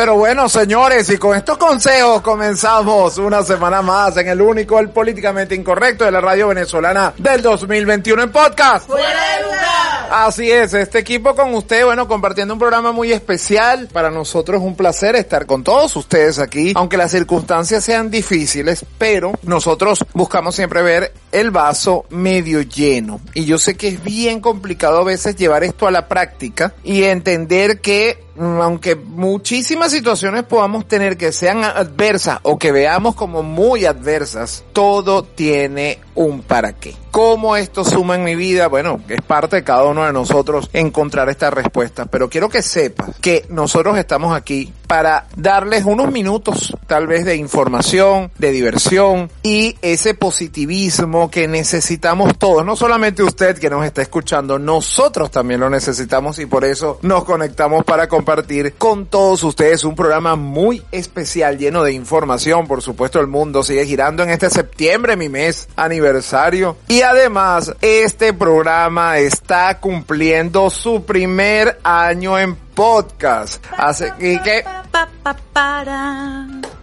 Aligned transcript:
Pero 0.00 0.16
bueno, 0.16 0.48
señores, 0.48 1.10
y 1.10 1.18
con 1.18 1.36
estos 1.36 1.58
consejos 1.58 2.22
comenzamos 2.22 3.18
una 3.18 3.42
semana 3.42 3.82
más 3.82 4.16
en 4.16 4.28
el 4.28 4.40
único, 4.40 4.78
el 4.78 4.88
políticamente 4.88 5.54
incorrecto 5.54 6.06
de 6.06 6.10
la 6.10 6.22
radio 6.22 6.48
venezolana 6.48 7.12
del 7.18 7.42
2021 7.42 8.22
en 8.22 8.32
podcast. 8.32 8.86
¡Fuera 8.86 9.06
de 9.06 9.42
lugar! 9.44 10.08
Así 10.10 10.50
es, 10.50 10.72
este 10.72 11.00
equipo 11.00 11.34
con 11.36 11.52
usted, 11.52 11.84
bueno, 11.84 12.08
compartiendo 12.08 12.54
un 12.54 12.58
programa 12.58 12.92
muy 12.92 13.12
especial. 13.12 13.88
Para 13.92 14.10
nosotros 14.10 14.62
es 14.62 14.66
un 14.66 14.74
placer 14.74 15.16
estar 15.16 15.44
con 15.44 15.62
todos 15.62 15.94
ustedes 15.94 16.38
aquí, 16.38 16.72
aunque 16.76 16.96
las 16.96 17.10
circunstancias 17.10 17.84
sean 17.84 18.10
difíciles, 18.10 18.86
pero 18.96 19.32
nosotros 19.42 20.02
buscamos 20.14 20.56
siempre 20.56 20.80
ver 20.80 21.12
el 21.30 21.50
vaso 21.50 22.06
medio 22.08 22.62
lleno. 22.62 23.20
Y 23.34 23.44
yo 23.44 23.58
sé 23.58 23.76
que 23.76 23.88
es 23.88 24.02
bien 24.02 24.40
complicado 24.40 25.00
a 25.00 25.04
veces 25.04 25.36
llevar 25.36 25.62
esto 25.62 25.86
a 25.86 25.90
la 25.90 26.08
práctica 26.08 26.72
y 26.82 27.04
entender 27.04 27.80
que 27.82 28.29
aunque 28.40 28.96
muchísimas 28.96 29.92
situaciones 29.92 30.44
podamos 30.44 30.88
tener 30.88 31.18
que 31.18 31.30
sean 31.30 31.62
adversas 31.62 32.38
o 32.42 32.58
que 32.58 32.72
veamos 32.72 33.14
como 33.14 33.42
muy 33.42 33.84
adversas, 33.84 34.64
todo 34.72 35.22
tiene 35.22 35.98
un 36.14 36.42
para 36.42 36.72
qué. 36.72 36.96
¿Cómo 37.10 37.56
esto 37.56 37.84
suma 37.84 38.14
en 38.14 38.24
mi 38.24 38.36
vida? 38.36 38.68
Bueno, 38.68 39.00
es 39.08 39.20
parte 39.20 39.56
de 39.56 39.64
cada 39.64 39.84
uno 39.84 40.06
de 40.06 40.12
nosotros 40.12 40.70
encontrar 40.72 41.28
esta 41.28 41.50
respuesta, 41.50 42.06
pero 42.06 42.30
quiero 42.30 42.48
que 42.48 42.62
sepas 42.62 43.16
que 43.20 43.44
nosotros 43.48 43.98
estamos 43.98 44.34
aquí 44.34 44.72
para 44.86 45.26
darles 45.36 45.84
unos 45.84 46.10
minutos 46.10 46.76
tal 46.86 47.06
vez 47.06 47.24
de 47.24 47.36
información, 47.36 48.30
de 48.38 48.52
diversión 48.52 49.30
y 49.42 49.76
ese 49.82 50.14
positivismo 50.14 51.30
que 51.30 51.48
necesitamos 51.48 52.36
todos, 52.38 52.64
no 52.64 52.76
solamente 52.76 53.22
usted 53.22 53.58
que 53.58 53.70
nos 53.70 53.84
está 53.84 54.02
escuchando, 54.02 54.58
nosotros 54.58 55.30
también 55.30 55.60
lo 55.60 55.70
necesitamos 55.70 56.38
y 56.38 56.46
por 56.46 56.64
eso 56.64 56.98
nos 57.02 57.24
conectamos 57.24 57.84
para 57.84 58.08
compartir 58.08 58.29
con 58.78 59.06
todos 59.06 59.42
ustedes 59.42 59.82
un 59.82 59.96
programa 59.96 60.36
muy 60.36 60.82
especial 60.92 61.58
lleno 61.58 61.82
de 61.82 61.92
información, 61.92 62.68
por 62.68 62.80
supuesto 62.80 63.18
el 63.18 63.26
mundo 63.26 63.64
sigue 63.64 63.84
girando 63.86 64.22
en 64.22 64.30
este 64.30 64.48
septiembre, 64.50 65.16
mi 65.16 65.28
mes 65.28 65.68
aniversario. 65.74 66.76
Y 66.86 67.02
además 67.02 67.74
este 67.80 68.32
programa 68.32 69.18
está 69.18 69.78
cumpliendo 69.80 70.70
su 70.70 71.04
primer 71.04 71.80
año 71.82 72.38
en 72.38 72.56
podcast. 72.80 73.62
Así 73.76 74.06
que 74.42 74.64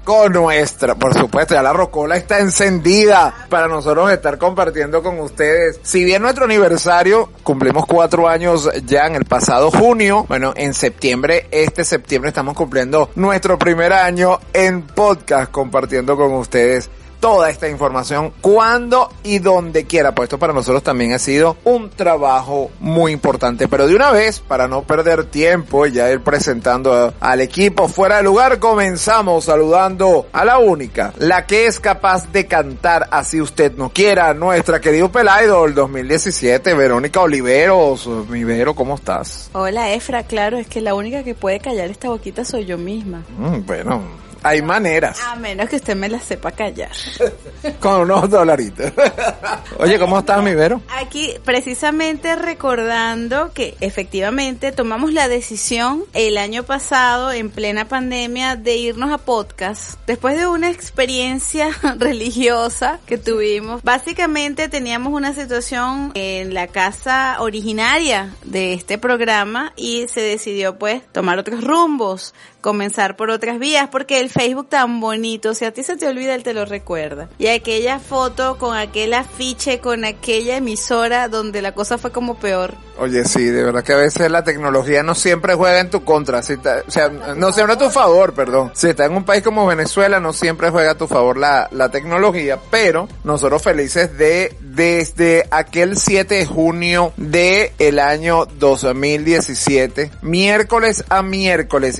con 0.03 0.31
nuestra, 0.31 0.93
por 0.93 1.15
supuesto, 1.15 1.55
ya 1.55 1.63
la 1.63 1.73
rocola 1.73 2.15
está 2.15 2.37
encendida 2.37 3.33
para 3.49 3.67
nosotros 3.67 4.11
estar 4.11 4.37
compartiendo 4.37 5.01
con 5.01 5.19
ustedes. 5.19 5.79
Si 5.81 6.03
bien 6.03 6.21
nuestro 6.21 6.45
aniversario 6.45 7.31
cumplimos 7.41 7.87
cuatro 7.87 8.27
años 8.29 8.69
ya 8.85 9.07
en 9.07 9.15
el 9.15 9.25
pasado 9.25 9.71
junio, 9.71 10.25
bueno, 10.29 10.53
en 10.55 10.75
septiembre, 10.75 11.47
este 11.49 11.83
septiembre 11.83 12.29
estamos 12.29 12.53
cumpliendo 12.53 13.09
nuestro 13.15 13.57
primer 13.57 13.91
año 13.91 14.39
en 14.53 14.83
podcast 14.83 15.51
compartiendo 15.51 16.15
con 16.15 16.31
ustedes 16.33 16.91
toda 17.19 17.49
esta 17.49 17.67
información 17.67 18.33
cuando 18.41 19.09
y 19.23 19.39
donde 19.39 19.85
quiera. 19.85 20.13
Pues 20.13 20.27
esto 20.27 20.39
para 20.39 20.53
nosotros 20.53 20.83
también 20.83 21.13
ha 21.13 21.19
sido 21.19 21.57
un 21.63 21.89
trabajo 21.89 22.71
muy 22.79 23.11
importante. 23.11 23.67
Pero 23.67 23.87
de 23.87 23.95
una 23.95 24.11
vez, 24.11 24.39
para 24.39 24.67
no 24.67 24.83
perder 24.83 25.25
tiempo 25.25 25.85
y 25.85 25.93
ya 25.93 26.11
ir 26.11 26.21
presentando 26.21 27.13
al 27.19 27.41
equipo 27.41 27.87
fuera 27.87 28.17
de 28.17 28.23
lugar, 28.23 28.59
comenzamos 28.59 29.45
saludando 29.45 30.27
a 30.31 30.45
la 30.45 30.59
única, 30.59 31.13
la 31.17 31.45
que 31.45 31.65
es 31.65 31.79
capaz 31.79 32.31
de 32.31 32.45
cantar 32.45 33.07
así 33.11 33.41
usted 33.41 33.73
no 33.75 33.89
quiera, 33.89 34.33
nuestra 34.33 34.79
querido 34.81 35.11
Pelaido 35.11 35.67
2017, 35.67 36.73
Verónica 36.73 37.21
Oliveros. 37.21 38.07
Mi 38.29 38.43
Vero, 38.43 38.75
¿cómo 38.75 38.95
estás? 38.95 39.49
Hola, 39.53 39.93
Efra, 39.93 40.23
claro, 40.23 40.57
es 40.57 40.67
que 40.67 40.81
la 40.81 40.93
única 40.95 41.23
que 41.23 41.35
puede 41.35 41.59
callar 41.59 41.89
esta 41.89 42.09
boquita 42.09 42.45
soy 42.45 42.65
yo 42.65 42.77
misma. 42.77 43.23
Mm, 43.37 43.65
bueno, 43.65 44.01
hay 44.47 44.61
maneras. 44.61 45.19
A 45.21 45.35
menos 45.35 45.69
que 45.69 45.75
usted 45.75 45.95
me 45.95 46.07
la 46.07 46.19
sepa 46.19 46.51
callar. 46.51 46.91
Con 47.79 48.01
unos 48.01 48.29
dolaritos. 48.29 48.91
Oye, 49.79 49.99
¿cómo 49.99 50.19
estás, 50.19 50.41
mi 50.41 50.55
Vero? 50.55 50.81
Aquí 50.89 51.33
precisamente 51.43 52.35
recordando 52.35 53.51
que 53.53 53.75
efectivamente 53.81 54.71
tomamos 54.71 55.11
la 55.11 55.27
decisión 55.27 56.05
el 56.13 56.37
año 56.37 56.63
pasado 56.63 57.31
en 57.31 57.49
plena 57.49 57.85
pandemia 57.85 58.55
de 58.55 58.77
irnos 58.77 59.11
a 59.11 59.17
podcast 59.17 59.99
después 60.07 60.37
de 60.37 60.47
una 60.47 60.69
experiencia 60.69 61.69
religiosa 61.97 62.99
que 63.05 63.17
tuvimos. 63.17 63.83
Básicamente 63.83 64.69
teníamos 64.69 65.13
una 65.13 65.33
situación 65.33 66.11
en 66.13 66.53
la 66.53 66.67
casa 66.67 67.37
originaria 67.39 68.33
de 68.43 68.73
este 68.73 68.97
programa 68.97 69.73
y 69.75 70.07
se 70.07 70.21
decidió 70.21 70.77
pues 70.77 71.01
tomar 71.11 71.37
otros 71.37 71.63
rumbos, 71.63 72.33
comenzar 72.67 73.15
por 73.15 73.29
otras 73.29 73.59
vías 73.59 73.87
porque 73.89 74.19
el 74.19 74.29
Facebook 74.29 74.67
tan 74.67 74.99
bonito, 74.99 75.53
si 75.53 75.63
a 75.63 75.71
ti 75.73 75.83
se 75.83 75.95
te 75.95 76.05
olvida 76.05 76.35
él 76.35 76.43
te 76.43 76.53
lo 76.53 76.65
recuerda. 76.65 77.29
Y 77.37 77.47
aquella 77.47 77.97
foto 77.99 78.57
con 78.57 78.75
aquel 78.75 79.13
afiche, 79.13 79.79
con 79.79 80.03
aquella 80.03 80.57
emisora 80.57 81.29
donde 81.29 81.61
la 81.61 81.71
cosa 81.73 81.97
fue 81.97 82.11
como 82.11 82.37
peor. 82.37 82.73
Oye, 82.99 83.23
sí, 83.23 83.45
de 83.45 83.63
verdad 83.63 83.83
que 83.85 83.93
a 83.93 83.97
veces 83.97 84.29
la 84.29 84.43
tecnología 84.43 85.01
no 85.01 85.15
siempre 85.15 85.53
juega 85.53 85.79
en 85.79 85.89
tu 85.89 86.03
contra, 86.03 86.43
si 86.43 86.53
está- 86.53 86.83
o 86.85 86.91
sea, 86.91 87.07
no 87.07 87.53
siempre 87.53 87.75
a 87.75 87.77
tu 87.77 87.89
favor, 87.89 88.33
perdón. 88.33 88.71
Si 88.73 88.87
está 88.89 89.05
en 89.05 89.13
un 89.13 89.23
país 89.23 89.43
como 89.43 89.65
Venezuela, 89.65 90.19
no 90.19 90.33
siempre 90.33 90.69
juega 90.69 90.91
a 90.91 90.97
tu 90.97 91.07
favor 91.07 91.37
la, 91.37 91.69
la 91.71 91.89
tecnología, 91.89 92.59
pero 92.69 93.07
nosotros 93.23 93.61
felices 93.61 94.17
de, 94.17 94.53
desde 94.59 95.45
aquel 95.51 95.95
7 95.95 96.35
de 96.35 96.45
junio 96.47 97.13
de 97.17 97.71
el 97.79 97.99
año 97.99 98.45
2017, 98.45 100.11
miércoles 100.21 101.03
a 101.09 101.21
miércoles, 101.21 101.99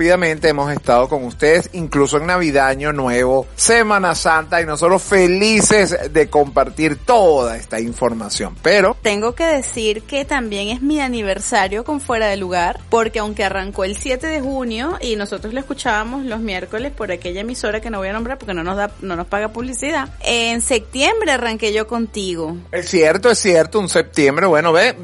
ininterrumpidamente 0.00 0.48
hemos 0.48 0.72
estado 0.72 1.08
con 1.08 1.24
ustedes, 1.24 1.70
incluso 1.74 2.16
en 2.16 2.26
Navidad, 2.26 2.68
Año 2.68 2.92
Nuevo, 2.92 3.46
Semana 3.54 4.14
Santa, 4.14 4.60
y 4.60 4.66
nosotros 4.66 5.02
felices 5.02 6.12
de 6.12 6.30
compartir 6.30 6.96
toda 6.96 7.56
esta 7.56 7.80
información, 7.80 8.56
pero 8.62 8.96
Tengo 9.02 9.34
que 9.34 9.44
decir 9.44 10.02
que 10.02 10.24
también 10.24 10.68
es 10.68 10.80
mi 10.80 11.00
aniversario 11.00 11.84
con 11.84 12.00
Fuera 12.00 12.28
de 12.28 12.36
Lugar, 12.36 12.80
porque 12.88 13.18
aunque 13.18 13.44
arrancó 13.44 13.84
el 13.84 13.96
7 13.96 14.26
de 14.26 14.40
junio 14.40 14.98
y 15.00 15.16
nosotros 15.16 15.52
lo 15.52 15.60
escuchábamos 15.60 16.24
los 16.24 16.40
miércoles 16.40 16.92
por 16.92 17.12
aquella 17.12 17.42
emisora 17.42 17.80
que 17.80 17.90
no 17.90 17.98
voy 17.98 18.08
a 18.08 18.12
nombrar 18.12 18.38
porque 18.38 18.54
no 18.54 18.64
nos 18.64 18.76
da, 18.76 18.90
no 19.02 19.16
nos 19.16 19.26
paga 19.26 19.48
publicidad, 19.48 20.08
en 20.20 20.62
septiembre 20.62 21.32
arranqué 21.32 21.72
yo 21.72 21.86
contigo. 21.86 22.56
Es 22.72 22.88
cierto, 22.88 23.30
es 23.30 23.38
cierto, 23.38 23.78
un 23.78 23.88
septiembre, 23.88 24.46
bueno, 24.46 24.72
ve, 24.72 24.96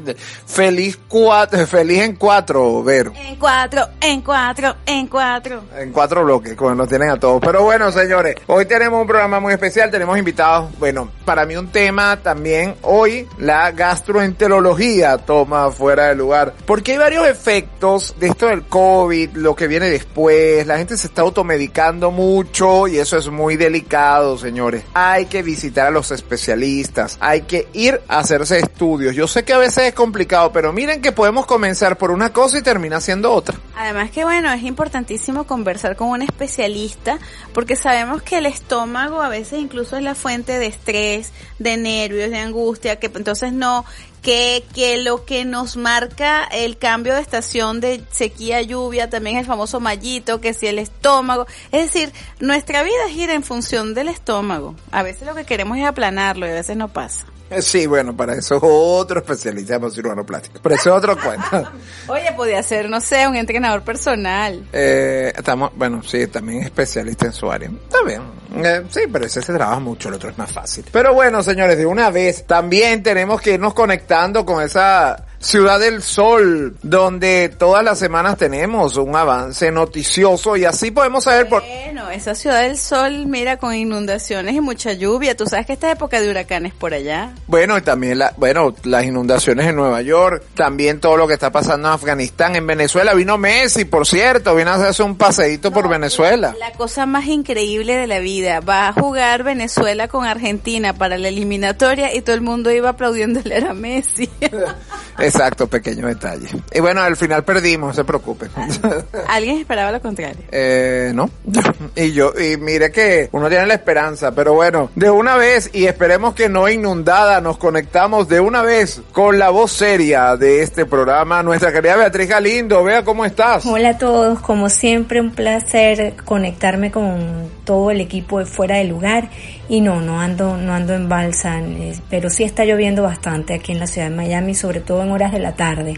feliz 0.45 0.97
cuatro, 1.07 1.65
feliz 1.67 2.01
en 2.01 2.15
cuatro, 2.15 2.83
Vero. 2.83 3.13
En 3.15 3.35
cuatro, 3.35 3.87
en 4.01 4.21
cuatro, 4.21 4.75
en 4.87 5.07
cuatro. 5.07 5.63
En 5.77 5.91
cuatro 5.91 6.23
bloques, 6.23 6.55
como 6.55 6.73
nos 6.73 6.87
tienen 6.87 7.09
a 7.09 7.19
todos. 7.19 7.41
Pero 7.41 7.63
bueno, 7.63 7.91
señores, 7.91 8.35
hoy 8.47 8.65
tenemos 8.65 9.01
un 9.01 9.07
programa 9.07 9.39
muy 9.39 9.53
especial, 9.53 9.91
tenemos 9.91 10.17
invitados, 10.17 10.71
bueno, 10.79 11.11
para 11.25 11.45
mí 11.45 11.55
un 11.57 11.67
tema 11.67 12.17
también, 12.23 12.75
hoy 12.81 13.27
la 13.37 13.71
gastroenterología 13.71 15.17
toma 15.17 15.69
fuera 15.71 16.07
de 16.07 16.15
lugar, 16.15 16.53
porque 16.65 16.93
hay 16.93 16.97
varios 16.97 17.27
efectos 17.27 18.15
de 18.17 18.27
esto 18.27 18.47
del 18.47 18.63
COVID, 18.63 19.31
lo 19.35 19.55
que 19.55 19.67
viene 19.67 19.89
después, 19.89 20.65
la 20.65 20.77
gente 20.77 20.97
se 20.97 21.07
está 21.07 21.21
automedicando 21.21 22.11
mucho 22.11 22.87
y 22.87 22.97
eso 22.97 23.17
es 23.17 23.29
muy 23.29 23.57
delicado, 23.57 24.37
señores. 24.37 24.83
Hay 24.93 25.25
que 25.25 25.43
visitar 25.43 25.87
a 25.87 25.91
los 25.91 26.11
especialistas, 26.11 27.17
hay 27.19 27.41
que 27.41 27.67
ir 27.73 28.01
a 28.07 28.19
hacerse 28.19 28.59
estudios. 28.59 29.15
Yo 29.15 29.27
sé 29.27 29.43
que 29.43 29.53
a 29.53 29.57
veces 29.57 29.85
es 29.85 29.93
complicado, 29.93 30.51
pero 30.53 30.71
miren 30.71 31.01
que 31.01 31.11
podemos 31.11 31.45
comenzar 31.45 31.97
por 31.97 32.11
una 32.11 32.31
cosa 32.31 32.57
y 32.57 32.61
termina 32.61 33.01
siendo 33.01 33.33
otra. 33.33 33.57
Además 33.75 34.11
que 34.11 34.23
bueno, 34.23 34.51
es 34.53 34.63
importantísimo 34.77 35.45
conversar 35.45 35.95
con 35.95 36.09
un 36.09 36.21
especialista 36.21 37.17
porque 37.51 37.75
sabemos 37.75 38.21
que 38.21 38.37
el 38.37 38.45
estómago 38.45 39.23
a 39.23 39.27
veces 39.27 39.59
incluso 39.59 39.97
es 39.97 40.03
la 40.03 40.13
fuente 40.13 40.59
de 40.59 40.67
estrés, 40.67 41.33
de 41.57 41.77
nervios, 41.77 42.29
de 42.29 42.37
angustia, 42.37 42.99
que 42.99 43.07
entonces 43.07 43.53
no 43.53 43.85
que, 44.21 44.63
que 44.75 44.99
lo 44.99 45.25
que 45.25 45.45
nos 45.45 45.77
marca 45.77 46.43
el 46.43 46.77
cambio 46.77 47.15
de 47.15 47.21
estación 47.21 47.81
de 47.81 48.03
sequía 48.11 48.61
lluvia 48.61 49.09
también 49.09 49.37
el 49.37 49.45
famoso 49.45 49.79
mallito, 49.79 50.41
que 50.41 50.53
si 50.53 50.67
el 50.67 50.77
estómago, 50.77 51.47
es 51.71 51.91
decir, 51.91 52.13
nuestra 52.39 52.83
vida 52.83 53.09
gira 53.09 53.33
en 53.33 53.41
función 53.41 53.95
del 53.95 54.09
estómago. 54.09 54.75
A 54.91 55.01
veces 55.01 55.25
lo 55.25 55.33
que 55.33 55.45
queremos 55.45 55.79
es 55.79 55.85
aplanarlo 55.85 56.45
y 56.45 56.51
a 56.51 56.53
veces 56.53 56.77
no 56.77 56.87
pasa. 56.87 57.25
Sí, 57.61 57.87
bueno, 57.87 58.15
para 58.15 58.33
eso 58.33 58.55
es 58.55 58.61
otro 58.63 59.19
especialista 59.19 59.79
de 59.79 59.91
cirujano 59.91 60.25
plástico. 60.25 60.59
Pero 60.61 60.75
eso 60.75 60.89
es 60.89 60.95
otro 60.97 61.17
cuento. 61.17 61.69
Oye, 62.07 62.31
podía 62.35 62.61
ser, 62.63 62.89
no 62.89 62.99
sé, 62.99 63.27
un 63.27 63.35
entrenador 63.35 63.83
personal. 63.83 64.67
Eh, 64.73 65.31
estamos, 65.35 65.71
bueno, 65.75 66.01
sí, 66.03 66.27
también 66.27 66.63
especialista 66.63 67.27
en 67.27 67.33
su 67.33 67.49
área. 67.51 67.69
Está 67.69 68.03
bien. 68.03 68.21
Eh, 68.55 68.83
sí, 68.89 69.01
pero 69.11 69.25
ese 69.25 69.41
se 69.41 69.53
trabaja 69.53 69.79
mucho, 69.79 70.09
el 70.09 70.15
otro 70.15 70.29
es 70.29 70.37
más 70.37 70.51
fácil. 70.51 70.85
Pero 70.91 71.13
bueno, 71.13 71.43
señores, 71.43 71.77
de 71.77 71.85
una 71.85 72.09
vez 72.09 72.45
también 72.45 73.03
tenemos 73.03 73.41
que 73.41 73.53
irnos 73.53 73.73
conectando 73.73 74.45
con 74.45 74.63
esa 74.63 75.26
Ciudad 75.39 75.79
del 75.79 76.01
Sol, 76.01 76.75
donde 76.81 77.49
todas 77.49 77.83
las 77.83 77.99
semanas 77.99 78.37
tenemos 78.37 78.97
un 78.97 79.15
avance 79.15 79.71
noticioso 79.71 80.57
y 80.57 80.65
así 80.65 80.91
podemos 80.91 81.23
saber 81.23 81.47
por... 81.47 81.61
Bueno, 81.61 82.09
esa 82.09 82.35
ciudad 82.35 82.63
del 82.63 82.77
sol, 82.77 83.25
mira, 83.27 83.57
con 83.57 83.73
inundaciones 83.73 84.55
y 84.55 84.61
mucha 84.61 84.93
lluvia. 84.93 85.35
Tú 85.35 85.45
sabes 85.45 85.65
que 85.65 85.73
esta 85.73 85.91
época 85.91 86.19
de 86.19 86.29
huracanes 86.29 86.73
por 86.73 86.93
allá. 86.93 87.33
Bueno, 87.47 87.77
y 87.77 87.81
también 87.81 88.19
la, 88.19 88.33
bueno, 88.37 88.73
las 88.83 89.05
inundaciones 89.05 89.67
en 89.67 89.75
Nueva 89.75 90.01
York, 90.01 90.43
también 90.55 90.99
todo 90.99 91.17
lo 91.17 91.27
que 91.27 91.33
está 91.33 91.51
pasando 91.51 91.87
en 91.87 91.93
Afganistán, 91.93 92.55
en 92.55 92.65
Venezuela. 92.65 93.13
Vino 93.13 93.37
Messi, 93.37 93.85
por 93.85 94.07
cierto, 94.07 94.55
viene 94.55 94.71
a 94.71 94.75
hacerse 94.75 95.03
un 95.03 95.17
paseíto 95.17 95.71
por 95.71 95.87
Venezuela. 95.87 96.55
La 96.59 96.71
cosa 96.71 97.05
más 97.05 97.25
increíble 97.25 97.95
de 97.95 98.07
la 98.07 98.19
vida, 98.19 98.59
va 98.59 98.87
a 98.87 98.93
jugar 98.93 99.43
Venezuela 99.43 100.07
con 100.07 100.25
Argentina 100.25 100.93
para 100.93 101.17
la 101.17 101.27
eliminatoria 101.27 102.13
y 102.15 102.21
todo 102.21 102.35
el 102.35 102.41
mundo 102.41 102.71
iba 102.71 102.89
aplaudiéndole 102.89 103.57
a 103.57 103.73
Messi. 103.73 104.29
Exacto, 105.27 105.67
pequeño 105.67 106.07
detalle. 106.07 106.47
Y 106.73 106.79
bueno, 106.79 107.01
al 107.01 107.15
final 107.17 107.43
perdimos, 107.43 107.89
no 107.89 107.93
se 107.93 108.03
preocupen. 108.03 108.49
Alguien 109.27 109.59
esperaba 109.59 109.91
lo 109.91 110.01
contrario. 110.01 110.43
Eh, 110.51 111.11
no. 111.13 111.29
Y 111.95 112.11
yo, 112.11 112.31
y 112.39 112.57
mire 112.57 112.91
que 112.91 113.27
uno 113.31 113.49
tiene 113.49 113.65
la 113.65 113.73
esperanza, 113.73 114.31
pero 114.31 114.53
bueno, 114.53 114.91
de 114.93 115.09
una 115.09 115.35
vez, 115.35 115.71
y 115.73 115.85
esperemos 115.85 116.35
que 116.35 116.47
no 116.47 116.69
inundada, 116.69 117.41
nos 117.41 117.57
conectamos 117.57 118.27
de 118.27 118.39
una 118.39 118.61
vez 118.61 119.01
con 119.11 119.39
la 119.39 119.49
voz 119.49 119.71
seria 119.71 120.35
de 120.35 120.61
este 120.61 120.85
programa, 120.85 121.41
nuestra 121.41 121.71
querida 121.71 121.95
Beatriz 121.95 122.29
Galindo. 122.29 122.83
Vea 122.83 123.03
cómo 123.03 123.25
estás. 123.25 123.65
Hola 123.65 123.89
a 123.89 123.97
todos, 123.97 124.39
como 124.41 124.69
siempre 124.69 125.19
un 125.19 125.31
placer 125.31 126.15
conectarme 126.23 126.91
con 126.91 127.49
todo 127.63 127.89
el 127.89 127.99
equipo 127.99 128.39
de 128.39 128.45
fuera 128.45 128.77
del 128.77 128.89
lugar 128.89 129.29
y 129.69 129.81
no, 129.81 130.01
no 130.01 130.21
ando, 130.21 130.55
no 130.55 130.73
ando 130.73 130.93
en 130.93 131.09
balsa, 131.09 131.59
eh, 131.59 131.93
pero 132.09 132.29
sí 132.29 132.43
está 132.43 132.63
lloviendo 132.63 133.03
bastante 133.03 133.53
aquí 133.53 133.71
en 133.71 133.79
la 133.79 133.87
ciudad 133.87 134.09
de 134.09 134.15
Miami, 134.15 134.55
sobre 134.55 134.79
todo 134.79 135.03
en 135.03 135.11
horas 135.17 135.31
de 135.31 135.39
la 135.39 135.55
tarde. 135.55 135.95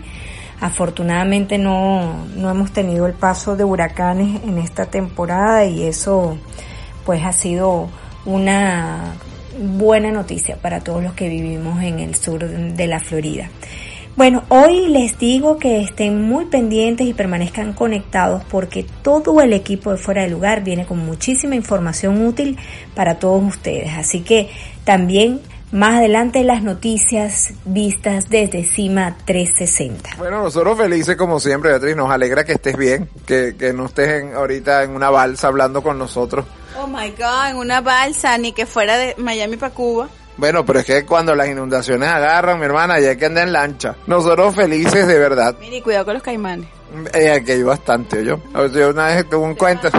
Afortunadamente 0.62 1.58
no, 1.58 2.26
no 2.36 2.50
hemos 2.50 2.72
tenido 2.72 3.06
el 3.06 3.14
paso 3.14 3.56
de 3.56 3.64
huracanes 3.64 4.44
en 4.44 4.58
esta 4.58 4.86
temporada 4.86 5.66
y 5.66 5.84
eso 5.84 6.38
pues 7.06 7.24
ha 7.24 7.32
sido 7.32 7.90
una 8.26 9.14
buena 9.58 10.12
noticia 10.12 10.58
para 10.58 10.80
todos 10.82 11.04
los 11.04 11.14
que 11.14 11.30
vivimos 11.30 11.82
en 11.84 12.00
el 12.00 12.16
sur 12.16 12.46
de 12.46 12.88
la 12.88 13.00
Florida. 13.00 13.50
Bueno, 14.16 14.44
hoy 14.50 14.88
les 14.90 15.18
digo 15.18 15.58
que 15.58 15.80
estén 15.80 16.22
muy 16.22 16.46
pendientes 16.46 17.08
y 17.08 17.14
permanezcan 17.14 17.72
conectados 17.72 18.44
porque 18.50 18.86
todo 19.02 19.42
el 19.42 19.54
equipo 19.54 19.92
de 19.92 19.98
fuera 19.98 20.24
de 20.24 20.30
lugar 20.30 20.62
viene 20.64 20.86
con 20.86 21.00
muchísima 21.06 21.56
información 21.56 22.26
útil 22.26 22.58
para 22.96 23.16
todos 23.18 23.42
ustedes. 23.44 23.94
Así 23.98 24.20
que 24.22 24.50
también 24.84 25.40
más 25.72 25.98
adelante 26.00 26.44
las 26.44 26.64
noticias 26.64 27.54
vistas 27.66 28.30
desde 28.30 28.64
CIMA 28.64 29.16
360. 29.26 30.12
Bueno, 30.18 30.44
nosotros 30.44 30.78
felices 30.78 31.16
como 31.16 31.40
siempre, 31.40 31.72
Beatriz, 31.72 31.96
nos 31.96 32.10
alegra 32.12 32.44
que 32.44 32.54
estés 32.54 32.76
bien, 32.78 33.10
que, 33.26 33.56
que 33.58 33.72
no 33.74 33.86
estés 33.86 34.22
en- 34.24 34.34
ahorita 34.34 34.84
en 34.84 34.92
una 34.92 35.10
balsa 35.10 35.48
hablando 35.48 35.82
con 35.84 35.98
nosotros. 36.00 36.46
Oh 36.82 36.88
my 36.88 37.10
god, 37.12 37.50
en 37.52 37.58
una 37.58 37.82
balsa, 37.82 38.38
ni 38.38 38.52
que 38.54 38.66
fuera 38.66 38.98
de 38.98 39.14
Miami 39.18 39.58
para 39.58 39.74
Cuba. 39.74 40.10
Bueno, 40.38 40.66
pero 40.66 40.80
es 40.80 40.86
que 40.86 41.06
cuando 41.06 41.36
las 41.36 41.50
inundaciones 41.50 42.08
agarran, 42.08 42.60
mi 42.60 42.66
hermana, 42.66 42.98
ya 43.00 43.10
hay 43.10 43.18
que 43.18 43.26
andar 43.26 43.46
en 43.46 43.52
lancha. 43.54 43.96
Nosotros 44.08 44.56
felices 44.56 45.06
de 45.06 45.20
verdad. 45.20 45.56
Mire, 45.60 45.78
y 45.78 45.82
cuidado 45.82 46.06
con 46.06 46.14
los 46.14 46.24
caimanes. 46.24 46.70
Eh, 47.14 47.30
aquí 47.32 47.52
hay 47.52 47.62
bastante, 47.64 48.24
yo. 48.24 48.40
O 48.56 48.68
sea, 48.70 48.80
yo 48.82 48.90
una 48.92 49.08
vez 49.08 49.30
tuve 49.30 49.44
un 49.46 49.56
cuento. 49.56 49.90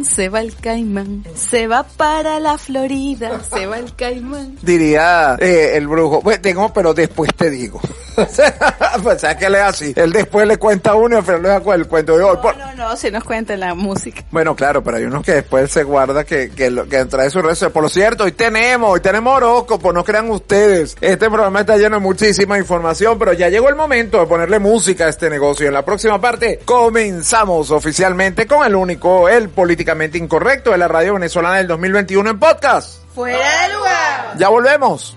Caimán, 0.00 0.04
se 0.04 0.28
va 0.28 0.40
el 0.40 0.54
caimán, 0.54 1.24
se 1.34 1.66
va 1.66 1.82
para 1.82 2.40
la 2.40 2.58
Florida, 2.58 3.40
se 3.42 3.66
va 3.66 3.78
el 3.78 3.94
caimán. 3.94 4.56
Diría 4.62 5.36
eh, 5.38 5.72
el 5.74 5.88
brujo, 5.88 6.20
pues 6.20 6.40
tengo, 6.40 6.72
pero 6.72 6.94
después 6.94 7.30
te 7.34 7.50
digo. 7.50 7.80
pues 9.02 9.20
sabes 9.20 9.36
que 9.36 9.50
le 9.50 9.60
así. 9.60 9.92
Él 9.96 10.12
después 10.12 10.46
le 10.46 10.56
cuenta 10.56 10.90
a 10.90 10.94
uno 10.94 11.16
y 11.16 11.18
al 11.18 11.24
final 11.24 11.42
le 11.42 11.48
da 11.48 11.74
el 11.74 11.86
cuento 11.86 12.16
de 12.16 12.24
hoy. 12.24 12.38
No, 12.42 12.52
no, 12.52 12.74
no, 12.74 12.96
si 12.96 13.10
nos 13.10 13.24
cuenta 13.24 13.56
la 13.56 13.74
música. 13.74 14.24
Bueno, 14.30 14.54
claro, 14.54 14.82
pero 14.82 14.96
hay 14.96 15.04
unos 15.04 15.24
que 15.24 15.32
después 15.32 15.70
se 15.70 15.84
guarda 15.84 16.24
que, 16.24 16.50
que, 16.50 16.70
lo, 16.70 16.88
que 16.88 17.04
trae 17.06 17.30
su 17.30 17.40
redes. 17.40 17.64
Por 17.72 17.82
lo 17.82 17.88
cierto, 17.88 18.24
hoy 18.24 18.32
tenemos, 18.32 18.90
hoy 18.90 19.00
tenemos 19.00 19.36
horóscopo, 19.36 19.92
no 19.92 20.04
crean 20.04 20.30
ustedes. 20.30 20.96
Este 21.00 21.28
programa 21.28 21.60
está 21.60 21.76
lleno 21.76 21.96
de 21.96 22.02
muchísima 22.02 22.58
información, 22.58 23.18
pero 23.18 23.32
ya 23.32 23.48
llegó 23.48 23.68
el 23.68 23.76
momento 23.76 24.20
de 24.20 24.26
ponerle 24.26 24.58
música 24.58 25.06
a 25.06 25.08
este 25.08 25.30
negocio. 25.30 25.66
En 25.66 25.74
la 25.74 25.84
próxima 25.84 26.20
parte 26.20 26.60
comenzamos 26.64 27.70
oficialmente 27.70 28.46
con 28.46 28.66
el 28.66 28.74
único, 28.74 29.28
el 29.28 29.48
políticamente 29.90 30.18
incorrecto 30.18 30.70
de 30.70 30.78
la 30.78 30.86
radio 30.86 31.14
venezolana 31.14 31.56
del 31.56 31.66
2021 31.66 32.30
en 32.30 32.38
podcast. 32.38 33.02
Fuera 33.12 33.66
de 33.66 33.74
lugar. 33.74 34.36
Ya 34.38 34.48
volvemos. 34.48 35.16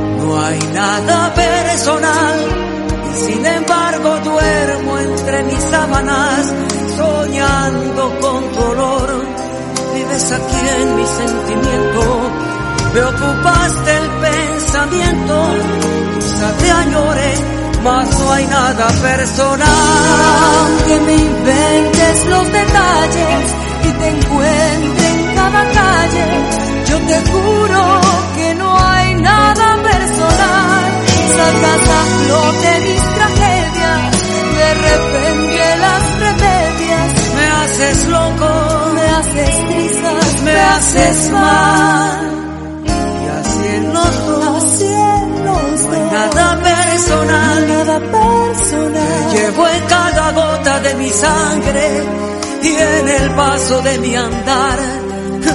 no 0.31 0.41
hay 0.41 0.59
nada 0.73 1.33
personal, 1.33 2.37
y 3.09 3.25
sin 3.25 3.45
embargo 3.45 4.17
duermo 4.23 4.97
entre 4.97 5.43
mis 5.43 5.61
sábanas, 5.63 6.53
soñando 6.97 8.19
con 8.21 8.51
tu 8.51 8.59
olor. 8.63 9.09
Vives 9.93 10.31
aquí 10.31 10.61
en 10.79 10.95
mi 10.95 11.05
sentimiento, 11.05 12.01
me 12.93 13.01
ocupaste 13.03 13.97
el 13.97 14.09
pensamiento, 14.27 15.35
quizá 16.15 16.51
te 16.61 16.71
añore, 16.71 17.33
mas 17.83 18.19
no 18.19 18.31
hay 18.31 18.47
nada 18.47 18.87
personal. 18.87 19.67
que 20.87 20.99
me 21.01 21.15
inventes 21.15 22.25
los 22.27 22.45
detalles 22.51 23.43
y 23.83 23.91
te 23.99 24.07
encuentre 24.07 25.07
en 25.07 25.35
cada 25.35 25.63
calle. 25.71 26.25
Yo 26.89 26.97
te 26.99 27.31
juro 27.31 28.01
que 28.35 28.55
no 28.55 28.77
hay 28.77 29.15
nada 29.15 29.65
personal. 29.75 29.90
Sacas 31.41 31.89
a 31.89 32.01
flote 32.23 32.71
mis 32.81 33.03
tragedias, 33.15 34.11
de 34.59 34.69
repente 34.87 35.61
las 35.85 36.03
remedias. 36.25 37.07
Me 37.35 37.45
haces 37.59 37.99
loco, 38.09 38.49
Me 38.93 39.05
haces 39.17 39.55
trizas, 39.69 40.41
me 40.43 40.55
haces 40.73 41.17
mal, 41.31 42.19
y 42.83 42.85
los 43.95 44.15
dos. 44.27 44.63
Los 45.47 45.81
No 45.81 45.93
hay 45.95 46.05
nada 46.11 46.45
personal. 46.61 47.61
Personal. 48.11 49.31
Llevo 49.33 49.63
en 49.67 49.83
cada 49.87 50.31
gota 50.33 50.79
de 50.79 50.93
mi 50.93 51.09
sangre 51.09 52.03
y 52.61 52.67
en 52.67 53.09
el 53.09 53.31
paso 53.31 53.81
de 53.81 53.97
mi 53.97 54.15
andar 54.15 54.77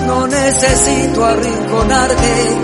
no 0.06 0.26
necesito 0.26 1.24
arrinconarte. 1.24 2.56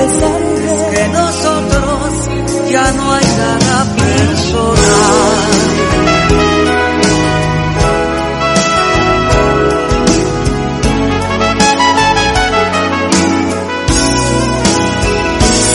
Besarte. 0.00 0.94
Que 0.94 1.08
nosotros 1.08 2.28
ya 2.70 2.92
no 2.92 3.12
hay 3.12 3.24
nada 3.24 3.96
personal. 3.96 5.50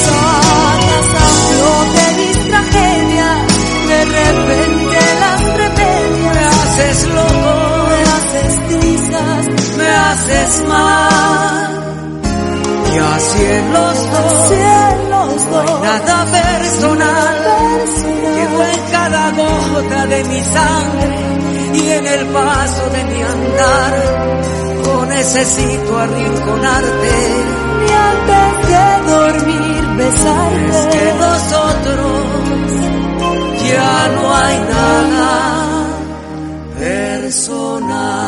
Sacas 0.05 1.09
a 1.13 1.27
flote 1.49 2.03
mis 2.19 2.37
tragedias, 2.49 3.39
de 3.89 4.05
repente 4.05 4.97
las 5.23 5.41
remedias. 5.59 6.35
Me 6.35 6.43
haces 6.45 7.07
loco, 7.09 7.53
Me 7.89 7.99
haces 8.15 8.53
trizas, 8.69 9.77
me 9.77 9.89
haces 9.89 10.63
mal. 10.67 11.64
Y 13.25 13.27
así 13.27 13.43
en 13.43 13.73
los 13.73 14.11
dos, 14.11 14.47
cielos 14.47 15.49
dos. 15.49 15.81
nada 15.81 16.25
personal. 16.25 17.35
Llevo 18.35 18.63
en 18.63 18.91
cada 18.91 19.31
gota 19.31 20.05
de 20.05 20.23
mi 20.25 20.41
sangre 20.41 21.17
y 21.73 21.89
en 21.89 22.07
el 22.07 22.25
paso 22.27 22.89
de 22.91 23.03
mi 23.05 23.21
andar. 23.21 23.93
No 24.85 25.05
necesito 25.07 25.97
arrinconarte. 25.97 27.13
Ni 27.79 27.91
antes 28.11 28.51
de 28.69 28.85
dormir 29.11 29.83
besarte. 29.97 30.97
Que 30.97 31.13
nosotros 31.19 32.21
ya 33.67 34.07
no 34.15 34.35
hay 34.35 34.57
nada 34.59 35.87
personal. 36.79 38.24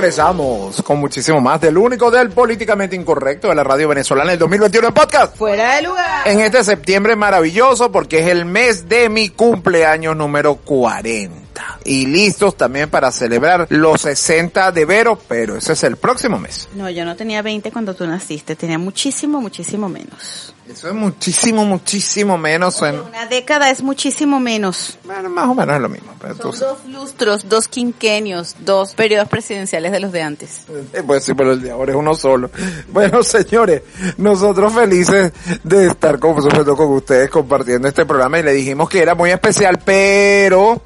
Regresamos 0.00 0.80
con 0.82 0.98
muchísimo 0.98 1.42
más 1.42 1.60
del 1.60 1.76
único 1.76 2.10
del 2.10 2.30
políticamente 2.30 2.96
incorrecto 2.96 3.48
de 3.48 3.54
la 3.54 3.62
radio 3.62 3.86
venezolana 3.88 4.30
del 4.30 4.38
2021 4.38 4.88
en 4.88 4.94
podcast. 4.94 5.36
Fuera 5.36 5.76
de 5.76 5.82
lugar. 5.82 6.26
En 6.26 6.40
este 6.40 6.64
septiembre 6.64 7.16
maravilloso 7.16 7.92
porque 7.92 8.20
es 8.20 8.28
el 8.28 8.46
mes 8.46 8.88
de 8.88 9.10
mi 9.10 9.28
cumpleaños 9.28 10.16
número 10.16 10.56
40. 10.56 11.49
Y 11.84 12.06
listos 12.06 12.56
también 12.56 12.90
para 12.90 13.10
celebrar 13.12 13.66
los 13.70 14.02
60 14.02 14.72
de 14.72 14.84
Vero, 14.84 15.18
pero 15.28 15.56
ese 15.56 15.72
es 15.72 15.84
el 15.84 15.96
próximo 15.96 16.38
mes. 16.38 16.68
No, 16.74 16.90
yo 16.90 17.04
no 17.04 17.16
tenía 17.16 17.42
20 17.42 17.70
cuando 17.72 17.94
tú 17.94 18.06
naciste, 18.06 18.56
tenía 18.56 18.78
muchísimo, 18.78 19.40
muchísimo 19.40 19.88
menos. 19.88 20.54
Eso 20.70 20.88
es 20.88 20.94
muchísimo, 20.94 21.64
muchísimo 21.64 22.38
menos. 22.38 22.80
En, 22.82 23.00
Una 23.00 23.26
década 23.26 23.70
es 23.70 23.82
muchísimo 23.82 24.38
menos. 24.38 24.98
bueno, 25.04 25.28
más 25.28 25.48
o 25.48 25.54
menos 25.54 25.74
es 25.74 25.82
lo 25.82 25.88
mismo. 25.88 26.12
Pero 26.20 26.36
tú 26.36 26.52
Son 26.52 26.60
dos 26.60 26.86
lustros, 26.86 27.48
dos 27.48 27.66
quinquenios, 27.66 28.54
dos 28.60 28.94
periodos 28.94 29.28
presidenciales 29.28 29.90
de 29.90 29.98
los 29.98 30.12
de 30.12 30.22
antes. 30.22 30.66
Eh, 30.92 31.02
Pues 31.04 31.24
sí, 31.24 31.34
pero 31.34 31.52
el 31.52 31.60
de 31.60 31.72
ahora 31.72 31.90
es 31.90 31.98
uno 31.98 32.14
solo. 32.14 32.50
Bueno, 32.88 33.22
señores, 33.24 33.82
nosotros 34.16 34.72
felices 34.72 35.32
de 35.64 35.88
estar 35.88 36.20
con, 36.20 36.36
con 36.36 36.92
ustedes 36.92 37.30
compartiendo 37.30 37.88
este 37.88 38.06
programa 38.06 38.38
y 38.38 38.44
le 38.44 38.52
dijimos 38.52 38.88
que 38.88 39.02
era 39.02 39.16
muy 39.16 39.30
especial, 39.30 39.80
pero 39.84 40.80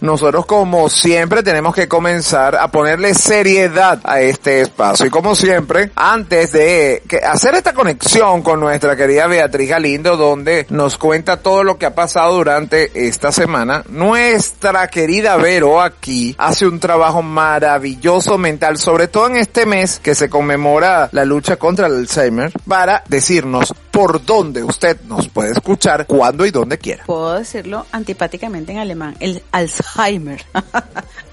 nosotros 0.00 0.46
como 0.46 0.88
siempre 0.88 1.42
tenemos 1.42 1.74
que 1.74 1.88
comenzar 1.88 2.56
a 2.56 2.68
ponerle 2.68 3.14
seriedad 3.14 4.00
a 4.04 4.20
este 4.20 4.60
espacio. 4.62 5.06
Y 5.06 5.10
como 5.10 5.34
siempre, 5.34 5.90
antes 5.94 6.52
de 6.52 7.02
hacer 7.26 7.54
esta 7.54 7.72
conexión 7.72 8.42
con 8.42 8.60
nuestra 8.60 8.96
querida 8.96 9.26
Beatriz 9.26 9.70
Galindo, 9.70 10.16
donde 10.16 10.66
nos 10.70 10.98
cuenta 10.98 11.38
todo 11.38 11.64
lo 11.64 11.78
que 11.78 11.86
ha 11.86 11.94
pasado 11.94 12.34
durante 12.34 13.06
esta 13.06 13.32
semana, 13.32 13.84
nuestra 13.88 14.88
querida 14.88 15.36
Vero 15.36 15.80
aquí 15.80 16.34
hace 16.38 16.66
un 16.66 16.80
trabajo 16.80 17.22
maravilloso 17.22 18.38
mental, 18.38 18.78
sobre 18.78 19.08
todo 19.08 19.28
en 19.28 19.36
este 19.36 19.66
mes 19.66 20.00
que 20.02 20.14
se 20.14 20.28
conmemora 20.28 21.08
la 21.12 21.24
lucha 21.24 21.56
contra 21.56 21.86
el 21.86 21.94
Alzheimer, 21.94 22.52
para 22.66 23.04
decirnos 23.08 23.74
por 23.94 24.24
dónde 24.24 24.64
usted 24.64 25.00
nos 25.02 25.28
puede 25.28 25.52
escuchar, 25.52 26.06
cuándo 26.06 26.44
y 26.44 26.50
dónde 26.50 26.78
quiera. 26.78 27.04
Puedo 27.04 27.34
decirlo 27.34 27.86
antipáticamente 27.92 28.72
en 28.72 28.78
alemán, 28.78 29.16
el 29.20 29.42
Alzheimer. 29.52 30.44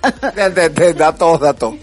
Da 0.01 1.13
todo, 1.15 1.37
da 1.37 1.53
todo. 1.53 1.77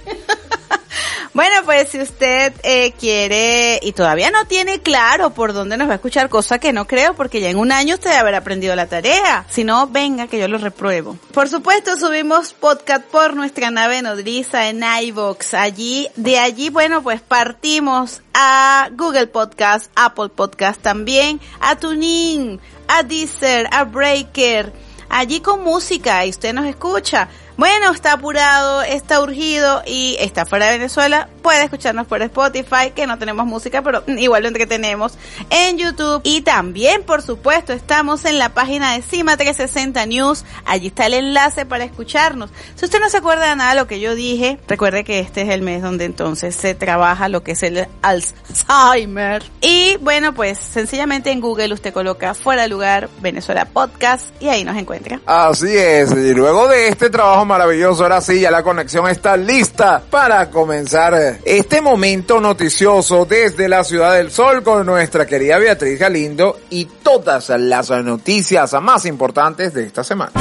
Bueno, 1.35 1.57
pues 1.65 1.89
si 1.91 2.01
usted 2.01 2.53
eh, 2.63 2.93
quiere 2.99 3.79
y 3.83 3.93
todavía 3.93 4.31
no 4.31 4.47
tiene 4.47 4.81
claro 4.81 5.31
por 5.31 5.53
dónde 5.53 5.77
nos 5.77 5.89
va 5.89 5.93
a 5.93 5.97
escuchar, 5.97 6.29
cosa 6.29 6.59
que 6.59 6.73
no 6.73 6.87
creo, 6.87 7.15
porque 7.15 7.41
ya 7.41 7.51
en 7.51 7.59
un 7.59 7.73
año 7.73 7.95
usted 7.95 8.13
haber 8.13 8.35
aprendido 8.35 8.75
la 8.75 8.87
tarea. 8.87 9.45
Si 9.49 9.65
no, 9.65 9.87
venga 9.87 10.27
que 10.27 10.39
yo 10.39 10.49
lo 10.49 10.59
repruebo. 10.59 11.17
Por 11.33 11.49
supuesto, 11.49 11.97
subimos 11.97 12.53
podcast 12.53 13.05
por 13.05 13.35
nuestra 13.35 13.71
nave 13.71 14.03
nodriza 14.03 14.69
en 14.69 14.83
iVoox. 14.83 15.55
Allí, 15.55 16.09
de 16.17 16.39
allí, 16.39 16.71
bueno, 16.71 17.03
pues 17.03 17.21
partimos 17.21 18.23
a 18.35 18.89
Google 18.93 19.27
Podcast, 19.27 19.91
Apple 19.95 20.31
Podcast 20.31 20.81
también, 20.81 21.41
a 21.61 21.77
TuneIn, 21.77 22.61
a 22.89 23.03
Deezer, 23.03 23.69
a 23.71 23.85
Breaker 23.85 24.73
allí 25.09 25.41
con 25.41 25.63
música 25.63 26.25
y 26.27 26.31
usted 26.31 26.53
nos 26.53 26.67
escucha. 26.67 27.29
Bueno, 27.59 27.91
está 27.91 28.13
apurado, 28.13 28.83
está 28.83 29.21
urgido 29.21 29.83
y 29.85 30.17
está 30.21 30.47
fuera 30.47 30.67
de 30.67 30.79
Venezuela, 30.79 31.29
puede 31.43 31.65
escucharnos 31.65 32.07
por 32.07 32.23
Spotify, 32.23 32.93
que 32.95 33.05
no 33.09 33.19
tenemos 33.19 33.47
música, 33.47 33.83
pero 33.83 34.05
igual 34.07 34.43
lo 34.43 34.49
entretenemos, 34.49 35.19
en 35.51 35.77
YouTube 35.77 36.21
y 36.23 36.43
también, 36.43 37.03
por 37.03 37.21
supuesto, 37.21 37.73
estamos 37.73 38.25
en 38.27 38.39
la 38.39 38.51
página 38.51 38.93
de 38.93 39.03
Cima 39.03 39.37
360 39.37 40.07
News, 40.07 40.45
allí 40.67 40.87
está 40.87 41.07
el 41.07 41.15
enlace 41.15 41.67
para 41.67 41.83
escucharnos. 41.83 42.51
Si 42.77 42.85
usted 42.85 43.01
no 43.01 43.11
se 43.11 43.17
acuerda 43.17 43.51
de 43.51 43.57
nada 43.57 43.71
de 43.75 43.81
lo 43.81 43.89
que 43.89 43.99
yo 43.99 44.15
dije, 44.15 44.61
recuerde 44.69 45.03
que 45.03 45.19
este 45.19 45.43
es 45.43 45.49
el 45.49 45.63
mes 45.63 45.83
donde 45.83 46.05
entonces 46.05 46.55
se 46.55 46.77
trabaja 46.77 47.29
lo 47.29 47.43
que 47.43 47.53
es 47.53 47.65
el 47.65 47.89
Alzheimer. 48.03 49.43
Y 49.63 49.97
bueno, 49.97 50.33
pues 50.33 50.59
sencillamente 50.59 51.33
en 51.33 51.41
Google 51.41 51.75
usted 51.75 51.93
coloca 51.93 52.35
fuera 52.35 52.63
de 52.63 52.69
lugar 52.69 53.09
Venezuela 53.21 53.65
Podcast 53.65 54.27
y 54.41 54.49
ahí 54.49 54.63
nos 54.63 54.77
encuentra. 54.77 55.21
Así 55.27 55.77
es, 55.77 56.13
y 56.13 56.35
luego 56.35 56.69
de 56.69 56.87
este 56.87 57.11
trabajo 57.11 57.48
maravilloso, 57.49 58.05
ahora 58.05 58.21
sí, 58.21 58.41
ya 58.41 58.51
la 58.51 58.63
conexión 58.63 59.09
está 59.09 59.37
lista 59.37 60.01
para 60.09 60.51
comenzar 60.51 61.41
este 61.45 61.81
momento 61.81 62.41
noticioso 62.41 63.25
desde 63.25 63.69
la 63.69 63.83
Ciudad 63.83 64.15
del 64.15 64.31
Sol 64.31 64.63
con 64.63 64.87
nuestra 64.87 65.27
querida 65.27 65.59
Beatriz 65.59 65.99
Galindo 65.99 66.61
y 66.71 66.85
todas 66.85 67.49
las 67.49 67.91
noticias 67.91 68.73
más 68.81 69.07
importantes 69.07 69.75
de 69.75 69.87
esta 69.87 70.05
semana. 70.05 70.33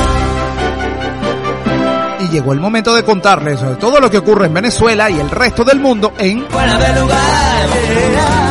Y 2.20 2.30
llegó 2.30 2.54
el 2.54 2.60
momento 2.60 2.94
de 2.94 3.04
contarles 3.04 3.60
sobre 3.60 3.78
todo 3.78 4.00
lo 4.00 4.10
que 4.10 4.18
ocurre 4.18 4.48
en 4.48 4.54
Venezuela 4.54 5.10
y 5.10 5.20
el 5.20 5.30
resto 5.30 5.64
del 5.64 5.80
mundo 5.80 6.14
en 6.18 6.46
Fuera 6.48 6.78
de 6.78 7.00
lugar. 7.00 8.47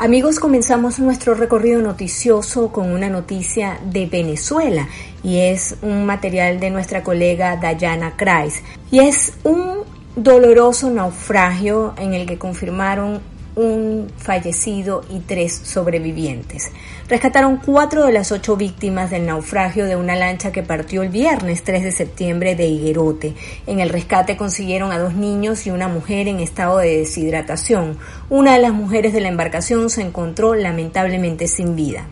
Amigos, 0.00 0.38
comenzamos 0.38 1.00
nuestro 1.00 1.34
recorrido 1.34 1.82
noticioso 1.82 2.70
con 2.70 2.92
una 2.92 3.10
noticia 3.10 3.80
de 3.84 4.06
Venezuela 4.06 4.86
y 5.24 5.38
es 5.38 5.74
un 5.82 6.06
material 6.06 6.60
de 6.60 6.70
nuestra 6.70 7.02
colega 7.02 7.56
Dayana 7.56 8.16
Kreis 8.16 8.62
y 8.92 9.00
es 9.00 9.32
un 9.42 9.78
doloroso 10.14 10.88
naufragio 10.88 11.94
en 11.98 12.14
el 12.14 12.26
que 12.26 12.38
confirmaron 12.38 13.20
un 13.56 14.06
fallecido 14.16 15.04
y 15.10 15.18
tres 15.18 15.52
sobrevivientes. 15.64 16.70
Rescataron 17.08 17.56
cuatro 17.56 18.04
de 18.04 18.12
las 18.12 18.32
ocho 18.32 18.58
víctimas 18.58 19.10
del 19.10 19.24
naufragio 19.24 19.86
de 19.86 19.96
una 19.96 20.14
lancha 20.14 20.52
que 20.52 20.62
partió 20.62 21.02
el 21.02 21.08
viernes 21.08 21.64
3 21.64 21.84
de 21.84 21.90
septiembre 21.90 22.54
de 22.54 22.66
Higuerote. 22.66 23.34
En 23.66 23.80
el 23.80 23.88
rescate 23.88 24.36
consiguieron 24.36 24.92
a 24.92 24.98
dos 24.98 25.14
niños 25.14 25.66
y 25.66 25.70
una 25.70 25.88
mujer 25.88 26.28
en 26.28 26.38
estado 26.40 26.76
de 26.76 26.98
deshidratación. 26.98 27.96
Una 28.28 28.52
de 28.52 28.58
las 28.60 28.74
mujeres 28.74 29.14
de 29.14 29.22
la 29.22 29.28
embarcación 29.28 29.88
se 29.88 30.02
encontró 30.02 30.54
lamentablemente 30.54 31.48
sin 31.48 31.76
vida. 31.76 32.06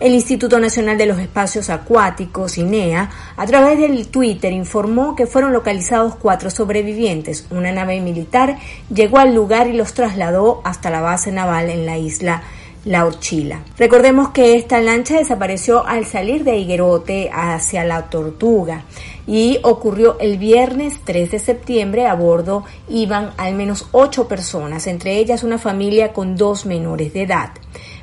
El 0.00 0.12
Instituto 0.12 0.58
Nacional 0.58 0.98
de 0.98 1.06
los 1.06 1.20
Espacios 1.20 1.70
Acuáticos, 1.70 2.58
INEA, 2.58 3.10
a 3.36 3.46
través 3.46 3.78
del 3.78 4.08
Twitter 4.08 4.52
informó 4.52 5.14
que 5.14 5.26
fueron 5.26 5.52
localizados 5.52 6.16
cuatro 6.16 6.50
sobrevivientes. 6.50 7.46
Una 7.52 7.70
nave 7.70 8.00
militar 8.00 8.58
llegó 8.92 9.18
al 9.18 9.36
lugar 9.36 9.68
y 9.68 9.74
los 9.74 9.94
trasladó 9.94 10.62
hasta 10.64 10.90
la 10.90 11.00
base 11.00 11.30
naval 11.30 11.70
en 11.70 11.86
la 11.86 11.96
isla 11.96 12.42
La 12.84 13.06
Orchila. 13.06 13.62
Recordemos 13.78 14.30
que 14.30 14.56
esta 14.56 14.80
lancha 14.80 15.16
desapareció 15.16 15.86
al 15.86 16.04
salir 16.04 16.42
de 16.42 16.56
Higuerote 16.56 17.30
hacia 17.32 17.84
La 17.84 18.10
Tortuga 18.10 18.82
y 19.24 19.60
ocurrió 19.62 20.18
el 20.18 20.36
viernes 20.36 20.98
3 21.04 21.30
de 21.30 21.38
septiembre. 21.38 22.06
A 22.06 22.14
bordo 22.14 22.64
iban 22.88 23.30
al 23.36 23.54
menos 23.54 23.86
ocho 23.92 24.26
personas, 24.26 24.88
entre 24.88 25.16
ellas 25.18 25.44
una 25.44 25.58
familia 25.58 26.12
con 26.12 26.36
dos 26.36 26.66
menores 26.66 27.12
de 27.12 27.22
edad. 27.22 27.50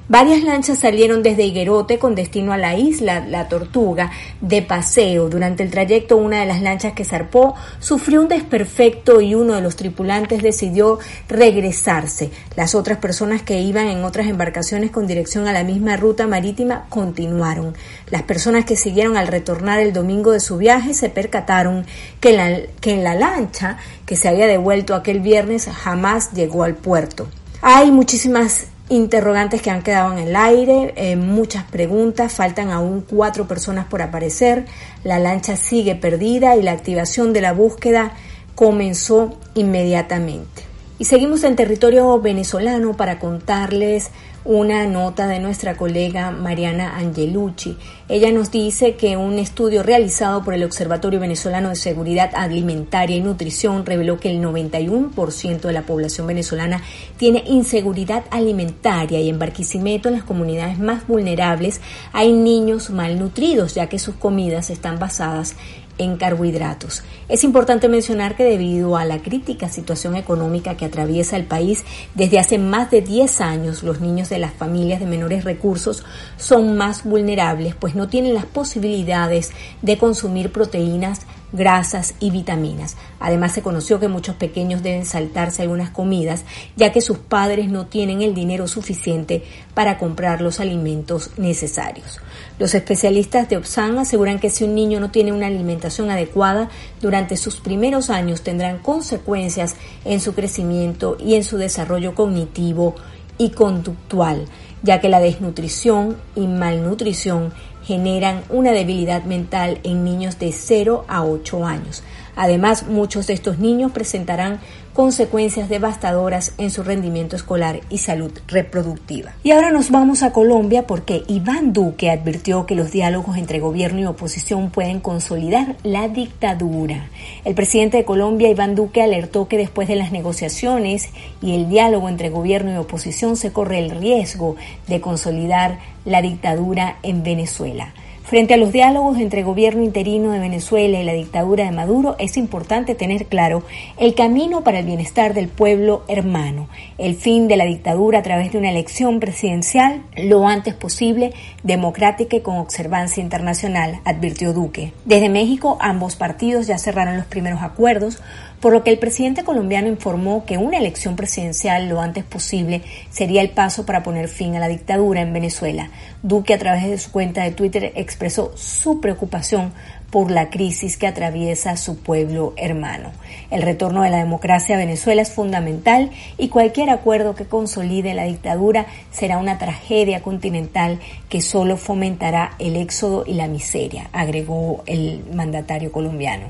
Varias 0.10 0.42
lanchas 0.42 0.80
salieron 0.80 1.22
desde 1.22 1.44
Higuerote 1.44 2.00
con 2.00 2.16
destino 2.16 2.52
a 2.52 2.58
la 2.58 2.76
isla 2.76 3.24
La 3.28 3.48
Tortuga 3.48 4.10
de 4.42 4.64
paseo. 4.64 5.30
Durante 5.30 5.62
el 5.62 5.70
trayecto 5.70 6.18
una 6.18 6.40
de 6.40 6.48
las 6.48 6.64
lanchas 6.64 6.94
que 6.94 7.06
zarpó 7.06 7.54
sufrió 7.78 8.20
un 8.20 8.28
desperfecto 8.28 9.22
y 9.22 9.36
uno 9.36 9.54
de 9.54 9.62
los 9.62 9.76
tripulantes 9.76 10.42
decidió 10.42 10.98
regresarse. 11.28 12.32
Las 12.56 12.74
otras 12.74 12.98
personas 12.98 13.44
que 13.44 13.62
iban 13.62 13.86
en 13.86 14.04
otras 14.04 14.26
embarcaciones 14.26 14.90
con 14.90 15.06
dirección 15.06 15.48
a 15.48 15.54
la 15.54 15.64
misma 15.64 15.96
ruta 15.96 16.26
marítima 16.26 16.88
continuaron. 16.90 17.76
Las 18.10 18.24
personas 18.24 18.66
que 18.66 18.78
siguieron 18.78 19.16
al 19.16 19.28
retornar 19.28 19.80
el 19.80 19.94
domingo 19.94 20.32
de 20.32 20.40
su 20.40 20.58
viaje 20.58 20.96
se 20.96 21.10
percataron 21.10 21.86
que, 22.20 22.34
la, 22.34 22.62
que 22.82 22.94
en 22.94 23.04
la 23.04 23.14
lancha 23.14 23.78
que 24.08 24.16
se 24.16 24.28
había 24.28 24.48
devuelto 24.48 24.96
aquel 24.96 25.20
viernes 25.20 25.68
jamás 25.68 26.34
llegó 26.34 26.64
al 26.64 26.74
puerto. 26.74 27.28
Hay 27.62 27.92
muchísimas 27.92 28.70
interrogantes 28.90 29.62
que 29.62 29.70
han 29.70 29.84
quedado 29.84 30.12
en 30.14 30.20
el 30.20 30.36
aire, 30.36 30.94
eh, 30.98 31.16
muchas 31.16 31.64
preguntas, 31.64 32.34
faltan 32.34 32.72
aún 32.72 33.02
cuatro 33.02 33.48
personas 33.48 33.86
por 33.86 34.02
aparecer, 34.02 34.66
la 35.04 35.20
lancha 35.20 35.56
sigue 35.56 35.96
perdida 35.96 36.56
y 36.56 36.64
la 36.64 36.72
activación 36.72 37.32
de 37.32 37.42
la 37.42 37.54
búsqueda 37.54 38.14
comenzó 38.56 39.38
inmediatamente. 39.54 40.64
Y 40.98 41.06
seguimos 41.06 41.46
en 41.46 41.56
territorio 41.56 42.20
venezolano 42.20 42.98
para 42.98 43.20
contarles 43.20 44.10
una 44.50 44.88
nota 44.88 45.28
de 45.28 45.40
nuestra 45.40 45.78
colega 45.78 46.32
Mariana 46.32 46.98
Angelucci. 46.98 47.78
Ella 48.08 48.32
nos 48.32 48.50
dice 48.50 48.96
que 48.96 49.16
un 49.16 49.38
estudio 49.38 49.84
realizado 49.84 50.44
por 50.44 50.56
el 50.56 50.64
Observatorio 50.64 51.20
Venezolano 51.20 51.70
de 51.70 51.76
Seguridad 51.76 52.32
Alimentaria 52.34 53.16
y 53.16 53.22
Nutrición 53.22 53.86
reveló 53.86 54.20
que 54.20 54.32
el 54.32 54.42
91% 54.42 55.60
de 55.60 55.72
la 55.72 55.84
población 55.84 56.26
venezolana 56.26 56.82
tiene 57.18 57.44
inseguridad 57.46 58.24
alimentaria 58.32 59.20
y 59.20 59.30
en 59.30 59.38
Barquisimeto, 59.38 60.10
en 60.10 60.16
las 60.16 60.24
comunidades 60.24 60.80
más 60.80 61.06
vulnerables, 61.06 61.80
hay 62.12 62.32
niños 62.32 62.90
malnutridos 62.90 63.76
ya 63.76 63.86
que 63.86 64.00
sus 64.00 64.16
comidas 64.16 64.72
están 64.72 64.98
basadas 64.98 65.56
en 66.00 66.18
carbohidratos. 66.18 67.04
Es 67.28 67.44
importante 67.44 67.88
mencionar 67.88 68.36
que 68.36 68.44
debido 68.44 68.98
a 68.98 69.06
la 69.06 69.22
crítica 69.22 69.70
situación 69.70 70.16
económica 70.16 70.76
que 70.76 70.86
atraviesa 70.86 71.36
el 71.36 71.46
país 71.46 71.84
desde 72.16 72.40
hace 72.40 72.58
más 72.58 72.90
de 72.90 73.02
10 73.02 73.42
años, 73.42 73.84
los 73.84 74.00
niños 74.02 74.30
de 74.30 74.40
las 74.40 74.54
familias 74.54 75.00
de 75.00 75.06
menores 75.06 75.44
recursos 75.44 76.04
son 76.38 76.76
más 76.76 77.04
vulnerables, 77.04 77.76
pues 77.76 77.94
no 77.94 78.08
tienen 78.08 78.34
las 78.34 78.46
posibilidades 78.46 79.52
de 79.84 79.98
consumir 79.98 80.52
proteínas 80.52 81.22
grasas 81.52 82.16
y 82.20 82.32
vitaminas. 82.32 82.96
Además 83.20 83.54
se 83.54 83.62
conoció 83.62 84.00
que 84.00 84.08
muchos 84.08 84.36
pequeños 84.36 84.84
deben 84.84 85.06
saltarse 85.06 85.62
algunas 85.62 85.90
comidas 85.90 86.44
ya 86.76 86.92
que 86.92 87.02
sus 87.02 87.18
padres 87.18 87.70
no 87.70 87.88
tienen 87.88 88.22
el 88.22 88.34
dinero 88.34 88.68
suficiente 88.68 89.44
para 89.74 89.98
comprar 89.98 90.42
los 90.42 90.60
alimentos 90.60 91.32
necesarios. 91.38 92.20
Los 92.58 92.76
especialistas 92.76 93.50
de 93.50 93.58
OPSAN 93.58 93.98
aseguran 93.98 94.40
que 94.40 94.50
si 94.50 94.64
un 94.64 94.76
niño 94.76 95.00
no 95.00 95.12
tiene 95.12 95.32
una 95.32 95.48
alimentación 95.48 96.12
adecuada 96.12 96.70
durante 97.02 97.38
sus 97.38 97.60
primeros 97.60 98.10
años 98.10 98.42
tendrán 98.42 98.80
consecuencias 98.80 99.76
en 100.06 100.20
su 100.20 100.34
crecimiento 100.34 101.18
y 101.20 101.36
en 101.36 101.44
su 101.44 101.58
desarrollo 101.58 102.16
cognitivo 102.16 102.96
y 103.38 103.52
conductual, 103.52 104.46
ya 104.84 105.00
que 105.00 105.10
la 105.10 105.20
desnutrición 105.20 106.18
y 106.36 106.48
malnutrición 106.48 107.54
generan 107.90 108.44
una 108.50 108.72
debilidad 108.72 109.24
mental 109.24 109.80
en 109.82 110.04
niños 110.04 110.38
de 110.38 110.52
0 110.52 111.06
a 111.08 111.24
8 111.26 111.66
años. 111.66 112.04
Además, 112.42 112.88
muchos 112.88 113.28
de 113.28 113.34
estos 113.34 113.60
niños 113.60 113.92
presentarán 113.92 114.62
consecuencias 114.94 115.68
devastadoras 115.68 116.54
en 116.58 116.72
su 116.72 116.84
rendimiento 116.84 117.36
escolar 117.36 117.82
y 117.90 117.98
salud 117.98 118.32
reproductiva. 118.48 119.34
Y 119.44 119.52
ahora 119.52 119.72
nos 119.72 119.92
vamos 119.92 120.24
a 120.24 120.32
Colombia 120.32 120.88
porque 120.88 121.24
Iván 121.28 121.74
Duque 121.74 122.10
advirtió 122.10 122.66
que 122.66 122.76
los 122.76 122.94
diálogos 122.94 123.36
entre 123.36 123.60
gobierno 123.60 124.00
y 124.00 124.06
oposición 124.06 124.70
pueden 124.70 125.02
consolidar 125.02 125.76
la 125.84 126.08
dictadura. 126.08 127.10
El 127.44 127.56
presidente 127.56 127.98
de 127.98 128.06
Colombia, 128.06 128.48
Iván 128.48 128.74
Duque, 128.74 129.02
alertó 129.02 129.50
que 129.50 129.58
después 129.58 129.90
de 129.90 129.98
las 129.98 130.14
negociaciones 130.14 131.10
y 131.42 131.56
el 131.56 131.68
diálogo 131.68 132.08
entre 132.08 132.30
gobierno 132.30 132.72
y 132.72 132.78
oposición 132.78 133.36
se 133.36 133.52
corre 133.52 133.80
el 133.80 133.90
riesgo 133.90 134.56
de 134.88 135.02
consolidar 135.02 135.80
la 136.06 136.22
dictadura 136.22 137.00
en 137.04 137.22
Venezuela. 137.22 137.94
Frente 138.30 138.54
a 138.54 138.58
los 138.58 138.72
diálogos 138.72 139.18
entre 139.18 139.42
gobierno 139.42 139.82
interino 139.82 140.30
de 140.30 140.38
Venezuela 140.38 141.00
y 141.00 141.04
la 141.04 141.14
dictadura 141.14 141.66
de 141.66 141.72
Maduro, 141.72 142.16
es 142.20 142.38
importante 142.38 142.94
tener 142.94 143.26
claro 143.26 143.64
el 143.98 144.14
camino 144.14 144.64
para 144.64 144.78
el 144.78 144.86
bienestar 144.86 145.34
del 145.34 145.48
pueblo 145.48 146.04
hermano, 146.08 146.70
el 147.00 147.16
fin 147.16 147.48
de 147.48 147.58
la 147.58 147.66
dictadura 147.66 148.20
a 148.20 148.22
través 148.22 148.52
de 148.52 148.60
una 148.60 148.70
elección 148.70 149.20
presidencial 149.20 150.04
lo 150.16 150.48
antes 150.48 150.76
posible, 150.76 151.34
democrática 151.64 152.36
y 152.36 152.42
con 152.42 152.58
observancia 152.58 153.24
internacional, 153.24 154.00
advirtió 154.06 154.54
Duque. 154.54 154.94
Desde 155.06 155.28
México, 155.30 155.80
ambos 155.82 156.16
partidos 156.16 156.68
ya 156.68 156.78
cerraron 156.78 157.18
los 157.18 157.26
primeros 157.26 157.64
acuerdos 157.64 158.22
por 158.62 158.74
lo 158.74 158.84
que 158.84 158.90
el 158.90 159.00
presidente 159.00 159.44
colombiano 159.44 159.88
informó 159.88 160.46
que 160.46 160.58
una 160.58 160.78
elección 160.78 161.16
presidencial 161.16 161.88
lo 161.88 162.02
antes 162.02 162.24
posible 162.24 162.82
sería 163.10 163.42
el 163.42 163.52
paso 163.52 163.86
para 163.86 164.04
poner 164.04 164.28
fin 164.28 164.56
a 164.56 164.60
la 164.60 164.68
dictadura 164.68 165.22
en 165.22 165.34
Venezuela. 165.34 165.90
Duque 166.24 166.54
a 166.54 166.60
través 166.60 166.90
de 166.90 166.98
su 166.98 167.12
cuenta 167.12 167.44
de 167.44 167.52
Twitter 167.52 167.94
expresó 167.96 168.52
su 168.56 169.00
preocupación 169.00 169.72
por 170.10 170.32
la 170.32 170.50
crisis 170.50 170.98
que 170.98 171.08
atraviesa 171.08 171.78
su 171.78 172.00
pueblo 172.00 172.54
hermano. 172.58 173.12
El 173.52 173.62
retorno 173.62 174.02
de 174.02 174.10
la 174.10 174.18
democracia 174.18 174.76
a 174.76 174.80
Venezuela 174.80 175.22
es 175.22 175.32
fundamental 175.32 176.10
y 176.38 176.50
cualquier 176.50 176.90
acuerdo 176.90 177.36
que 177.36 177.46
consolide 177.46 178.14
la 178.14 178.24
dictadura 178.24 178.88
será 179.12 179.38
una 179.38 179.58
tragedia 179.58 180.22
continental 180.22 181.00
que 181.30 181.42
solo 181.42 181.78
fomentará 181.78 182.54
el 182.60 182.76
éxodo 182.76 183.24
y 183.26 183.34
la 183.34 183.48
miseria, 183.48 184.10
agregó 184.12 184.84
el 184.88 185.24
mandatario 185.34 185.92
colombiano. 185.92 186.48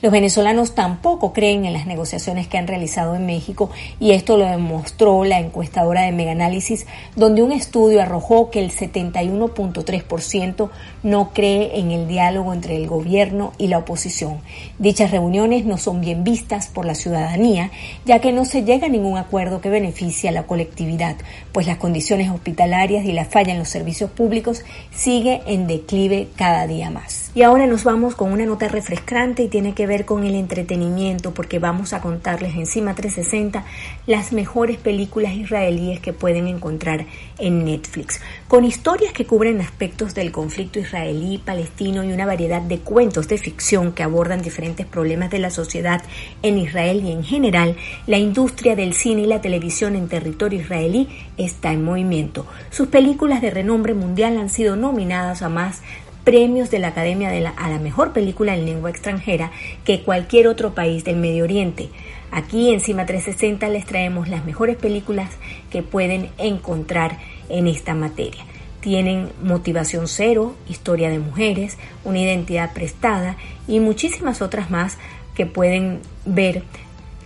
Los 0.00 0.12
venezolanos 0.12 0.76
tampoco 0.76 1.32
creen 1.32 1.64
en 1.64 1.72
las 1.72 1.86
negociaciones 1.86 2.46
que 2.46 2.56
han 2.56 2.68
realizado 2.68 3.16
en 3.16 3.26
México 3.26 3.68
y 3.98 4.12
esto 4.12 4.36
lo 4.36 4.46
demostró 4.46 5.24
la 5.24 5.40
encuestadora 5.40 6.02
de 6.02 6.12
Megaanálisis, 6.12 6.86
donde 7.16 7.42
un 7.42 7.50
estudio 7.50 8.00
arrojó 8.00 8.48
que 8.50 8.60
el 8.60 8.70
71.3% 8.70 10.70
no 11.02 11.30
cree 11.30 11.80
en 11.80 11.90
el 11.90 12.06
diálogo 12.06 12.52
entre 12.52 12.76
el 12.76 12.86
gobierno 12.86 13.54
y 13.58 13.66
la 13.66 13.78
oposición. 13.78 14.38
Dichas 14.78 15.10
reuniones 15.10 15.64
no 15.64 15.78
son 15.78 16.00
bien 16.00 16.22
vistas 16.22 16.68
por 16.68 16.84
la 16.84 16.94
ciudadanía, 16.94 17.72
ya 18.06 18.20
que 18.20 18.30
no 18.30 18.44
se 18.44 18.62
llega 18.62 18.86
a 18.86 18.90
ningún 18.90 19.18
acuerdo 19.18 19.60
que 19.60 19.68
beneficie 19.68 20.28
a 20.28 20.32
la 20.32 20.44
colectividad, 20.44 21.16
pues 21.50 21.66
las 21.66 21.78
condiciones 21.78 22.30
hospitalarias 22.30 23.04
y 23.04 23.10
la 23.10 23.24
falla 23.24 23.50
en 23.50 23.58
los 23.58 23.68
servicios 23.68 24.12
públicos 24.12 24.62
sigue 24.94 25.42
en 25.46 25.66
declive 25.66 26.28
cada 26.36 26.68
día 26.68 26.88
más. 26.88 27.27
Y 27.34 27.42
ahora 27.42 27.66
nos 27.66 27.84
vamos 27.84 28.14
con 28.14 28.32
una 28.32 28.46
nota 28.46 28.68
refrescante 28.68 29.42
y 29.42 29.48
tiene 29.48 29.74
que 29.74 29.86
ver 29.86 30.06
con 30.06 30.24
el 30.24 30.34
entretenimiento 30.34 31.34
porque 31.34 31.58
vamos 31.58 31.92
a 31.92 32.00
contarles 32.00 32.56
encima 32.56 32.94
360 32.94 33.64
las 34.06 34.32
mejores 34.32 34.78
películas 34.78 35.34
israelíes 35.34 36.00
que 36.00 36.14
pueden 36.14 36.48
encontrar 36.48 37.04
en 37.38 37.66
Netflix, 37.66 38.20
con 38.48 38.64
historias 38.64 39.12
que 39.12 39.26
cubren 39.26 39.60
aspectos 39.60 40.14
del 40.14 40.32
conflicto 40.32 40.78
israelí-palestino 40.78 42.02
y 42.02 42.12
una 42.12 42.24
variedad 42.24 42.62
de 42.62 42.78
cuentos 42.78 43.28
de 43.28 43.36
ficción 43.36 43.92
que 43.92 44.02
abordan 44.02 44.40
diferentes 44.40 44.86
problemas 44.86 45.30
de 45.30 45.38
la 45.38 45.50
sociedad 45.50 46.02
en 46.42 46.56
Israel 46.56 47.04
y 47.04 47.12
en 47.12 47.24
general, 47.24 47.76
la 48.06 48.16
industria 48.16 48.74
del 48.74 48.94
cine 48.94 49.22
y 49.22 49.26
la 49.26 49.42
televisión 49.42 49.96
en 49.96 50.08
territorio 50.08 50.60
israelí 50.60 51.08
está 51.36 51.72
en 51.72 51.84
movimiento. 51.84 52.46
Sus 52.70 52.88
películas 52.88 53.42
de 53.42 53.50
renombre 53.50 53.92
mundial 53.92 54.38
han 54.38 54.48
sido 54.48 54.76
nominadas 54.76 55.42
a 55.42 55.50
más 55.50 55.82
premios 56.28 56.70
de 56.70 56.78
la 56.78 56.88
Academia 56.88 57.30
de 57.30 57.40
la, 57.40 57.48
a 57.48 57.70
la 57.70 57.78
mejor 57.78 58.12
película 58.12 58.54
en 58.54 58.66
lengua 58.66 58.90
extranjera 58.90 59.50
que 59.86 60.02
cualquier 60.02 60.46
otro 60.46 60.74
país 60.74 61.02
del 61.02 61.16
Medio 61.16 61.44
Oriente. 61.44 61.88
Aquí 62.30 62.70
en 62.70 62.80
Cima 62.80 63.06
360 63.06 63.66
les 63.70 63.86
traemos 63.86 64.28
las 64.28 64.44
mejores 64.44 64.76
películas 64.76 65.30
que 65.70 65.82
pueden 65.82 66.28
encontrar 66.36 67.16
en 67.48 67.66
esta 67.66 67.94
materia. 67.94 68.44
Tienen 68.82 69.30
motivación 69.42 70.06
cero, 70.06 70.54
historia 70.68 71.08
de 71.08 71.18
mujeres, 71.18 71.78
una 72.04 72.18
identidad 72.18 72.74
prestada 72.74 73.38
y 73.66 73.80
muchísimas 73.80 74.42
otras 74.42 74.70
más 74.70 74.98
que 75.34 75.46
pueden 75.46 76.00
ver 76.26 76.62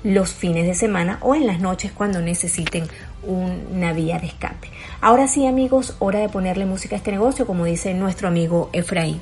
los 0.05 0.33
fines 0.33 0.65
de 0.65 0.75
semana 0.75 1.19
o 1.23 1.35
en 1.35 1.49
las 1.49 1.59
noches 1.59 1.91
cuando 1.91 2.21
necesiten 2.21 2.85
una 3.23 3.93
vía 3.93 4.19
de 4.19 4.27
escape. 4.27 4.71
Ahora 5.01 5.27
sí, 5.29 5.47
amigos, 5.47 5.97
hora 5.99 6.21
de 6.21 6.29
ponerle 6.29 6.67
música 6.67 6.97
a 6.97 6.99
este 6.99 7.13
negocio, 7.13 7.47
como 7.47 7.65
dice 7.65 7.95
nuestro 7.95 8.29
amigo 8.29 8.71
Efraín. 8.73 9.21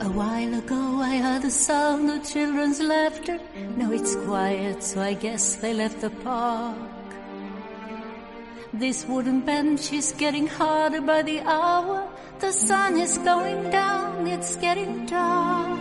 A 0.00 0.08
while 0.08 0.54
ago 0.54 1.02
I 1.02 1.18
heard 1.18 1.42
the 1.42 1.50
sound 1.50 2.10
of 2.10 2.22
children's 2.22 2.80
laughter. 2.80 3.38
Now 3.76 3.92
it's 3.92 4.16
quiet, 4.26 4.82
so 4.82 5.00
I 5.02 5.14
guess 5.14 5.56
they 5.60 5.74
left 5.74 6.00
the 6.00 6.10
park. 6.10 6.76
This 8.72 9.06
wooden 9.08 9.40
bench 9.40 9.92
is 9.92 10.14
getting 10.18 10.46
harder 10.46 11.00
by 11.00 11.22
the 11.22 11.40
hour. 11.40 12.06
The 12.38 12.52
sun 12.52 12.98
is 12.98 13.18
going 13.18 13.70
down, 13.70 14.26
it's 14.26 14.56
getting 14.56 15.06
dark. 15.06 15.80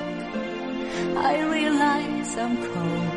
I 1.17 1.41
realize 1.41 2.37
I'm 2.37 2.57
cold. 2.57 3.16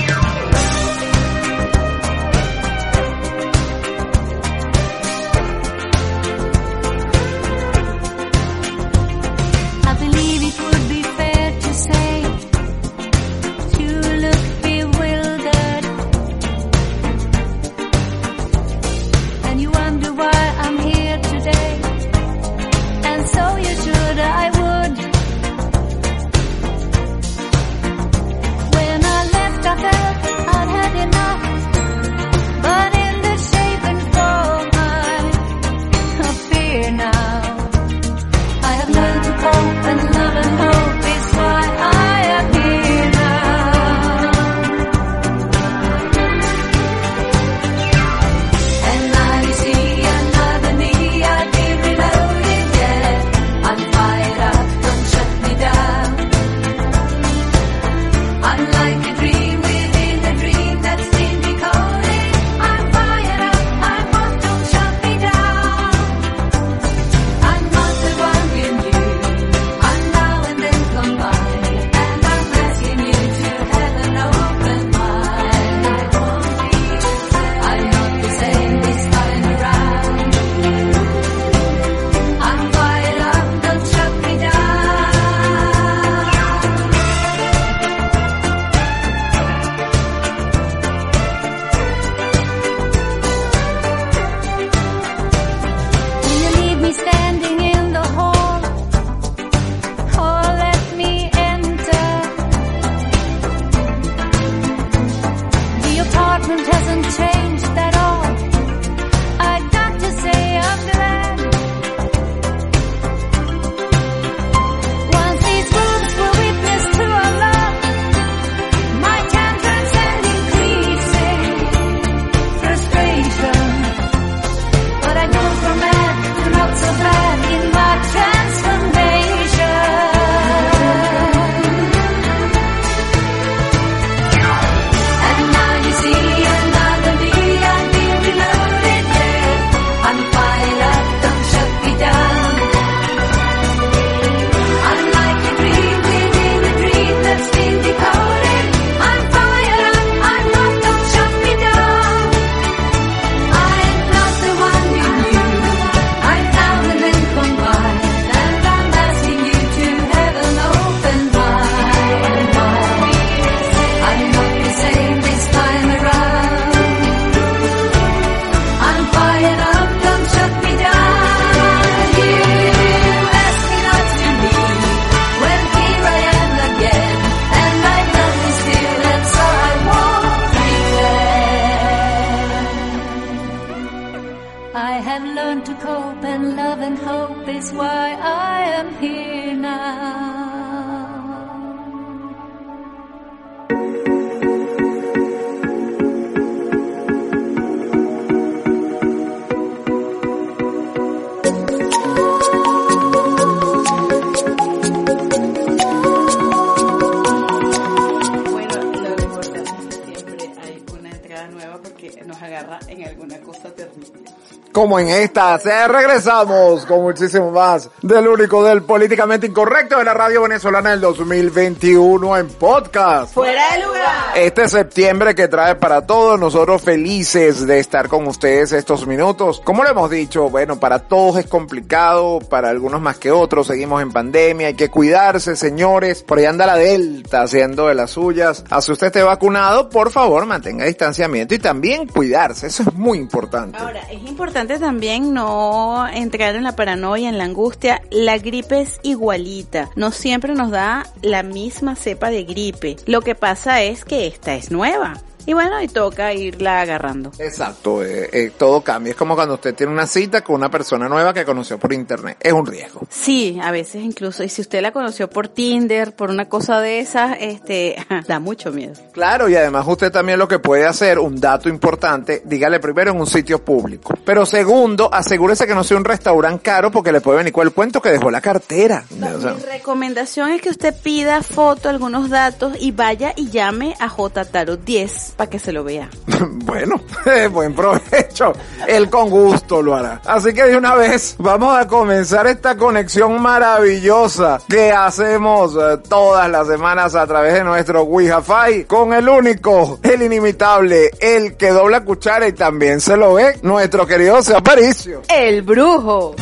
como 214.91 214.99
en 214.99 215.07
esta. 215.07 215.57
Regresamos 215.87 216.85
con 216.85 217.01
muchísimo 217.01 217.49
más 217.49 217.89
del 218.01 218.27
único 218.27 218.61
del 218.61 218.83
políticamente 218.83 219.47
incorrecto 219.47 219.97
de 219.97 220.03
la 220.03 220.13
radio 220.13 220.41
venezolana 220.41 220.89
del 220.89 220.99
2021 220.99 222.37
en 222.37 222.49
podcast. 222.49 223.33
Fuera 223.33 223.71
de 223.71 223.85
lugar. 223.85 224.01
Este 224.35 224.67
septiembre 224.67 225.33
que 225.33 225.47
trae 225.47 225.75
para 225.75 226.05
todos 226.05 226.37
nosotros 226.37 226.81
felices 226.81 227.65
de 227.65 227.79
estar 227.79 228.09
con 228.09 228.27
ustedes 228.27 228.73
estos 228.73 229.07
minutos. 229.07 229.61
Como 229.63 229.81
lo 229.85 229.91
hemos 229.91 230.11
dicho, 230.11 230.49
bueno, 230.49 230.77
para 230.77 230.99
todos 230.99 231.37
es 231.37 231.47
complicado, 231.47 232.39
para 232.39 232.67
algunos 232.67 232.99
más 232.99 233.17
que 233.17 233.31
otros, 233.31 233.67
seguimos 233.67 234.01
en 234.01 234.11
pandemia, 234.11 234.67
hay 234.67 234.73
que 234.73 234.89
cuidarse, 234.89 235.55
señores. 235.55 236.21
Por 236.21 236.39
ahí 236.39 236.45
anda 236.45 236.65
la 236.65 236.75
Delta 236.75 237.43
haciendo 237.43 237.87
de 237.87 237.95
las 237.95 238.11
suyas. 238.11 238.65
Ah, 238.69 238.81
Así 238.81 238.91
usted 238.91 239.07
esté 239.07 239.23
vacunado, 239.23 239.89
por 239.89 240.11
favor, 240.11 240.45
mantenga 240.45 240.83
distanciamiento 240.83 241.55
y 241.55 241.59
también 241.59 242.07
cuidarse. 242.07 242.67
Eso 242.67 242.83
es 242.83 242.93
muy 242.93 243.19
importante. 243.19 243.77
Ahora, 243.77 244.01
es 244.11 244.21
importante 244.27 244.80
también 244.81 245.33
no 245.33 246.07
entrar 246.07 246.55
en 246.55 246.63
la 246.63 246.75
paranoia, 246.75 247.29
en 247.29 247.37
la 247.37 247.45
angustia. 247.45 248.01
La 248.11 248.37
gripe 248.37 248.81
es 248.81 248.99
igualita. 249.03 249.89
No 249.95 250.11
siempre 250.11 250.53
nos 250.53 250.71
da 250.71 251.05
la 251.21 251.43
misma 251.43 251.95
cepa 251.95 252.29
de 252.29 252.43
gripe. 252.43 252.97
Lo 253.05 253.21
que 253.21 253.35
pasa 253.35 253.81
es 253.81 254.03
que 254.03 254.27
esta 254.27 254.55
es 254.55 254.71
nueva. 254.71 255.21
Y 255.45 255.53
bueno, 255.53 255.81
y 255.81 255.87
toca 255.87 256.33
irla 256.33 256.81
agarrando. 256.81 257.31
Exacto, 257.39 258.03
eh, 258.03 258.29
eh, 258.31 258.51
todo 258.57 258.81
cambia. 258.81 259.11
Es 259.11 259.17
como 259.17 259.35
cuando 259.35 259.55
usted 259.55 259.73
tiene 259.73 259.91
una 259.91 260.05
cita 260.05 260.41
con 260.41 260.55
una 260.55 260.69
persona 260.69 261.09
nueva 261.09 261.33
que 261.33 261.45
conoció 261.45 261.79
por 261.79 261.93
internet. 261.93 262.37
Es 262.39 262.53
un 262.53 262.65
riesgo. 262.65 263.01
Sí, 263.09 263.59
a 263.61 263.71
veces 263.71 264.03
incluso, 264.03 264.43
y 264.43 264.49
si 264.49 264.61
usted 264.61 264.81
la 264.81 264.91
conoció 264.91 265.29
por 265.29 265.47
Tinder, 265.47 266.15
por 266.15 266.29
una 266.29 266.47
cosa 266.47 266.79
de 266.79 266.99
esas, 266.99 267.37
este, 267.39 267.95
da 268.27 268.39
mucho 268.39 268.71
miedo. 268.71 268.93
Claro, 269.11 269.49
y 269.49 269.55
además 269.55 269.85
usted 269.87 270.11
también 270.11 270.37
lo 270.37 270.47
que 270.47 270.59
puede 270.59 270.85
hacer, 270.85 271.19
un 271.19 271.39
dato 271.39 271.69
importante, 271.69 272.43
dígale 272.45 272.79
primero 272.79 273.11
en 273.11 273.19
un 273.19 273.27
sitio 273.27 273.63
público. 273.63 274.13
Pero 274.23 274.45
segundo, 274.45 275.09
asegúrese 275.11 275.65
que 275.65 275.75
no 275.75 275.83
sea 275.83 275.97
un 275.97 276.05
restaurante 276.05 276.61
caro 276.61 276.91
porque 276.91 277.11
le 277.11 277.21
puede 277.21 277.39
venir 277.39 277.53
con 277.53 277.65
el 277.65 277.73
cuento 277.73 278.01
que 278.01 278.09
dejó 278.09 278.29
la 278.29 278.41
cartera. 278.41 279.03
O 279.09 279.41
sea, 279.41 279.53
Mi 279.53 279.63
recomendación 279.63 280.49
es 280.51 280.61
que 280.61 280.69
usted 280.69 280.93
pida 281.01 281.41
foto, 281.41 281.89
algunos 281.89 282.29
datos 282.29 282.73
y 282.79 282.91
vaya 282.91 283.33
y 283.35 283.49
llame 283.49 283.95
a 283.99 284.07
J 284.09 284.45
Tarot 284.45 284.83
10 284.83 285.30
para 285.35 285.49
que 285.49 285.59
se 285.59 285.71
lo 285.71 285.83
vea. 285.83 286.09
bueno, 286.51 287.01
buen 287.51 287.73
provecho. 287.73 288.53
Él 288.87 289.09
con 289.09 289.29
gusto 289.29 289.81
lo 289.81 289.95
hará. 289.95 290.21
Así 290.25 290.53
que 290.53 290.63
de 290.63 290.77
una 290.77 290.95
vez 290.95 291.35
vamos 291.37 291.77
a 291.77 291.87
comenzar 291.87 292.47
esta 292.47 292.75
conexión 292.75 293.41
maravillosa 293.41 294.59
que 294.67 294.91
hacemos 294.91 295.75
eh, 295.75 295.97
todas 296.09 296.49
las 296.49 296.67
semanas 296.67 297.15
a 297.15 297.25
través 297.27 297.53
de 297.53 297.63
nuestro 297.63 298.03
Wi-Fi 298.03 298.85
con 298.85 299.13
el 299.13 299.27
único, 299.29 299.99
el 300.03 300.21
inimitable, 300.21 301.11
el 301.19 301.55
que 301.55 301.71
dobla 301.71 302.03
cuchara 302.03 302.47
y 302.47 302.53
también 302.53 302.99
se 302.99 303.17
lo 303.17 303.35
ve, 303.35 303.59
nuestro 303.61 304.05
querido 304.07 304.31
Aparicio. 304.55 305.21
El 305.29 305.61
brujo. 305.61 306.35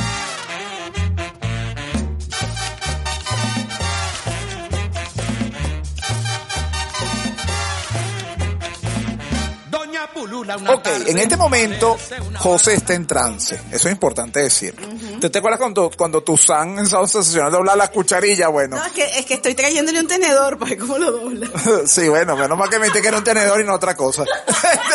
Ok, 10.55 10.87
en 11.07 11.17
este 11.17 11.37
momento 11.37 11.97
José 12.37 12.75
está 12.75 12.93
en 12.93 13.05
trance. 13.07 13.55
Eso 13.71 13.87
es 13.87 13.93
importante 13.93 14.39
decir. 14.39 14.75
¿Te, 15.19 15.29
te 15.29 15.39
acuerdas 15.39 15.59
cuando, 15.59 15.91
cuando 15.95 16.21
tu 16.23 16.37
san 16.37 16.79
en 16.79 16.85
esa 16.85 17.05
sesión 17.07 17.51
dobla 17.51 17.75
la 17.75 17.89
cucharilla? 17.89 18.47
Bueno, 18.49 18.77
No, 18.77 18.85
es 18.85 18.91
que, 18.93 19.03
es 19.19 19.25
que 19.25 19.35
estoy 19.35 19.55
trayéndole 19.55 19.99
un 19.99 20.07
tenedor 20.07 20.57
para 20.57 20.69
ver 20.69 20.79
cómo 20.79 20.97
lo 20.97 21.11
dobla. 21.11 21.47
sí, 21.85 22.07
bueno, 22.07 22.35
menos 22.35 22.57
mal 22.57 22.69
que 22.69 22.79
me 22.79 22.85
dijiste 22.85 23.01
que 23.01 23.07
era 23.09 23.17
un 23.17 23.23
tenedor 23.23 23.59
y 23.59 23.63
no 23.63 23.73
otra 23.73 23.95
cosa. 23.95 24.23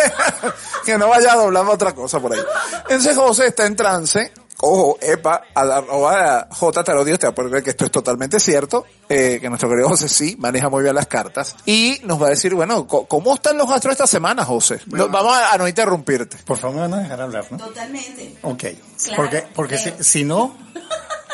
que 0.84 0.98
no 0.98 1.08
vaya 1.08 1.32
a 1.32 1.36
doblar 1.36 1.64
otra 1.66 1.94
cosa 1.94 2.20
por 2.20 2.34
ahí. 2.34 2.40
Entonces 2.82 3.16
José 3.16 3.46
está 3.48 3.66
en 3.66 3.76
trance. 3.76 4.32
Ojo, 4.66 4.96
epa, 5.02 5.42
a 5.54 5.62
la 5.62 5.76
arroba 5.76 6.48
J 6.50 6.84
Tarodios 6.84 7.18
te 7.18 7.26
va 7.26 7.32
a 7.32 7.34
creer 7.34 7.62
que 7.62 7.70
esto 7.70 7.84
es 7.84 7.90
totalmente 7.90 8.40
cierto, 8.40 8.86
eh, 9.10 9.36
que 9.38 9.48
nuestro 9.50 9.68
querido 9.68 9.90
José 9.90 10.08
sí 10.08 10.36
maneja 10.38 10.70
muy 10.70 10.82
bien 10.82 10.94
las 10.94 11.06
cartas 11.06 11.54
y 11.66 12.00
nos 12.04 12.20
va 12.20 12.28
a 12.28 12.30
decir, 12.30 12.54
bueno, 12.54 12.86
¿cómo 12.86 13.34
están 13.34 13.58
los 13.58 13.70
astros 13.70 13.92
esta 13.92 14.06
semana, 14.06 14.42
José? 14.42 14.80
No, 14.86 15.08
vamos 15.10 15.36
a, 15.36 15.52
a 15.52 15.58
no 15.58 15.68
interrumpirte. 15.68 16.38
Por 16.46 16.56
favor, 16.56 16.76
me 16.76 16.80
van 16.82 16.94
a 16.94 16.98
dejar 17.00 17.20
hablar, 17.20 17.44
¿no? 17.50 17.58
Totalmente. 17.58 18.38
Ok. 18.40 18.64
Claro. 19.04 19.16
Porque, 19.16 19.44
porque 19.54 19.76
si, 19.76 19.92
si 20.02 20.24
no, 20.24 20.56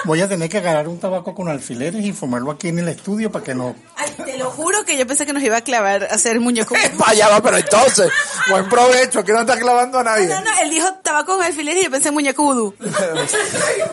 voy 0.05 0.21
a 0.21 0.29
tener 0.29 0.49
que 0.49 0.59
agarrar 0.59 0.89
un 0.89 0.99
tabaco 0.99 1.35
con 1.35 1.49
alfileres 1.49 2.05
y 2.05 2.13
fumarlo 2.13 2.51
aquí 2.51 2.69
en 2.69 2.79
el 2.79 2.89
estudio 2.89 3.31
para 3.31 3.45
que 3.45 3.55
no... 3.55 3.75
Ay, 3.97 4.11
te 4.25 4.39
lo 4.39 4.51
juro 4.51 4.85
que 4.85 4.97
yo 4.97 5.07
pensé 5.07 5.27
que 5.27 5.33
nos 5.33 5.43
iba 5.43 5.57
a 5.57 5.61
clavar 5.63 6.05
a 6.05 6.15
hacer 6.15 6.41
muñeco. 6.41 6.75
Epa, 6.77 7.15
ya 7.15 7.29
va, 7.29 7.43
pero 7.43 7.57
entonces, 7.57 8.11
buen 8.49 8.69
provecho, 8.69 9.25
que 9.25 9.33
no 9.33 9.41
está 9.41 9.59
clavando 9.59 9.99
a 9.99 10.05
nadie. 10.05 10.27
No, 10.27 10.41
no, 10.41 10.51
él 10.63 10.71
dijo 10.71 10.87
tabaco 11.03 11.37
con 11.37 11.45
alfiler 11.45 11.77
y 11.77 11.85
yo 11.85 11.91
pensé 11.91 12.09
en 12.09 12.15
muñeco 12.15 12.43
vudú. 12.43 12.75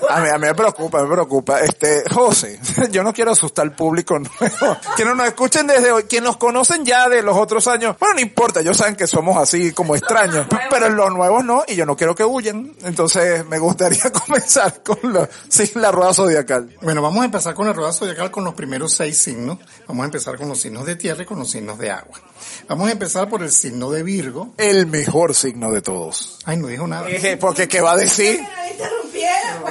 A 0.09 0.21
mí, 0.21 0.29
a 0.29 0.37
mí 0.37 0.47
me 0.47 0.55
preocupa, 0.55 1.03
me 1.03 1.09
preocupa. 1.09 1.59
Este, 1.61 2.03
José, 2.09 2.59
yo 2.91 3.03
no 3.03 3.13
quiero 3.13 3.31
asustar 3.31 3.65
al 3.65 3.75
público 3.75 4.17
nuevo. 4.17 4.77
Que 4.95 5.03
no 5.03 5.15
nos 5.15 5.27
escuchen 5.27 5.67
desde 5.67 5.91
hoy. 5.91 6.03
Quienes 6.03 6.27
nos 6.27 6.37
conocen 6.37 6.85
ya 6.85 7.09
de 7.09 7.21
los 7.21 7.35
otros 7.37 7.67
años, 7.67 7.95
bueno, 7.99 8.15
no 8.15 8.21
importa, 8.21 8.61
ellos 8.61 8.77
saben 8.77 8.95
que 8.95 9.07
somos 9.07 9.37
así 9.37 9.73
como 9.73 9.95
extraños. 9.95 10.47
Pero 10.69 10.89
los 10.89 11.11
nuevos 11.11 11.43
no, 11.43 11.63
y 11.67 11.75
yo 11.75 11.85
no 11.85 11.95
quiero 11.95 12.15
que 12.15 12.23
huyan. 12.23 12.73
Entonces, 12.83 13.45
me 13.45 13.59
gustaría 13.59 14.11
comenzar 14.11 14.81
con 14.81 15.13
la, 15.13 15.29
sí, 15.49 15.71
la 15.75 15.91
rueda 15.97 16.13
zodiacal. 16.13 16.69
Bueno, 16.81 17.01
vamos 17.01 17.21
a 17.21 17.25
empezar 17.25 17.55
con 17.55 17.67
el 17.67 17.73
rueda 17.73 17.91
zodiacal 17.91 18.29
con 18.29 18.43
los 18.43 18.53
primeros 18.53 18.93
seis 18.93 19.17
signos. 19.17 19.57
Vamos 19.87 20.03
a 20.03 20.05
empezar 20.05 20.37
con 20.37 20.47
los 20.47 20.59
signos 20.59 20.85
de 20.85 20.95
tierra 20.95 21.23
y 21.23 21.25
con 21.25 21.39
los 21.39 21.49
signos 21.49 21.79
de 21.79 21.89
agua. 21.89 22.19
Vamos 22.67 22.87
a 22.89 22.91
empezar 22.91 23.27
por 23.27 23.41
el 23.41 23.51
signo 23.51 23.89
de 23.89 24.03
Virgo. 24.03 24.53
El 24.57 24.85
mejor 24.85 25.33
signo 25.33 25.71
de 25.71 25.81
todos. 25.81 26.37
Ay, 26.45 26.57
no 26.57 26.67
dijo 26.67 26.85
nada. 26.87 27.09
Eh, 27.09 27.37
Porque, 27.37 27.67
¿qué 27.67 27.81
va 27.81 27.93
a 27.93 27.97
decir? 27.97 28.39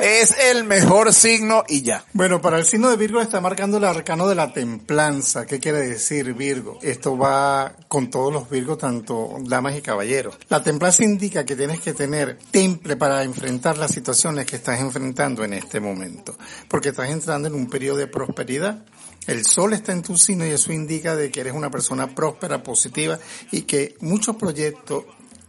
Es 0.03 0.35
el 0.39 0.65
mejor 0.65 1.12
signo 1.12 1.65
y 1.69 1.83
ya. 1.83 2.05
Bueno, 2.12 2.41
para 2.41 2.59
el 2.59 2.65
signo 2.65 2.91
de 2.91 2.97
Virgo 2.97 3.21
está 3.21 3.41
marcando 3.41 3.79
el 3.79 3.85
arcano 3.85 4.29
de 4.29 4.35
la 4.35 4.53
templanza. 4.53 5.47
¿Qué 5.47 5.59
quiere 5.59 5.79
decir 5.79 6.35
Virgo? 6.35 6.79
Esto 6.83 7.17
va 7.17 7.75
con 7.89 8.11
todos 8.11 8.33
los 8.33 8.49
Virgos, 8.49 8.79
tanto 8.79 9.37
damas 9.41 9.77
y 9.77 9.83
caballeros. 9.83 10.39
La 10.49 10.62
templanza 10.62 11.03
indica 11.03 11.45
que 11.45 11.57
tienes 11.57 11.81
que 11.81 11.95
tener 11.95 12.39
temple 12.51 12.97
para 12.97 13.23
enfrentar 13.23 13.79
las 13.79 13.91
situaciones 13.91 14.47
que 14.47 14.57
estás 14.57 14.81
enfrentando 14.81 15.45
en 15.45 15.55
este 15.55 15.81
momento, 15.81 16.37
porque 16.69 16.91
estás 16.91 17.11
entrando 17.11 17.49
en 17.49 17.55
un 17.55 17.69
periodo 17.69 17.97
de 17.97 18.07
prosperidad. 18.07 18.85
El 19.27 19.45
sol 19.45 19.73
está 19.73 19.93
en 19.93 20.03
tu 20.03 20.17
signo 20.17 20.47
y 20.47 20.51
eso 20.51 20.73
indica 20.73 21.17
de 21.17 21.31
que 21.31 21.41
eres 21.41 21.55
una 21.55 21.71
persona 21.71 22.15
próspera, 22.15 22.62
positiva 22.62 23.19
y 23.51 23.62
que 23.62 23.97
muchos 24.01 24.37
proyectos 24.37 25.05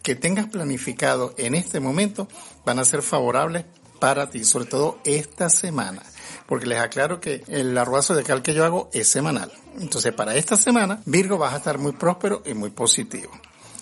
que 0.07 0.15
tengas 0.15 0.47
planificado 0.47 1.35
en 1.37 1.53
este 1.53 1.81
momento 1.81 2.29
van 2.65 2.79
a 2.79 2.85
ser 2.85 3.01
favorables 3.01 3.65
para 3.99 4.29
ti, 4.29 4.43
sobre 4.43 4.65
todo 4.65 4.99
esta 5.03 5.49
semana. 5.49 6.01
Porque 6.45 6.65
les 6.65 6.79
aclaro 6.79 7.19
que 7.19 7.43
el 7.47 7.77
arroz 7.77 8.07
zodiacal 8.07 8.41
que 8.41 8.53
yo 8.53 8.65
hago 8.65 8.89
es 8.93 9.09
semanal. 9.09 9.51
Entonces, 9.79 10.13
para 10.13 10.35
esta 10.35 10.55
semana, 10.55 11.01
Virgo 11.05 11.37
vas 11.37 11.53
a 11.53 11.57
estar 11.57 11.77
muy 11.77 11.91
próspero 11.91 12.41
y 12.45 12.53
muy 12.53 12.69
positivo. 12.69 13.31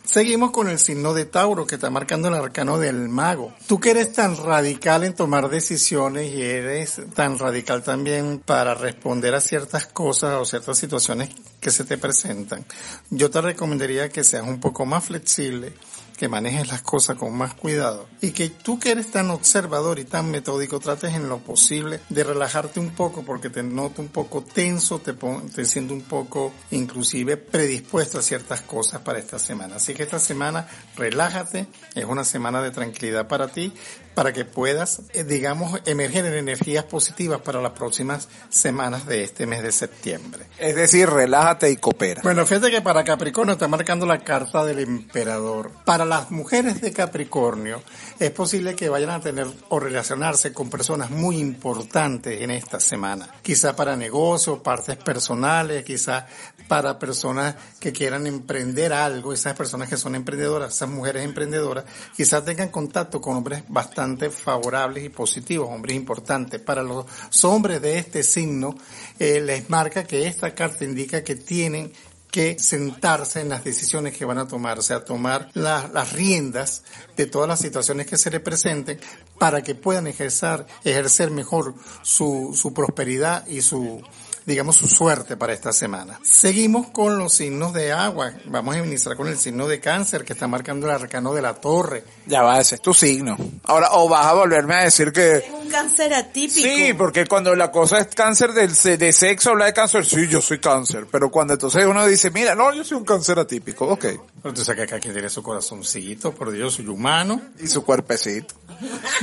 Seguimos 0.06 0.52
con 0.52 0.70
el 0.70 0.78
signo 0.78 1.16
de 1.16 1.26
Tauro 1.26 1.66
que 1.66 1.76
está 1.76 1.90
marcando 1.90 2.28
el 2.28 2.36
arcano 2.36 2.78
del 2.78 3.10
mago. 3.10 3.54
Tú 3.66 3.80
que 3.80 3.90
eres 3.90 4.14
tan 4.14 4.38
radical 4.38 5.04
en 5.04 5.16
tomar 5.16 5.50
decisiones 5.50 6.32
y 6.32 6.44
eres 6.44 7.02
tan 7.16 7.40
radical 7.40 7.82
también 7.82 8.40
para 8.40 8.76
responder 8.76 9.34
a 9.34 9.42
ciertas 9.42 9.88
cosas 9.88 10.36
o 10.40 10.46
ciertas 10.46 10.78
situaciones 10.78 11.30
que 11.60 11.72
se 11.72 11.86
te 11.86 11.98
presentan, 11.98 12.66
yo 13.10 13.32
te 13.32 13.42
recomendaría 13.42 14.10
que 14.10 14.24
seas 14.24 14.48
un 14.48 14.60
poco 14.60 14.86
más 14.86 15.06
flexible, 15.06 15.74
que 16.18 16.30
manejes 16.30 16.68
las 16.68 16.82
cosas 16.82 17.18
con 17.18 17.36
más 17.36 17.54
cuidado 17.54 18.08
y 18.22 18.32
que 18.32 18.50
tú 18.50 18.80
que 18.80 18.92
eres 18.92 19.12
tan 19.12 19.30
observador 19.30 20.00
y 20.00 20.06
tan 20.06 20.32
metódico 20.32 20.80
trates 20.80 21.14
en 21.14 21.30
lo 21.30 21.40
posible 21.40 22.00
de 22.10 22.24
relajarte 22.24 22.80
un 22.80 22.92
poco 22.92 23.24
porque 23.24 23.50
te 23.50 23.64
noto 23.64 24.02
un 24.02 24.10
poco 24.10 24.42
tenso, 24.42 25.00
te, 25.00 25.14
te 25.14 25.66
siento 25.66 25.94
un 25.94 26.04
poco 26.04 26.54
inclusive 26.72 27.38
predispuesto 27.38 28.20
a 28.20 28.22
ciertas 28.22 28.62
cosas 28.62 29.02
para 29.02 29.20
esta 29.20 29.40
semana. 29.40 29.76
Así 29.78 29.94
que 29.94 30.04
esta 30.04 30.20
semana 30.20 30.68
relájate, 30.96 31.68
es 31.94 32.06
una 32.06 32.24
semana 32.24 32.62
de 32.62 32.72
tranquilidad 32.72 33.28
para 33.28 33.48
ti, 33.48 33.74
para 34.16 34.34
que 34.34 34.46
puedas, 34.46 35.02
eh, 35.14 35.24
digamos, 35.24 35.80
emerger 35.86 36.26
en 36.26 36.34
energías 36.36 36.86
positivas 36.86 37.42
para 37.42 37.62
las 37.62 37.74
próximas 37.74 38.30
semanas 38.50 39.06
de 39.06 39.24
este 39.24 39.46
mes 39.46 39.62
de 39.62 39.72
septiembre. 39.72 40.46
Es 40.58 40.76
decir, 40.76 41.10
relájate 41.10 41.70
y 41.70 41.76
coopera. 41.76 42.22
Bueno, 42.24 42.46
fíjate 42.46 42.72
que 42.72 42.82
para 42.82 43.04
Capricornio 43.04 43.54
está 43.54 43.68
marcando 43.68 44.06
la 44.06 44.20
carta 44.20 44.66
del 44.66 44.80
emperador. 44.80 45.72
Para 45.84 46.06
las 46.06 46.32
mujeres 46.32 46.82
de 46.82 46.94
Capricornio 46.94 47.84
es 48.18 48.32
posible 48.32 48.76
que 48.76 48.90
vayan 48.90 49.10
a 49.10 49.20
tener 49.20 49.48
o 49.70 49.80
relacionarse 49.80 50.54
con 50.54 50.70
personas 50.70 51.12
muy 51.12 51.38
importantes 51.38 52.42
en 52.42 52.52
esta 52.52 52.80
semana. 52.80 53.30
Quizá 53.42 53.76
para 53.76 53.98
negocios, 53.98 54.60
partes 54.60 54.96
personales, 54.96 55.84
quizá 55.84 56.26
para 56.68 56.98
personas 57.00 57.56
que 57.80 57.92
quieran 57.92 58.26
emprender 58.28 58.92
algo, 58.94 59.34
esas 59.34 59.56
personas 59.56 59.88
que 59.90 59.98
son 59.98 60.16
emprendedoras, 60.16 60.76
esas 60.76 60.90
mujeres 60.90 61.24
emprendedoras, 61.24 61.86
quizás 62.16 62.44
tengan 62.44 62.70
contacto 62.70 63.22
con 63.22 63.38
hombres 63.38 63.64
bastante 63.68 64.30
favorables 64.30 65.04
y 65.04 65.10
positivos, 65.10 65.70
hombres 65.70 65.96
importantes. 65.96 66.60
Para 66.62 66.82
los 66.84 67.06
hombres 67.44 67.82
de 67.82 67.98
este 68.00 68.24
signo, 68.24 68.76
eh, 69.20 69.42
les 69.42 69.70
marca 69.70 70.04
que 70.06 70.28
esta 70.28 70.54
carta 70.56 70.84
indica 70.84 71.24
que 71.24 71.36
tienen 71.36 71.92
que 72.32 72.60
sentarse 72.60 73.40
en 73.40 73.48
las 73.48 73.64
decisiones 73.64 74.18
que 74.18 74.26
van 74.26 74.38
a 74.40 74.46
tomar, 74.48 74.78
o 74.78 74.82
sea, 74.82 75.06
tomar 75.06 75.50
la- 75.54 75.90
las 75.94 76.12
riendas 76.12 76.84
de 77.16 77.28
todas 77.28 77.48
las 77.48 77.60
situaciones 77.62 78.08
que 78.08 78.18
se 78.18 78.30
le 78.30 78.42
presenten 78.42 79.00
para 79.40 79.62
que 79.64 79.74
puedan 79.74 80.06
ejercer, 80.08 80.66
ejercer 80.84 81.32
mejor 81.32 81.76
su, 82.02 82.52
su 82.54 82.74
prosperidad 82.74 83.48
y 83.48 83.62
su, 83.62 84.02
digamos, 84.46 84.76
su 84.76 84.88
suerte 84.88 85.36
para 85.38 85.54
esta 85.54 85.74
semana. 85.74 86.20
Seguimos 86.24 86.88
con 86.92 87.18
los 87.18 87.34
signos 87.34 87.74
de 87.74 87.92
agua. 87.92 88.34
Vamos 88.46 88.76
a 88.76 88.80
iniciar 88.80 89.16
con 89.16 89.28
el 89.28 89.38
signo 89.38 89.68
de 89.68 89.80
cáncer 89.80 90.24
que 90.24 90.34
está 90.34 90.48
marcando 90.48 90.88
el 90.88 90.94
arcano 90.94 91.34
de 91.34 91.42
la 91.42 91.56
torre. 91.56 92.04
Ya 92.28 92.42
va, 92.44 92.60
ese 92.60 92.76
es 92.76 92.82
tu 92.82 92.94
signo. 92.94 93.36
Ahora, 93.64 93.90
o 93.94 94.08
vas 94.08 94.26
a 94.28 94.34
volverme 94.34 94.76
a 94.76 94.84
decir 94.84 95.12
que... 95.12 95.38
Es 95.38 95.46
un 95.50 95.68
cáncer 95.70 96.14
atípico. 96.14 96.54
Sí, 96.68 96.94
porque 96.94 97.26
cuando 97.26 97.56
la 97.56 97.72
cosa 97.72 98.00
es 98.00 98.08
cáncer 98.14 98.54
del, 98.54 98.76
se- 98.76 98.98
de 98.98 99.12
sexo, 99.12 99.50
habla 99.52 99.66
de 99.66 99.74
cáncer, 99.74 100.06
sí, 100.06 100.28
yo 100.28 100.42
soy 100.42 100.60
cáncer. 100.60 101.08
Pero 101.12 101.32
cuando 101.32 101.54
entonces 101.54 101.84
uno 101.86 102.06
dice, 102.06 102.30
mira, 102.32 102.54
no, 102.54 102.74
yo 102.74 102.84
soy 102.84 102.98
un 102.98 103.06
cáncer 103.06 103.40
atípico, 103.40 103.88
ok. 103.88 104.06
Pero 104.46 104.54
tú 104.54 104.64
sabes 104.64 104.88
que 104.92 105.00
tiene 105.00 105.28
su 105.28 105.42
corazoncito, 105.42 106.32
por 106.32 106.52
Dios, 106.52 106.76
soy 106.76 106.86
humano. 106.88 107.42
Y 107.60 107.66
su 107.66 107.84
cuerpecito. 107.84 108.54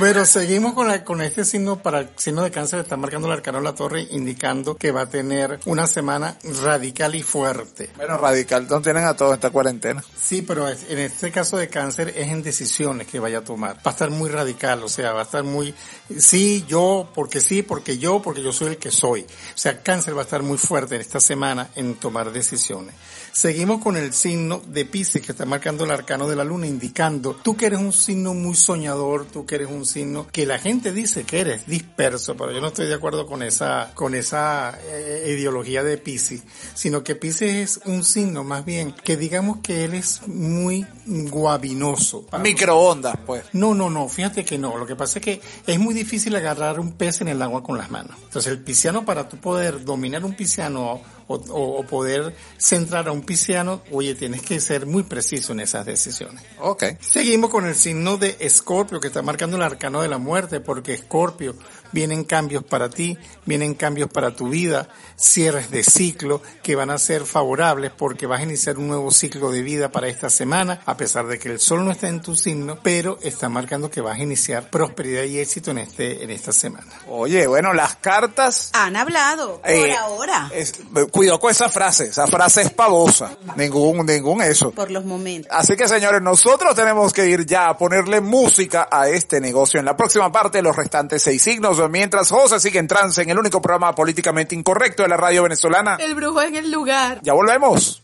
Pero 0.01 0.25
seguimos 0.27 0.75
con, 0.75 0.89
la, 0.89 1.05
con 1.05 1.23
este 1.23 1.45
signo 1.45 1.81
para 1.81 2.01
el 2.01 2.09
signo 2.17 2.43
de 2.43 2.51
cáncer, 2.51 2.81
está 2.81 2.97
marcando 2.97 3.29
el 3.29 3.35
arcano 3.35 3.59
de 3.59 3.65
la 3.65 3.73
torre, 3.77 4.05
indicando 4.11 4.77
que 4.77 4.91
va 4.91 5.03
a 5.03 5.09
tener 5.09 5.61
una 5.67 5.87
semana 5.87 6.37
radical 6.65 7.15
y 7.15 7.23
fuerte. 7.23 7.89
Bueno, 7.97 8.19
radical, 8.19 8.67
no 8.69 8.83
tienen 8.83 9.05
a 9.05 9.15
todos 9.15 9.35
esta 9.35 9.51
cuarentena. 9.51 10.03
Sí, 10.21 10.43
pero 10.43 10.67
es- 10.69 10.87
en 10.91 10.99
este 10.99 11.31
caso 11.31 11.57
de 11.57 11.69
cáncer 11.69 12.09
es 12.17 12.27
en 12.27 12.43
decisiones 12.43 13.07
que 13.07 13.21
vaya 13.21 13.39
a 13.39 13.45
tomar. 13.45 13.77
Va 13.77 13.83
a 13.85 13.91
estar 13.91 14.11
muy 14.11 14.29
radical, 14.29 14.83
o 14.83 14.89
sea, 14.89 15.13
va 15.13 15.21
a 15.21 15.25
estar 15.25 15.45
muy, 15.45 15.73
sí, 16.19 16.65
yo, 16.67 17.09
porque 17.15 17.41
sí, 17.41 17.63
porque 17.63 17.97
yo, 17.97 18.21
porque 18.23 18.43
yo 18.43 18.53
soy 18.53 18.71
el 18.71 18.77
que 18.77 18.91
soy. 18.91 19.21
O 19.23 19.27
sea, 19.59 19.85
cáncer 19.85 20.17
va 20.17 20.23
a 20.23 20.25
estar 20.25 20.43
muy 20.43 20.59
fuerte 20.59 20.97
en 20.97 21.01
esta 21.01 21.21
semana 21.21 21.69
en 21.77 21.95
tomar 21.95 22.33
decisiones. 22.33 22.97
Seguimos 23.33 23.81
con 23.81 23.97
el 23.97 24.13
signo 24.13 24.61
de 24.67 24.85
Pisces 24.85 25.23
que 25.23 25.33
está 25.33 25.47
marcando 25.47 25.85
el 25.85 25.91
arcano 25.91 26.29
de 26.29 26.37
la 26.37 26.45
luna, 26.45 26.67
indicando 26.67 27.35
tú 27.35 27.57
que 27.57 27.65
eres 27.65 27.79
un 27.79 27.95
signo 27.95 28.35
muy 28.35 28.55
soñador, 28.55 29.25
tú 29.25 29.47
que 29.47 29.55
eres 29.55 29.69
un 29.71 29.87
signo 29.87 30.27
que 30.31 30.45
la 30.45 30.59
gente 30.59 30.93
dice 30.93 31.25
que 31.25 31.41
eres 31.41 31.67
disperso, 31.67 32.37
pero 32.37 32.53
yo 32.53 32.61
no 32.61 32.69
estoy 32.69 32.89
de 32.89 32.95
acuerdo 32.95 33.27
con 33.27 33.43
esa, 33.43 33.93
con 33.95 34.15
esa 34.15 34.79
eh, 34.85 35.35
ideología 35.35 35.83
de 35.83 35.97
Pisces, 35.97 36.43
sino 36.75 37.03
que 37.03 37.15
Pisces 37.15 37.79
es 37.79 37.81
un 37.87 38.05
signo 38.05 38.45
más 38.45 38.67
bien 38.67 38.93
que 38.93 39.17
digamos 39.17 39.61
que 39.63 39.85
él 39.85 39.95
es 39.95 40.29
muy 40.29 40.87
guabinoso. 41.07 42.27
Microondas, 42.39 43.17
pues. 43.25 43.45
No, 43.55 43.75
no, 43.75 43.89
no, 43.89 44.11
fíjate 44.11 44.45
que 44.45 44.59
no. 44.59 44.77
Lo 44.77 44.87
que 44.87 44.95
pasa 44.95 45.21
es 45.21 45.25
que 45.25 45.41
es 45.67 45.79
muy 45.79 45.95
difícil 45.95 46.37
agarrar 46.37 46.79
un 46.79 46.93
pez 46.93 47.23
en 47.23 47.29
el 47.29 47.41
agua 47.41 47.63
con 47.63 47.79
las 47.79 47.91
manos. 47.91 48.15
Entonces 48.25 48.53
el 48.53 48.59
pisciano, 48.59 49.07
para 49.07 49.27
tú 49.27 49.39
poder 49.39 49.83
dominar 49.85 50.23
un 50.23 50.35
pisciano 50.35 51.01
o, 51.27 51.85
poder 51.85 52.35
centrar 52.57 53.09
a 53.09 53.13
un 53.13 53.23
pisciano, 53.23 53.83
oye, 53.91 54.15
tienes 54.15 54.43
que 54.43 54.61
ser 54.61 54.87
muy 54.87 55.03
preciso 55.03 55.53
en 55.53 55.61
esas 55.61 55.87
decisiones. 55.87 56.43
Ok. 56.61 56.85
Seguimos 57.01 57.51
con 57.51 57.67
el 57.67 57.75
signo 57.75 58.17
de 58.17 58.37
Escorpio, 58.41 59.01
que 59.01 59.09
está 59.09 59.23
marcando 59.23 59.57
el 59.57 59.63
arcano 59.63 60.03
de 60.03 60.09
la 60.09 60.19
muerte, 60.19 60.61
porque 60.61 60.95
Escorpio 60.95 61.57
vienen 61.93 62.25
cambios 62.25 62.65
para 62.65 62.89
ti, 62.91 63.17
vienen 63.47 63.75
cambios 63.75 64.11
para 64.11 64.35
tu 64.35 64.49
vida, 64.49 64.89
cierres 65.17 65.71
de 65.71 65.85
ciclo 65.85 66.43
que 66.63 66.75
van 66.75 66.91
a 66.91 66.99
ser 66.99 67.25
favorables 67.25 67.93
porque 67.97 68.27
vas 68.27 68.41
a 68.41 68.45
iniciar 68.45 68.79
un 68.79 68.89
nuevo 68.89 69.11
ciclo 69.11 69.51
de 69.51 69.63
vida 69.63 69.91
para 69.91 70.09
esta 70.09 70.31
semana, 70.31 70.81
a 70.87 70.97
pesar 70.97 71.27
de 71.27 71.39
que 71.39 71.49
el 71.49 71.61
sol 71.61 71.85
no 71.85 71.91
está 71.93 72.09
en 72.09 72.21
tu 72.23 72.35
signo, 72.37 72.79
pero 72.83 73.19
está 73.23 73.49
marcando 73.49 73.91
que 73.91 74.01
vas 74.01 74.19
a 74.19 74.23
iniciar 74.23 74.69
prosperidad 74.71 75.25
y 75.25 75.39
éxito 75.39 75.71
en 75.71 75.79
este, 75.79 76.25
en 76.25 76.31
esta 76.31 76.53
semana. 76.53 76.87
Oye, 77.09 77.47
bueno, 77.47 77.73
las 77.73 77.97
cartas... 77.97 78.71
Han 78.73 78.97
hablado 78.97 79.61
por 79.61 79.71
eh, 79.71 79.95
ahora, 79.97 80.51
es- 80.55 80.75
cuidado 81.11 81.39
con 81.39 81.51
esa 81.51 81.69
frase, 81.69 82.09
esa 82.09 82.27
frase 82.27 82.63
es 82.63 82.71
pavosa. 82.71 83.37
Ningún, 83.57 84.05
ningún 84.07 84.43
eso. 84.43 84.71
por 84.73 84.91
los 84.91 85.05
momentos. 85.05 85.51
Así 85.55 85.77
que 85.77 85.87
señores, 85.89 86.23
nosotros 86.23 86.75
tenemos 86.75 87.13
que 87.13 87.27
ir 87.27 87.45
ya 87.47 87.69
a 87.69 87.77
ponerle 87.77 88.21
música 88.21 88.89
a 88.91 89.09
este 89.09 89.41
negocio. 89.41 89.79
En 89.81 89.87
la 89.87 89.97
próxima 89.97 90.31
parte, 90.33 90.63
los 90.63 90.75
restantes 90.75 91.23
seis 91.23 91.43
signos, 91.43 91.77
mientras 91.89 92.31
José 92.31 92.61
sigue 92.61 92.79
en 92.79 92.89
trance 92.89 93.23
en 93.23 93.31
el 93.31 93.39
único 93.39 93.61
programa 93.61 93.95
políticamente 93.95 94.55
incorrecto 94.55 95.03
de 95.03 95.09
la 95.09 95.17
radio 95.17 95.43
venezolana. 95.43 95.97
El 96.01 96.15
brujo 96.15 96.43
en 96.43 96.57
el 96.57 96.71
lugar. 96.71 97.21
Ya 97.23 97.33
volvemos. 97.33 98.03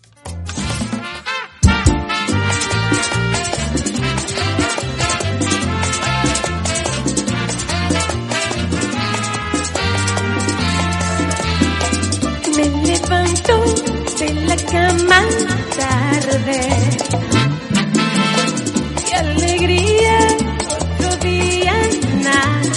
Me 12.57 12.65
levanto 12.65 13.65
de 14.19 14.35
la 14.47 14.57
cama 14.57 15.21
tarde. 15.77 16.61
Qué 19.09 19.15
alegría, 19.15 20.19
otro 20.99 21.17
día 21.17 21.75
nace. 22.23 22.68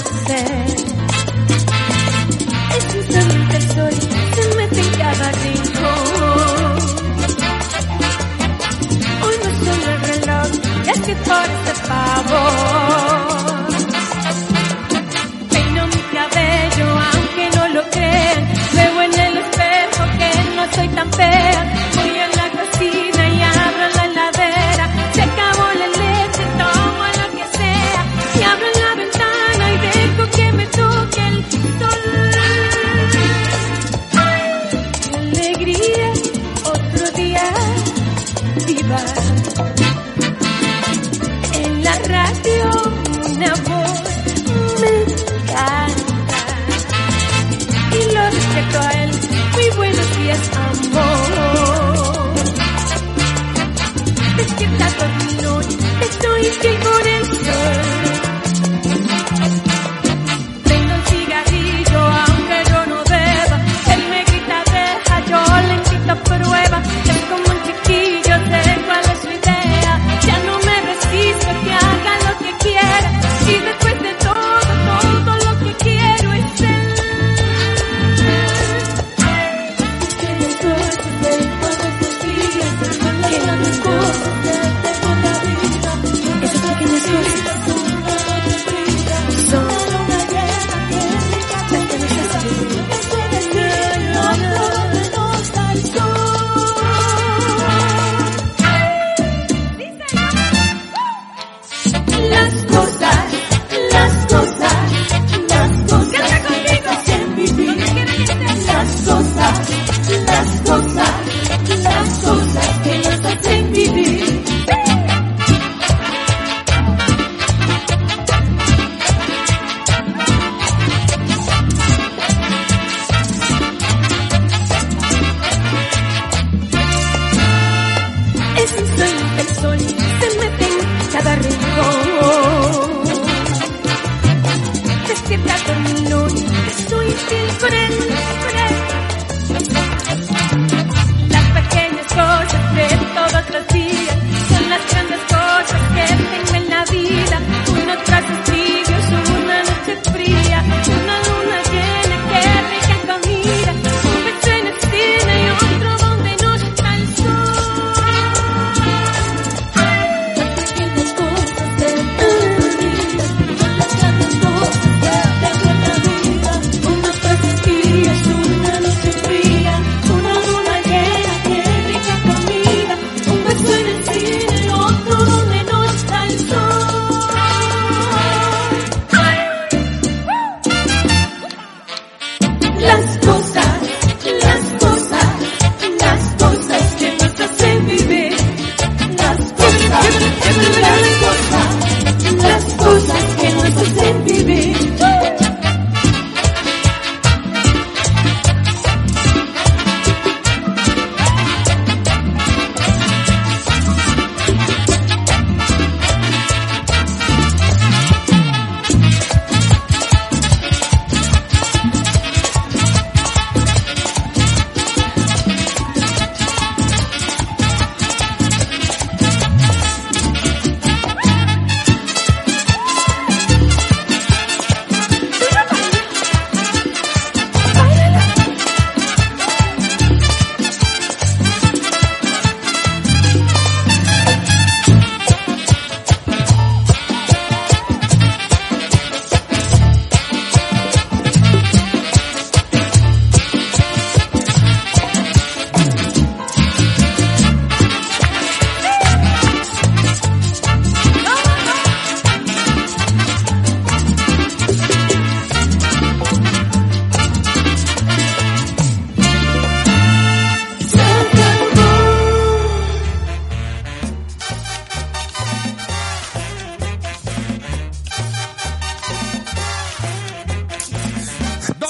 Tan. 21.09 21.40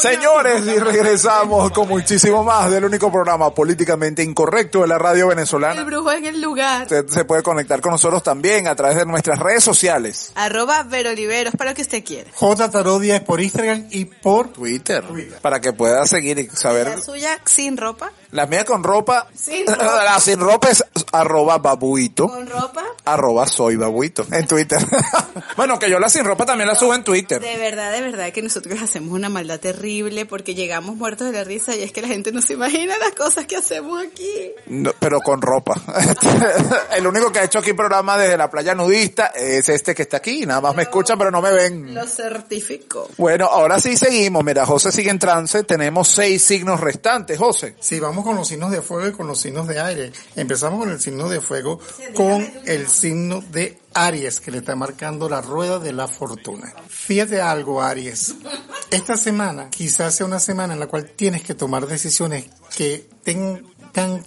Señores, 0.01 0.65
y 0.65 0.79
regresamos 0.79 1.71
con 1.71 1.87
muchísimo 1.87 2.43
más 2.43 2.71
del 2.71 2.85
único 2.85 3.11
programa 3.11 3.53
políticamente 3.53 4.23
incorrecto 4.23 4.81
de 4.81 4.87
la 4.87 4.97
radio 4.97 5.29
El 5.29 5.35
venezolana. 5.35 5.83
brujo 5.83 6.11
en 6.11 6.25
el 6.25 6.41
lugar. 6.41 6.83
Usted 6.83 7.07
se 7.07 7.25
puede 7.25 7.43
conectar 7.43 7.81
con 7.81 7.91
nosotros 7.91 8.23
también 8.23 8.67
a 8.67 8.75
través 8.75 8.97
de 8.97 9.05
nuestras 9.05 9.37
redes 9.39 9.63
sociales. 9.63 10.31
Arroba 10.35 10.83
Veroliveros 10.83 11.53
para 11.55 11.71
lo 11.71 11.75
que 11.75 11.83
usted 11.83 12.03
quiera. 12.03 12.29
J 12.33 12.71
Tarodia 12.71 13.15
es 13.17 13.21
por 13.21 13.41
Instagram 13.41 13.87
y 13.91 14.05
por 14.05 14.47
Twitter. 14.49 15.03
Para 15.41 15.61
que 15.61 15.73
pueda 15.73 16.05
seguir 16.07 16.39
y 16.39 16.47
saber. 16.49 16.87
La 16.87 17.01
suya 17.01 17.39
sin 17.45 17.77
ropa. 17.77 18.11
La 18.31 18.45
mía 18.45 18.63
con 18.63 18.83
ropa. 18.83 19.27
Sin 19.35 19.67
ropa. 19.67 20.03
La 20.05 20.19
sin 20.19 20.39
ropa 20.39 20.69
es 20.69 20.83
arroba 21.11 21.57
babuito. 21.57 22.27
Con 22.27 22.47
ropa. 22.47 22.83
Arroba 23.05 23.47
soy 23.47 23.75
babuito 23.75 24.25
en 24.31 24.47
Twitter. 24.47 24.79
bueno, 25.57 25.77
que 25.77 25.89
yo 25.89 25.99
la 25.99 26.07
sin 26.09 26.23
ropa 26.23 26.45
también 26.45 26.67
la 26.67 26.75
subo 26.75 26.93
en 26.93 27.03
Twitter. 27.03 27.41
De 27.41 27.57
verdad, 27.57 27.91
de 27.91 28.01
verdad 28.01 28.31
que 28.31 28.41
nosotros 28.41 28.81
hacemos 28.81 29.13
una 29.13 29.27
maldad 29.27 29.59
terrible 29.59 30.25
porque 30.25 30.55
llegamos 30.55 30.95
muertos 30.95 31.27
de 31.27 31.33
la 31.33 31.43
risa 31.43 31.75
y 31.75 31.83
es 31.83 31.91
que 31.91 32.01
la 32.01 32.07
gente 32.07 32.31
no 32.31 32.41
se 32.41 32.53
imagina 32.53 32.97
las 32.97 33.11
cosas 33.11 33.45
que 33.47 33.57
hacemos 33.57 34.01
aquí. 34.01 34.51
No, 34.67 34.91
pero 34.99 35.19
con 35.19 35.41
ropa. 35.41 35.81
El 36.95 37.07
único 37.07 37.31
que 37.31 37.39
ha 37.39 37.43
hecho 37.43 37.59
aquí 37.59 37.73
programa 37.73 38.17
desde 38.17 38.37
la 38.37 38.49
playa 38.49 38.75
nudista 38.75 39.27
es 39.27 39.67
este 39.67 39.93
que 39.93 40.03
está 40.03 40.17
aquí. 40.17 40.45
Nada 40.45 40.61
más 40.61 40.75
me 40.75 40.83
escuchan, 40.83 41.17
pero 41.17 41.31
no 41.31 41.41
me 41.41 41.51
ven. 41.51 41.93
Lo 41.93 42.07
certifico. 42.07 43.09
Bueno, 43.17 43.45
ahora 43.45 43.79
sí 43.79 43.97
seguimos. 43.97 44.43
Mira, 44.43 44.65
José 44.65 44.91
sigue 44.91 45.09
en 45.09 45.19
trance. 45.19 45.63
Tenemos 45.63 46.07
seis 46.07 46.43
signos 46.43 46.79
restantes, 46.79 47.37
José. 47.37 47.75
Sí, 47.79 47.99
vamos 47.99 48.20
con 48.23 48.35
los 48.35 48.47
signos 48.47 48.71
de 48.71 48.81
fuego 48.81 49.07
y 49.07 49.11
con 49.11 49.27
los 49.27 49.39
signos 49.39 49.67
de 49.67 49.79
aire. 49.79 50.11
Empezamos 50.35 50.79
con 50.79 50.89
el 50.89 50.99
signo 50.99 51.29
de 51.29 51.41
fuego, 51.41 51.79
con 52.13 52.47
el 52.65 52.87
signo 52.87 53.41
de 53.51 53.79
Aries, 53.93 54.39
que 54.39 54.51
le 54.51 54.59
está 54.59 54.75
marcando 54.75 55.29
la 55.29 55.41
rueda 55.41 55.79
de 55.79 55.93
la 55.93 56.07
fortuna. 56.07 56.73
Fíjate 56.87 57.41
algo, 57.41 57.81
Aries. 57.81 58.35
Esta 58.89 59.15
semana 59.17 59.69
quizás 59.69 60.15
sea 60.15 60.25
una 60.25 60.39
semana 60.39 60.73
en 60.73 60.79
la 60.79 60.87
cual 60.87 61.11
tienes 61.15 61.43
que 61.43 61.55
tomar 61.55 61.87
decisiones 61.87 62.45
que 62.75 63.07
tengan 63.23 63.65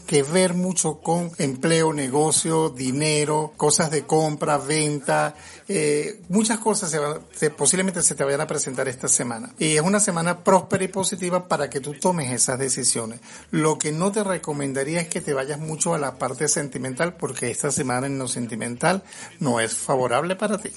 que 0.07 0.23
ver 0.23 0.55
mucho 0.55 1.01
con 1.01 1.31
empleo, 1.39 1.93
negocio, 1.93 2.69
dinero, 2.69 3.53
cosas 3.57 3.91
de 3.91 4.05
compra, 4.05 4.59
venta, 4.59 5.35
eh, 5.69 6.21
muchas 6.29 6.59
cosas 6.59 6.91
se 6.91 6.99
van- 6.99 7.21
se- 7.35 7.51
posiblemente 7.51 8.03
se 8.03 8.15
te 8.15 8.25
vayan 8.25 8.43
a 8.43 8.47
presentar 8.47 8.89
esta 8.89 9.09
semana. 9.09 9.55
Y 9.59 9.77
es 9.77 9.81
una 9.83 10.01
semana 10.01 10.45
próspera 10.45 10.85
y 10.85 10.89
positiva 10.89 11.49
para 11.49 11.71
que 11.71 11.81
tú 11.81 11.95
tomes 11.95 12.31
esas 12.33 12.59
decisiones. 12.59 13.21
Lo 13.51 13.79
que 13.79 13.91
no 13.93 14.13
te 14.13 14.23
recomendaría 14.23 15.01
es 15.01 15.09
que 15.09 15.21
te 15.21 15.33
vayas 15.33 15.59
mucho 15.59 15.95
a 15.95 15.99
la 15.99 16.19
parte 16.19 16.49
sentimental 16.49 17.15
porque 17.17 17.51
esta 17.51 17.71
semana 17.71 18.07
en 18.07 18.19
lo 18.19 18.29
sentimental 18.29 19.03
no 19.41 19.61
es 19.61 19.75
favorable 19.75 20.37
para 20.37 20.59
ti. 20.59 20.71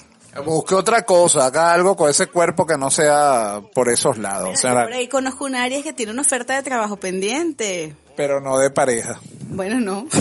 Busque 0.44 0.74
otra 0.74 1.02
cosa, 1.02 1.46
haga 1.46 1.72
algo 1.72 1.96
con 1.96 2.08
ese 2.10 2.26
cuerpo 2.28 2.64
que 2.66 2.76
no 2.78 2.90
sea 2.90 3.60
por 3.74 3.88
esos 3.88 4.18
lados. 4.18 4.50
O 4.52 4.56
sea, 4.56 4.72
Por 4.84 4.92
ahí 4.92 5.08
conozco 5.08 5.46
un 5.46 5.54
Aries 5.56 5.82
que 5.82 5.92
tiene 5.92 6.12
una 6.12 6.22
oferta 6.22 6.54
de 6.54 6.62
trabajo 6.62 6.96
pendiente. 6.96 7.94
Pero 8.18 8.40
no 8.40 8.58
de 8.58 8.70
pareja. 8.70 9.20
Bueno, 9.48 9.78
no. 9.78 10.08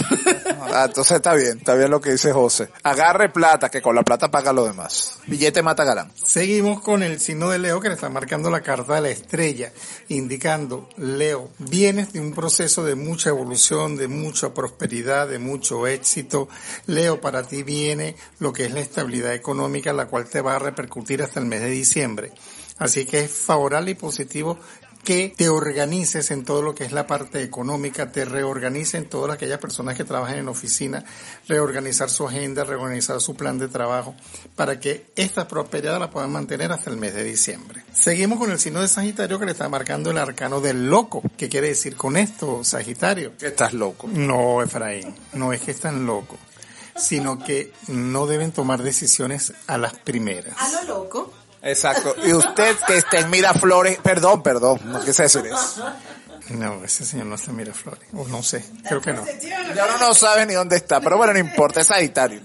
Ah, 0.69 0.85
entonces 0.85 1.17
está 1.17 1.33
bien, 1.33 1.59
está 1.59 1.75
bien 1.75 1.89
lo 1.89 2.01
que 2.01 2.11
dice 2.11 2.33
José. 2.33 2.69
Agarre 2.83 3.29
plata, 3.29 3.69
que 3.69 3.81
con 3.81 3.95
la 3.95 4.03
plata 4.03 4.29
paga 4.29 4.51
lo 4.51 4.65
demás. 4.65 5.19
Billete 5.25 5.63
mata 5.63 5.85
galán. 5.85 6.11
Seguimos 6.13 6.81
con 6.81 7.03
el 7.03 7.19
signo 7.19 7.49
de 7.49 7.57
Leo 7.57 7.79
que 7.79 7.87
le 7.87 7.95
está 7.95 8.09
marcando 8.09 8.49
la 8.49 8.61
carta 8.61 8.95
de 8.95 9.01
la 9.01 9.09
estrella, 9.09 9.71
indicando, 10.09 10.89
Leo, 10.97 11.49
vienes 11.57 12.11
de 12.11 12.19
un 12.19 12.33
proceso 12.33 12.83
de 12.83 12.95
mucha 12.95 13.29
evolución, 13.29 13.95
de 13.95 14.07
mucha 14.07 14.53
prosperidad, 14.53 15.27
de 15.29 15.39
mucho 15.39 15.87
éxito. 15.87 16.49
Leo, 16.85 17.21
para 17.21 17.43
ti 17.43 17.63
viene 17.63 18.15
lo 18.39 18.51
que 18.51 18.65
es 18.65 18.73
la 18.73 18.81
estabilidad 18.81 19.33
económica, 19.33 19.93
la 19.93 20.07
cual 20.07 20.27
te 20.27 20.41
va 20.41 20.57
a 20.57 20.59
repercutir 20.59 21.23
hasta 21.23 21.39
el 21.39 21.45
mes 21.45 21.61
de 21.61 21.69
diciembre. 21.69 22.33
Así 22.79 23.05
que 23.05 23.21
es 23.21 23.31
favorable 23.31 23.91
y 23.91 23.95
positivo 23.95 24.59
que 25.07 25.33
te 25.33 25.47
organices 25.47 26.31
en 26.31 26.43
todo 26.43 26.61
lo 26.61 26.75
que 26.75 26.83
es 26.83 26.91
la 26.91 27.07
parte 27.07 27.41
económica, 27.41 28.11
te 28.11 28.25
reorganices 28.25 28.95
en 28.95 29.07
todas 29.07 29.33
aquellas 29.33 29.57
personas 29.57 29.95
que 29.95 30.03
trabajan 30.03 30.39
en 30.39 30.49
oficina, 30.49 31.05
reorganizar 31.47 32.09
su 32.09 32.27
agenda, 32.27 32.65
reorganizar 32.65 33.21
su 33.21 33.33
plan 33.33 33.57
de 33.57 33.69
trabajo, 33.69 34.15
para 34.57 34.81
que 34.81 35.05
esta 35.15 35.47
prosperidad 35.47 35.97
la 35.97 36.09
puedan 36.09 36.33
mantener 36.33 36.73
hasta 36.73 36.89
el 36.89 36.97
mes 36.97 37.13
de 37.13 37.23
diciembre. 37.23 37.85
Seguimos 37.93 38.37
con 38.37 38.51
el 38.51 38.59
signo 38.59 38.81
de 38.81 38.89
Sagitario 38.89 39.39
que 39.39 39.45
le 39.45 39.53
está 39.53 39.69
marcando 39.69 40.11
el 40.11 40.17
arcano 40.17 40.59
del 40.59 40.89
loco. 40.89 41.23
¿Qué 41.37 41.47
quiere 41.47 41.69
decir 41.69 41.95
con 41.95 42.17
esto, 42.17 42.65
Sagitario? 42.65 43.37
Que 43.37 43.47
estás 43.47 43.71
loco. 43.71 44.09
No, 44.11 44.61
Efraín, 44.61 45.15
no 45.31 45.53
es 45.53 45.61
que 45.61 45.71
están 45.71 46.05
locos, 46.05 46.37
sino 46.97 47.41
que 47.41 47.71
no 47.87 48.27
deben 48.27 48.51
tomar 48.51 48.83
decisiones 48.83 49.53
a 49.67 49.77
las 49.77 49.93
primeras. 49.99 50.57
A 50.59 50.83
lo 50.83 50.95
loco. 50.95 51.31
Exacto. 51.67 52.15
Y 52.25 52.33
usted 52.33 52.75
que 52.87 52.97
está 52.97 53.19
en 53.19 53.29
Miraflores, 53.29 53.99
perdón, 53.99 54.41
perdón, 54.41 54.79
no 54.85 55.03
quise 55.03 55.23
decir 55.23 55.45
eso. 55.45 55.85
No, 56.49 56.83
ese 56.83 57.03
señor 57.03 57.25
no 57.25 57.35
está 57.35 57.51
en 57.51 57.57
Miraflores, 57.57 58.07
o 58.13 58.25
no 58.27 58.41
sé, 58.41 58.63
creo 58.87 59.01
que 59.01 59.11
no. 59.11 59.25
Ya 59.75 59.85
uno 59.85 59.97
no 60.07 60.13
sabe 60.13 60.45
ni 60.45 60.53
dónde 60.53 60.77
está, 60.77 61.01
pero 61.01 61.17
bueno, 61.17 61.33
no 61.33 61.39
importa, 61.39 61.81
es 61.81 61.87
Sagitario. 61.87 62.39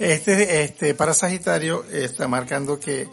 Este, 0.00 0.64
este, 0.64 0.94
para 0.94 1.14
Sagitario 1.14 1.84
está 1.84 2.26
marcando 2.26 2.80
que 2.80 3.08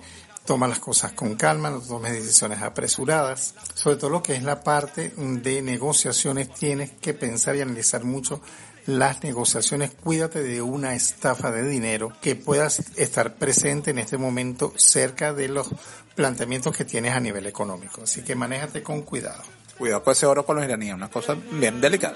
toma 0.46 0.68
las 0.68 0.80
cosas 0.80 1.12
con 1.14 1.36
calma, 1.36 1.70
no 1.70 1.80
tomes 1.80 2.14
decisiones 2.14 2.62
apresuradas. 2.62 3.54
Sobre 3.74 3.98
todo 3.98 4.10
lo 4.10 4.24
que 4.24 4.36
es 4.36 4.44
la 4.44 4.64
parte 4.64 5.12
de 5.18 5.62
negociaciones, 5.62 6.54
tienes 6.54 6.92
que 6.92 7.14
pensar 7.14 7.56
y 7.56 7.62
analizar 7.62 8.04
mucho 8.04 8.42
las 8.86 9.24
negociaciones. 9.24 9.92
Cuídate 9.92 10.44
de 10.44 10.62
una 10.62 10.96
estafa 10.96 11.52
de 11.52 11.68
dinero 11.68 12.12
que 12.22 12.36
puedas 12.36 12.80
estar 12.98 13.36
presente 13.36 13.92
en 13.92 14.00
este 14.00 14.18
momento 14.18 14.74
cerca 14.76 15.34
de 15.34 15.48
los 15.48 15.68
planteamientos 16.16 16.76
que 16.76 16.86
tienes 16.86 17.14
a 17.14 17.20
nivel 17.20 17.46
económico. 17.48 18.04
Así 18.04 18.22
que 18.22 18.36
manéjate 18.36 18.84
con 18.84 19.02
cuidado. 19.02 19.44
Cuidado 19.78 20.04
con 20.04 20.12
ese 20.14 20.26
oro 20.26 20.46
con 20.46 20.56
los 20.56 20.66
iraníes, 20.66 20.94
una 20.94 21.10
cosa 21.10 21.36
bien 21.52 21.82
delicada. 21.82 22.16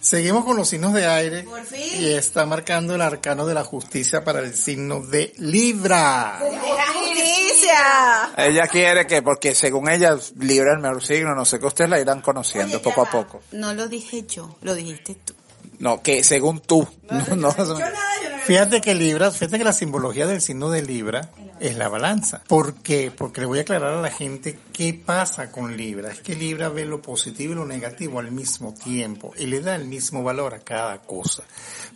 Seguimos 0.00 0.44
con 0.44 0.56
los 0.56 0.68
signos 0.68 0.92
de 0.92 1.06
aire 1.06 1.44
Por 1.44 1.62
fin. 1.64 1.80
y 2.02 2.12
está 2.12 2.44
marcando 2.44 2.94
el 2.94 3.00
arcano 3.00 3.46
de 3.46 3.54
la 3.54 3.64
justicia 3.64 4.22
para 4.22 4.40
el 4.40 4.54
signo 4.54 5.00
de 5.00 5.32
Libra. 5.38 6.40
¡La 6.40 6.92
justicia! 6.92 8.34
Ella 8.36 8.66
quiere 8.68 9.06
que, 9.06 9.22
porque 9.22 9.54
según 9.54 9.88
ella, 9.88 10.14
Libra 10.38 10.72
es 10.72 10.76
el 10.76 10.82
mejor 10.82 11.04
signo, 11.04 11.34
no 11.34 11.46
sé 11.46 11.58
que 11.58 11.66
ustedes 11.66 11.88
la 11.88 12.00
irán 12.00 12.20
conociendo 12.20 12.82
poco 12.82 13.02
a 13.02 13.10
poco. 13.10 13.40
No 13.52 13.72
lo 13.72 13.88
dije 13.88 14.24
yo, 14.26 14.58
lo 14.60 14.74
dijiste 14.74 15.14
tú. 15.24 15.34
No, 15.78 16.02
que 16.02 16.24
según 16.24 16.60
tú. 16.60 16.86
No, 17.10 17.36
no, 17.36 17.54
Fíjate 18.44 18.82
que 18.82 18.94
Libra, 18.94 19.30
fíjate 19.30 19.56
que 19.56 19.64
la 19.64 19.72
simbología 19.72 20.26
del 20.26 20.42
signo 20.42 20.68
de 20.68 20.82
Libra 20.82 21.30
es 21.60 21.78
la 21.78 21.88
balanza. 21.88 22.42
¿Por 22.46 22.74
qué? 22.74 23.10
Porque 23.10 23.40
le 23.40 23.46
voy 23.46 23.58
a 23.58 23.62
aclarar 23.62 23.94
a 23.94 24.02
la 24.02 24.10
gente 24.10 24.58
qué 24.70 24.92
pasa 24.92 25.50
con 25.50 25.78
Libra. 25.78 26.12
Es 26.12 26.20
que 26.20 26.34
Libra 26.34 26.68
ve 26.68 26.84
lo 26.84 27.00
positivo 27.00 27.54
y 27.54 27.56
lo 27.56 27.64
negativo 27.64 28.18
al 28.18 28.30
mismo 28.32 28.74
tiempo 28.74 29.32
y 29.38 29.46
le 29.46 29.62
da 29.62 29.74
el 29.76 29.86
mismo 29.86 30.22
valor 30.22 30.52
a 30.52 30.58
cada 30.58 30.98
cosa. 30.98 31.42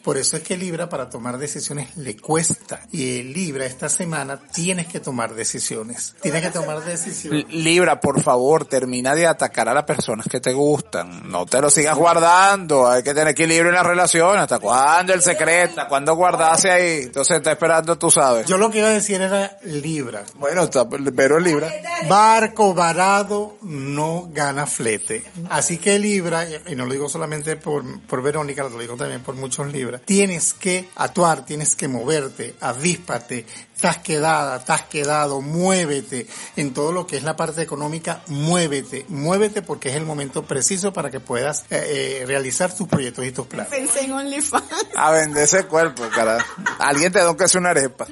Por 0.09 0.17
eso 0.17 0.39
es 0.39 0.43
que 0.43 0.57
Libra 0.57 0.89
para 0.89 1.11
tomar 1.11 1.37
decisiones 1.37 1.95
le 1.99 2.17
cuesta. 2.17 2.81
Y 2.91 3.25
Libra 3.25 3.67
esta 3.67 3.91
semana 3.91 4.41
tienes 4.55 4.87
que 4.87 5.01
tomar 5.01 5.35
decisiones. 5.35 6.15
Tienes 6.23 6.41
que 6.41 6.51
tomar 6.51 6.83
decisiones. 6.83 7.45
Libra, 7.53 8.01
por 8.01 8.23
favor, 8.23 8.65
termina 8.65 9.15
de 9.15 9.27
atacar 9.27 9.69
a 9.69 9.75
las 9.75 9.85
personas 9.85 10.27
que 10.27 10.41
te 10.41 10.55
gustan. 10.55 11.29
No 11.31 11.45
te 11.45 11.61
lo 11.61 11.69
sigas 11.69 11.95
guardando. 11.95 12.89
Hay 12.89 13.03
que 13.03 13.13
tener 13.13 13.29
equilibrio 13.29 13.69
en 13.69 13.75
la 13.75 13.83
relación. 13.83 14.39
¿Hasta 14.39 14.59
cuándo 14.59 15.13
el 15.13 15.21
secreto? 15.21 15.73
¿Hasta 15.73 15.89
cuándo 15.89 16.15
guardarse 16.15 16.71
ahí? 16.71 17.03
Entonces 17.03 17.37
está 17.37 17.53
esperando, 17.53 17.99
tú 17.99 18.11
sabes. 18.11 18.47
Yo 18.47 18.57
lo 18.57 18.71
que 18.71 18.79
iba 18.79 18.89
a 18.89 18.93
decir 18.93 19.21
era 19.21 19.59
Libra. 19.65 20.25
Bueno, 20.37 20.63
está, 20.63 20.89
pero 20.89 21.39
Libra. 21.39 21.71
Barco 22.09 22.73
varado 22.73 23.59
no 23.61 24.31
gana 24.33 24.67
flete. 24.67 25.25
Así 25.51 25.77
que 25.77 25.99
Libra, 25.99 26.47
y 26.67 26.75
no 26.75 26.87
lo 26.87 26.93
digo 26.95 27.11
solamente 27.11 27.57
por, 27.57 28.01
por 28.07 28.23
Verónica, 28.23 28.63
lo 28.63 28.79
digo 28.79 28.97
también 28.97 29.23
por 29.23 29.35
muchos 29.35 29.71
Libra, 29.71 29.98
tienes 30.05 30.55
que 30.55 30.89
actuar, 30.97 31.45
tienes 31.45 31.77
que 31.77 31.89
moverte, 31.89 32.55
avíspate, 32.61 33.47
estás 33.79 33.99
quedada, 33.99 34.57
estás 34.57 34.83
quedado, 34.83 35.41
muévete 35.41 36.27
en 36.57 36.75
todo 36.75 36.91
lo 36.91 37.07
que 37.07 37.17
es 37.17 37.23
la 37.23 37.37
parte 37.37 37.63
económica, 37.63 38.23
muévete, 38.27 39.07
muévete 39.09 39.63
porque 39.63 39.91
es 39.91 39.95
el 39.95 40.05
momento 40.05 40.43
preciso 40.43 40.93
para 40.93 41.13
que 41.13 41.21
puedas 41.21 41.63
eh, 41.71 42.23
eh, 42.23 42.25
realizar 42.27 42.75
tus 42.75 42.89
proyectos 42.89 43.25
y 43.25 43.31
tus 43.31 43.47
planes. 43.47 43.71
Pensé 43.71 44.01
en 44.01 44.15
OnlyFans. 44.15 44.65
A 44.97 45.13
vender 45.13 45.45
ese 45.45 45.65
cuerpo, 45.67 46.03
cara. 46.13 46.45
Alguien 46.81 47.13
te 47.13 47.21
da 47.21 47.37
que 47.37 47.45
hacer 47.45 47.61
una 47.61 47.71
arepa. 47.71 48.09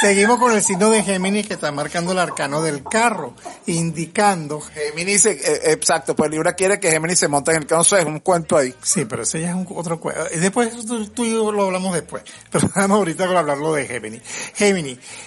Seguimos 0.00 0.38
con 0.38 0.52
el 0.52 0.62
signo 0.62 0.90
de 0.90 1.02
Géminis 1.02 1.48
que 1.48 1.54
está 1.54 1.72
marcando 1.72 2.12
el 2.12 2.20
arcano 2.20 2.62
del 2.62 2.84
carro, 2.84 3.34
indicando 3.66 4.60
Géminis, 4.60 5.26
eh, 5.26 5.40
eh, 5.42 5.72
exacto, 5.72 6.14
pues 6.14 6.30
Libra 6.30 6.52
quiere 6.52 6.78
que 6.78 6.88
Géminis 6.88 7.18
se 7.18 7.26
monte 7.26 7.50
en 7.50 7.58
el 7.58 7.66
carro. 7.66 7.82
Eso 7.82 7.96
es 7.96 8.04
un 8.04 8.20
cuento 8.20 8.56
ahí. 8.56 8.72
Sí, 8.80 9.06
pero 9.06 9.24
ese 9.24 9.40
ya 9.40 9.50
es 9.50 9.54
un, 9.56 9.66
otro 9.74 9.98
cuento. 9.98 10.22
Después, 10.36 10.70
tú, 10.86 11.04
tú 11.08 11.24
y 11.24 11.32
yo 11.32 11.50
lo 11.50 11.64
hablamos 11.64 11.94
después. 11.94 12.22
Pero 12.48 12.70
vamos 12.76 12.98
ahorita 12.98 13.26
con 13.26 13.36
hablarlo 13.38 13.74
de 13.74 13.88
Géminis. 13.88 14.22
Géminis, 14.54 14.77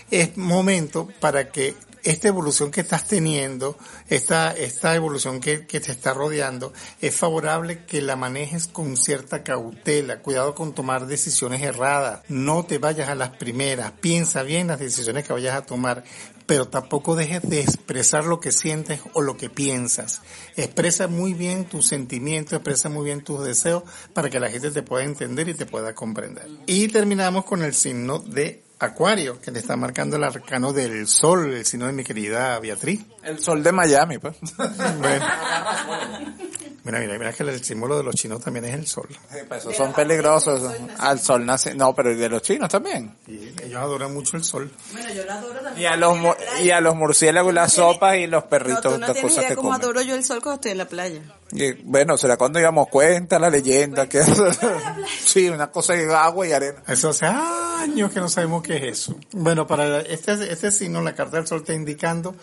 Es 0.10 0.38
momento 0.38 1.08
para 1.20 1.50
que 1.50 1.76
esta 2.04 2.28
evolución 2.28 2.72
que 2.72 2.82
estás 2.82 3.08
teniendo, 3.08 3.78
esta, 4.10 4.52
esta 4.52 4.96
evolución 4.96 5.40
que, 5.40 5.68
que 5.68 5.80
te 5.80 5.92
está 5.92 6.14
rodeando, 6.14 6.74
es 7.00 7.16
favorable 7.16 7.86
que 7.86 8.02
la 8.02 8.16
manejes 8.16 8.68
con 8.68 8.98
cierta 8.98 9.44
cautela. 9.44 10.20
Cuidado 10.20 10.56
con 10.56 10.74
tomar 10.74 11.06
decisiones 11.06 11.62
erradas. 11.62 12.22
No 12.28 12.66
te 12.66 12.80
vayas 12.80 13.10
a 13.10 13.16
las 13.16 13.32
primeras. 13.32 13.92
Piensa 13.92 14.44
bien 14.44 14.68
las 14.68 14.80
decisiones 14.80 15.26
que 15.26 15.34
vayas 15.34 15.56
a 15.56 15.66
tomar 15.66 16.04
pero 16.52 16.68
tampoco 16.68 17.16
dejes 17.16 17.44
de 17.44 17.62
expresar 17.62 18.26
lo 18.26 18.42
que 18.42 18.52
sientes 18.52 19.00
o 19.14 19.22
lo 19.22 19.38
que 19.38 19.50
piensas. 19.50 20.22
Expresa 20.58 21.08
muy 21.08 21.34
bien 21.34 21.64
tus 21.64 21.88
sentimientos, 21.88 22.52
expresa 22.52 22.90
muy 22.90 23.06
bien 23.06 23.24
tus 23.24 23.42
deseos 23.42 23.84
para 24.14 24.30
que 24.30 24.38
la 24.38 24.50
gente 24.50 24.70
te 24.70 24.84
pueda 24.84 25.06
entender 25.06 25.48
y 25.48 25.54
te 25.54 25.66
pueda 25.66 25.96
comprender. 25.96 26.50
Y 26.66 26.90
terminamos 26.90 27.46
con 27.46 27.64
el 27.64 27.74
signo 27.74 28.20
de 28.20 28.64
Acuario, 28.82 29.40
que 29.40 29.52
le 29.52 29.60
está 29.60 29.76
marcando 29.76 30.16
el 30.18 30.24
arcano 30.24 30.74
del 30.74 31.08
sol, 31.08 31.54
el 31.54 31.66
signo 31.66 31.86
de 31.88 31.94
mi 31.94 32.04
querida 32.04 32.60
Beatriz. 32.60 33.02
El 33.24 33.40
sol 33.40 33.62
de 33.64 33.72
Miami, 33.72 34.18
pues. 34.18 34.36
Bueno. 35.00 35.26
Mira, 36.84 37.00
mira, 37.00 37.16
mira 37.20 37.32
que 37.32 37.44
el 37.44 37.64
símbolo 37.64 37.96
de 37.98 38.04
los 38.04 38.16
chinos 38.16 38.42
también 38.44 38.66
es 38.66 38.74
el 38.74 38.88
sol. 38.88 39.08
Pues 39.48 39.62
esos 39.62 39.76
son 39.76 39.94
peligrosos. 39.94 40.64
Al 40.98 41.20
sol 41.20 41.46
nace. 41.46 41.76
No, 41.76 41.94
pero 41.94 42.10
el 42.10 42.18
de 42.18 42.28
los 42.28 42.42
chinos 42.42 42.70
también. 42.70 43.16
Y 43.28 43.50
ellos 43.64 43.76
adoran 43.80 44.12
mucho 44.12 44.36
el 44.36 44.44
sol. 44.44 44.72
Bueno, 44.92 45.14
yo 45.14 45.24
la 45.26 45.36
adoro 45.36 45.60
también. 45.60 45.80
Y 45.80 45.86
a 45.86 45.96
los, 45.96 46.18
y 46.64 46.72
a 46.72 46.82
los 46.82 46.96
murciélagos, 46.96 47.54
las 47.54 47.74
sopas 47.74 48.16
y 48.18 48.26
los 48.26 48.46
No, 48.46 48.50
perritos, 48.50 48.82
tú 48.82 48.90
no 48.92 48.98
las 48.98 49.14
tienes 49.14 49.22
cosas 49.22 49.38
idea 49.38 49.50
que 49.50 49.56
cómo 49.58 49.70
comen. 49.70 49.82
adoro 49.84 50.02
yo 50.02 50.16
el 50.16 50.24
sol 50.24 50.42
cuando 50.42 50.56
estoy 50.56 50.72
en 50.72 50.78
la 50.80 50.88
playa. 50.88 51.22
Y, 51.52 51.74
bueno, 51.84 52.18
será 52.18 52.38
cuando 52.38 52.60
íbamos 52.60 52.88
cuenta 52.88 53.38
la 53.38 53.50
leyenda 53.52 54.10
que 54.10 54.24
sí, 55.24 55.50
una 55.50 55.70
cosa 55.70 55.94
de 55.94 56.12
agua 56.12 56.48
y 56.48 56.52
arena. 56.52 56.82
Eso 56.88 57.10
hace 57.10 57.28
años 57.28 58.12
que 58.12 58.20
no 58.20 58.28
sabemos 58.30 58.64
qué 58.64 58.71
es 58.72 58.84
eso. 58.84 59.18
Bueno, 59.32 59.68
para 59.68 60.02
este, 60.02 60.52
este 60.52 60.72
signo, 60.72 61.02
la 61.02 61.16
carta 61.16 61.38
del 61.38 61.48
sol 61.48 61.60
está 61.60 61.74
indicando 61.74 62.36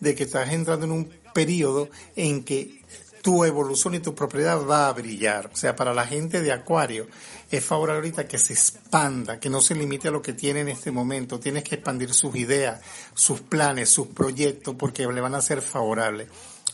de 0.00 0.14
que 0.14 0.24
estás 0.24 0.52
entrando 0.52 0.86
en 0.86 0.92
un 0.92 1.10
periodo 1.32 1.88
en 2.14 2.44
que 2.44 2.82
tu 3.26 3.44
evolución 3.44 3.94
y 3.94 3.98
tu 3.98 4.14
propiedad 4.14 4.64
va 4.64 4.88
a 4.88 4.92
brillar. 4.92 5.50
O 5.52 5.56
sea, 5.56 5.74
para 5.74 5.92
la 5.92 6.06
gente 6.06 6.42
de 6.42 6.52
Acuario 6.52 7.08
es 7.50 7.64
favorable 7.64 7.98
ahorita 7.98 8.28
que 8.28 8.38
se 8.38 8.52
expanda, 8.52 9.40
que 9.40 9.50
no 9.50 9.60
se 9.60 9.74
limite 9.74 10.06
a 10.06 10.12
lo 10.12 10.22
que 10.22 10.32
tiene 10.32 10.60
en 10.60 10.68
este 10.68 10.92
momento. 10.92 11.40
Tienes 11.40 11.64
que 11.64 11.74
expandir 11.74 12.14
sus 12.14 12.36
ideas, 12.36 12.80
sus 13.14 13.40
planes, 13.40 13.88
sus 13.88 14.06
proyectos, 14.06 14.76
porque 14.78 15.06
le 15.08 15.20
van 15.20 15.34
a 15.34 15.40
ser 15.40 15.60
favorables. 15.60 16.28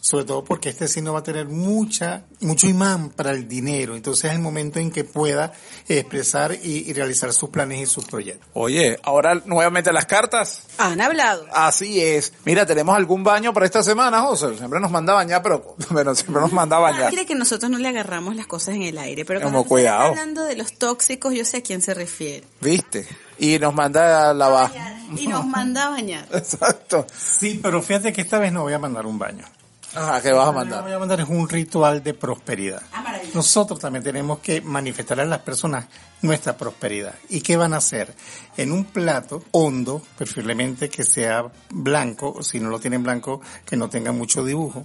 Sobre 0.04 0.24
todo 0.24 0.42
porque 0.42 0.68
este 0.68 0.88
signo 0.88 1.12
va 1.12 1.20
a 1.20 1.22
tener 1.22 1.46
mucha, 1.46 2.24
mucho 2.40 2.66
imán 2.66 3.10
para 3.10 3.30
el 3.30 3.46
dinero. 3.46 3.94
Entonces 3.94 4.24
es 4.24 4.32
el 4.32 4.40
momento 4.40 4.80
en 4.80 4.90
que 4.90 5.04
pueda 5.04 5.52
expresar 5.88 6.52
y, 6.60 6.90
y 6.90 6.92
realizar 6.92 7.32
sus 7.32 7.50
planes 7.50 7.78
y 7.82 7.86
sus 7.86 8.04
proyectos. 8.06 8.48
Oye, 8.52 8.98
ahora 9.04 9.40
nuevamente 9.44 9.92
las 9.92 10.06
cartas. 10.06 10.64
Han 10.78 11.00
hablado. 11.00 11.46
Así 11.52 12.00
es. 12.00 12.32
Mira, 12.44 12.66
¿tenemos 12.66 12.96
algún 12.96 13.22
baño 13.22 13.52
para 13.52 13.64
esta 13.64 13.84
semana, 13.84 14.22
José? 14.22 14.58
Siempre 14.58 14.80
nos 14.80 14.90
manda 14.90 15.12
a 15.12 15.16
bañar, 15.16 15.40
pero 15.40 15.76
bueno, 15.90 16.16
siempre 16.16 16.42
nos 16.42 16.52
manda 16.52 16.78
a 16.78 16.80
bañar. 16.80 17.10
Quiere 17.10 17.24
que 17.24 17.36
nosotros 17.36 17.70
no 17.70 17.78
le 17.78 17.86
agarramos 17.86 18.34
las 18.34 18.48
cosas 18.48 18.74
en 18.74 18.82
el 18.82 18.98
aire, 18.98 19.24
pero 19.24 19.40
Como 19.40 19.52
cuando 19.52 19.68
cuidado. 19.68 20.08
está 20.08 20.20
hablando 20.20 20.44
de 20.44 20.56
los 20.56 20.72
tóxicos, 20.78 21.32
yo 21.32 21.44
sé 21.44 21.58
a 21.58 21.62
quién 21.62 21.80
se 21.80 21.94
refiere. 21.94 22.44
¿Viste? 22.60 23.06
Y 23.38 23.56
nos 23.60 23.72
manda 23.72 24.30
a 24.30 24.34
lavar. 24.34 24.72
Y 25.16 25.28
nos 25.28 25.46
manda 25.46 25.86
a 25.86 25.90
bañar. 25.90 26.26
Exacto. 26.32 27.06
Sí, 27.16 27.60
pero 27.62 27.80
fíjate 27.80 28.12
que 28.12 28.22
esta 28.22 28.40
vez 28.40 28.52
no 28.52 28.62
voy 28.62 28.72
a 28.72 28.80
mandar 28.80 29.06
un 29.06 29.16
baño. 29.16 29.44
Ajá, 29.94 30.22
¿qué 30.22 30.32
vas 30.32 30.42
a 30.42 30.46
Lo 30.46 30.52
que 30.52 30.56
mandar? 30.56 30.82
voy 30.82 30.92
a 30.92 30.98
mandar 30.98 31.20
es 31.20 31.28
un 31.28 31.48
ritual 31.48 32.02
de 32.02 32.14
prosperidad. 32.14 32.82
Nosotros 33.34 33.78
también 33.78 34.02
tenemos 34.02 34.40
que 34.40 34.60
manifestar 34.60 35.20
a 35.20 35.24
las 35.24 35.40
personas 35.40 35.86
nuestra 36.22 36.56
prosperidad. 36.56 37.14
¿Y 37.28 37.40
qué 37.40 37.56
van 37.56 37.74
a 37.74 37.78
hacer? 37.78 38.14
En 38.56 38.72
un 38.72 38.84
plato 38.84 39.42
hondo, 39.52 40.02
preferiblemente 40.16 40.88
que 40.88 41.04
sea 41.04 41.44
blanco, 41.70 42.42
si 42.42 42.60
no 42.60 42.68
lo 42.68 42.78
tienen 42.78 43.02
blanco, 43.02 43.40
que 43.64 43.76
no 43.76 43.88
tenga 43.88 44.12
mucho 44.12 44.44
dibujo, 44.44 44.84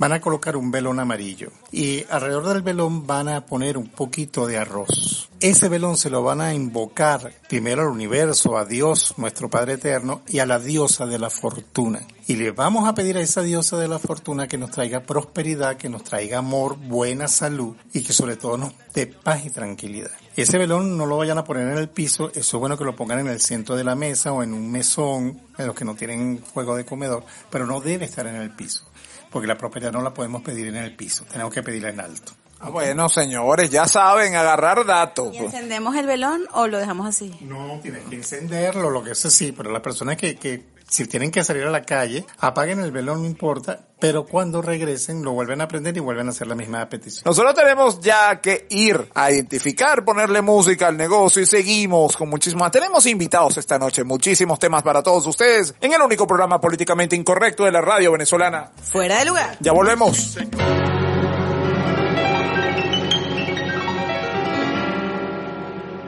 van 0.00 0.14
a 0.14 0.20
colocar 0.22 0.56
un 0.56 0.70
velón 0.70 0.98
amarillo. 0.98 1.52
Y 1.70 2.06
alrededor 2.08 2.48
del 2.48 2.62
velón 2.62 3.06
van 3.06 3.28
a 3.28 3.44
poner 3.44 3.76
un 3.76 3.88
poquito 3.88 4.46
de 4.46 4.56
arroz. 4.56 5.28
Ese 5.40 5.68
velón 5.68 5.98
se 5.98 6.08
lo 6.08 6.22
van 6.22 6.40
a 6.40 6.54
invocar 6.54 7.34
primero 7.50 7.82
al 7.82 7.88
universo, 7.88 8.56
a 8.56 8.64
Dios, 8.64 9.14
nuestro 9.18 9.50
Padre 9.50 9.74
Eterno, 9.74 10.22
y 10.26 10.38
a 10.38 10.46
la 10.46 10.58
diosa 10.58 11.04
de 11.04 11.18
la 11.18 11.28
fortuna. 11.28 12.00
Y 12.26 12.36
le 12.36 12.50
vamos 12.50 12.88
a 12.88 12.94
pedir 12.94 13.18
a 13.18 13.20
esa 13.20 13.42
diosa 13.42 13.76
de 13.76 13.88
la 13.88 13.98
fortuna 13.98 14.48
que 14.48 14.56
nos 14.56 14.70
traiga 14.70 15.02
prosperidad, 15.02 15.76
que 15.76 15.90
nos 15.90 16.04
traiga 16.04 16.38
amor, 16.38 16.78
buena 16.78 17.28
salud 17.28 17.76
y 17.92 18.02
que 18.02 18.14
sobre 18.14 18.36
todo 18.36 18.56
nos 18.56 18.72
dé 18.94 19.06
paz 19.06 19.44
y 19.44 19.50
tranquilidad. 19.50 20.12
Ese 20.36 20.56
velón 20.58 20.96
no 20.96 21.06
lo 21.06 21.16
vayan 21.16 21.38
a 21.38 21.44
poner 21.44 21.68
en 21.68 21.76
el 21.76 21.88
piso, 21.88 22.30
eso 22.34 22.56
es 22.56 22.60
bueno 22.60 22.78
que 22.78 22.84
lo 22.84 22.96
pongan 22.96 23.18
en 23.18 23.28
el 23.28 23.40
centro 23.40 23.74
de 23.74 23.84
la 23.84 23.96
mesa 23.96 24.32
o 24.32 24.42
en 24.42 24.54
un 24.54 24.70
mesón, 24.70 25.40
en 25.58 25.66
los 25.66 25.74
que 25.74 25.84
no 25.84 25.96
tienen 25.96 26.40
juego 26.40 26.76
de 26.76 26.84
comedor, 26.84 27.24
pero 27.50 27.66
no 27.66 27.80
debe 27.80 28.04
estar 28.04 28.26
en 28.26 28.36
el 28.36 28.50
piso, 28.50 28.84
porque 29.30 29.46
la 29.46 29.56
prosperidad 29.56 29.92
no 29.92 30.02
la 30.02 30.12
podemos 30.12 30.42
pedir 30.42 30.68
en 30.68 30.76
el 30.76 30.94
piso, 30.94 31.24
tenemos 31.30 31.52
que 31.52 31.62
pedirla 31.62 31.90
en 31.90 32.00
alto. 32.00 32.32
Ah, 32.62 32.68
Bueno, 32.68 33.08
señores, 33.08 33.70
ya 33.70 33.86
saben, 33.86 34.34
agarrar 34.34 34.84
datos. 34.84 35.34
¿Y 35.34 35.38
encendemos 35.38 35.96
el 35.96 36.06
velón 36.06 36.42
o 36.52 36.66
lo 36.66 36.78
dejamos 36.78 37.06
así? 37.06 37.34
No, 37.40 37.80
tienes 37.80 38.04
que 38.04 38.16
encenderlo, 38.16 38.90
lo 38.90 39.02
que 39.02 39.14
sea 39.14 39.30
sí, 39.30 39.52
pero 39.52 39.70
las 39.70 39.80
personas 39.80 40.18
que, 40.18 40.36
que 40.36 40.62
si 40.90 41.06
tienen 41.06 41.30
que 41.30 41.44
salir 41.44 41.62
a 41.62 41.70
la 41.70 41.82
calle, 41.82 42.26
apaguen 42.38 42.80
el 42.80 42.90
velón, 42.90 43.22
no 43.22 43.28
importa, 43.28 43.78
pero 44.00 44.26
cuando 44.26 44.60
regresen 44.60 45.22
lo 45.22 45.32
vuelven 45.32 45.60
a 45.60 45.68
prender 45.68 45.96
y 45.96 46.00
vuelven 46.00 46.26
a 46.26 46.30
hacer 46.30 46.48
la 46.48 46.56
misma 46.56 46.86
petición. 46.88 47.22
Nosotros 47.24 47.54
tenemos 47.54 48.00
ya 48.00 48.40
que 48.40 48.66
ir 48.70 49.08
a 49.14 49.30
identificar, 49.30 50.04
ponerle 50.04 50.42
música 50.42 50.88
al 50.88 50.96
negocio 50.96 51.42
y 51.42 51.46
seguimos 51.46 52.16
con 52.16 52.28
muchísimos. 52.28 52.70
Tenemos 52.72 53.06
invitados 53.06 53.56
esta 53.56 53.78
noche, 53.78 54.02
muchísimos 54.02 54.58
temas 54.58 54.82
para 54.82 55.00
todos 55.02 55.26
ustedes 55.28 55.74
en 55.80 55.92
el 55.92 56.02
único 56.02 56.26
programa 56.26 56.60
políticamente 56.60 57.14
incorrecto 57.14 57.64
de 57.64 57.70
la 57.72 57.80
radio 57.80 58.10
venezolana. 58.12 58.72
Fuera 58.82 59.20
de 59.20 59.26
lugar. 59.26 59.56
Ya 59.60 59.72
volvemos. 59.72 60.36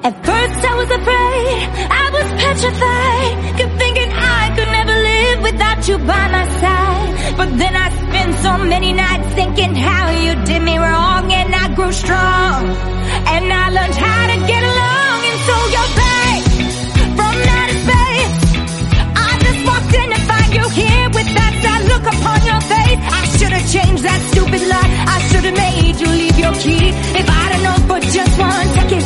At 0.04 0.14
first 0.26 0.64
I 0.66 0.74
was 0.74 0.90
afraid, 0.90 1.68
I 1.88 2.10
was 2.10 2.26
petrified, 2.42 3.56
kept 3.56 3.78
thinking 3.78 4.01
without 5.42 5.88
you 5.88 5.98
by 5.98 6.24
my 6.36 6.46
side. 6.60 7.36
But 7.36 7.50
then 7.58 7.74
I 7.76 7.88
spent 7.90 8.32
so 8.46 8.52
many 8.72 8.92
nights 8.92 9.28
thinking 9.34 9.74
how 9.74 10.10
you 10.10 10.32
did 10.44 10.62
me 10.62 10.76
wrong 10.78 11.32
and 11.32 11.54
I 11.54 11.74
grew 11.74 11.92
strong. 11.92 12.60
And 13.34 13.44
I 13.52 13.66
learned 13.76 13.94
how 13.94 14.22
to 14.32 14.36
get 14.52 14.62
along 14.72 15.18
and 15.30 15.38
so 15.48 15.56
you're 15.74 15.92
back 16.02 16.40
from 17.18 17.34
outer 17.56 17.78
space. 17.86 18.34
I 19.26 19.30
just 19.46 19.60
walked 19.68 19.94
in 20.00 20.08
to 20.14 20.20
find 20.30 20.50
you 20.58 20.66
here 20.80 21.06
with 21.16 21.28
that 21.38 21.52
sad 21.62 21.82
look 21.92 22.04
upon 22.14 22.38
your 22.50 22.62
face. 22.72 23.00
I 23.18 23.22
should 23.36 23.52
have 23.58 23.66
changed 23.76 24.02
that 24.04 24.20
stupid 24.30 24.62
lie. 24.72 24.90
I 25.14 25.18
should 25.28 25.44
have 25.48 25.58
made 25.66 25.96
you 26.00 26.10
leave 26.22 26.38
your 26.38 26.54
key. 26.64 26.86
If 27.20 27.26
I'd 27.28 27.52
have 27.54 27.62
known 27.66 27.80
for 27.88 28.00
just 28.00 28.32
one 28.38 28.66
second, 28.78 29.02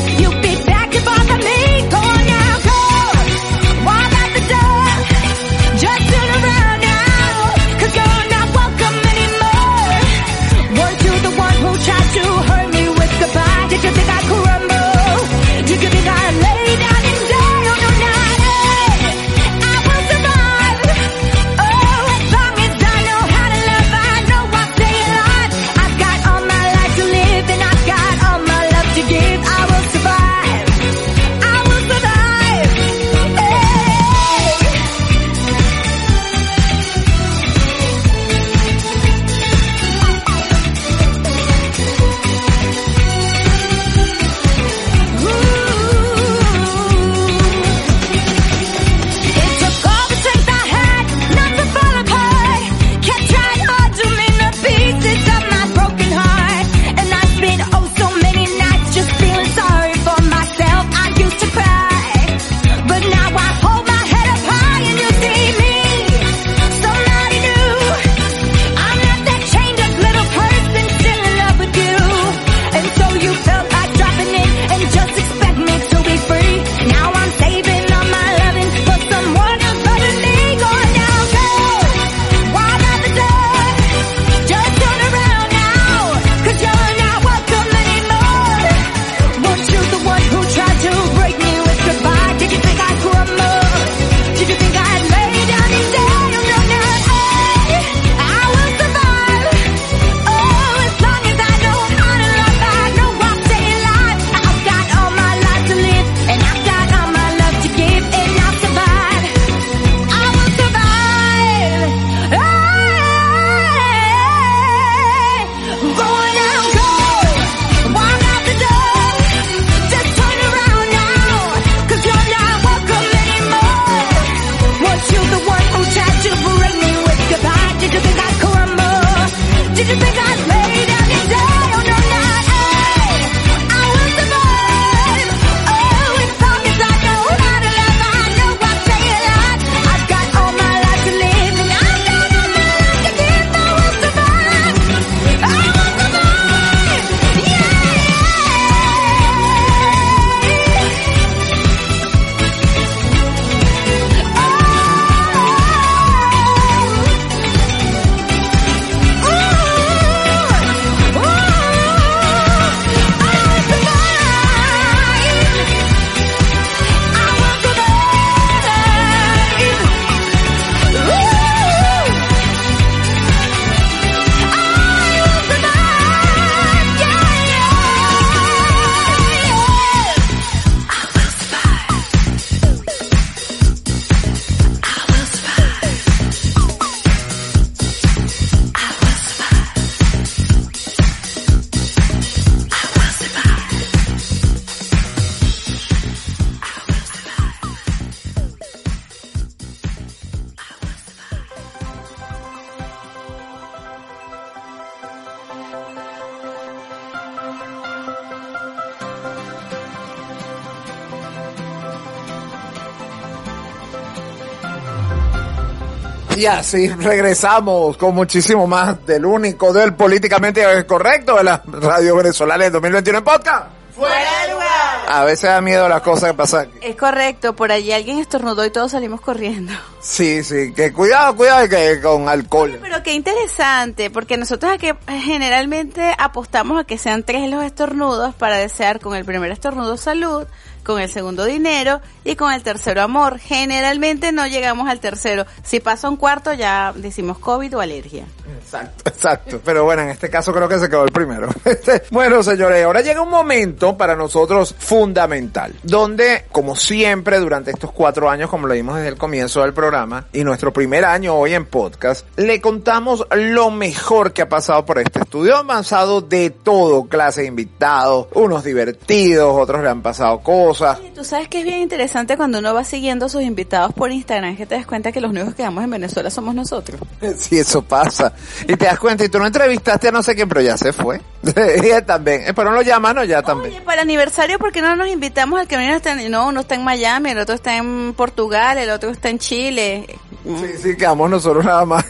Y 216.36 216.46
así 216.46 216.88
regresamos 216.88 217.96
con 217.96 218.14
muchísimo 218.14 218.66
más 218.66 219.04
del 219.06 219.24
único, 219.24 219.72
del 219.72 219.94
políticamente 219.94 220.84
correcto 220.86 221.36
de 221.36 221.44
la 221.44 221.62
radio 221.66 222.16
venezolana 222.16 222.66
en 222.66 222.72
2021 222.72 223.18
en 223.18 223.24
podcast. 223.24 223.66
¡Fuera 223.96 224.42
de 224.42 224.52
lugar! 224.52 224.66
A 225.08 225.24
veces 225.24 225.44
da 225.44 225.62
miedo 225.62 225.88
las 225.88 226.02
cosas 226.02 226.32
que 226.32 226.36
pasan. 226.36 226.68
Es 226.82 226.96
correcto, 226.96 227.56
por 227.56 227.72
allí 227.72 227.92
alguien 227.92 228.18
estornudó 228.18 228.66
y 228.66 228.70
todos 228.70 228.92
salimos 228.92 229.22
corriendo. 229.22 229.72
Sí, 230.02 230.44
sí, 230.44 230.74
que 230.74 230.92
cuidado, 230.92 231.34
cuidado 231.34 231.66
que 231.66 232.00
con 232.02 232.28
alcohol. 232.28 232.78
Pero 232.82 233.02
qué 233.02 233.14
interesante, 233.14 234.10
porque 234.10 234.36
nosotros 234.36 234.70
aquí 234.70 234.88
generalmente 235.06 236.14
apostamos 236.18 236.78
a 236.78 236.84
que 236.84 236.98
sean 236.98 237.22
tres 237.22 237.48
los 237.50 237.64
estornudos 237.64 238.34
para 238.34 238.58
desear 238.58 239.00
con 239.00 239.16
el 239.16 239.24
primer 239.24 239.50
estornudo 239.50 239.96
salud, 239.96 240.46
con 240.86 241.00
el 241.00 241.10
segundo 241.10 241.44
dinero 241.44 242.00
y 242.24 242.36
con 242.36 242.52
el 242.52 242.62
tercero 242.62 243.02
amor. 243.02 243.40
Generalmente 243.40 244.30
no 244.30 244.46
llegamos 244.46 244.88
al 244.88 245.00
tercero. 245.00 245.44
Si 245.64 245.80
pasa 245.80 246.08
un 246.08 246.16
cuarto 246.16 246.52
ya 246.52 246.92
decimos 246.94 247.38
COVID 247.38 247.76
o 247.76 247.80
alergia. 247.80 248.24
Exacto, 248.56 249.10
exacto. 249.10 249.60
Pero 249.64 249.84
bueno, 249.84 250.02
en 250.02 250.10
este 250.10 250.30
caso 250.30 250.52
creo 250.52 250.68
que 250.68 250.78
se 250.78 250.88
quedó 250.88 251.04
el 251.04 251.12
primero. 251.12 251.48
Este, 251.66 252.04
bueno, 252.10 252.42
señores, 252.42 252.84
ahora 252.84 253.00
llega 253.00 253.20
un 253.20 253.28
momento 253.28 253.96
para 253.96 254.14
nosotros 254.14 254.74
fundamental, 254.78 255.74
donde, 255.82 256.44
como 256.52 256.76
siempre, 256.76 257.38
durante 257.38 257.72
estos 257.72 257.90
cuatro 257.90 258.30
años, 258.30 258.48
como 258.48 258.68
lo 258.68 258.74
vimos 258.74 258.96
desde 258.96 259.08
el 259.08 259.18
comienzo 259.18 259.62
del 259.62 259.74
programa, 259.74 260.26
y 260.32 260.44
nuestro 260.44 260.72
primer 260.72 261.04
año 261.04 261.34
hoy 261.34 261.54
en 261.54 261.66
podcast, 261.66 262.26
le 262.36 262.60
contamos 262.60 263.26
lo 263.34 263.70
mejor 263.70 264.32
que 264.32 264.42
ha 264.42 264.48
pasado 264.48 264.86
por 264.86 265.00
este 265.00 265.18
estudio. 265.18 265.58
Han 265.58 265.66
pasado 265.66 266.20
de 266.22 266.50
todo, 266.50 267.04
clase 267.08 267.42
de 267.42 267.48
invitados, 267.48 268.28
unos 268.34 268.64
divertidos, 268.64 269.54
otros 269.54 269.82
le 269.82 269.90
han 269.90 270.02
pasado 270.02 270.38
cosas. 270.38 270.75
Y 271.04 271.10
tú 271.10 271.24
sabes 271.24 271.48
que 271.48 271.60
es 271.60 271.64
bien 271.64 271.80
interesante 271.80 272.36
cuando 272.36 272.58
uno 272.58 272.74
va 272.74 272.84
siguiendo 272.84 273.26
a 273.26 273.28
sus 273.28 273.42
invitados 273.42 273.92
por 273.94 274.10
Instagram, 274.10 274.56
que 274.56 274.66
te 274.66 274.74
das 274.74 274.86
cuenta 274.86 275.12
que 275.12 275.20
los 275.20 275.30
únicos 275.30 275.54
que 275.54 275.62
damos 275.62 275.82
en 275.84 275.90
Venezuela 275.90 276.30
somos 276.30 276.54
nosotros. 276.54 277.00
Sí, 277.36 277.58
eso 277.58 277.82
pasa. 277.82 278.32
Y 278.66 278.76
te 278.76 278.86
das 278.86 278.98
cuenta, 278.98 279.24
y 279.24 279.28
tú 279.28 279.38
no 279.38 279.46
entrevistaste 279.46 280.08
a 280.08 280.12
no 280.12 280.22
sé 280.22 280.34
quién, 280.34 280.48
pero 280.48 280.60
ya 280.62 280.76
se 280.76 280.92
fue. 280.92 281.20
y 281.42 282.02
también. 282.02 282.42
Eh, 282.46 282.54
Pero 282.54 282.70
no 282.70 282.76
lo 282.76 282.82
llaman, 282.82 283.16
no, 283.16 283.24
ya 283.24 283.42
también. 283.42 283.74
Oye, 283.74 283.82
para 283.82 284.02
el 284.02 284.08
aniversario, 284.08 284.58
¿por 284.58 284.72
qué 284.72 284.80
no 284.80 284.96
nos 284.96 285.08
invitamos 285.08 285.60
al 285.60 285.68
que 285.68 285.76
uno 285.76 285.94
está 285.94 286.12
en, 286.12 286.30
no, 286.30 286.48
uno 286.48 286.60
está 286.60 286.74
en 286.74 286.84
Miami, 286.84 287.30
el 287.30 287.38
otro 287.38 287.54
está 287.54 287.76
en 287.76 288.14
Portugal, 288.14 288.78
el 288.78 288.90
otro 288.90 289.10
está 289.10 289.28
en 289.28 289.38
Chile? 289.38 290.06
Sí, 290.44 290.78
sí, 290.82 290.96
quedamos 290.96 291.28
nosotros 291.30 291.64
nada 291.64 291.84
más. 291.84 292.04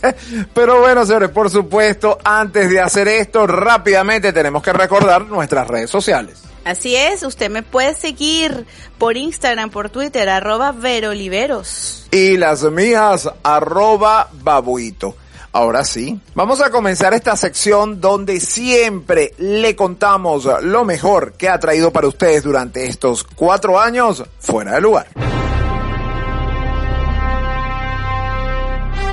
Pero 0.54 0.80
bueno, 0.80 1.04
señores, 1.04 1.30
por 1.30 1.50
supuesto, 1.50 2.18
antes 2.24 2.70
de 2.70 2.80
hacer 2.80 3.08
esto, 3.08 3.46
rápidamente 3.46 4.32
tenemos 4.32 4.62
que 4.62 4.72
recordar 4.72 5.26
nuestras 5.26 5.66
redes 5.68 5.90
sociales. 5.90 6.49
Así 6.64 6.94
es, 6.94 7.22
usted 7.22 7.50
me 7.50 7.62
puede 7.62 7.94
seguir 7.94 8.66
por 8.98 9.16
Instagram, 9.16 9.70
por 9.70 9.90
Twitter, 9.90 10.28
arroba 10.28 10.72
veroliveros. 10.72 12.06
Y 12.10 12.36
las 12.36 12.62
mías, 12.64 13.30
arroba 13.42 14.28
babuito. 14.32 15.16
Ahora 15.52 15.84
sí, 15.84 16.20
vamos 16.34 16.60
a 16.60 16.70
comenzar 16.70 17.12
esta 17.12 17.36
sección 17.36 18.00
donde 18.00 18.38
siempre 18.38 19.34
le 19.38 19.74
contamos 19.74 20.48
lo 20.62 20.84
mejor 20.84 21.32
que 21.32 21.48
ha 21.48 21.58
traído 21.58 21.92
para 21.92 22.06
ustedes 22.06 22.44
durante 22.44 22.86
estos 22.86 23.24
cuatro 23.24 23.80
años 23.80 24.22
fuera 24.38 24.74
de 24.74 24.80
lugar. 24.80 25.08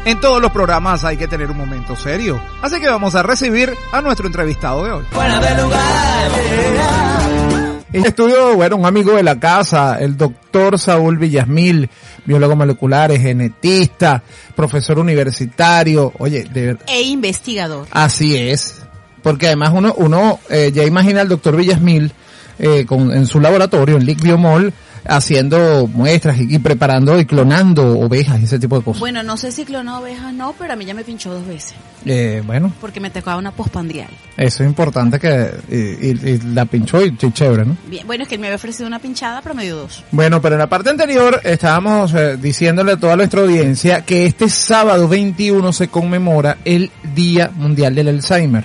En 0.05 0.21
todos 0.21 0.39
los 0.41 0.51
programas 0.51 1.03
hay 1.03 1.17
que 1.17 1.27
tener 1.27 1.51
un 1.51 1.57
momento 1.57 1.95
serio. 1.95 2.39
Así 2.61 2.79
que 2.79 2.87
vamos 2.87 3.15
a 3.15 3.23
recibir 3.23 3.75
a 3.91 3.99
nuestro 3.99 4.27
entrevistado 4.27 4.85
de 4.85 4.91
hoy. 4.91 5.05
En 5.13 5.21
el 7.97 8.05
estudio, 8.05 8.55
bueno, 8.55 8.75
un 8.75 8.85
amigo 8.85 9.13
de 9.13 9.23
la 9.23 9.39
casa, 9.39 9.97
el 9.99 10.17
doctor 10.17 10.77
Saúl 10.77 11.17
Villasmil, 11.17 11.89
biólogo 12.25 12.55
molecular, 12.55 13.11
genetista, 13.17 14.21
profesor 14.55 14.99
universitario. 14.99 16.13
Oye, 16.19 16.43
de 16.43 16.65
verdad. 16.67 16.85
E 16.87 17.01
investigador. 17.01 17.87
Así 17.91 18.37
es. 18.37 18.81
Porque 19.23 19.47
además 19.47 19.71
uno, 19.73 19.93
uno 19.97 20.39
eh, 20.49 20.71
ya 20.73 20.83
imagina 20.83 21.21
al 21.21 21.29
doctor 21.29 21.55
Villasmil 21.55 22.11
eh, 22.59 22.85
con, 22.85 23.11
en 23.11 23.25
su 23.25 23.39
laboratorio, 23.39 23.97
en 23.97 24.05
Lic 24.05 24.21
Biomol, 24.21 24.73
haciendo 25.09 25.87
muestras 25.87 26.37
y, 26.39 26.55
y 26.55 26.59
preparando 26.59 27.19
y 27.19 27.25
clonando 27.25 27.99
ovejas 27.99 28.41
ese 28.43 28.59
tipo 28.59 28.77
de 28.77 28.83
cosas. 28.83 28.99
Bueno, 28.99 29.23
no 29.23 29.37
sé 29.37 29.51
si 29.51 29.65
clonó 29.65 29.99
ovejas 29.99 30.33
no, 30.33 30.53
pero 30.57 30.73
a 30.73 30.75
mí 30.75 30.85
ya 30.85 30.93
me 30.93 31.03
pinchó 31.03 31.33
dos 31.33 31.45
veces. 31.47 31.73
Eh, 32.05 32.41
bueno, 32.45 32.71
Porque 32.79 32.99
me 32.99 33.09
tocaba 33.09 33.37
una 33.37 33.51
pospandrial. 33.51 34.07
eso 34.37 34.63
es 34.63 34.69
importante 34.69 35.19
que 35.19 35.51
y, 35.69 36.07
y- 36.07 36.29
y 36.33 36.37
la 36.53 36.65
pinchó 36.65 37.03
y, 37.03 37.15
chévere, 37.17 37.65
¿no? 37.65 37.75
Bien, 37.87 38.05
bueno, 38.07 38.23
es 38.23 38.29
que 38.29 38.35
él 38.35 38.41
me 38.41 38.47
había 38.47 38.55
ofrecido 38.55 38.87
una 38.87 38.99
pinchada, 38.99 39.41
pero 39.41 39.55
me 39.55 39.63
dio 39.63 39.75
dos. 39.75 40.03
Bueno, 40.11 40.41
pero 40.41 40.55
en 40.55 40.59
la 40.59 40.67
parte 40.67 40.89
anterior 40.89 41.41
estábamos 41.43 42.13
eh, 42.13 42.37
diciéndole 42.37 42.93
a 42.93 42.97
toda 42.97 43.15
nuestra 43.15 43.41
audiencia 43.41 44.05
que 44.05 44.25
este 44.25 44.47
sábado 44.49 45.07
21 45.07 45.73
se 45.73 45.87
conmemora 45.89 46.57
el 46.65 46.91
Día 47.15 47.51
Mundial 47.55 47.95
del 47.95 48.07
Alzheimer. 48.09 48.63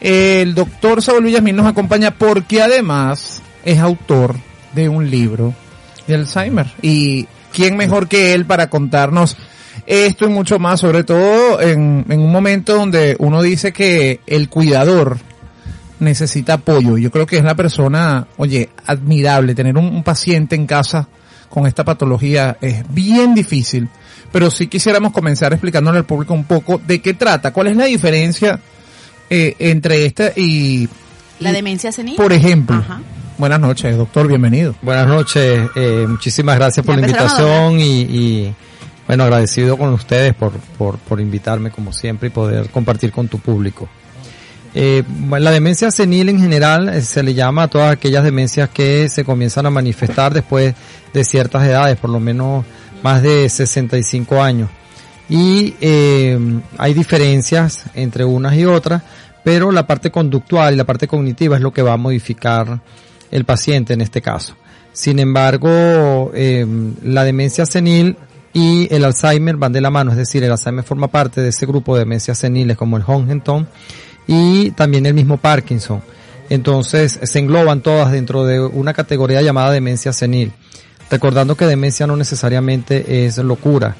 El 0.00 0.54
doctor 0.54 1.02
Saúl 1.02 1.24
Villasmil 1.24 1.56
nos 1.56 1.66
acompaña 1.66 2.12
porque 2.12 2.62
además 2.62 3.42
es 3.64 3.78
autor 3.78 4.36
de 4.82 4.88
un 4.88 5.10
libro 5.10 5.54
de 6.06 6.14
Alzheimer. 6.14 6.66
Y 6.82 7.26
quién 7.52 7.76
mejor 7.76 8.08
que 8.08 8.34
él 8.34 8.44
para 8.44 8.68
contarnos 8.70 9.36
esto 9.86 10.26
y 10.26 10.28
mucho 10.28 10.58
más, 10.58 10.80
sobre 10.80 11.04
todo 11.04 11.60
en, 11.60 12.04
en 12.08 12.20
un 12.20 12.30
momento 12.30 12.74
donde 12.74 13.16
uno 13.18 13.42
dice 13.42 13.72
que 13.72 14.20
el 14.26 14.48
cuidador 14.48 15.18
necesita 16.00 16.54
apoyo. 16.54 16.98
Yo 16.98 17.10
creo 17.10 17.26
que 17.26 17.38
es 17.38 17.44
la 17.44 17.54
persona, 17.54 18.26
oye, 18.36 18.68
admirable. 18.86 19.54
Tener 19.54 19.76
un, 19.76 19.86
un 19.86 20.02
paciente 20.02 20.54
en 20.56 20.66
casa 20.66 21.08
con 21.48 21.66
esta 21.66 21.84
patología 21.84 22.56
es 22.60 22.82
bien 22.92 23.34
difícil. 23.34 23.88
Pero 24.30 24.50
sí 24.50 24.66
quisiéramos 24.66 25.12
comenzar 25.12 25.52
explicándole 25.52 25.98
al 25.98 26.04
público 26.04 26.34
un 26.34 26.44
poco 26.44 26.80
de 26.86 27.00
qué 27.00 27.14
trata, 27.14 27.52
cuál 27.52 27.68
es 27.68 27.76
la 27.76 27.86
diferencia 27.86 28.60
eh, 29.30 29.56
entre 29.58 30.04
esta 30.04 30.32
y, 30.36 30.88
La 31.40 31.52
demencia 31.52 31.92
senil. 31.92 32.16
por 32.16 32.32
ejemplo. 32.32 32.76
Ajá. 32.76 33.00
Buenas 33.38 33.60
noches, 33.60 33.96
doctor, 33.96 34.26
bienvenido. 34.26 34.74
Buenas 34.82 35.06
noches, 35.06 35.70
eh, 35.76 36.06
muchísimas 36.08 36.56
gracias 36.56 36.84
por 36.84 36.96
Ya 36.96 37.02
la 37.02 37.06
invitación 37.06 37.78
y, 37.78 38.00
y, 38.00 38.54
bueno, 39.06 39.22
agradecido 39.22 39.76
con 39.76 39.92
ustedes 39.92 40.34
por, 40.34 40.50
por, 40.76 40.98
por 40.98 41.20
invitarme 41.20 41.70
como 41.70 41.92
siempre 41.92 42.26
y 42.26 42.30
poder 42.32 42.68
compartir 42.70 43.12
con 43.12 43.28
tu 43.28 43.38
público. 43.38 43.88
Eh, 44.74 45.04
la 45.30 45.52
demencia 45.52 45.92
senil 45.92 46.30
en 46.30 46.40
general 46.40 46.88
eh, 46.88 47.00
se 47.00 47.22
le 47.22 47.32
llama 47.32 47.62
a 47.62 47.68
todas 47.68 47.92
aquellas 47.92 48.24
demencias 48.24 48.70
que 48.70 49.08
se 49.08 49.24
comienzan 49.24 49.66
a 49.66 49.70
manifestar 49.70 50.34
después 50.34 50.74
de 51.14 51.24
ciertas 51.24 51.64
edades, 51.64 51.96
por 51.96 52.10
lo 52.10 52.18
menos 52.18 52.64
más 53.04 53.22
de 53.22 53.48
65 53.48 54.42
años. 54.42 54.68
Y 55.28 55.74
eh, 55.80 56.36
hay 56.76 56.92
diferencias 56.92 57.84
entre 57.94 58.24
unas 58.24 58.56
y 58.56 58.64
otras, 58.64 59.00
pero 59.44 59.70
la 59.70 59.86
parte 59.86 60.10
conductual 60.10 60.74
y 60.74 60.76
la 60.76 60.84
parte 60.84 61.06
cognitiva 61.06 61.54
es 61.54 61.62
lo 61.62 61.72
que 61.72 61.82
va 61.82 61.92
a 61.92 61.96
modificar 61.96 62.80
el 63.30 63.44
paciente 63.44 63.94
en 63.94 64.00
este 64.00 64.22
caso. 64.22 64.54
Sin 64.92 65.18
embargo, 65.18 66.32
eh, 66.34 66.66
la 67.02 67.24
demencia 67.24 67.66
senil 67.66 68.16
y 68.52 68.92
el 68.92 69.04
Alzheimer 69.04 69.56
van 69.56 69.72
de 69.72 69.80
la 69.80 69.90
mano, 69.90 70.10
es 70.10 70.16
decir, 70.16 70.42
el 70.42 70.50
Alzheimer 70.50 70.84
forma 70.84 71.08
parte 71.08 71.40
de 71.40 71.50
ese 71.50 71.66
grupo 71.66 71.94
de 71.94 72.00
demencias 72.00 72.38
seniles 72.38 72.76
como 72.76 72.96
el 72.96 73.04
Huntington 73.06 73.68
y 74.26 74.72
también 74.72 75.06
el 75.06 75.14
mismo 75.14 75.36
Parkinson. 75.36 76.02
Entonces 76.50 77.18
se 77.22 77.38
engloban 77.38 77.82
todas 77.82 78.10
dentro 78.10 78.44
de 78.44 78.60
una 78.60 78.94
categoría 78.94 79.42
llamada 79.42 79.70
demencia 79.70 80.12
senil. 80.12 80.52
Recordando 81.10 81.56
que 81.56 81.66
demencia 81.66 82.06
no 82.06 82.16
necesariamente 82.16 83.24
es 83.26 83.38
locura, 83.38 83.96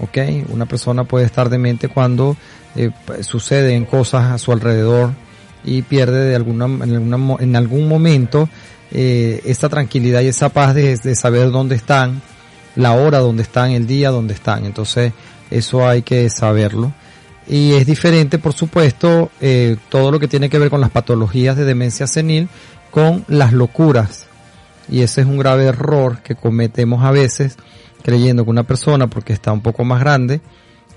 ¿ok? 0.00 0.48
Una 0.52 0.66
persona 0.66 1.04
puede 1.04 1.26
estar 1.26 1.48
demente 1.48 1.88
cuando 1.88 2.36
eh, 2.76 2.90
suceden 3.20 3.84
cosas 3.84 4.32
a 4.32 4.38
su 4.38 4.52
alrededor 4.52 5.10
y 5.64 5.82
pierde 5.82 6.28
de 6.28 6.36
alguna, 6.36 6.66
en, 6.66 6.94
alguna 6.94 7.36
en 7.40 7.56
algún 7.56 7.88
momento 7.88 8.48
eh, 8.92 9.40
esa 9.44 9.68
tranquilidad 9.68 10.20
y 10.22 10.28
esa 10.28 10.48
paz 10.48 10.74
de, 10.74 10.96
de 10.96 11.14
saber 11.14 11.50
dónde 11.50 11.76
están, 11.76 12.22
la 12.76 12.92
hora 12.92 13.18
donde 13.18 13.42
están, 13.42 13.70
el 13.70 13.86
día 13.86 14.10
donde 14.10 14.34
están. 14.34 14.64
Entonces, 14.64 15.12
eso 15.50 15.86
hay 15.86 16.02
que 16.02 16.28
saberlo. 16.30 16.92
Y 17.50 17.72
es 17.72 17.84
diferente, 17.84 18.38
por 18.38 18.52
supuesto, 18.52 19.30
eh, 19.40 19.76
todo 19.88 20.12
lo 20.12 20.20
que 20.20 20.28
tiene 20.28 20.48
que 20.48 20.58
ver 20.60 20.70
con 20.70 20.80
las 20.80 20.90
patologías 20.90 21.56
de 21.56 21.64
demencia 21.64 22.06
senil 22.06 22.48
con 22.92 23.24
las 23.26 23.52
locuras. 23.52 24.26
Y 24.88 25.02
ese 25.02 25.22
es 25.22 25.26
un 25.26 25.36
grave 25.36 25.64
error 25.64 26.20
que 26.22 26.36
cometemos 26.36 27.04
a 27.04 27.10
veces, 27.10 27.56
creyendo 28.04 28.44
que 28.44 28.50
una 28.50 28.62
persona, 28.62 29.08
porque 29.08 29.32
está 29.32 29.50
un 29.50 29.62
poco 29.62 29.84
más 29.84 29.98
grande, 29.98 30.40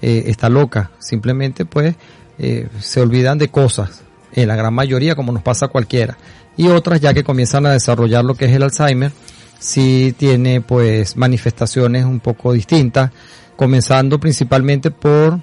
eh, 0.04 0.26
está 0.28 0.48
loca. 0.48 0.92
Simplemente, 1.00 1.66
pues, 1.66 1.96
eh, 2.38 2.68
se 2.80 3.02
olvidan 3.02 3.40
de 3.40 3.48
cosas. 3.48 4.03
En 4.34 4.48
la 4.48 4.56
gran 4.56 4.74
mayoría, 4.74 5.16
como 5.16 5.32
nos 5.32 5.44
pasa 5.44 5.66
a 5.68 5.70
cualquiera. 5.70 6.18
Y 6.58 6.68
otras, 6.68 7.00
ya 7.02 7.14
que 7.14 7.24
comienzan 7.24 7.66
a 7.66 7.72
desarrollar 7.72 8.24
lo 8.26 8.36
que 8.36 8.46
es 8.46 8.52
el 8.52 8.64
Alzheimer, 8.64 9.12
sí 9.60 10.14
tiene, 10.18 10.62
pues, 10.62 11.16
manifestaciones 11.18 12.06
un 12.06 12.20
poco 12.20 12.52
distintas, 12.54 13.12
comenzando 13.56 14.20
principalmente 14.20 14.92
por 14.92 15.40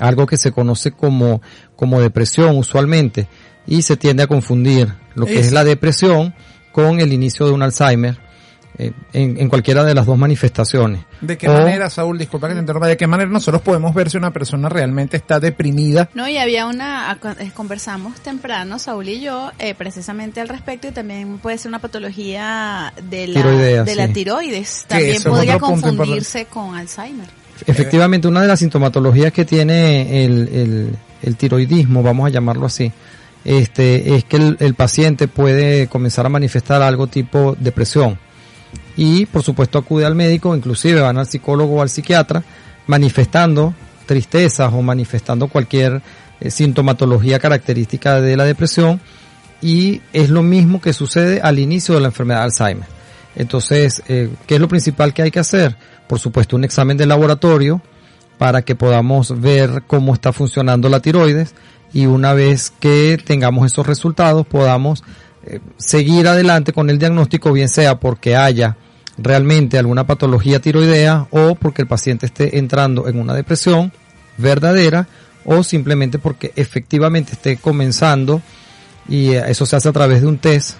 algo 0.00 0.26
que 0.26 0.36
se 0.36 0.52
conoce 0.52 0.92
como, 0.92 1.40
como 1.76 2.00
depresión 2.00 2.56
usualmente 2.56 3.28
y 3.66 3.82
se 3.82 3.96
tiende 3.96 4.22
a 4.22 4.26
confundir 4.26 4.92
lo 5.14 5.26
que 5.26 5.40
es, 5.40 5.46
Es- 5.48 5.52
la 5.52 5.64
depresión 5.64 6.34
con 6.72 7.00
el 7.00 7.12
inicio 7.12 7.46
de 7.46 7.52
un 7.52 7.62
Alzheimer 7.62 8.18
eh, 8.78 8.92
en, 9.12 9.36
en 9.38 9.48
cualquiera 9.48 9.82
de 9.84 9.92
las 9.94 10.06
dos 10.06 10.16
manifestaciones. 10.16 11.00
¿De 11.20 11.36
qué 11.36 11.48
O- 11.48 11.52
manera, 11.52 11.90
Saúl, 11.90 12.16
disculpa 12.16 12.46
que 12.48 12.54
te 12.54 12.60
interrumpa, 12.60 12.86
de 12.86 12.96
qué 12.96 13.06
manera 13.06 13.28
nosotros 13.28 13.60
podemos 13.62 13.92
ver 13.94 14.08
si 14.08 14.16
una 14.16 14.30
persona 14.32 14.68
realmente 14.68 15.16
está 15.16 15.40
deprimida? 15.40 16.08
No, 16.14 16.28
y 16.28 16.36
había 16.38 16.66
una, 16.66 17.10
a- 17.10 17.18
eh, 17.40 17.50
conversamos 17.54 18.20
temprano, 18.20 18.78
Saúl 18.78 19.08
y 19.08 19.20
yo, 19.20 19.50
eh, 19.58 19.74
precisamente 19.74 20.40
al 20.40 20.48
respecto, 20.48 20.88
y 20.88 20.92
también 20.92 21.38
puede 21.38 21.58
ser 21.58 21.68
una 21.70 21.80
patología 21.80 22.92
de 23.02 23.26
la, 23.28 23.34
Tiroidea, 23.42 23.84
de 23.84 23.94
la 23.96 24.08
tiroides. 24.12 24.84
También 24.86 25.22
podría 25.22 25.58
confundirse 25.58 26.44
con 26.46 26.74
Alzheimer. 26.76 27.26
Efectivamente, 27.66 28.28
una 28.28 28.42
de 28.42 28.46
las 28.48 28.60
sintomatologías 28.60 29.32
que 29.32 29.44
tiene 29.44 30.24
el, 30.24 30.48
el, 30.52 30.96
el 31.22 31.36
tiroidismo, 31.36 32.04
vamos 32.04 32.26
a 32.26 32.30
llamarlo 32.30 32.66
así, 32.66 32.92
este, 33.44 34.14
es 34.14 34.24
que 34.24 34.36
el, 34.36 34.56
el 34.60 34.74
paciente 34.74 35.26
puede 35.26 35.88
comenzar 35.88 36.26
a 36.26 36.28
manifestar 36.28 36.82
algo 36.82 37.06
tipo 37.08 37.56
depresión. 37.58 38.18
Y 38.98 39.26
por 39.26 39.44
supuesto 39.44 39.78
acude 39.78 40.04
al 40.04 40.16
médico, 40.16 40.56
inclusive 40.56 41.00
van 41.00 41.18
al 41.18 41.28
psicólogo 41.28 41.76
o 41.76 41.82
al 41.82 41.88
psiquiatra, 41.88 42.42
manifestando 42.88 43.72
tristezas 44.06 44.72
o 44.72 44.82
manifestando 44.82 45.46
cualquier 45.46 46.02
eh, 46.40 46.50
sintomatología 46.50 47.38
característica 47.38 48.20
de 48.20 48.36
la 48.36 48.44
depresión. 48.44 49.00
Y 49.62 50.00
es 50.12 50.30
lo 50.30 50.42
mismo 50.42 50.80
que 50.80 50.92
sucede 50.92 51.40
al 51.40 51.60
inicio 51.60 51.94
de 51.94 52.00
la 52.00 52.08
enfermedad 52.08 52.40
de 52.40 52.44
Alzheimer. 52.46 52.88
Entonces, 53.36 54.02
eh, 54.08 54.30
¿qué 54.48 54.56
es 54.56 54.60
lo 54.60 54.66
principal 54.66 55.14
que 55.14 55.22
hay 55.22 55.30
que 55.30 55.38
hacer? 55.38 55.76
Por 56.08 56.18
supuesto, 56.18 56.56
un 56.56 56.64
examen 56.64 56.96
de 56.96 57.06
laboratorio 57.06 57.80
para 58.36 58.62
que 58.62 58.74
podamos 58.74 59.40
ver 59.40 59.84
cómo 59.86 60.12
está 60.12 60.32
funcionando 60.32 60.88
la 60.88 60.98
tiroides 60.98 61.54
y 61.92 62.06
una 62.06 62.32
vez 62.32 62.72
que 62.80 63.16
tengamos 63.24 63.64
esos 63.70 63.86
resultados 63.86 64.44
podamos 64.44 65.04
eh, 65.44 65.60
seguir 65.76 66.26
adelante 66.26 66.72
con 66.72 66.90
el 66.90 66.98
diagnóstico, 66.98 67.52
bien 67.52 67.68
sea 67.68 68.00
porque 68.00 68.34
haya 68.34 68.76
realmente 69.18 69.78
alguna 69.78 70.06
patología 70.06 70.60
tiroidea 70.60 71.26
o 71.30 71.54
porque 71.56 71.82
el 71.82 71.88
paciente 71.88 72.26
esté 72.26 72.58
entrando 72.58 73.08
en 73.08 73.18
una 73.18 73.34
depresión 73.34 73.92
verdadera 74.36 75.08
o 75.44 75.62
simplemente 75.62 76.18
porque 76.18 76.52
efectivamente 76.56 77.32
esté 77.32 77.56
comenzando 77.56 78.40
y 79.08 79.30
eh, 79.32 79.42
eso 79.48 79.66
se 79.66 79.76
hace 79.76 79.88
a 79.88 79.92
través 79.92 80.20
de 80.20 80.26
un 80.28 80.38
test 80.38 80.76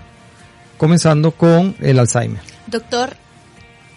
comenzando 0.76 1.32
con 1.32 1.74
el 1.80 1.98
Alzheimer. 1.98 2.40
Doctor, 2.68 3.16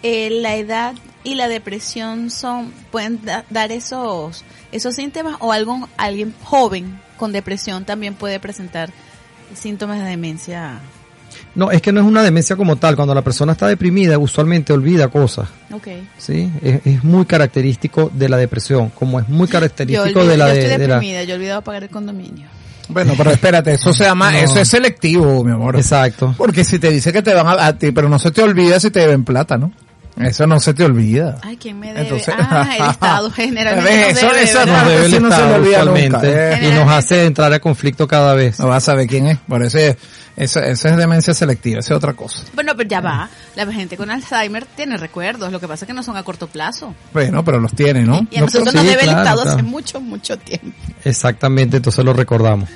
eh, 0.02 0.30
la 0.30 0.56
edad 0.56 0.94
y 1.24 1.36
la 1.36 1.46
depresión 1.48 2.30
son 2.30 2.72
pueden 2.90 3.24
da- 3.24 3.44
dar 3.50 3.70
esos 3.70 4.44
esos 4.72 4.94
síntomas 4.96 5.36
o 5.38 5.52
algo 5.52 5.88
alguien 5.96 6.34
joven 6.42 6.98
con 7.16 7.30
depresión 7.32 7.84
también 7.84 8.14
puede 8.14 8.40
presentar 8.40 8.90
síntomas 9.54 10.00
de 10.00 10.06
demencia. 10.06 10.80
No, 11.54 11.70
es 11.70 11.82
que 11.82 11.92
no 11.92 12.00
es 12.00 12.06
una 12.06 12.22
demencia 12.22 12.56
como 12.56 12.76
tal. 12.76 12.96
Cuando 12.96 13.14
la 13.14 13.22
persona 13.22 13.52
está 13.52 13.66
deprimida, 13.66 14.18
usualmente 14.18 14.72
olvida 14.72 15.08
cosas. 15.08 15.48
Okay. 15.72 16.08
Sí, 16.18 16.50
es, 16.62 16.80
es 16.84 17.04
muy 17.04 17.24
característico 17.26 18.10
de 18.12 18.28
la 18.28 18.36
depresión, 18.36 18.90
como 18.90 19.20
es 19.20 19.28
muy 19.28 19.46
Yo, 19.46 19.52
característico 19.52 20.20
olvido- 20.20 20.26
de 20.28 20.36
la 20.36 20.48
yo 20.48 20.54
de, 20.54 20.60
estoy 20.60 20.78
de 20.78 20.88
la- 20.88 20.94
deprimida, 20.94 21.24
yo 21.24 21.32
he 21.32 21.36
olvidado 21.36 21.62
pagar 21.62 21.82
el 21.84 21.90
condominio. 21.90 22.46
Bueno, 22.88 23.14
pero 23.16 23.30
espérate, 23.30 23.72
eso 23.72 23.92
se 23.94 24.04
llama, 24.04 24.32
No. 24.32 24.38
eso 24.38 24.58
es 24.60 24.68
selectivo, 24.68 25.42
mi 25.44 25.52
amor. 25.52 25.76
Exacto. 25.76 26.34
Porque 26.36 26.64
si 26.64 26.78
te 26.78 26.90
dice 26.90 27.12
que 27.12 27.22
te 27.22 27.32
van 27.32 27.46
a, 27.46 27.66
a 27.66 27.78
ti, 27.78 27.92
pero 27.92 28.08
no 28.08 28.18
se 28.18 28.30
te 28.30 28.42
olvida 28.42 28.78
si 28.80 28.90
te 28.90 29.00
deben 29.00 29.24
plata, 29.24 29.56
¿no? 29.56 29.72
Eso 30.20 30.46
no 30.46 30.60
se 30.60 30.74
te 30.74 30.84
olvida. 30.84 31.38
Ay, 31.42 31.56
¿quién 31.56 31.80
me 31.80 31.88
debe? 31.88 32.02
Entonces- 32.02 32.34
ah, 32.38 32.68
el 32.78 32.84
Estado 32.90 33.30
generalmente 33.30 34.10
Eso- 34.10 34.28
debe, 34.28 34.42
eso. 34.42 34.66
Nos 34.66 34.86
debe 34.86 35.04
el 35.06 35.12
Eso 35.14 35.20
no 35.20 35.30
se 35.36 35.42
olvida 35.42 35.84
nunca, 35.84 36.20
eh. 36.24 36.68
y 36.68 36.72
nos 36.74 36.88
hace 36.90 37.24
entrar 37.24 37.52
a 37.52 37.58
conflicto 37.60 38.06
cada 38.06 38.34
vez. 38.34 38.58
No 38.58 38.68
vas 38.68 38.82
a 38.84 38.92
saber 38.92 39.06
quién 39.06 39.26
es. 39.26 39.38
Por 39.38 39.62
eso 39.62 39.78
es- 39.78 39.96
esa, 40.34 40.60
esa 40.66 40.88
es 40.88 40.96
demencia 40.96 41.34
selectiva, 41.34 41.80
esa 41.80 41.92
es 41.92 41.96
otra 41.98 42.14
cosa. 42.14 42.40
Bueno, 42.54 42.72
pero 42.76 42.88
ya 42.88 43.00
va. 43.02 43.28
La 43.54 43.66
gente 43.70 43.96
con 43.98 44.10
Alzheimer 44.10 44.64
tiene 44.64 44.96
recuerdos. 44.96 45.52
Lo 45.52 45.60
que 45.60 45.68
pasa 45.68 45.84
es 45.84 45.86
que 45.86 45.92
no 45.92 46.02
son 46.02 46.16
a 46.16 46.22
corto 46.22 46.46
plazo. 46.46 46.94
Bueno, 47.12 47.44
pero 47.44 47.58
los 47.60 47.74
tiene, 47.74 48.02
¿no? 48.02 48.26
Y 48.30 48.36
a 48.36 48.40
No 48.40 48.46
nosotros 48.46 48.70
sí, 48.70 48.76
nos 48.76 48.86
debe 48.86 49.02
el 49.02 49.08
claro, 49.10 49.20
Estado 49.22 49.42
hace 49.54 49.62
mucho, 49.62 50.00
mucho 50.00 50.38
tiempo. 50.38 50.70
Exactamente, 51.04 51.76
entonces 51.78 52.02
lo 52.04 52.12
recordamos. 52.14 52.68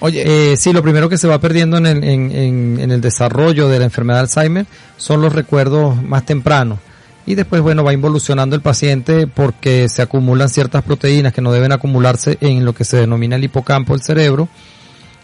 Oye, 0.00 0.52
Eh, 0.52 0.56
sí, 0.56 0.72
lo 0.72 0.82
primero 0.82 1.08
que 1.08 1.18
se 1.18 1.28
va 1.28 1.38
perdiendo 1.38 1.76
en 1.76 1.86
el, 1.86 2.02
en, 2.04 2.90
el 2.90 3.00
desarrollo 3.00 3.68
de 3.68 3.78
la 3.78 3.84
enfermedad 3.84 4.18
de 4.18 4.22
Alzheimer 4.22 4.66
son 4.96 5.20
los 5.20 5.32
recuerdos 5.32 6.02
más 6.02 6.24
tempranos. 6.24 6.78
Y 7.26 7.34
después, 7.34 7.62
bueno, 7.62 7.84
va 7.84 7.92
involucionando 7.92 8.56
el 8.56 8.62
paciente 8.62 9.26
porque 9.26 9.88
se 9.88 10.02
acumulan 10.02 10.48
ciertas 10.48 10.82
proteínas 10.82 11.32
que 11.32 11.42
no 11.42 11.52
deben 11.52 11.70
acumularse 11.70 12.38
en 12.40 12.64
lo 12.64 12.74
que 12.74 12.84
se 12.84 12.96
denomina 12.96 13.36
el 13.36 13.44
hipocampo 13.44 13.92
del 13.92 14.02
cerebro. 14.02 14.48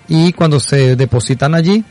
Y 0.08 0.32
cuando 0.34 0.60
se 0.60 0.94
depositan 0.94 1.54
allí, 1.54 1.84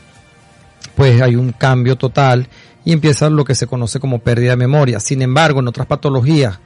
pues 0.94 1.20
hay 1.20 1.36
un 1.36 1.52
cambio 1.52 1.96
total 1.96 2.48
y 2.84 2.92
empieza 2.92 3.28
lo 3.28 3.44
que 3.44 3.56
se 3.56 3.66
conoce 3.66 3.98
como 3.98 4.20
pérdida 4.20 4.50
de 4.50 4.56
memoria. 4.56 5.00
Sin 5.00 5.20
embargo, 5.22 5.60
en 5.60 5.68
otras 5.68 5.86
patologías 5.88 6.60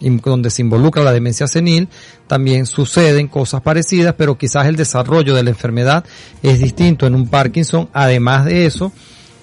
donde 0.00 0.50
se 0.50 0.62
involucra 0.62 1.02
la 1.02 1.12
demencia 1.12 1.46
senil, 1.46 1.88
también 2.26 2.66
suceden 2.66 3.28
cosas 3.28 3.62
parecidas, 3.62 4.14
pero 4.16 4.36
quizás 4.36 4.66
el 4.66 4.76
desarrollo 4.76 5.34
de 5.34 5.42
la 5.42 5.50
enfermedad 5.50 6.04
es 6.42 6.60
distinto 6.60 7.06
en 7.06 7.14
un 7.14 7.28
Parkinson. 7.28 7.88
Además 7.92 8.44
de 8.44 8.66
eso, 8.66 8.92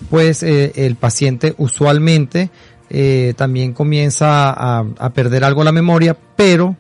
pues 0.10 0.44
eh, 0.44 0.74
el 0.76 0.96
paciente 0.96 1.56
usualmente 1.58 2.50
eh, 2.90 3.34
también 3.36 3.74
comienza 3.74 4.52
a, 4.52 5.10
perder 5.14 5.44
algo 5.44 5.64
la 5.64 5.72
memoria, 5.72 6.16
pero 6.36 6.78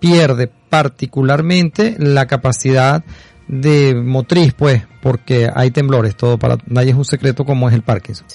pierde 0.00 0.50
particularmente 0.68 1.96
la 1.98 2.26
capacidad 2.26 3.04
de 3.46 3.94
motriz, 3.94 4.54
pues, 4.54 4.82
porque 5.00 5.48
hay 5.54 5.70
temblores, 5.70 6.16
todo 6.16 6.38
para 6.38 6.58
nadie 6.66 6.90
es 6.90 6.96
un 6.96 7.04
secreto 7.04 7.44
como 7.44 7.68
es 7.68 7.74
el 7.74 7.82
Parkinson. 7.82 8.26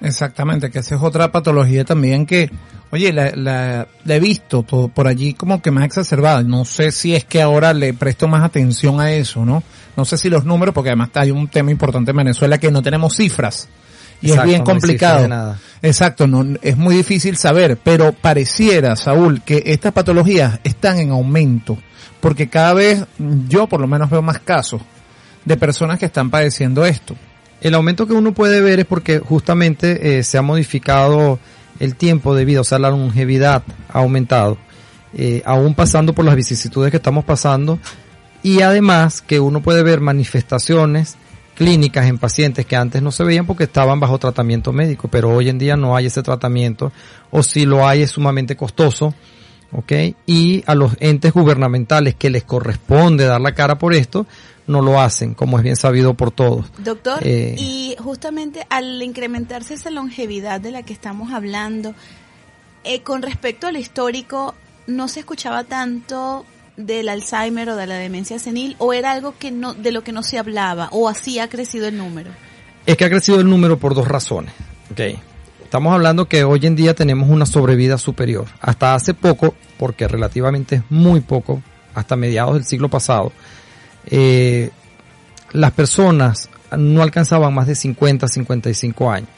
Exactamente, 0.00 0.70
que 0.70 0.80
esa 0.80 0.96
es 0.96 1.02
otra 1.02 1.30
patología 1.32 1.84
también 1.84 2.26
que, 2.26 2.50
oye, 2.90 3.12
la, 3.12 3.30
la, 3.34 3.88
la 4.04 4.14
he 4.14 4.20
visto 4.20 4.62
todo 4.62 4.88
por 4.88 5.06
allí 5.06 5.34
como 5.34 5.60
que 5.60 5.70
más 5.70 5.84
exacerbada. 5.84 6.42
No 6.42 6.64
sé 6.64 6.92
si 6.92 7.14
es 7.14 7.24
que 7.24 7.42
ahora 7.42 7.72
le 7.72 7.94
presto 7.94 8.28
más 8.28 8.42
atención 8.44 9.00
a 9.00 9.12
eso, 9.12 9.44
¿no? 9.44 9.62
No 9.96 10.04
sé 10.04 10.16
si 10.18 10.30
los 10.30 10.44
números, 10.44 10.74
porque 10.74 10.90
además 10.90 11.10
hay 11.14 11.30
un 11.30 11.48
tema 11.48 11.70
importante 11.70 12.12
en 12.12 12.16
Venezuela 12.18 12.58
que 12.58 12.70
no 12.70 12.82
tenemos 12.82 13.16
cifras. 13.16 13.68
Y 14.22 14.26
Exacto, 14.28 14.42
es 14.42 14.48
bien 14.48 14.64
complicado. 14.64 15.28
nada. 15.28 15.58
Exacto, 15.82 16.26
no, 16.26 16.44
es 16.60 16.76
muy 16.76 16.94
difícil 16.94 17.36
saber, 17.36 17.78
pero 17.82 18.12
pareciera, 18.12 18.94
Saúl, 18.96 19.42
que 19.42 19.62
estas 19.66 19.92
patologías 19.92 20.60
están 20.62 20.98
en 20.98 21.10
aumento, 21.10 21.78
porque 22.20 22.48
cada 22.48 22.74
vez 22.74 23.04
yo 23.48 23.66
por 23.66 23.80
lo 23.80 23.86
menos 23.86 24.10
veo 24.10 24.20
más 24.20 24.40
casos 24.40 24.82
de 25.44 25.56
personas 25.56 25.98
que 25.98 26.06
están 26.06 26.28
padeciendo 26.28 26.84
esto. 26.84 27.16
El 27.60 27.74
aumento 27.74 28.06
que 28.06 28.14
uno 28.14 28.32
puede 28.32 28.60
ver 28.60 28.80
es 28.80 28.86
porque 28.86 29.18
justamente 29.18 30.18
eh, 30.18 30.22
se 30.22 30.38
ha 30.38 30.42
modificado 30.42 31.38
el 31.78 31.96
tiempo 31.96 32.34
de 32.34 32.44
vida, 32.44 32.60
o 32.60 32.64
sea, 32.64 32.78
la 32.78 32.90
longevidad 32.90 33.62
ha 33.88 33.98
aumentado, 33.98 34.58
eh, 35.14 35.42
aún 35.44 35.74
pasando 35.74 36.14
por 36.14 36.24
las 36.24 36.36
vicisitudes 36.36 36.90
que 36.90 36.98
estamos 36.98 37.24
pasando, 37.24 37.78
y 38.42 38.62
además 38.62 39.22
que 39.22 39.40
uno 39.40 39.62
puede 39.62 39.82
ver 39.82 40.00
manifestaciones 40.00 41.16
clínicas 41.54 42.06
en 42.06 42.16
pacientes 42.16 42.64
que 42.64 42.76
antes 42.76 43.02
no 43.02 43.12
se 43.12 43.24
veían 43.24 43.46
porque 43.46 43.64
estaban 43.64 44.00
bajo 44.00 44.18
tratamiento 44.18 44.72
médico, 44.72 45.08
pero 45.08 45.30
hoy 45.30 45.50
en 45.50 45.58
día 45.58 45.76
no 45.76 45.94
hay 45.94 46.06
ese 46.06 46.22
tratamiento, 46.22 46.92
o 47.30 47.42
si 47.42 47.66
lo 47.66 47.86
hay 47.86 48.02
es 48.02 48.10
sumamente 48.12 48.56
costoso, 48.56 49.14
¿ok? 49.72 49.92
Y 50.26 50.62
a 50.66 50.74
los 50.74 50.96
entes 51.00 51.32
gubernamentales 51.32 52.14
que 52.14 52.30
les 52.30 52.44
corresponde 52.44 53.24
dar 53.24 53.40
la 53.40 53.52
cara 53.52 53.78
por 53.78 53.94
esto, 53.94 54.26
no 54.70 54.80
lo 54.80 55.00
hacen, 55.00 55.34
como 55.34 55.58
es 55.58 55.64
bien 55.64 55.76
sabido 55.76 56.14
por 56.14 56.30
todos. 56.30 56.66
Doctor, 56.78 57.18
Eh, 57.22 57.56
y 57.58 57.96
justamente 57.98 58.66
al 58.70 59.02
incrementarse 59.02 59.74
esa 59.74 59.90
longevidad 59.90 60.60
de 60.60 60.70
la 60.70 60.82
que 60.82 60.92
estamos 60.92 61.32
hablando, 61.32 61.94
eh, 62.84 63.02
con 63.02 63.22
respecto 63.22 63.66
al 63.66 63.76
histórico, 63.76 64.54
¿no 64.86 65.08
se 65.08 65.20
escuchaba 65.20 65.64
tanto 65.64 66.46
del 66.76 67.08
Alzheimer 67.08 67.68
o 67.68 67.76
de 67.76 67.86
la 67.86 67.96
demencia 67.96 68.38
senil 68.38 68.76
o 68.78 68.94
era 68.94 69.12
algo 69.12 69.34
que 69.38 69.50
no 69.50 69.74
de 69.74 69.92
lo 69.92 70.02
que 70.02 70.12
no 70.12 70.22
se 70.22 70.38
hablaba 70.38 70.88
o 70.92 71.08
así 71.08 71.38
ha 71.38 71.48
crecido 71.48 71.86
el 71.88 71.98
número? 71.98 72.30
Es 72.86 72.96
que 72.96 73.04
ha 73.04 73.10
crecido 73.10 73.40
el 73.40 73.48
número 73.48 73.78
por 73.78 73.94
dos 73.94 74.08
razones. 74.08 74.54
Okay. 74.90 75.18
Estamos 75.62 75.92
hablando 75.92 76.26
que 76.26 76.42
hoy 76.42 76.66
en 76.66 76.74
día 76.74 76.94
tenemos 76.94 77.28
una 77.28 77.46
sobrevida 77.46 77.98
superior. 77.98 78.46
Hasta 78.60 78.94
hace 78.94 79.14
poco, 79.14 79.54
porque 79.78 80.08
relativamente 80.08 80.76
es 80.76 80.82
muy 80.88 81.20
poco, 81.20 81.62
hasta 81.94 82.16
mediados 82.16 82.54
del 82.54 82.64
siglo 82.64 82.88
pasado, 82.88 83.30
eh, 84.06 84.70
las 85.52 85.72
personas 85.72 86.48
no 86.76 87.02
alcanzaban 87.02 87.52
más 87.54 87.66
de 87.66 87.74
50, 87.74 88.28
55 88.28 89.10
años. 89.10 89.28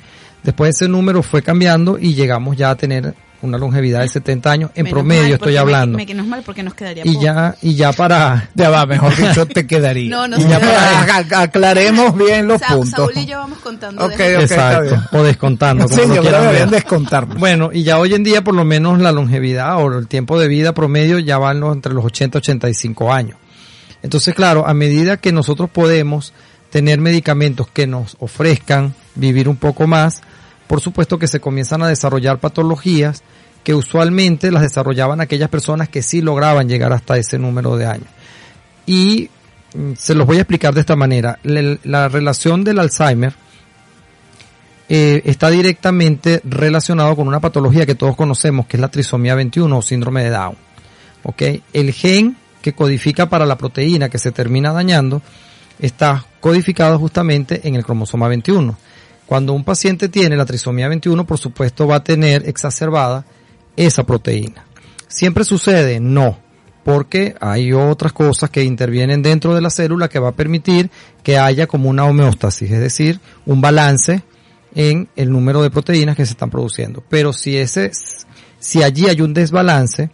Después 0.42 0.74
ese 0.76 0.88
número 0.88 1.22
fue 1.22 1.42
cambiando 1.42 1.98
y 1.98 2.14
llegamos 2.14 2.56
ya 2.56 2.70
a 2.70 2.76
tener 2.76 3.14
una 3.42 3.58
longevidad 3.58 4.02
de 4.02 4.08
70 4.08 4.50
años 4.52 4.70
en 4.76 4.84
Menos 4.84 4.94
promedio, 4.98 5.22
mal, 5.22 5.32
estoy 5.32 5.56
hablando. 5.56 5.98
Me, 5.98 6.06
menos 6.06 6.26
mal 6.28 6.42
porque 6.46 6.62
nos 6.62 6.74
quedaría 6.74 7.02
y 7.04 7.12
poco. 7.14 7.24
ya 7.24 7.54
y 7.60 7.74
ya 7.74 7.92
para 7.92 8.48
Ya 8.54 8.70
va, 8.70 8.86
mejor 8.86 9.16
dicho, 9.16 9.46
te 9.46 9.66
quedaría. 9.66 10.10
No, 10.10 10.28
no 10.28 10.38
y 10.38 10.44
ya 10.48 10.60
para 10.60 11.40
aclaremos 11.42 12.16
bien 12.16 12.46
los 12.46 12.60
Sa- 12.60 12.68
puntos. 12.76 12.90
Saúl 12.90 13.12
y 13.16 13.26
yo 13.26 13.38
vamos 13.38 13.58
contando. 13.58 14.04
Ok, 14.04 14.16
de- 14.16 14.36
ok, 14.36 14.42
está 14.42 14.80
bien. 14.80 14.94
exacto 14.94 15.18
o 15.18 15.22
descontando 15.24 15.84
como 15.88 15.96
Sí, 15.96 16.08
lo 16.08 16.14
yo 16.22 16.22
deberían 16.22 16.70
descontarme. 16.70 17.34
Bueno, 17.36 17.70
y 17.72 17.82
ya 17.82 17.98
hoy 17.98 18.14
en 18.14 18.22
día 18.22 18.44
por 18.44 18.54
lo 18.54 18.64
menos 18.64 19.00
la 19.00 19.10
longevidad 19.10 19.76
o 19.82 19.98
el 19.98 20.06
tiempo 20.06 20.38
de 20.38 20.46
vida 20.48 20.72
promedio 20.72 21.18
ya 21.18 21.38
va 21.38 21.50
en 21.50 21.60
los- 21.60 21.74
entre 21.74 21.94
los 21.94 22.04
80 22.04 22.38
y 22.38 22.40
85 22.40 23.12
años. 23.12 23.38
Entonces, 24.03 24.34
claro, 24.34 24.66
a 24.66 24.74
medida 24.74 25.16
que 25.16 25.32
nosotros 25.32 25.70
podemos 25.70 26.32
tener 26.70 27.00
medicamentos 27.00 27.68
que 27.68 27.86
nos 27.86 28.16
ofrezcan 28.18 28.94
vivir 29.14 29.48
un 29.48 29.57
poco 29.57 29.86
más, 29.86 30.22
por 30.66 30.80
supuesto 30.80 31.18
que 31.18 31.28
se 31.28 31.40
comienzan 31.40 31.82
a 31.82 31.88
desarrollar 31.88 32.38
patologías 32.38 33.22
que 33.62 33.74
usualmente 33.74 34.50
las 34.50 34.62
desarrollaban 34.62 35.20
aquellas 35.20 35.48
personas 35.48 35.88
que 35.88 36.03
sí 36.03 36.20
lograban 36.20 36.68
llegar 36.68 36.92
hasta 36.92 37.16
ese 37.16 37.38
número 37.38 37.76
de 37.76 37.86
años. 37.86 38.09
Y 38.86 39.30
mm, 39.74 39.92
se 39.96 40.14
los 40.14 40.26
voy 40.26 40.38
a 40.38 40.40
explicar 40.40 40.74
de 40.74 40.80
esta 40.80 40.96
manera. 40.96 41.38
La, 41.44 41.78
la 41.84 42.09
relación 42.09 42.64
del 42.64 42.80
Alzheimer 42.80 43.34
eh, 44.88 45.22
está 45.24 45.48
directamente 45.48 46.40
relacionado 46.44 47.16
con 47.16 47.28
una 47.28 47.40
patología 47.40 47.86
que 47.86 47.94
todos 47.94 48.16
conocemos, 48.16 48.66
que 48.66 48.76
es 48.76 48.80
la 48.80 48.90
trisomía 48.90 49.34
21 49.34 49.78
o 49.78 49.80
síndrome 49.82 50.24
de 50.24 50.30
Down. 50.30 50.57
El 51.72 51.92
gen 51.92 52.36
que 52.62 52.72
codifica 52.72 53.28
para 53.28 53.44
la 53.44 53.58
proteína 53.58 54.08
que 54.08 54.18
se 54.18 54.32
termina 54.32 54.72
dañando 54.72 55.20
está 55.78 56.24
codificado 56.40 56.98
justamente 56.98 57.66
en 57.68 57.74
el 57.74 57.84
cromosoma 57.84 58.28
21. 58.28 58.76
Cuando 59.26 59.52
un 59.52 59.64
paciente 59.64 60.08
tiene 60.08 60.36
la 60.36 60.46
trisomía 60.46 60.88
21, 60.88 61.26
por 61.26 61.38
supuesto 61.38 61.86
va 61.86 61.96
a 61.96 62.04
tener 62.04 62.48
exacerbada 62.48 63.24
esa 63.76 64.04
proteína. 64.04 64.64
¿Siempre 65.08 65.44
sucede? 65.44 66.00
No, 66.00 66.38
porque 66.84 67.34
hay 67.40 67.72
otras 67.72 68.12
cosas 68.12 68.50
que 68.50 68.64
intervienen 68.64 69.22
dentro 69.22 69.54
de 69.54 69.60
la 69.60 69.70
célula 69.70 70.08
que 70.08 70.18
va 70.18 70.30
a 70.30 70.36
permitir 70.36 70.90
que 71.22 71.38
haya 71.38 71.66
como 71.66 71.88
una 71.88 72.04
homeostasis, 72.04 72.70
es 72.70 72.80
decir, 72.80 73.20
un 73.46 73.60
balance 73.60 74.22
en 74.74 75.08
el 75.16 75.30
número 75.30 75.62
de 75.62 75.70
proteínas 75.70 76.16
que 76.16 76.26
se 76.26 76.32
están 76.32 76.50
produciendo. 76.50 77.02
Pero 77.08 77.32
si 77.32 77.56
ese, 77.56 77.92
si 78.58 78.82
allí 78.82 79.06
hay 79.06 79.20
un 79.20 79.34
desbalance, 79.34 80.10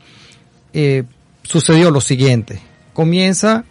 eh, 0.73 1.05
sucedió 1.49 1.91
lo 1.91 2.01
siguiente. 2.01 2.61
Comienza 2.93 3.65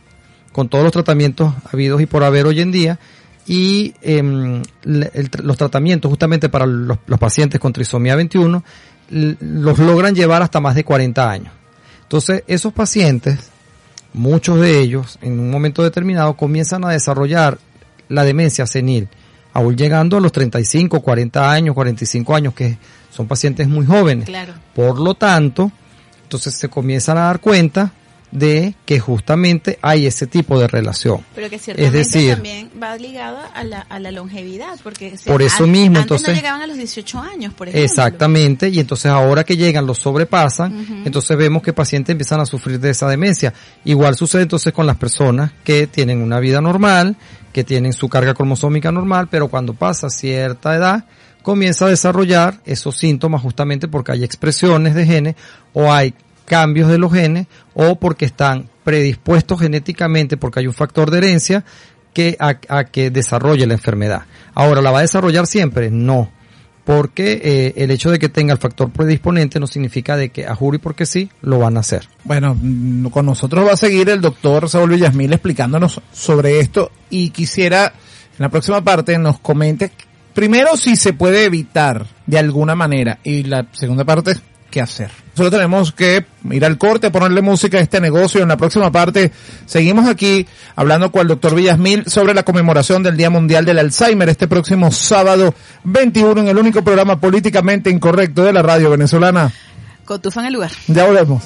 con 0.52 0.68
todos 0.70 0.84
los 0.84 0.92
tratamientos 0.94 1.54
habidos 1.72 2.02
y 2.02 2.06
por 2.08 2.24
haber 2.24 2.48
hoy 2.48 2.60
en 2.62 2.72
día 2.72 3.00
y 3.46 3.94
em, 4.02 4.64
el 4.84 5.30
los 5.44 5.58
tratamientos 5.58 6.10
justamente 6.10 6.50
para 6.50 6.66
los, 6.66 6.98
los 7.06 7.20
pacientes 7.20 7.60
con 7.60 7.72
trisomía 7.74 8.16
21 8.16 8.64
l- 9.12 9.38
los 9.40 9.78
logran 9.80 10.16
llevar 10.16 10.42
hasta 10.42 10.60
más 10.60 10.76
de 10.76 10.84
40 10.84 11.30
años. 11.30 11.54
Entonces, 12.04 12.44
esos 12.48 12.74
pacientes, 12.74 13.38
muchos 14.14 14.60
de 14.60 14.80
ellos, 14.80 15.20
en 15.22 15.40
un 15.40 15.52
momento 15.52 15.84
determinado, 15.84 16.36
comienzan 16.36 16.84
a 16.86 16.90
desarrollar 16.90 17.58
la 18.10 18.24
demencia 18.24 18.66
senil, 18.66 19.10
aún 19.54 19.76
llegando 19.76 20.18
a 20.18 20.22
los 20.22 20.32
35, 20.32 21.02
40 21.02 21.52
años, 21.52 21.76
45 21.76 22.36
años, 22.36 22.54
que 22.54 22.78
son 23.12 23.28
pacientes 23.28 23.68
muy 23.68 23.86
jóvenes. 23.86 24.26
Claro. 24.26 24.54
Por 24.74 25.00
lo 25.00 25.14
tanto, 25.16 25.72
entonces 26.28 26.56
se 26.56 26.68
comienzan 26.68 27.18
a 27.18 27.22
dar 27.22 27.40
cuenta 27.40 27.94
de 28.30 28.76
que 28.86 29.00
justamente 29.00 29.80
hay 29.82 30.06
ese 30.06 30.28
tipo 30.28 30.60
de 30.60 30.68
relación. 30.68 31.22
Pero 31.34 31.50
que 31.50 31.58
ciertamente 31.58 32.00
Es 32.02 32.12
decir, 32.12 32.34
también 32.34 32.70
va 32.84 32.98
ligado 32.98 33.38
a 33.56 33.64
la, 33.64 33.80
a 33.80 34.00
la 34.00 34.12
longevidad, 34.12 34.78
porque 34.84 35.18
se- 35.18 35.32
Por 35.32 35.42
eso 35.42 35.66
mismo, 35.66 35.98
entonces- 36.00 36.28
no 36.28 36.34
llegaban 36.36 36.62
a 36.62 36.68
los 36.68 36.76
18 36.76 37.20
años, 37.22 37.54
por 37.54 37.70
ejemplo. 37.70 37.86
Exactamente, 37.86 38.68
y 38.68 38.80
entonces 38.82 39.10
ahora 39.10 39.46
que 39.46 39.56
llegan 39.56 39.88
los 39.88 40.00
sobrepasan, 40.00 41.04
entonces 41.06 41.38
vemos 41.38 41.64
que 41.64 41.72
pacientes 41.72 42.12
empiezan 42.12 42.42
a 42.42 42.46
sufrir 42.46 42.82
de 42.82 42.90
esa 42.90 43.08
demencia. 43.08 43.54
Igual 43.86 44.16
sucede 44.18 44.42
entonces 44.42 44.74
con 44.74 44.86
las 44.86 44.98
personas 44.98 45.54
que 45.64 45.88
tienen 45.88 46.22
una 46.22 46.42
vida 46.42 46.60
normal, 46.60 47.16
que 47.54 47.64
tienen 47.64 47.94
su 47.94 48.10
carga 48.10 48.34
cromosómica 48.34 48.92
normal, 48.92 49.30
pero 49.32 49.48
cuando 49.48 49.74
pasa 49.74 50.10
cierta 50.10 50.76
edad, 50.76 51.06
comienza 51.48 51.86
a 51.86 51.90
desarrollar 51.90 52.60
esos 52.66 52.98
síntomas 52.98 53.42
justamente 53.42 53.88
porque 53.88 54.12
hay 54.12 54.26
expresiones 54.26 54.96
de 54.96 55.06
genes 55.06 55.36
o 55.72 55.94
hay 55.94 56.14
cambios 56.44 56.90
de 56.90 56.98
los 56.98 57.14
genes 57.14 57.48
o 57.74 57.96
porque 57.96 58.26
están 58.26 58.70
predispuestos 58.84 59.62
genéticamente 59.62 60.36
porque 60.36 60.60
hay 60.60 60.68
un 60.68 60.74
factor 60.74 61.10
de 61.10 61.20
herencia 61.20 61.64
que 62.14 62.36
a, 62.38 62.84
que 62.84 63.12
desarrolle 63.12 63.66
la 63.66 63.76
enfermedad. 63.76 64.24
Ahora, 64.56 64.82
¿la 64.82 64.92
va 64.92 65.00
a 65.00 65.04
desarrollar 65.04 65.48
siempre? 65.48 65.90
No 65.90 66.30
porque 66.84 67.40
eh, 67.42 67.74
el 67.78 67.92
hecho 67.92 68.12
de 68.12 68.20
que 68.20 68.28
tenga 68.28 68.52
el 68.52 68.60
factor 68.60 68.92
predisponente 68.92 69.58
no 69.58 69.68
significa 69.68 70.18
de 70.18 70.30
que 70.30 70.46
a 70.46 70.54
juro 70.54 70.76
y 70.76 70.80
porque 70.80 71.06
sí 71.06 71.30
lo 71.42 71.60
van 71.60 71.78
a 71.78 71.80
hacer. 71.80 72.10
Bueno, 72.26 72.58
mm, 72.60 73.06
con 73.08 73.26
nosotros 73.26 73.66
va 73.66 73.72
a 73.72 73.78
seguir 73.78 74.10
el 74.10 74.20
doctor 74.20 74.68
Saúl 74.68 74.90
Villasmil 74.90 75.32
explicándonos 75.32 76.02
sobre 76.12 76.60
esto 76.60 76.92
y 77.10 77.30
quisiera 77.30 77.94
en 78.38 78.44
la 78.44 78.50
próxima 78.50 78.84
parte 78.84 79.18
nos 79.18 79.40
comente 79.40 79.92
primero 80.38 80.78
si 80.78 80.96
se 80.96 81.14
puede 81.14 81.46
evitar 81.46 82.06
de 82.28 82.38
alguna 82.38 82.76
manera 82.76 83.18
y 83.24 83.42
la 83.42 83.66
segunda 83.72 84.06
parte 84.06 84.34
qué 84.70 84.82
hacer. 84.82 85.10
Solo 85.34 85.50
tenemos 85.50 85.92
que 85.94 86.28
ir 86.52 86.64
al 86.64 86.78
corte, 86.78 87.10
ponerle 87.10 87.42
música 87.42 87.80
a 87.80 87.82
este 87.82 88.00
negocio. 88.00 88.44
En 88.44 88.50
la 88.50 88.56
próxima 88.56 88.92
parte 88.92 89.32
seguimos 89.66 90.08
aquí 90.08 90.46
hablando 90.76 91.12
con 91.12 91.24
el 91.24 91.28
doctor 91.30 91.56
Villasmil 91.56 92.06
sobre 92.06 92.36
la 92.36 92.44
conmemoración 92.44 93.02
del 93.02 93.18
Día 93.18 93.32
Mundial 93.32 93.66
del 93.66 93.80
Alzheimer 93.80 94.30
este 94.30 94.48
próximo 94.48 94.92
sábado 94.92 95.56
21 95.86 96.42
en 96.42 96.48
el 96.50 96.58
único 96.60 96.84
programa 96.84 97.20
políticamente 97.20 97.90
incorrecto 97.90 98.44
de 98.44 98.54
la 98.54 98.62
radio 98.62 98.92
venezolana. 98.92 99.52
Cotufa 100.06 100.42
en 100.42 100.46
el 100.46 100.54
lugar. 100.54 100.72
Ya 100.86 101.06
volvemos. 101.06 101.46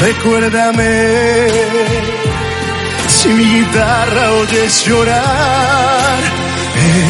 Recuérdame 0.00 1.48
si 3.08 3.28
mi 3.28 3.44
guitarra 3.44 4.32
oyes 4.32 4.84
llorar. 4.86 6.18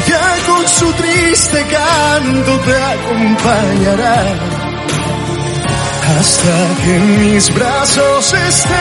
Ella 0.06 0.36
con 0.46 0.66
su 0.66 0.92
triste 0.94 1.66
canto 1.66 2.58
te 2.58 2.76
acompañará 2.76 4.24
hasta 6.18 6.54
que 6.82 6.96
en 6.96 7.20
mis 7.20 7.54
brazos 7.54 8.32
estés. 8.32 8.80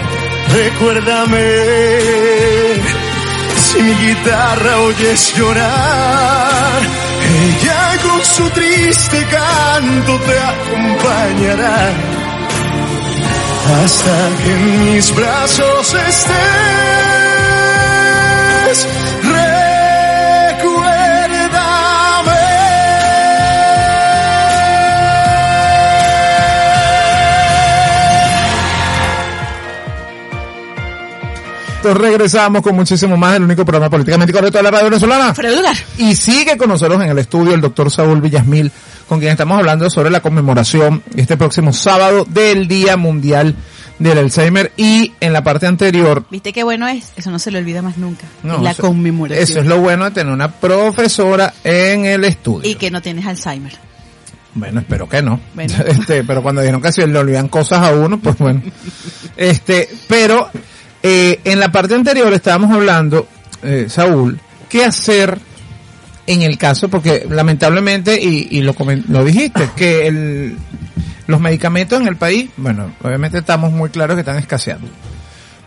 Recuérdame 0.53 1.45
si 3.57 3.81
mi 3.81 3.93
guitarra 3.93 4.79
oyes 4.79 5.33
llorar. 5.35 6.81
Ella 7.23 7.97
con 8.03 8.25
su 8.25 8.49
triste 8.49 9.25
canto 9.27 10.19
te 10.19 10.39
acompañará 10.39 11.93
hasta 13.83 14.29
que 14.43 14.51
en 14.51 14.93
mis 14.93 15.15
brazos 15.15 15.93
estés. 15.93 16.31
Regresamos 31.83 32.61
con 32.61 32.75
muchísimo 32.75 33.17
más 33.17 33.33
del 33.33 33.43
único 33.43 33.65
programa 33.65 33.89
políticamente 33.89 34.33
correcto 34.33 34.57
de 34.57 34.63
la 34.63 34.71
radio 34.71 34.85
venezolana. 34.85 35.33
Lugar. 35.55 35.75
Y 35.97 36.15
sigue 36.15 36.57
con 36.57 36.69
nosotros 36.69 37.01
en 37.01 37.09
el 37.09 37.17
estudio 37.19 37.53
el 37.53 37.61
doctor 37.61 37.89
Saúl 37.91 38.21
Villasmil, 38.21 38.71
con 39.07 39.19
quien 39.19 39.31
estamos 39.31 39.57
hablando 39.57 39.89
sobre 39.89 40.09
la 40.09 40.21
conmemoración 40.21 41.03
este 41.15 41.37
próximo 41.37 41.73
sábado 41.73 42.25
del 42.29 42.67
Día 42.67 42.97
Mundial 42.97 43.55
del 43.99 44.17
Alzheimer 44.17 44.71
y 44.77 45.11
en 45.19 45.31
la 45.31 45.43
parte 45.43 45.67
anterior 45.67 46.25
¿Viste 46.31 46.51
qué 46.53 46.63
bueno 46.63 46.87
es? 46.87 47.11
Eso 47.17 47.29
no 47.29 47.37
se 47.37 47.51
le 47.51 47.59
olvida 47.59 47.83
más 47.83 47.97
nunca. 47.97 48.25
no, 48.41 48.57
la 48.59 48.71
eso- 48.71 48.81
conmemoración. 48.81 49.43
Eso 49.43 49.59
es 49.59 49.65
lo 49.67 49.79
bueno 49.79 50.05
de 50.05 50.11
tener 50.11 50.33
una 50.33 50.51
profesora 50.51 51.53
en 51.63 52.05
el 52.05 52.23
estudio. 52.25 52.67
Y 52.69 52.75
que 52.75 52.89
no 52.89 53.01
tienes 53.01 53.25
Alzheimer. 53.27 53.73
Bueno, 54.53 54.79
espero 54.81 55.07
que 55.07 55.21
no. 55.21 55.39
Bueno. 55.53 55.73
Este, 55.85 56.23
pero 56.23 56.41
cuando 56.41 56.61
dijeron 56.61 56.81
que 56.81 56.91
si 56.91 57.05
le 57.05 57.19
olvidan 57.19 57.47
cosas 57.47 57.81
a 57.83 57.91
uno, 57.93 58.19
pues 58.19 58.37
bueno. 58.37 58.61
Este, 59.37 59.87
pero 60.07 60.49
eh, 61.03 61.39
en 61.43 61.59
la 61.59 61.71
parte 61.71 61.95
anterior 61.95 62.31
estábamos 62.33 62.71
hablando, 62.71 63.27
eh, 63.63 63.87
Saúl, 63.89 64.39
qué 64.69 64.85
hacer 64.85 65.39
en 66.27 66.41
el 66.43 66.57
caso, 66.57 66.89
porque 66.89 67.25
lamentablemente, 67.29 68.19
y, 68.21 68.47
y 68.51 68.61
lo, 68.61 68.75
lo 69.09 69.25
dijiste, 69.25 69.69
que 69.75 70.07
el, 70.07 70.57
los 71.27 71.41
medicamentos 71.41 71.99
en 71.99 72.07
el 72.07 72.15
país, 72.15 72.49
bueno, 72.57 72.93
obviamente 73.03 73.39
estamos 73.39 73.71
muy 73.71 73.89
claros 73.89 74.15
que 74.15 74.21
están 74.21 74.37
escaseando. 74.37 74.87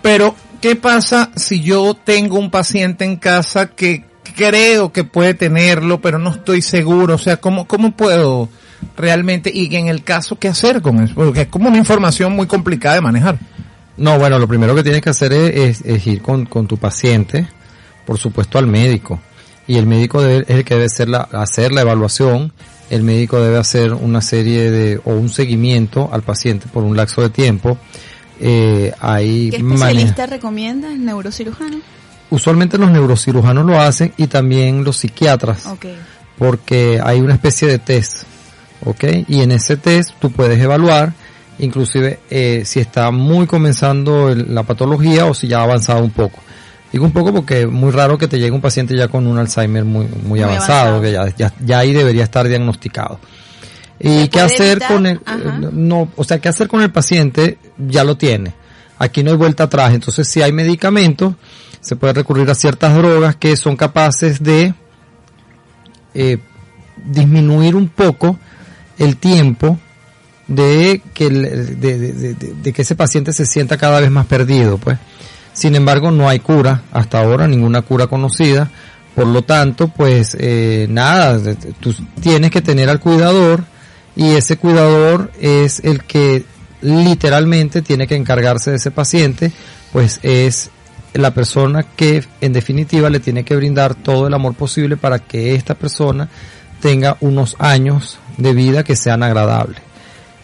Pero, 0.03 0.35
¿qué 0.61 0.77
pasa 0.77 1.31
si 1.35 1.61
yo 1.61 1.95
tengo 1.95 2.39
un 2.39 2.51
paciente 2.51 3.05
en 3.05 3.17
casa 3.17 3.69
que 3.69 4.05
creo 4.37 4.93
que 4.93 5.05
puede 5.05 5.35
tenerlo, 5.35 6.01
pero 6.01 6.19
no 6.19 6.31
estoy 6.31 6.63
seguro? 6.63 7.15
O 7.15 7.19
sea, 7.19 7.39
¿cómo, 7.39 7.67
cómo 7.67 7.93
puedo 7.93 8.49
realmente, 8.97 9.51
y 9.53 9.75
en 9.75 9.89
el 9.89 10.05
caso, 10.05 10.39
qué 10.39 10.49
hacer 10.49 10.83
con 10.83 11.03
eso? 11.03 11.15
Porque 11.15 11.43
es 11.43 11.49
como 11.49 11.69
una 11.69 11.79
información 11.79 12.35
muy 12.35 12.47
complicada 12.47 12.97
de 12.97 13.01
manejar. 13.01 13.39
No, 13.97 14.19
bueno, 14.19 14.39
lo 14.39 14.49
primero 14.49 14.75
que 14.75 14.83
tienes 14.83 15.03
que 15.03 15.11
hacer 15.11 15.33
es, 15.33 15.81
es- 15.81 15.83
es 15.85 16.07
ir 16.07 16.21
con, 16.23 16.47
con 16.47 16.67
tu 16.67 16.77
paciente, 16.79 17.47
por 18.07 18.19
supuesto 18.19 18.59
al 18.59 18.67
médico. 18.67 19.21
Y 19.67 19.77
el 19.79 19.87
médico 19.87 20.21
debe- 20.23 20.45
es 20.49 20.57
el 20.57 20.65
que 20.65 20.75
debe 20.75 20.87
hacer 20.87 21.09
la, 21.09 21.21
hacer 21.21 21.73
la 21.73 21.83
evaluación. 21.83 22.53
El 22.91 23.03
médico 23.03 23.41
debe 23.41 23.57
hacer 23.57 23.93
una 23.95 24.21
serie 24.21 24.71
de, 24.71 25.01
o 25.05 25.13
un 25.13 25.29
seguimiento 25.31 26.11
al 26.13 26.23
paciente 26.23 26.67
por 26.73 26.83
un 26.83 26.97
lapso 26.97 27.23
de 27.23 27.31
tiempo. 27.31 27.79
Eh, 28.41 28.93
hay 29.01 29.51
¿Qué 29.51 29.59
especialista 29.59 30.27
recomienda? 30.27 30.93
¿El 30.93 31.05
neurocirujano? 31.05 31.79
Usualmente 32.31 32.79
los 32.79 32.91
neurocirujanos 32.91 33.65
lo 33.65 33.81
hacen 33.81 34.13
y 34.17 34.27
también 34.27 34.83
los 34.83 34.97
psiquiatras 34.97 35.67
Ok. 35.67 35.87
porque 36.37 37.01
hay 37.03 37.21
una 37.21 37.35
especie 37.35 37.69
de 37.69 37.79
test, 37.79 38.25
¿ok? 38.85 39.05
Y 39.29 39.41
en 39.43 39.53
ese 39.53 39.77
test 39.77 40.11
tú 40.21 40.33
puedes 40.33 40.61
evaluar, 40.61 41.13
inclusive 41.59 42.21
eh, 42.31 42.63
si 42.65 42.81
está 42.81 43.11
muy 43.11 43.47
comenzando 43.47 44.29
el- 44.31 44.55
la 44.55 44.63
patología 44.65 45.27
o 45.27 45.35
si 45.35 45.49
ya 45.49 45.61
ha 45.61 45.65
avanzado 45.65 46.03
un 46.03 46.11
poco. 46.11 46.41
Digo 46.93 47.05
un 47.05 47.13
poco 47.13 47.33
porque 47.33 47.63
es 47.63 47.69
muy 47.69 47.91
raro 47.91 48.17
que 48.19 48.29
te 48.29 48.39
llegue 48.39 48.53
un 48.53 48.61
paciente 48.61 48.97
ya 48.97 49.09
con 49.09 49.27
un 49.27 49.37
Alzheimer 49.39 49.85
muy, 49.85 50.07
muy, 50.25 50.41
avanzado, 50.43 50.97
avanzado. 50.97 51.03
que 51.03 51.13
ya, 51.13 51.49
ya, 51.49 51.53
ya 51.65 51.79
ahí 51.79 51.93
debería 51.93 52.23
estar 52.25 52.47
diagnosticado. 52.47 53.19
¿Y 53.99 54.23
¿Se 54.23 54.29
qué 54.31 54.41
hacer 54.41 54.71
evitar? 54.73 54.93
con 54.93 55.07
el, 55.07 55.21
Ajá. 55.25 55.39
eh, 55.39 55.69
no, 55.73 56.09
o 56.17 56.25
sea, 56.25 56.39
qué 56.39 56.49
hacer 56.49 56.69
con 56.69 56.83
el 56.83 56.91
paciente? 56.93 57.59
Ya 57.79 58.05
lo 58.05 58.17
tiene. 58.17 58.53
Aquí 58.99 59.23
no 59.25 59.33
hay 59.33 59.37
vuelta 59.37 59.65
atrás. 59.65 59.93
Entonces, 59.93 60.29
si 60.29 60.41
hay 60.43 60.53
medicamentos, 60.53 61.35
se 61.81 61.97
puede 61.97 62.13
recurrir 62.13 62.49
a 62.51 62.55
ciertas 62.55 62.95
drogas 62.97 63.35
que 63.37 63.57
son 63.57 63.77
capaces 63.77 64.41
de 64.43 64.75
eh, 66.15 66.39
disminuir 67.05 67.75
un 67.75 67.89
poco 67.89 68.39
el 68.99 69.17
tiempo 69.17 69.79
de 70.47 71.01
que, 71.15 71.31
de, 71.31 72.73
que 72.73 72.83
ese 72.83 72.95
paciente 72.95 73.33
se 73.33 73.47
sienta 73.47 73.77
cada 73.77 74.01
vez 74.01 74.11
más 74.11 74.27
perdido, 74.27 74.79
pues. 74.79 74.99
Sin 75.53 75.77
embargo, 75.77 76.11
no 76.11 76.29
hay 76.29 76.41
cura 76.41 76.83
hasta 76.91 77.21
ahora, 77.21 77.47
ninguna 77.47 77.83
cura 77.83 78.09
conocida. 78.09 78.71
Por 79.15 79.29
lo 79.29 79.43
tanto, 79.43 79.89
pues 79.89 80.37
eh, 80.41 80.87
nada, 80.91 81.41
tienes 82.21 82.51
que 82.51 82.61
tener 82.61 82.91
al 82.91 82.99
cuidador 82.99 83.63
y 84.17 84.33
ese 84.33 84.57
cuidador 84.57 85.31
es 85.41 85.81
el 85.85 86.03
que 86.03 86.45
literalmente 86.83 87.81
tiene 87.83 88.09
que 88.09 88.17
encargarse 88.17 88.71
de 88.71 88.77
ese 88.77 88.91
paciente, 88.91 89.53
pues 89.93 90.19
es 90.23 90.71
la 91.15 91.33
persona 91.33 91.85
que 91.85 92.25
en 92.41 92.53
definitiva 92.53 93.09
le 93.09 93.21
tiene 93.21 93.45
que 93.45 93.55
brindar 93.55 93.95
todo 93.95 94.27
el 94.27 94.35
amor 94.35 94.55
posible 94.55 94.97
para 94.97 95.21
que 95.21 95.55
esta 95.55 95.77
persona 95.77 96.29
tenga 96.81 97.17
unos 97.21 97.57
años 97.61 98.19
de 98.37 98.53
vida 98.53 98.83
que 98.83 98.97
sean 98.97 99.23
agradables. 99.23 99.94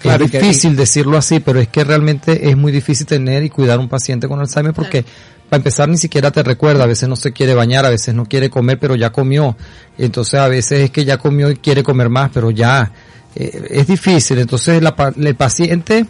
Claro, 0.00 0.24
es 0.24 0.30
que- 0.30 0.40
difícil 0.40 0.76
decirlo 0.76 1.16
así, 1.18 1.40
pero 1.40 1.60
es 1.60 1.68
que 1.68 1.84
realmente 1.84 2.48
es 2.50 2.56
muy 2.56 2.72
difícil 2.72 3.06
tener 3.06 3.42
y 3.44 3.50
cuidar 3.50 3.78
un 3.78 3.88
paciente 3.88 4.26
con 4.28 4.40
Alzheimer 4.40 4.72
porque 4.72 5.04
para 5.48 5.58
empezar 5.58 5.88
ni 5.88 5.96
siquiera 5.96 6.30
te 6.30 6.42
recuerda, 6.42 6.84
a 6.84 6.86
veces 6.86 7.08
no 7.08 7.16
se 7.16 7.32
quiere 7.32 7.54
bañar, 7.54 7.84
a 7.84 7.90
veces 7.90 8.14
no 8.14 8.24
quiere 8.24 8.48
comer, 8.50 8.78
pero 8.78 8.94
ya 8.94 9.10
comió. 9.10 9.56
Entonces 9.98 10.34
a 10.40 10.48
veces 10.48 10.80
es 10.80 10.90
que 10.90 11.04
ya 11.04 11.18
comió 11.18 11.50
y 11.50 11.56
quiere 11.56 11.82
comer 11.82 12.08
más, 12.08 12.30
pero 12.32 12.50
ya 12.50 12.92
eh, 13.34 13.66
es 13.70 13.86
difícil. 13.86 14.38
Entonces 14.38 14.80
la 14.82 14.94
pa- 14.96 15.12
el 15.16 15.34
paciente, 15.34 16.06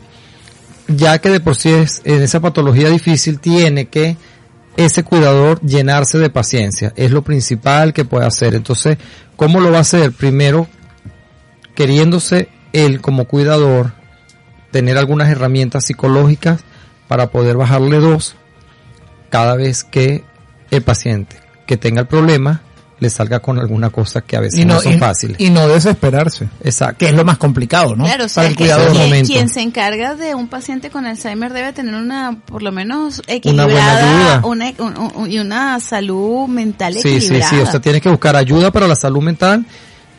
ya 0.89 1.19
que 1.19 1.31
de 1.31 1.41
por 1.41 1.57
sí 1.57 1.71
es 1.71 2.03
en 2.05 2.23
esa 2.23 2.41
patología 2.41 2.89
difícil, 2.91 3.41
tiene 3.41 3.87
que 3.89 4.17
ese 4.77 5.03
cuidador 5.05 5.61
llenarse 5.63 6.19
de 6.19 6.31
paciencia. 6.31 6.93
Es 6.97 7.11
lo 7.11 7.23
principal 7.23 7.93
que 7.93 8.05
puede 8.05 8.27
hacer. 8.27 8.55
Entonces, 8.55 8.99
¿cómo 9.37 9.61
lo 9.61 9.71
va 9.73 9.79
a 9.79 9.81
hacer? 9.83 10.13
Primero, 10.13 10.69
queriéndose 11.75 12.49
él 12.73 13.01
como 13.01 13.25
cuidador 13.27 13.93
tener 14.71 14.97
algunas 14.99 15.29
herramientas 15.29 15.85
psicológicas 15.87 16.61
para 17.09 17.31
poder 17.31 17.57
bajarle 17.57 17.99
dos 17.99 18.37
cada 19.31 19.57
vez 19.57 19.85
que 19.85 20.25
el 20.71 20.83
paciente 20.83 21.37
que 21.67 21.77
tenga 21.77 22.01
el 22.03 22.07
problema 22.07 22.63
le 23.01 23.09
salga 23.09 23.41
con 23.41 23.59
alguna 23.59 23.89
cosa 23.89 24.21
que 24.21 24.37
a 24.37 24.41
veces 24.41 24.61
Y 24.61 24.65
no, 24.67 24.75
no, 24.75 24.81
son 24.83 24.93
y- 24.93 24.99
fáciles. 24.99 25.41
y 25.41 25.49
no 25.49 25.67
desesperarse. 25.67 26.49
Exacto. 26.63 26.99
Que 26.99 27.07
es 27.07 27.15
lo 27.15 27.25
más 27.25 27.39
complicado, 27.39 27.97
¿no? 27.97 28.05
Claro, 28.05 28.27
o 28.27 28.29
sea, 28.29 28.43
Para 28.43 28.49
el 28.51 28.57
cuidador. 28.57 28.93
quien, 29.27 29.49
se 29.49 29.63
encarga 29.63 30.17
de 30.17 30.35
un 30.35 30.49
paciente 30.49 30.91
con 30.91 31.07
Alzheimer 31.07 31.51
debe 31.55 31.73
tener 31.73 31.95
una, 31.95 32.37
por 32.45 32.63
lo 32.63 32.73
menos, 32.73 33.23
buena 33.27 33.35
equilibrada, 33.39 34.35
ayuda. 34.37 34.47
una, 34.47 34.73
un- 34.81 35.13
un- 35.17 35.31
y 35.31 35.39
una 35.39 35.81
salud 35.81 36.47
mental 36.49 36.93
Sí, 36.93 37.01
sí, 37.01 37.09
equilibrada. 37.17 37.49
sí, 37.51 37.57
o 37.61 37.67
sea, 37.71 37.81
tienes 37.81 38.03
que 38.03 38.11
buscar 38.11 38.37
ayuda 38.37 38.71
para 38.71 38.87
la 38.87 38.95
salud 38.97 39.23
mental 39.23 39.65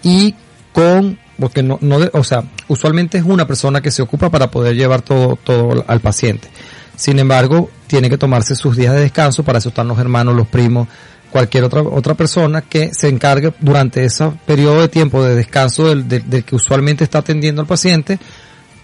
y 0.02 0.34
con, 0.74 1.20
porque 1.42 1.62
no, 1.64 1.78
no, 1.82 2.00
de- 2.00 2.10
o 2.14 2.24
sea, 2.24 2.44
usualmente 2.70 3.18
es 3.18 3.26
una 3.26 3.46
persona 3.46 3.82
que 3.82 3.92
se 3.92 4.02
ocupa 4.02 4.30
para 4.30 4.50
poder 4.50 4.76
llevar 4.76 5.02
todo, 5.02 5.38
todo 5.44 5.84
al 5.88 6.00
paciente. 6.00 6.48
Sin 6.96 7.20
embargo, 7.20 7.70
tiene 7.88 8.10
que 8.10 8.18
tomarse 8.18 8.56
sus 8.56 8.78
días 8.78 8.94
de 8.94 9.02
descanso, 9.02 9.44
para 9.44 9.58
eso 9.58 9.70
están 9.70 9.88
los 9.90 10.00
hermanos, 10.00 10.36
los 10.36 10.48
primos, 10.48 10.88
cualquier 11.32 11.64
otra, 11.66 11.82
otra 11.82 12.14
persona 12.14 12.62
que 12.62 12.94
se 12.94 13.10
encargue 13.10 13.54
durante 13.60 14.06
ese 14.06 14.32
periodo 14.46 14.82
de 14.82 14.88
tiempo 14.88 15.24
de 15.24 15.36
descanso 15.36 15.90
del, 15.90 16.08
del- 16.08 16.30
del 16.30 16.44
que 16.46 16.56
usualmente 16.56 17.04
está 17.04 17.20
atendiendo 17.20 17.62
al 17.62 17.68
paciente 17.68 18.20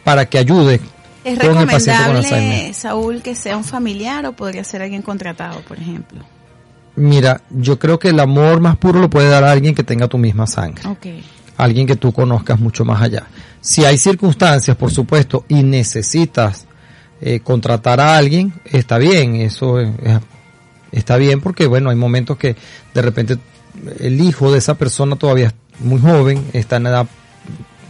para 0.04 0.26
que 0.26 0.38
ayude 0.38 0.82
¿Es 1.24 1.38
con 1.40 1.58
el 1.58 1.68
paciente 1.68 2.04
con 2.06 2.16
recomendable. 2.16 2.74
Saúl, 2.74 3.22
que 3.22 3.36
sea 3.36 3.58
un 3.58 3.66
familiar 3.66 4.26
o 4.26 4.32
podría 4.34 4.64
ser 4.64 4.82
alguien 4.82 5.02
contratado, 5.02 5.60
por 5.62 5.78
ejemplo? 5.78 6.24
Mira, 6.96 7.42
yo 7.52 7.78
creo 7.78 8.00
que 8.00 8.10
el 8.10 8.20
amor 8.20 8.60
más 8.62 8.78
puro 8.78 9.00
lo 9.00 9.10
puede 9.10 9.30
dar 9.30 9.44
a 9.44 9.52
alguien 9.52 9.76
que 9.76 9.84
tenga 9.84 10.08
tu 10.08 10.18
misma 10.18 10.48
sangre. 10.48 10.88
Ok. 10.88 11.06
Alguien 11.58 11.88
que 11.88 11.96
tú 11.96 12.12
conozcas 12.14 12.60
mucho 12.60 12.86
más 12.86 13.02
allá. 13.02 13.24
Si 13.62 13.84
hay 13.84 13.98
circunstancias, 13.98 14.78
por 14.78 14.92
supuesto, 14.92 15.46
y 15.50 15.64
necesitas 15.64 16.66
eh, 17.20 17.40
contratar 17.40 18.00
a 18.00 18.16
alguien, 18.16 18.54
está 18.66 19.00
bien, 19.00 19.38
eso 19.38 19.80
es- 19.80 19.90
es- 20.04 20.20
está 20.92 21.18
bien 21.18 21.42
porque, 21.42 21.66
bueno, 21.66 21.90
hay 21.90 21.96
momentos 21.96 22.38
que 22.38 22.56
de 22.94 23.02
repente 23.02 23.38
el 24.00 24.22
hijo 24.22 24.52
de 24.52 24.60
esa 24.60 24.76
persona 24.76 25.16
todavía 25.16 25.48
es 25.48 25.54
muy 25.80 26.00
joven, 26.00 26.46
está 26.54 26.76
en 26.76 26.86
edad 26.88 27.08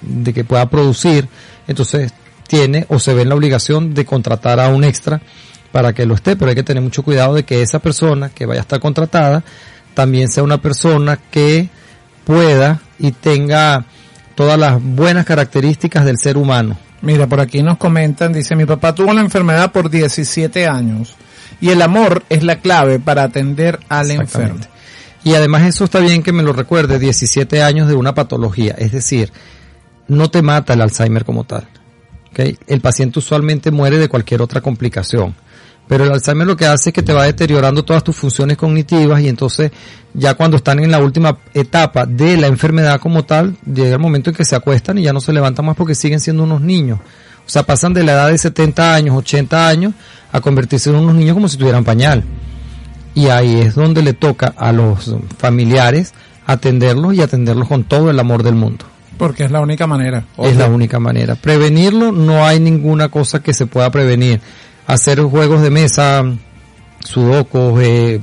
de 0.01 0.33
que 0.33 0.45
pueda 0.45 0.69
producir, 0.69 1.27
entonces 1.67 2.13
tiene 2.47 2.85
o 2.87 2.99
se 2.99 3.13
ve 3.13 3.23
en 3.23 3.29
la 3.29 3.35
obligación 3.35 3.93
de 3.93 4.05
contratar 4.05 4.61
a 4.61 4.69
un 4.69 4.85
extra 4.85 5.21
para 5.73 5.91
que 5.91 6.05
lo 6.05 6.15
esté, 6.15 6.37
pero 6.37 6.47
hay 6.49 6.55
que 6.55 6.63
tener 6.63 6.81
mucho 6.81 7.03
cuidado 7.03 7.33
de 7.35 7.43
que 7.43 7.61
esa 7.61 7.79
persona 7.79 8.29
que 8.29 8.45
vaya 8.45 8.61
a 8.61 8.63
estar 8.63 8.79
contratada 8.79 9.43
también 9.93 10.29
sea 10.29 10.43
una 10.43 10.61
persona 10.61 11.19
que 11.29 11.67
pueda 12.23 12.79
y 12.99 13.11
tenga 13.11 13.85
todas 14.35 14.59
las 14.59 14.81
buenas 14.81 15.25
características 15.25 16.05
del 16.05 16.17
ser 16.17 16.37
humano. 16.37 16.77
Mira, 17.01 17.27
por 17.27 17.39
aquí 17.39 17.61
nos 17.61 17.77
comentan, 17.77 18.33
dice, 18.33 18.55
mi 18.55 18.65
papá 18.65 18.93
tuvo 18.93 19.13
la 19.13 19.21
enfermedad 19.21 19.71
por 19.71 19.89
17 19.89 20.67
años 20.67 21.15
y 21.61 21.69
el 21.69 21.81
amor 21.81 22.23
es 22.29 22.43
la 22.43 22.59
clave 22.59 22.99
para 22.99 23.23
atender 23.23 23.79
al 23.89 24.11
enfermo. 24.11 24.59
Y 25.23 25.33
además 25.33 25.63
eso 25.63 25.83
está 25.83 25.99
bien 25.99 26.23
que 26.23 26.31
me 26.31 26.43
lo 26.43 26.53
recuerde, 26.53 26.99
17 26.99 27.61
años 27.61 27.87
de 27.87 27.95
una 27.95 28.13
patología, 28.13 28.75
es 28.77 28.91
decir, 28.91 29.31
no 30.07 30.29
te 30.29 30.41
mata 30.41 30.73
el 30.73 30.81
Alzheimer 30.81 31.25
como 31.25 31.43
tal. 31.43 31.67
El 32.67 32.81
paciente 32.81 33.19
usualmente 33.19 33.71
muere 33.71 33.97
de 33.97 34.09
cualquier 34.09 34.41
otra 34.41 34.61
complicación. 34.61 35.35
Pero 35.87 36.03
el 36.03 36.11
Alzheimer 36.11 36.45
lo 36.45 36.57
que 36.57 36.65
hace 36.65 36.89
es 36.89 36.93
que 36.93 37.01
te 37.01 37.13
va 37.13 37.25
deteriorando 37.25 37.83
todas 37.83 38.03
tus 38.03 38.15
funciones 38.15 38.57
cognitivas 38.57 39.21
y 39.21 39.29
entonces 39.29 39.71
ya 40.13 40.33
cuando 40.33 40.57
están 40.57 40.79
en 40.79 40.91
la 40.91 40.99
última 40.99 41.37
etapa 41.53 42.05
de 42.05 42.37
la 42.37 42.47
enfermedad 42.47 42.99
como 42.99 43.23
tal, 43.23 43.55
llega 43.65 43.93
el 43.93 43.99
momento 43.99 44.29
en 44.29 44.35
que 44.35 44.43
se 44.43 44.55
acuestan 44.55 44.97
y 44.97 45.03
ya 45.03 45.13
no 45.13 45.21
se 45.21 45.31
levantan 45.31 45.65
más 45.65 45.75
porque 45.75 45.95
siguen 45.95 46.19
siendo 46.19 46.43
unos 46.43 46.61
niños. 46.61 46.99
O 46.99 47.49
sea, 47.49 47.63
pasan 47.63 47.93
de 47.93 48.03
la 48.03 48.11
edad 48.13 48.29
de 48.29 48.37
70 48.37 48.93
años, 48.93 49.15
80 49.15 49.67
años 49.67 49.93
a 50.31 50.41
convertirse 50.41 50.89
en 50.89 50.97
unos 50.97 51.15
niños 51.15 51.35
como 51.35 51.47
si 51.47 51.57
tuvieran 51.57 51.85
pañal. 51.85 52.23
Y 53.15 53.27
ahí 53.27 53.61
es 53.61 53.75
donde 53.75 54.03
le 54.03 54.13
toca 54.13 54.53
a 54.57 54.71
los 54.73 55.15
familiares 55.37 56.13
atenderlos 56.45 57.13
y 57.13 57.21
atenderlos 57.21 57.67
con 57.67 57.85
todo 57.85 58.09
el 58.09 58.19
amor 58.19 58.43
del 58.43 58.55
mundo. 58.55 58.85
Porque 59.17 59.43
es 59.43 59.51
la 59.51 59.61
única 59.61 59.87
manera. 59.87 60.25
Es 60.37 60.55
la 60.57 60.67
única 60.67 60.99
manera. 60.99 61.35
Prevenirlo 61.35 62.11
no 62.11 62.45
hay 62.45 62.59
ninguna 62.59 63.09
cosa 63.09 63.41
que 63.41 63.53
se 63.53 63.65
pueda 63.65 63.89
prevenir. 63.89 64.39
Hacer 64.87 65.21
juegos 65.21 65.61
de 65.61 65.69
mesa, 65.69 66.23
sudokus, 66.99 67.79
eh, 67.81 68.19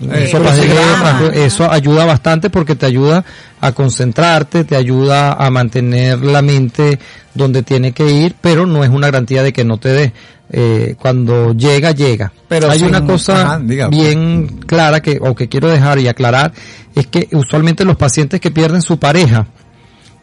Eh, 0.00 0.06
de 0.06 0.30
crucigrama. 0.30 1.20
letras, 1.20 1.36
eso 1.36 1.70
ayuda 1.70 2.04
bastante 2.04 2.50
porque 2.50 2.74
te 2.74 2.86
ayuda 2.86 3.24
a 3.60 3.70
concentrarte, 3.70 4.64
te 4.64 4.74
ayuda 4.74 5.34
a 5.34 5.48
mantener 5.50 6.18
la 6.24 6.42
mente 6.42 6.98
donde 7.34 7.62
tiene 7.62 7.92
que 7.92 8.10
ir, 8.10 8.34
pero 8.40 8.66
no 8.66 8.82
es 8.82 8.90
una 8.90 9.06
garantía 9.06 9.44
de 9.44 9.52
que 9.52 9.64
no 9.64 9.76
te 9.78 9.90
dé. 9.90 10.12
Eh, 10.54 10.96
cuando 10.98 11.54
llega, 11.54 11.92
llega. 11.92 12.32
Pero 12.48 12.68
hay 12.70 12.82
una 12.82 13.04
cosa 13.06 13.42
ajá, 13.42 13.60
diga. 13.62 13.88
bien 13.88 14.48
clara 14.66 15.00
que, 15.00 15.18
o 15.20 15.34
que 15.36 15.48
quiero 15.48 15.68
dejar 15.70 15.98
y 16.00 16.08
aclarar, 16.08 16.52
es 16.96 17.06
que 17.06 17.28
usualmente 17.32 17.84
los 17.84 17.96
pacientes 17.96 18.40
que 18.40 18.50
pierden 18.50 18.82
su 18.82 18.98
pareja 18.98 19.46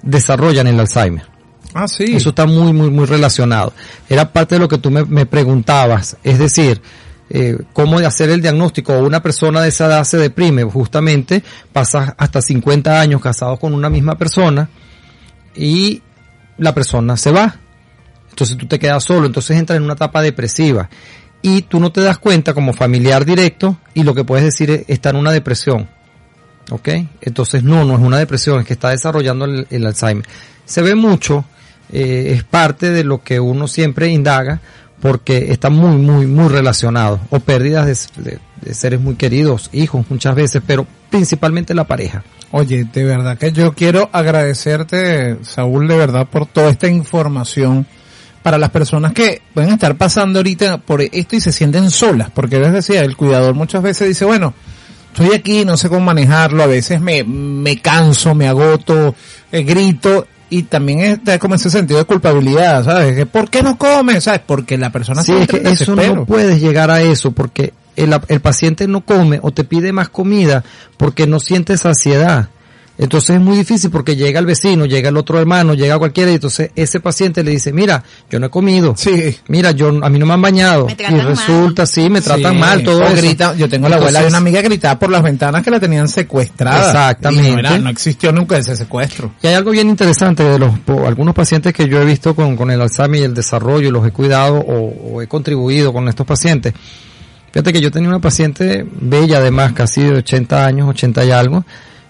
desarrollan 0.04 0.68
el 0.68 0.80
Alzheimer. 0.80 1.24
Ah, 1.74 1.88
sí. 1.88 2.16
Eso 2.16 2.30
está 2.30 2.46
muy, 2.46 2.74
muy, 2.74 2.90
muy 2.90 3.06
relacionado. 3.06 3.74
Era 4.10 4.32
parte 4.32 4.56
de 4.56 4.60
lo 4.60 4.68
que 4.68 4.78
tú 4.78 4.90
me, 4.90 5.26
preguntabas. 5.26 6.18
Es 6.24 6.40
decir, 6.40 6.82
eh, 7.30 7.58
cómo 7.74 8.00
hacer 8.00 8.30
el 8.30 8.42
diagnóstico. 8.42 8.98
Una 9.00 9.22
persona 9.22 9.62
de 9.62 9.70
esa 9.70 9.86
edad 9.86 10.04
se 10.04 10.18
deprime. 10.18 10.64
Justamente 10.64 11.44
pasas 11.72 12.14
hasta 12.18 12.42
50 12.42 13.00
años 13.00 13.22
casados 13.22 13.60
con 13.60 13.74
una 13.74 13.90
misma 13.90 14.18
persona 14.18 14.70
y 15.56 16.02
la 16.58 16.74
persona 16.74 17.18
se 17.18 17.32
va. 17.32 17.56
Entonces 18.30 18.58
tú 18.58 18.66
te 18.66 18.80
quedas 18.80 19.04
solo. 19.04 19.28
Entonces 19.28 19.58
entras 19.58 19.78
en 19.78 19.84
una 19.84 19.94
etapa 19.94 20.22
depresiva. 20.22 20.90
Y 21.42 21.62
tú 21.64 21.80
no 21.80 21.92
te 21.92 22.02
das 22.02 22.18
cuenta 22.18 22.54
como 22.54 22.74
familiar 22.74 23.24
directo 23.26 23.78
y 23.94 24.04
lo 24.04 24.14
que 24.14 24.26
puedes 24.26 24.44
decir 24.44 24.72
es 24.72 24.86
está 24.88 25.12
en 25.12 25.18
una 25.18 25.32
depresión. 25.32 25.88
¿Ok? 26.72 26.90
Entonces 27.22 27.64
no, 27.64 27.86
no 27.86 27.94
es 27.96 28.02
una 28.02 28.18
depresión, 28.18 28.60
es 28.60 28.66
que 28.66 28.74
está 28.74 28.90
desarrollando 28.90 29.46
el 29.46 29.86
Alzheimer. 29.86 30.26
Se 30.66 30.84
ve 30.84 30.94
mucho, 30.94 31.46
eh, 31.92 32.34
es 32.36 32.44
parte 32.44 32.92
de 32.92 33.04
lo 33.04 33.22
que 33.24 33.40
uno 33.40 33.68
siempre 33.68 34.10
indaga 34.10 34.60
porque 35.02 35.52
está 35.52 35.70
muy, 35.70 35.96
muy, 35.96 36.26
muy 36.28 36.50
relacionado. 36.50 37.22
O 37.30 37.40
pérdidas 37.40 38.12
de, 38.18 38.40
de- 38.62 38.74
seres 38.74 39.00
muy 39.00 39.16
queridos, 39.16 39.70
hijos 39.72 40.06
muchas 40.10 40.36
veces, 40.36 40.62
pero 40.68 40.86
principalmente 41.10 41.74
la 41.74 41.86
pareja. 41.86 42.24
Oye, 42.52 42.84
de 42.84 43.04
verdad 43.06 43.38
que 43.38 43.52
yo 43.54 43.74
quiero 43.74 44.10
agradecerte, 44.12 45.38
Saúl, 45.44 45.88
de 45.88 45.96
verdad, 45.96 46.28
por 46.28 46.46
toda 46.46 46.70
esta 46.70 46.88
información 46.90 47.86
para 48.44 48.58
las 48.58 48.70
personas 48.72 49.14
que 49.14 49.42
pueden 49.54 49.72
estar 49.72 49.96
pasando 49.96 50.40
ahorita 50.40 50.80
por 50.80 51.02
esto 51.02 51.36
y 51.36 51.42
se 51.42 51.52
sienten 51.54 51.90
solas, 51.92 52.30
porque 52.34 52.60
les 52.60 52.74
decía, 52.74 53.02
el 53.02 53.16
cuidador 53.16 53.54
muchas 53.54 53.82
veces 53.84 54.08
dice, 54.10 54.26
bueno, 54.26 54.54
estoy 55.14 55.34
aquí, 55.36 55.64
no 55.66 55.78
sé 55.78 55.88
cómo 55.90 56.02
manejarlo, 56.02 56.64
a 56.64 56.68
veces 56.68 57.00
me, 57.02 57.24
me 57.24 57.82
canso, 57.82 58.36
me 58.36 58.48
agoto, 58.48 59.16
eh, 59.52 59.64
grito, 59.64 60.28
y 60.50 60.64
también 60.64 61.00
está 61.00 61.38
como 61.40 61.56
ese 61.56 61.70
sentido 61.70 62.00
de 62.00 62.06
culpabilidad, 62.06 62.84
¿sabes? 62.84 63.16
Que, 63.16 63.26
¿Por 63.26 63.50
qué 63.50 63.62
no 63.62 63.78
come? 63.78 64.20
¿Sabes? 64.22 64.42
Porque 64.46 64.78
la 64.78 64.92
persona 64.92 65.24
Sí, 65.24 65.34
se 65.34 65.42
es 65.44 65.48
que 65.48 65.58
eso 65.70 65.96
no 65.96 66.26
puedes 66.26 66.62
llegar 66.62 66.92
a 66.92 67.02
eso 67.02 67.32
porque 67.32 67.74
el, 67.96 68.20
el 68.28 68.40
paciente 68.40 68.88
no 68.88 69.02
come 69.02 69.40
o 69.42 69.52
te 69.52 69.64
pide 69.64 69.92
más 69.92 70.10
comida 70.10 70.64
porque 70.98 71.28
no 71.28 71.40
siente 71.40 71.78
saciedad. 71.78 72.50
Entonces 73.02 73.38
es 73.38 73.42
muy 73.42 73.56
difícil 73.56 73.90
porque 73.90 74.18
llega 74.18 74.42
el 74.42 74.46
vecino, 74.46 74.86
llega 74.86 75.08
el 75.08 75.16
otro 75.16 75.40
hermano, 75.40 75.74
llega 75.74 75.98
cualquiera 75.98 76.32
y 76.32 76.34
entonces 76.34 76.72
ese 76.76 77.00
paciente 77.00 77.44
le 77.46 77.52
dice, 77.52 77.72
mira, 77.72 78.04
yo 78.30 78.42
no 78.42 78.48
he 78.48 78.50
comido. 78.50 78.94
Sí. 78.98 79.38
Mira, 79.48 79.72
yo, 79.72 79.88
a 80.04 80.10
mí 80.10 80.20
no 80.20 80.26
me 80.26 80.34
han 80.34 80.42
bañado. 80.42 80.86
Me 80.86 80.92
y 80.92 80.96
tratan 80.96 81.18
mal. 81.18 81.28
resulta, 81.28 81.86
sí, 81.86 82.10
me 82.10 82.20
tratan 82.22 82.52
Sí, 82.56 82.60
mal, 82.60 82.84
todo 82.84 83.00
grita- 83.16 83.56
yo 83.56 83.70
tengo 83.70 83.88
la 83.88 83.96
abuela 83.96 84.22
de 84.22 84.28
una 84.28 84.40
amiga 84.40 84.62
gritada 84.62 85.00
por 85.00 85.10
las 85.10 85.24
ventanas 85.24 85.64
que 85.64 85.72
la 85.72 85.80
tenían 85.80 86.10
secuestrada. 86.10 86.88
Exactamente. 86.88 87.50
Y 87.50 87.54
no, 87.54 87.60
era- 87.60 87.78
no 87.78 87.90
existió 87.90 88.34
nunca 88.34 88.58
ese 88.58 88.76
secuestro. 88.76 89.32
Y 89.42 89.48
hay 89.48 89.54
algo 89.54 89.72
bien 89.72 89.88
interesante 89.90 90.44
de 90.44 90.60
los 90.60 90.78
po- 90.80 91.08
algunos 91.08 91.34
pacientes 91.34 91.72
que 91.74 91.88
yo 91.88 92.02
he 92.02 92.06
visto 92.06 92.36
con, 92.36 92.58
con 92.58 92.70
el 92.70 92.82
Alzheimer 92.82 93.22
y 93.22 93.24
el 93.24 93.34
desarrollo, 93.34 93.92
los 93.92 94.06
he 94.06 94.12
cuidado 94.12 94.56
o, 94.58 95.14
o 95.16 95.22
he 95.22 95.28
contribuido 95.28 95.94
con 95.94 96.10
estos 96.10 96.28
pacientes. 96.28 96.74
Fíjate 97.54 97.72
que 97.72 97.80
yo 97.80 97.92
tenía 97.92 98.10
una 98.10 98.20
paciente 98.20 98.86
bella 99.00 99.38
además, 99.38 99.72
casi 99.72 100.02
de 100.04 100.18
80 100.18 100.66
años, 100.66 100.90
80 100.90 101.24
y 101.24 101.32
algo, 101.32 101.64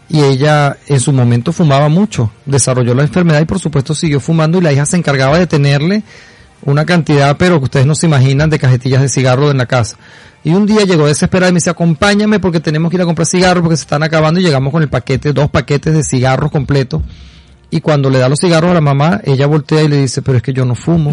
y 0.09 0.23
ella 0.23 0.77
en 0.87 0.99
su 0.99 1.13
momento 1.13 1.51
fumaba 1.51 1.87
mucho, 1.87 2.31
desarrolló 2.45 2.95
la 2.95 3.03
enfermedad 3.03 3.41
y 3.41 3.45
por 3.45 3.59
supuesto 3.59 3.93
siguió 3.93 4.19
fumando 4.19 4.57
y 4.57 4.61
la 4.61 4.73
hija 4.73 4.85
se 4.85 4.97
encargaba 4.97 5.37
de 5.37 5.47
tenerle 5.47 6.03
una 6.63 6.85
cantidad, 6.85 7.37
pero 7.37 7.59
que 7.59 7.65
ustedes 7.65 7.85
no 7.85 7.95
se 7.95 8.07
imaginan, 8.07 8.49
de 8.49 8.59
cajetillas 8.59 9.01
de 9.01 9.09
cigarro 9.09 9.51
en 9.51 9.57
la 9.57 9.65
casa. 9.65 9.97
Y 10.43 10.51
un 10.51 10.65
día 10.65 10.83
llegó 10.83 11.05
desesperada 11.05 11.49
y 11.49 11.53
me 11.53 11.57
dice, 11.57 11.69
acompáñame 11.69 12.39
porque 12.39 12.59
tenemos 12.59 12.89
que 12.89 12.97
ir 12.97 13.01
a 13.01 13.05
comprar 13.05 13.27
cigarros 13.27 13.61
porque 13.61 13.77
se 13.77 13.83
están 13.83 14.03
acabando 14.03 14.39
y 14.39 14.43
llegamos 14.43 14.71
con 14.71 14.81
el 14.81 14.89
paquete, 14.89 15.33
dos 15.33 15.49
paquetes 15.49 15.93
de 15.93 16.03
cigarros 16.03 16.51
completos. 16.51 17.01
Y 17.69 17.81
cuando 17.81 18.09
le 18.09 18.19
da 18.19 18.29
los 18.29 18.39
cigarros 18.39 18.71
a 18.71 18.73
la 18.73 18.81
mamá, 18.81 19.21
ella 19.23 19.45
voltea 19.47 19.83
y 19.83 19.87
le 19.87 19.97
dice, 19.97 20.21
pero 20.21 20.37
es 20.37 20.43
que 20.43 20.53
yo 20.53 20.65
no 20.65 20.75
fumo. 20.75 21.11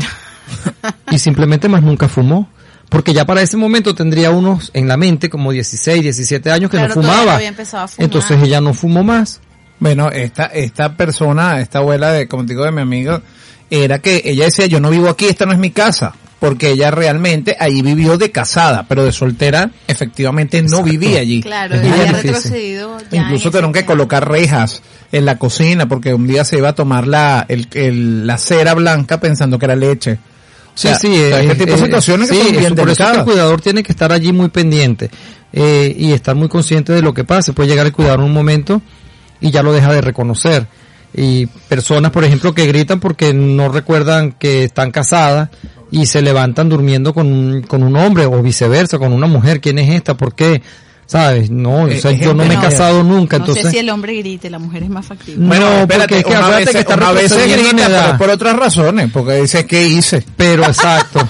y 1.11 1.19
simplemente 1.19 1.69
más 1.69 1.83
nunca 1.83 2.09
fumó. 2.09 2.49
Porque 2.89 3.13
ya 3.13 3.25
para 3.25 3.43
ese 3.43 3.57
momento 3.57 3.95
tendría 3.95 4.31
unos 4.31 4.71
en 4.75 4.87
la 4.89 4.97
mente 4.97 5.29
como 5.29 5.51
16, 5.53 6.03
17 6.03 6.51
años 6.51 6.71
que 6.71 6.77
Claro, 6.77 6.95
no 6.95 7.03
fumaba. 7.03 7.35
había 7.35 7.49
empezado 7.49 7.85
a 7.85 7.89
fumar. 7.89 8.05
Entonces 8.05 8.43
ella 8.43 8.61
no 8.61 8.75
fumó 8.75 9.03
más. 9.03 9.41
Bueno, 9.79 10.11
esta, 10.11 10.47
esta 10.47 10.97
persona, 10.97 11.61
esta 11.61 11.79
abuela 11.81 12.13
de, 12.13 12.29
como 12.29 12.45
te 12.47 12.53
digo, 12.53 12.65
de 12.65 12.73
mi 12.73 12.81
amigo, 12.81 13.21
era 13.69 13.99
que 13.99 14.23
ella 14.25 14.45
decía, 14.47 14.67
yo 14.67 14.81
no 14.81 14.91
vivo 14.91 15.09
aquí, 15.09 15.27
esta 15.27 15.47
no 15.47 15.53
es 15.53 15.59
mi 15.59 15.71
casa. 15.71 16.15
Porque 16.39 16.71
ella 16.71 16.91
realmente 16.91 17.57
ahí 17.59 17.81
vivió 17.81 18.19
de 18.19 18.31
casada, 18.31 18.85
pero 18.87 19.05
de 19.05 19.11
soltera 19.11 19.71
efectivamente 19.89 20.63
no 20.63 20.83
vivía 20.83 21.21
allí. 21.21 21.41
Claro, 21.43 21.77
había 21.77 22.13
retrocedido 22.13 22.99
ya 23.11 23.23
Incluso 23.23 23.51
tuvieron 23.51 23.73
que 23.73 23.87
colocar 23.87 24.29
rejas 24.29 24.83
en 25.13 25.25
la 25.25 25.39
cocina 25.39 25.89
porque 25.89 26.13
un 26.13 26.27
día 26.27 26.45
se 26.45 26.59
iba 26.59 26.69
a 26.69 26.75
tomar 26.75 27.07
la, 27.07 27.47
el, 27.49 27.67
el- 27.73 28.27
la 28.27 28.37
cera 28.37 28.75
blanca 28.75 29.19
pensando 29.19 29.59
que 29.59 29.65
era 29.65 29.77
leche. 29.77 30.19
O 30.77 30.79
Sí, 30.79 30.89
sea, 30.89 30.99
sí, 30.99 31.09
o 31.09 31.11
sea, 31.29 31.41
es- 31.41 31.51
este 31.51 31.55
tipo 31.57 31.71
de 31.71 31.75
es- 31.75 31.81
situaciones 31.85 32.29
sí, 32.29 32.37
son 32.37 32.51
bien 32.53 32.75
por 32.75 32.91
eso 32.91 33.05
que 33.13 33.19
el 33.19 33.25
cuidador 33.25 33.61
tiene 33.63 33.83
que 33.83 33.93
estar 33.93 34.13
allí 34.13 34.33
muy 34.33 34.49
pendiente 34.51 35.11
eh, 35.53 35.95
y 35.99 36.13
estar 36.13 36.37
muy 36.37 36.49
consciente 36.49 36.93
de 36.93 37.01
lo 37.03 37.15
que 37.15 37.25
pasa. 37.25 37.53
Puede 37.55 37.69
llegar 37.71 37.87
el 37.87 37.93
cuidador 37.93 38.21
en 38.21 38.27
un 38.27 38.33
momento 38.35 38.83
y 39.41 39.51
ya 39.51 39.63
lo 39.63 39.73
deja 39.73 39.91
de 39.93 40.03
reconocer. 40.03 40.67
Y 41.15 41.47
personas, 41.47 42.11
por 42.11 42.25
ejemplo, 42.25 42.55
que 42.55 42.67
gritan 42.67 43.01
porque 43.01 43.33
no 43.33 43.71
recuerdan 43.71 44.33
que 44.33 44.65
están 44.65 44.91
casadas 44.91 45.49
y 45.91 46.05
se 46.05 46.21
levantan 46.21 46.69
durmiendo 46.69 47.15
con 47.15 47.33
un, 47.33 47.63
con 47.63 47.83
un 47.83 47.97
hombre 47.97 48.27
o 48.27 48.43
viceversa, 48.43 48.99
con 48.99 49.15
una 49.15 49.27
mujer. 49.27 49.63
¿Quién 49.63 49.79
es 49.79 49.89
esta? 49.95 50.15
¿Por 50.15 50.35
qué? 50.35 50.61
¿Sabes? 51.07 51.51
No, 51.51 51.83
o 51.85 51.89
Eh, 51.89 52.01
sea, 52.01 52.11
yo 52.13 52.35
no 52.35 52.45
me 52.45 52.55
he 52.55 52.59
casado 52.59 53.03
nunca, 53.05 53.39
No 53.39 53.45
entonces... 53.45 53.65
sé 53.67 53.71
si 53.71 53.79
el 53.79 53.91
hombre 53.91 54.15
grite, 54.15 54.51
la 54.51 54.59
mujer 54.59 54.83
es 54.83 54.89
más 54.91 55.07
factible. 55.07 55.47
Bueno, 55.47 55.67
No, 55.71 55.77
espérate, 55.83 55.99
porque 56.01 56.19
es 56.19 56.25
que 56.25 56.31
una 56.31 56.39
acuérdate 56.41 56.65
vez, 56.65 56.73
que 56.75 56.81
está 56.81 56.95
una 56.97 57.13
vez 57.13 57.23
se 57.29 57.29
retrocediendo 57.37 57.71
en 57.71 57.77
grita, 57.77 58.03
pero 58.07 58.19
por 58.19 58.31
otras 58.31 58.57
razones, 58.57 59.11
porque 59.13 59.33
dice, 59.43 59.67
¿qué 59.67 59.87
hice? 59.87 60.25
Pero 60.37 60.65
exacto. 60.67 61.29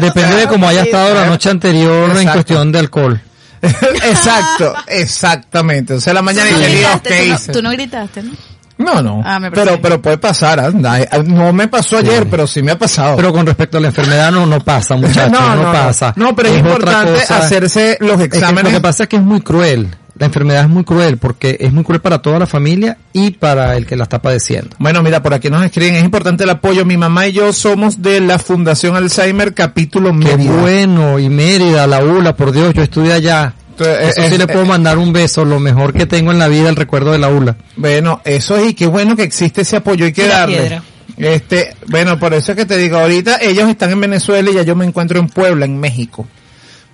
Depende 0.00 0.36
de 0.36 0.46
cómo 0.48 0.66
haya 0.66 0.82
estado 0.82 1.14
la 1.14 1.26
noche 1.26 1.48
anterior 1.50 2.16
en 2.16 2.28
cuestión 2.28 2.72
de 2.72 2.78
alcohol. 2.80 3.20
Exacto, 3.62 4.74
exactamente. 4.86 5.94
O 5.94 6.00
sea, 6.00 6.14
la 6.14 6.22
mañana 6.22 6.48
y 6.48 6.54
digo, 6.54 6.64
gritaste, 6.68 7.08
¿qué 7.10 7.18
tú 7.22 7.28
no- 7.28 7.34
hice? 7.34 7.52
tú 7.52 7.62
no 7.62 7.70
gritaste, 7.70 8.22
¿no? 8.22 8.32
No, 8.78 9.02
no. 9.02 9.22
Ah, 9.24 9.40
me 9.40 9.50
pero, 9.50 9.80
pero 9.82 10.00
puede 10.00 10.18
pasar, 10.18 10.60
anda. 10.60 11.00
Eh, 11.00 11.08
No 11.26 11.52
me 11.52 11.66
pasó 11.68 11.98
ayer, 11.98 12.26
pero 12.30 12.46
sí 12.46 12.62
me 12.62 12.70
ha 12.72 12.78
pasado. 12.78 13.16
Pero 13.16 13.32
con 13.32 13.44
respecto 13.44 13.78
a 13.78 13.80
la 13.80 13.88
enfermedad 13.88 14.30
no, 14.30 14.46
no 14.46 14.60
pasa, 14.60 14.94
muchachos, 14.96 15.32
no, 15.32 15.72
pasa. 15.72 16.12
No, 16.16 16.34
pero 16.36 16.48
es, 16.50 16.58
importante 16.58 17.12
cosa. 17.20 17.38
hacerse 17.38 17.96
los 18.00 18.20
Es 18.20 18.28
que 18.28 18.36
exámenes. 18.38 18.72
lo 18.72 18.78
que 18.78 18.82
pasa 18.82 19.02
es 19.04 19.08
que 19.08 19.16
es 19.16 19.22
muy 19.22 19.40
cruel. 19.40 19.88
La 20.16 20.26
enfermedad 20.26 20.62
es 20.64 20.68
muy 20.68 20.82
cruel 20.82 21.16
porque 21.16 21.56
es 21.60 21.72
muy 21.72 21.84
cruel 21.84 22.00
para 22.00 22.20
toda 22.20 22.40
la 22.40 22.46
familia 22.46 22.98
y 23.12 23.30
para 23.30 23.76
el 23.76 23.86
que 23.86 23.94
la 23.94 24.02
está 24.02 24.20
padeciendo. 24.20 24.74
Bueno, 24.80 25.00
mira, 25.00 25.22
por 25.22 25.32
aquí 25.32 25.48
nos 25.48 25.62
escriben, 25.64 25.94
es 25.94 26.02
importante 26.04 26.42
el 26.42 26.50
apoyo. 26.50 26.84
Mi 26.84 26.96
mamá 26.96 27.28
y 27.28 27.32
yo 27.34 27.52
somos 27.52 28.02
de 28.02 28.20
la 28.20 28.40
Fundación 28.40 28.96
Alzheimer 28.96 29.54
capítulo 29.54 30.08
Qué 30.10 30.16
Mérida. 30.36 30.52
bueno, 30.52 31.20
y 31.20 31.28
Mérida, 31.28 31.86
la 31.86 32.02
ULA, 32.02 32.34
por 32.34 32.50
Dios, 32.50 32.74
yo 32.74 32.82
estudié 32.82 33.12
allá. 33.12 33.54
Entonces, 33.78 34.16
Eso 34.16 34.26
eh, 34.26 34.30
sí 34.30 34.38
le 34.38 34.46
puedo 34.46 34.64
mandar 34.64 34.98
un 34.98 35.12
beso, 35.12 35.44
lo 35.44 35.60
mejor 35.60 35.92
que 35.92 36.06
tengo 36.06 36.32
en 36.32 36.38
la 36.38 36.48
vida, 36.48 36.68
el 36.68 36.76
recuerdo 36.76 37.12
de 37.12 37.18
la 37.18 37.28
ULA. 37.28 37.56
Bueno, 37.76 38.20
eso 38.24 38.56
es 38.56 38.70
y 38.70 38.74
qué 38.74 38.86
bueno 38.86 39.14
que 39.14 39.22
existe 39.22 39.62
ese 39.62 39.76
apoyo, 39.76 40.04
hay 40.04 40.12
que 40.12 40.26
darle. 40.26 40.58
piedra. 40.58 40.82
Este, 41.16 41.74
bueno, 41.88 42.18
por 42.18 42.34
eso 42.34 42.52
es 42.52 42.58
que 42.58 42.66
te 42.66 42.76
digo, 42.76 42.98
ahorita 42.98 43.38
ellos 43.40 43.68
están 43.68 43.90
en 43.90 44.00
Venezuela 44.00 44.50
y 44.50 44.54
ya 44.54 44.62
yo 44.62 44.76
me 44.76 44.84
encuentro 44.84 45.18
en 45.18 45.28
Puebla, 45.28 45.64
en 45.64 45.78
México. 45.78 46.26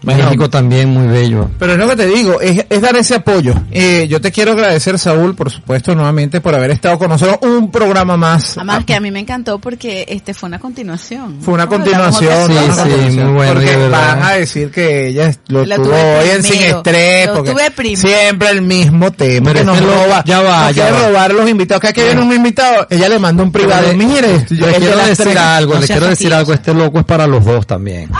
Bueno, 0.05 0.25
México 0.25 0.51
también 0.51 0.91
muy 0.91 1.07
bello. 1.07 1.51
Pero 1.59 1.73
es 1.73 1.79
lo 1.79 1.89
que 1.89 1.97
te 1.97 2.07
digo, 2.07 2.41
es, 2.41 2.65
es 2.69 2.81
dar 2.81 2.97
ese 2.97 3.17
apoyo. 3.17 3.55
Eh, 3.71 4.07
yo 4.09 4.21
te 4.21 4.31
quiero 4.33 4.53
agradecer, 4.53 4.99
Saúl, 4.99 5.35
por 5.35 5.51
supuesto, 5.51 5.95
nuevamente 5.95 6.41
por 6.41 6.55
haber 6.55 6.71
estado 6.71 6.99
con 6.99 7.09
nosotros 7.11 7.39
un 7.43 7.71
programa 7.71 8.17
más. 8.17 8.57
Además 8.57 8.85
que 8.85 8.95
a 8.95 9.01
mí 9.01 9.11
me 9.11 9.21
encantó 9.21 9.59
porque 9.59 10.05
este 10.09 10.35
fue 10.35 10.49
una 10.49 10.59
continuación. 10.59 11.39
Fue 11.41 11.55
una 11.55 11.67
continuación. 11.67 12.47
Sí, 12.49 12.53
sí, 12.53 12.59
continuación. 12.81 13.25
muy 13.27 13.35
bueno, 13.35 13.55
Porque 13.55 13.77
van 13.89 14.23
a 14.23 14.31
decir 14.33 14.71
que 14.71 15.09
ella 15.09 15.33
lo, 15.49 15.65
tuvo 15.65 15.93
hoy 15.95 16.29
en 16.31 16.43
sin 16.43 16.63
estrés, 16.63 17.27
Lo 17.29 17.35
porque 17.35 17.51
tuve 17.53 17.71
primero. 17.71 18.01
siempre 18.09 18.51
el 18.51 18.63
mismo 18.63 19.11
tema. 19.13 19.53
Pero 19.53 19.61
que 19.61 19.65
nos 19.67 19.81
roba, 19.81 20.23
ya 20.27 20.41
va, 20.43 20.67
nos 20.67 20.77
ya 20.77 20.91
va. 20.91 21.07
robar 21.09 21.33
los 21.35 21.49
invitados. 21.49 21.93
Que 21.93 22.05
viene 22.05 22.21
un 22.23 22.33
invitado, 22.33 22.87
ella 22.91 23.09
le 23.09 23.19
manda 23.19 23.43
un 23.43 23.53
privado. 23.53 23.87
le- 23.89 23.95
Mire, 23.95 24.45
le 24.51 24.67
el 24.67 24.73
de 24.73 24.79
quiero 24.79 24.97
decir 25.07 25.25
tres- 25.27 25.37
algo, 25.37 25.75
no 25.75 25.81
le 25.81 25.87
quiero 25.87 26.07
decir 26.09 26.35
algo, 26.35 26.53
este 26.53 26.75
loco 26.75 26.99
es 26.99 27.05
para 27.05 27.27
los 27.27 27.45
dos 27.45 27.67
también. 27.67 28.11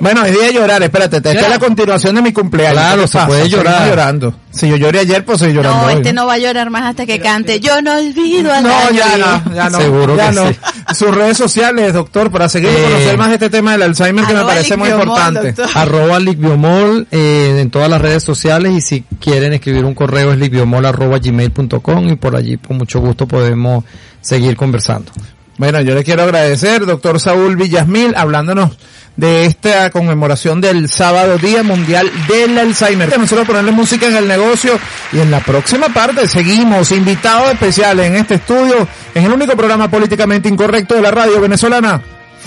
Bueno, 0.00 0.24
es 0.24 0.32
día 0.32 0.46
de 0.46 0.52
llorar, 0.54 0.82
espérate, 0.82 1.20
te 1.20 1.30
esta 1.34 1.46
es 1.46 1.50
la 1.50 1.58
continuación 1.58 2.14
de 2.14 2.22
mi 2.22 2.32
cumpleaños. 2.32 2.74
Claro, 2.74 3.02
¿Qué 3.02 3.08
te 3.08 3.18
se 3.20 3.26
puede 3.26 3.48
llorar. 3.48 3.88
llorando. 3.88 4.34
Si 4.50 4.68
yo 4.68 4.76
lloré 4.76 5.00
ayer, 5.00 5.24
pues 5.24 5.40
estoy 5.42 5.54
llorando 5.54 5.80
No, 5.80 5.86
hoy, 5.88 5.94
este 5.94 6.12
¿no? 6.12 6.22
no 6.22 6.26
va 6.28 6.34
a 6.34 6.38
llorar 6.38 6.70
más 6.70 6.82
hasta 6.84 7.06
que 7.06 7.18
cante. 7.18 7.58
Yo 7.60 7.82
no 7.82 7.92
olvido 7.98 8.52
al 8.52 8.62
No, 8.62 8.90
ya 8.92 9.16
no, 9.16 9.54
ya 9.54 9.68
no. 9.70 9.78
Seguro 9.80 10.16
ya 10.16 10.30
que 10.30 10.34
no. 10.36 10.48
sí. 10.48 10.56
Sus 10.94 11.14
redes 11.14 11.36
sociales, 11.36 11.92
doctor, 11.92 12.30
para 12.30 12.48
seguir 12.48 12.70
y 12.70 12.72
Eh, 12.76 12.82
conocer 12.84 13.18
más 13.18 13.32
este 13.32 13.50
tema 13.50 13.72
del 13.72 13.82
Alzheimer 13.82 14.24
que 14.26 14.34
me 14.34 14.44
parece 14.44 14.76
muy 14.76 14.88
importante. 14.90 15.52
doctor. 15.52 15.68
arroba 15.74 16.20
Licbiomol 16.20 17.06
eh, 17.10 17.58
en 17.60 17.70
todas 17.70 17.88
las 17.88 18.00
redes 18.00 18.22
sociales 18.22 18.72
y 18.72 18.80
si 18.80 19.00
quieren 19.20 19.52
escribir 19.52 19.84
un 19.84 19.94
correo 19.94 20.32
es 20.32 20.38
licbiomol 20.38 20.84
arroba 20.86 21.18
gmail.com 21.18 22.08
y 22.10 22.16
por 22.16 22.36
allí 22.36 22.56
con 22.58 22.78
mucho 22.78 23.00
gusto 23.00 23.26
podemos 23.26 23.84
seguir 24.20 24.56
conversando. 24.56 25.10
Bueno, 25.56 25.80
yo 25.82 25.94
le 25.94 26.02
quiero 26.04 26.22
agradecer, 26.24 26.84
doctor 26.84 27.20
Saúl 27.20 27.56
Villasmil, 27.56 28.14
hablándonos 28.16 28.70
de 29.16 29.46
esta 29.46 29.90
conmemoración 29.90 30.60
del 30.60 30.88
sábado 30.88 31.38
Día 31.38 31.62
Mundial 31.62 32.10
del 32.28 32.58
Alzheimer. 32.58 33.18
Nosotros 33.18 33.46
ponerle 33.46 33.72
música 33.72 34.06
en 34.06 34.16
el 34.16 34.28
negocio 34.28 34.78
y 35.12 35.20
en 35.20 35.30
la 35.30 35.40
próxima 35.40 35.88
parte 35.88 36.26
seguimos 36.26 36.90
invitados 36.92 37.52
especiales 37.52 38.06
en 38.06 38.16
este 38.16 38.34
estudio, 38.34 38.86
en 39.14 39.24
el 39.24 39.32
único 39.32 39.56
programa 39.56 39.90
políticamente 39.90 40.48
incorrecto 40.48 40.94
de 40.94 41.02
la 41.02 41.10
radio 41.10 41.40
venezolana. 41.40 42.00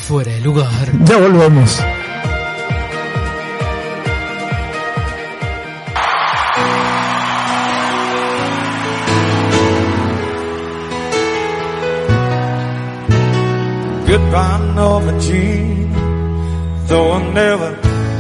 Fuera 0.08 0.32
de 0.32 0.42
lugar. 0.42 0.70
Ya 1.04 1.18
volvemos. 1.18 1.82
Goodbye, 14.08 14.74
Norma 14.74 15.20
Jean. 15.20 16.07
Though 16.88 17.12
I 17.12 17.34
never 17.34 17.72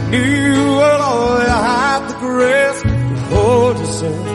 knew 0.09 0.75
what 0.75 0.99
all 0.99 1.39
you 1.39 1.47
had 1.47 2.09
the 2.09 2.15
grace 2.19 2.81
to 2.81 3.15
hold 3.31 3.77
yourself 3.77 4.25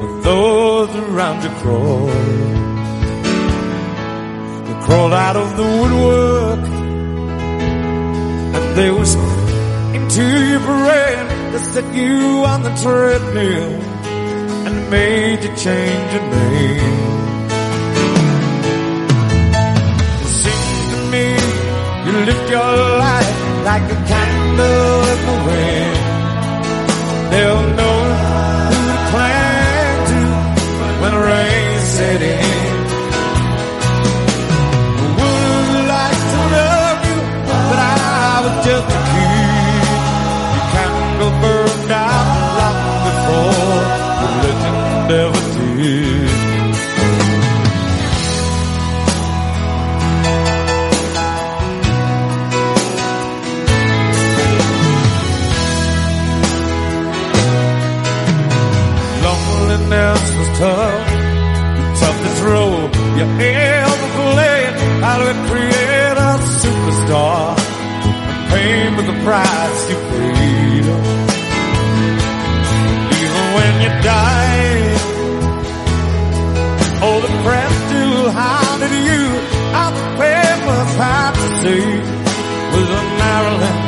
with 0.00 0.24
those 0.24 0.94
around 0.94 1.42
you 1.42 1.48
crawl. 1.60 2.08
You 4.68 4.74
crawled 4.84 5.14
out 5.14 5.36
of 5.36 5.56
the 5.56 5.62
woodwork 5.62 6.64
and 8.56 8.76
they 8.76 8.90
whispered 8.90 9.48
into 9.96 10.26
your 10.50 10.60
brain 10.60 11.52
to 11.52 11.58
set 11.58 11.94
you 11.94 12.44
on 12.44 12.62
the 12.64 12.74
treadmill 12.82 13.72
and 14.66 14.90
made 14.90 15.42
you 15.44 15.56
change 15.56 16.12
your 16.12 16.26
name. 16.28 17.08
It 20.20 20.32
seems 20.42 20.84
to 20.92 20.98
me 21.10 21.24
you 22.04 22.12
live 22.26 22.50
your 22.50 22.98
life 22.98 23.41
like 23.64 23.82
a 23.82 23.98
candle 24.12 25.02
in 25.12 25.20
the 25.28 25.36
wind. 25.46 25.98
They'll 27.30 27.66
know 27.78 27.98
who 28.68 28.78
to 28.90 28.98
cling 29.10 29.98
to 30.10 30.20
when 31.00 31.12
the 31.16 31.22
rain 31.30 31.78
set 31.94 32.20
in. 32.22 32.74
Would 35.18 35.86
like 35.96 36.20
to 36.32 36.38
love 36.56 36.98
you, 37.08 37.18
but 37.70 37.78
I 37.78 38.34
was 38.44 38.56
just 38.66 38.86
a 38.98 39.00
kid. 39.10 39.86
Your 40.54 40.66
candle 40.74 41.34
burned 41.42 41.92
out 41.92 42.26
long 42.58 42.78
before 43.06 43.82
the 44.20 44.28
legend 44.42 45.12
ever 45.22 45.41
tough, 60.58 62.00
tough 62.00 62.18
to 62.24 62.30
throw. 62.40 62.68
You 63.16 63.24
ever 63.24 64.08
played 64.18 64.72
how 65.04 65.16
to 65.18 65.32
create 65.48 66.16
a 66.28 66.32
superstar? 66.60 67.56
Pain 68.50 68.96
with 68.96 69.06
the 69.06 69.18
price 69.24 69.80
you 69.90 69.96
paid. 70.10 70.84
Even 73.20 73.44
when 73.56 73.72
you 73.84 73.90
died, 74.02 75.00
all 77.02 77.16
oh, 77.16 77.20
the 77.26 77.32
press 77.44 77.72
still 77.86 78.30
hounded 78.30 78.94
you. 79.08 79.22
All 79.78 79.92
the 79.98 80.06
papers 80.20 80.90
had 81.02 81.32
to 81.40 81.48
say 81.62 81.84
was 82.72 82.88
a 82.88 83.02
Maryland 83.20 83.78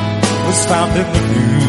was 0.46 0.60
found 0.66 0.92
in 1.00 1.06
the 1.14 1.22
nude. 1.30 1.64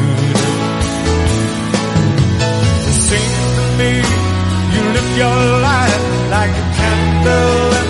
It 2.90 2.98
seems 3.08 3.36
to 3.58 3.66
me 3.80 4.15
your 5.16 5.62
life 5.62 6.30
like 6.30 6.50
a 6.52 6.66
candle 6.76 7.85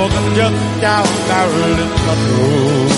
Morgan 0.00 0.34
jumped 0.34 0.82
out, 0.82 1.04
the 1.28 1.40
really 1.60 2.89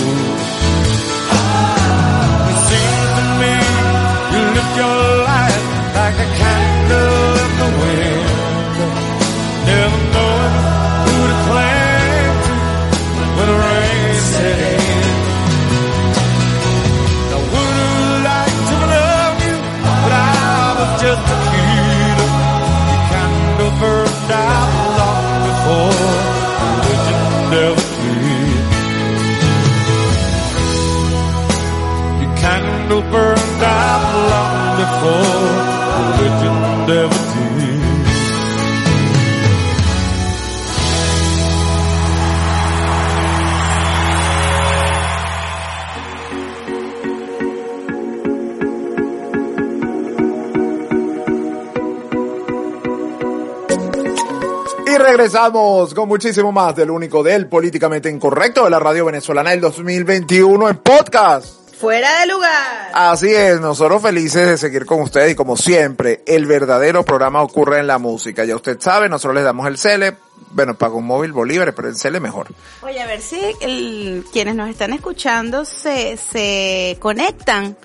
Y 54.85 54.97
regresamos 54.97 55.95
con 55.95 56.07
muchísimo 56.07 56.51
más 56.51 56.75
del 56.75 56.91
único 56.91 57.23
del 57.23 57.47
políticamente 57.47 58.11
incorrecto 58.11 58.65
de 58.65 58.69
la 58.69 58.77
radio 58.77 59.05
venezolana 59.05 59.49
del 59.49 59.61
2021 59.61 60.69
en 60.69 60.77
podcast. 60.77 61.62
Fuera 61.83 62.21
de 62.21 62.27
lugar. 62.27 62.91
Así 62.93 63.27
es, 63.35 63.59
nosotros 63.59 64.01
felices 64.01 64.47
de 64.47 64.57
seguir 64.57 64.85
con 64.85 65.01
ustedes 65.01 65.33
y 65.33 65.35
como 65.35 65.57
siempre, 65.57 66.23
el 66.25 66.45
verdadero 66.45 67.03
programa 67.03 67.41
ocurre 67.41 67.79
en 67.79 67.87
la 67.87 67.97
música. 67.97 68.45
Ya 68.45 68.55
usted 68.55 68.79
sabe, 68.79 69.09
nosotros 69.09 69.35
les 69.35 69.43
damos 69.43 69.67
el 69.67 69.77
cele, 69.77 70.15
bueno, 70.51 70.75
pago 70.75 70.99
un 70.99 71.05
móvil 71.05 71.33
Bolívar, 71.33 71.75
pero 71.75 71.89
el 71.89 71.97
cele 71.97 72.21
mejor. 72.21 72.47
Oye, 72.83 73.01
a 73.01 73.05
ver 73.05 73.19
si 73.19 73.37
el- 73.59 74.23
quienes 74.31 74.55
nos 74.55 74.69
están 74.69 74.93
escuchando 74.93 75.65
se, 75.65 76.15
se 76.15 76.95
conectan 77.01 77.75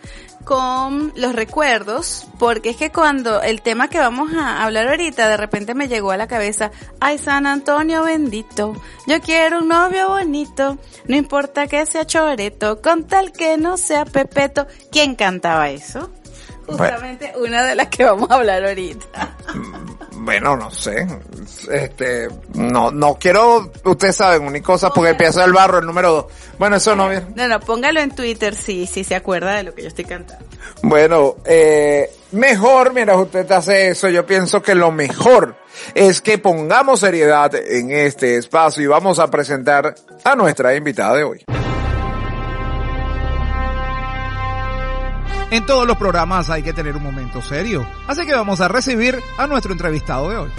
con 0.44 1.12
los 1.16 1.34
recuerdos, 1.34 2.26
porque 2.38 2.70
es 2.70 2.76
que 2.76 2.90
cuando 2.90 3.42
el 3.42 3.62
tema 3.62 3.88
que 3.88 3.98
vamos 3.98 4.32
a 4.34 4.64
hablar 4.64 4.88
ahorita, 4.88 5.28
de 5.28 5.36
repente 5.36 5.74
me 5.74 5.88
llegó 5.88 6.10
a 6.10 6.16
la 6.16 6.26
cabeza, 6.26 6.70
ay 7.00 7.18
San 7.18 7.46
Antonio 7.46 8.02
bendito, 8.02 8.74
yo 9.06 9.20
quiero 9.20 9.58
un 9.58 9.68
novio 9.68 10.08
bonito, 10.08 10.78
no 11.06 11.16
importa 11.16 11.66
que 11.66 11.84
sea 11.86 12.06
choreto, 12.06 12.80
con 12.80 13.04
tal 13.04 13.32
que 13.32 13.56
no 13.58 13.76
sea 13.76 14.04
pepeto. 14.04 14.66
¿Quién 14.90 15.14
cantaba 15.14 15.70
eso? 15.70 16.10
Justamente 16.68 17.32
una 17.36 17.64
de 17.64 17.74
las 17.74 17.88
que 17.88 18.04
vamos 18.04 18.30
a 18.30 18.34
hablar 18.34 18.64
ahorita. 18.64 19.36
Bueno, 20.12 20.56
no 20.56 20.70
sé. 20.70 21.06
Este, 21.72 22.28
no, 22.54 22.90
no 22.90 23.14
quiero, 23.18 23.72
ustedes 23.84 24.16
saben, 24.16 24.42
una 24.42 24.60
cosa, 24.60 24.90
porque 24.90 25.10
empieza 25.10 25.44
el 25.44 25.52
barro, 25.52 25.78
el 25.78 25.86
número 25.86 26.12
dos. 26.12 26.26
Bueno, 26.58 26.76
eso 26.76 26.94
no 26.94 27.08
viene. 27.08 27.26
No, 27.34 27.48
no, 27.48 27.60
póngalo 27.60 28.00
en 28.00 28.10
Twitter 28.14 28.54
si, 28.54 28.86
si 28.86 29.04
se 29.04 29.14
acuerda 29.14 29.54
de 29.56 29.62
lo 29.62 29.74
que 29.74 29.82
yo 29.82 29.88
estoy 29.88 30.04
cantando. 30.04 30.44
Bueno, 30.82 31.36
eh, 31.44 32.10
mejor, 32.32 32.92
mira, 32.92 33.16
usted 33.16 33.50
hace 33.52 33.88
eso, 33.88 34.08
yo 34.08 34.26
pienso 34.26 34.60
que 34.60 34.74
lo 34.74 34.92
mejor 34.92 35.56
es 35.94 36.20
que 36.20 36.38
pongamos 36.38 37.00
seriedad 37.00 37.54
en 37.54 37.90
este 37.92 38.36
espacio 38.36 38.82
y 38.82 38.86
vamos 38.86 39.18
a 39.18 39.30
presentar 39.30 39.94
a 40.24 40.34
nuestra 40.34 40.74
invitada 40.74 41.16
de 41.16 41.24
hoy. 41.24 41.44
En 45.50 45.64
todos 45.64 45.86
los 45.86 45.96
programas 45.96 46.50
hay 46.50 46.62
que 46.62 46.72
tener 46.72 46.96
un 46.96 47.02
momento 47.02 47.40
serio. 47.40 47.86
Así 48.06 48.26
que 48.26 48.34
vamos 48.34 48.60
a 48.60 48.68
recibir 48.68 49.18
a 49.38 49.46
nuestro 49.46 49.72
entrevistado 49.72 50.28
de 50.28 50.36
hoy. 50.36 50.50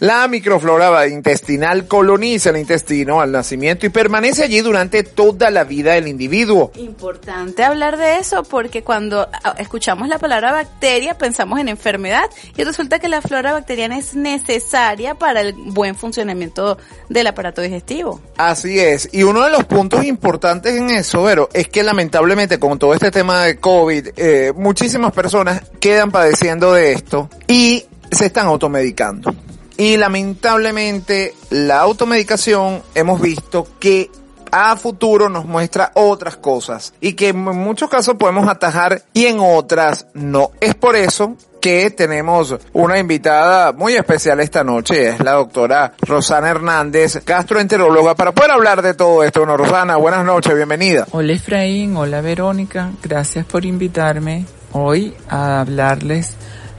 La 0.00 0.26
microflora 0.28 1.06
intestinal 1.08 1.86
coloniza 1.86 2.48
el 2.48 2.56
intestino 2.56 3.20
al 3.20 3.32
nacimiento 3.32 3.84
y 3.84 3.90
permanece 3.90 4.44
allí 4.44 4.60
durante 4.60 5.02
toda 5.02 5.50
la 5.50 5.64
vida 5.64 5.92
del 5.92 6.08
individuo. 6.08 6.72
Importante 6.76 7.64
hablar 7.64 7.98
de 7.98 8.16
eso 8.16 8.42
porque 8.42 8.82
cuando 8.82 9.28
ah, 9.30 9.54
escuchamos 9.58 10.08
la 10.08 10.18
palabra 10.18 10.52
bacteria 10.52 11.18
pensamos 11.18 11.60
en 11.60 11.68
enfermedad 11.68 12.24
y 12.56 12.64
resulta 12.64 12.98
que 12.98 13.10
la 13.10 13.20
flora 13.20 13.52
bacteriana 13.52 13.98
es 13.98 14.14
necesaria 14.14 15.16
para 15.16 15.42
el 15.42 15.52
buen 15.52 15.94
funcionamiento 15.94 16.78
del 17.10 17.26
aparato 17.26 17.60
digestivo. 17.60 18.22
Así 18.38 18.80
es, 18.80 19.10
y 19.12 19.22
uno 19.24 19.44
de 19.44 19.50
los 19.50 19.64
puntos 19.64 20.02
importantes 20.06 20.76
en 20.76 20.88
eso, 20.88 21.24
Vero, 21.24 21.50
es 21.52 21.68
que 21.68 21.82
lamentablemente 21.82 22.58
con 22.58 22.78
todo 22.78 22.94
este 22.94 23.10
tema 23.10 23.44
de 23.44 23.58
COVID, 23.58 24.08
eh, 24.16 24.54
muchísimas 24.56 25.12
personas 25.12 25.60
quedan 25.78 26.10
padeciendo 26.10 26.72
de 26.72 26.92
esto 26.92 27.28
y 27.46 27.84
se 28.10 28.24
están 28.24 28.46
automedicando. 28.46 29.34
Y 29.80 29.96
lamentablemente 29.96 31.34
la 31.48 31.80
automedicación 31.80 32.82
hemos 32.94 33.18
visto 33.18 33.66
que 33.80 34.10
a 34.52 34.76
futuro 34.76 35.30
nos 35.30 35.46
muestra 35.46 35.92
otras 35.94 36.36
cosas 36.36 36.92
y 37.00 37.14
que 37.14 37.28
en 37.28 37.38
muchos 37.38 37.88
casos 37.88 38.16
podemos 38.16 38.46
atajar 38.46 39.00
y 39.14 39.24
en 39.24 39.38
otras 39.40 40.08
no. 40.12 40.50
Es 40.60 40.74
por 40.74 40.96
eso 40.96 41.34
que 41.62 41.90
tenemos 41.90 42.58
una 42.74 42.98
invitada 42.98 43.72
muy 43.72 43.94
especial 43.94 44.40
esta 44.40 44.62
noche, 44.62 45.08
es 45.08 45.20
la 45.20 45.32
doctora 45.32 45.94
Rosana 46.02 46.50
Hernández, 46.50 47.24
gastroenteróloga, 47.24 48.14
para 48.14 48.32
poder 48.32 48.50
hablar 48.50 48.82
de 48.82 48.92
todo 48.92 49.24
esto. 49.24 49.40
Bueno, 49.40 49.56
Rosana, 49.56 49.96
buenas 49.96 50.26
noches, 50.26 50.54
bienvenida. 50.54 51.06
Hola 51.12 51.32
Efraín, 51.32 51.96
hola 51.96 52.20
Verónica, 52.20 52.90
gracias 53.02 53.46
por 53.46 53.64
invitarme 53.64 54.44
hoy 54.72 55.14
a 55.30 55.62
hablarles 55.62 56.34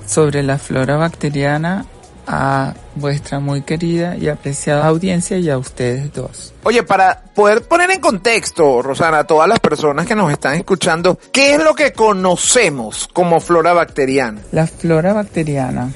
sobre 0.05 0.43
la 0.43 0.59
flora 0.59 0.97
bacteriana 0.97 1.87
a 2.33 2.73
vuestra 2.95 3.41
muy 3.41 3.61
querida 3.61 4.15
y 4.15 4.29
apreciada 4.29 4.87
audiencia 4.87 5.37
y 5.37 5.49
a 5.49 5.57
ustedes 5.57 6.13
dos. 6.13 6.53
Oye, 6.63 6.81
para 6.81 7.21
poder 7.35 7.61
poner 7.63 7.91
en 7.91 7.99
contexto, 7.99 8.81
Rosana, 8.81 9.19
a 9.19 9.23
todas 9.25 9.49
las 9.49 9.59
personas 9.59 10.07
que 10.07 10.15
nos 10.15 10.31
están 10.31 10.55
escuchando, 10.55 11.19
¿qué 11.33 11.55
es 11.55 11.63
lo 11.63 11.75
que 11.75 11.91
conocemos 11.91 13.09
como 13.11 13.41
flora 13.41 13.73
bacteriana? 13.73 14.41
La 14.53 14.65
flora 14.65 15.11
bacteriana 15.11 15.91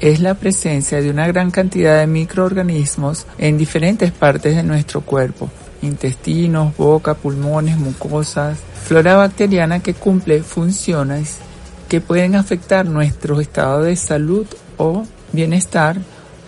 es 0.00 0.20
la 0.20 0.34
presencia 0.34 1.00
de 1.00 1.08
una 1.08 1.26
gran 1.26 1.50
cantidad 1.50 1.98
de 1.98 2.06
microorganismos 2.06 3.26
en 3.38 3.56
diferentes 3.56 4.12
partes 4.12 4.56
de 4.56 4.62
nuestro 4.62 5.00
cuerpo, 5.00 5.48
intestinos, 5.80 6.76
boca, 6.76 7.14
pulmones, 7.14 7.78
mucosas. 7.78 8.58
Flora 8.84 9.16
bacteriana 9.16 9.80
que 9.80 9.94
cumple 9.94 10.42
funciones 10.42 11.38
que 11.88 12.02
pueden 12.02 12.36
afectar 12.36 12.84
nuestro 12.84 13.40
estado 13.40 13.82
de 13.82 13.96
salud 13.96 14.46
o 14.76 15.04
bienestar 15.32 15.98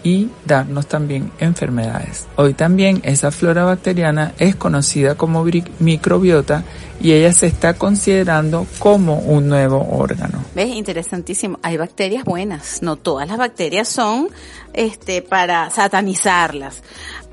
y 0.04 0.30
darnos 0.44 0.86
también 0.86 1.30
enfermedades. 1.38 2.26
Hoy 2.36 2.54
también 2.54 3.00
esa 3.04 3.30
flora 3.30 3.64
bacteriana 3.64 4.34
es 4.38 4.56
conocida 4.56 5.14
como 5.14 5.44
microbiota 5.78 6.64
y 7.00 7.12
ella 7.12 7.32
se 7.32 7.46
está 7.46 7.74
considerando 7.74 8.66
como 8.78 9.18
un 9.18 9.48
nuevo 9.48 9.86
órgano. 9.90 10.44
¿Ves? 10.54 10.68
Interesantísimo. 10.68 11.58
Hay 11.62 11.76
bacterias 11.76 12.24
buenas. 12.24 12.82
No 12.82 12.96
todas 12.96 13.28
las 13.28 13.38
bacterias 13.38 13.88
son 13.88 14.28
este 14.72 15.22
para 15.22 15.70
satanizarlas. 15.70 16.82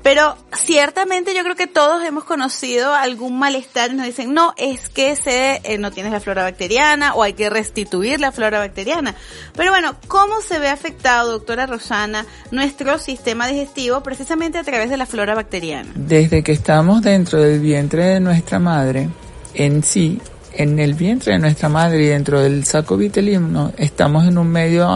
Pero 0.02 0.36
ciertamente 0.52 1.34
yo 1.34 1.42
creo 1.42 1.56
que 1.56 1.66
todos 1.66 2.02
hemos 2.04 2.24
conocido 2.24 2.94
algún 2.94 3.38
malestar 3.38 3.90
y 3.90 3.94
nos 3.94 4.06
dicen, 4.06 4.32
no, 4.32 4.54
es 4.56 4.88
que 4.88 5.14
se, 5.16 5.60
eh, 5.64 5.78
no 5.78 5.90
tienes 5.90 6.12
la 6.12 6.20
flora 6.20 6.42
bacteriana 6.42 7.14
o 7.14 7.22
hay 7.22 7.34
que 7.34 7.50
restituir 7.50 8.18
la 8.20 8.32
flora 8.32 8.58
bacteriana. 8.58 9.14
Pero 9.54 9.70
bueno, 9.70 9.96
¿cómo 10.08 10.40
se 10.40 10.58
ve 10.58 10.68
afectado, 10.68 11.32
doctora 11.32 11.66
Rosana, 11.66 12.24
nuestro 12.50 12.98
sistema 12.98 13.46
digestivo 13.46 14.02
precisamente 14.02 14.58
a 14.58 14.64
través 14.64 14.88
de 14.90 14.96
la 14.96 15.06
flora 15.06 15.34
bacteriana? 15.34 15.90
Desde 15.94 16.42
que 16.42 16.52
estamos 16.52 17.02
dentro 17.02 17.40
del 17.40 17.60
vientre 17.60 18.04
de 18.06 18.20
nuestra 18.20 18.58
madre, 18.58 19.08
en 19.54 19.82
sí, 19.82 20.20
en 20.54 20.78
el 20.78 20.94
vientre 20.94 21.34
de 21.34 21.38
nuestra 21.38 21.68
madre 21.68 22.04
y 22.04 22.06
dentro 22.06 22.40
del 22.40 22.64
saco 22.64 22.96
vitelino, 22.96 23.72
estamos 23.76 24.26
en 24.26 24.38
un 24.38 24.48
medio, 24.48 24.88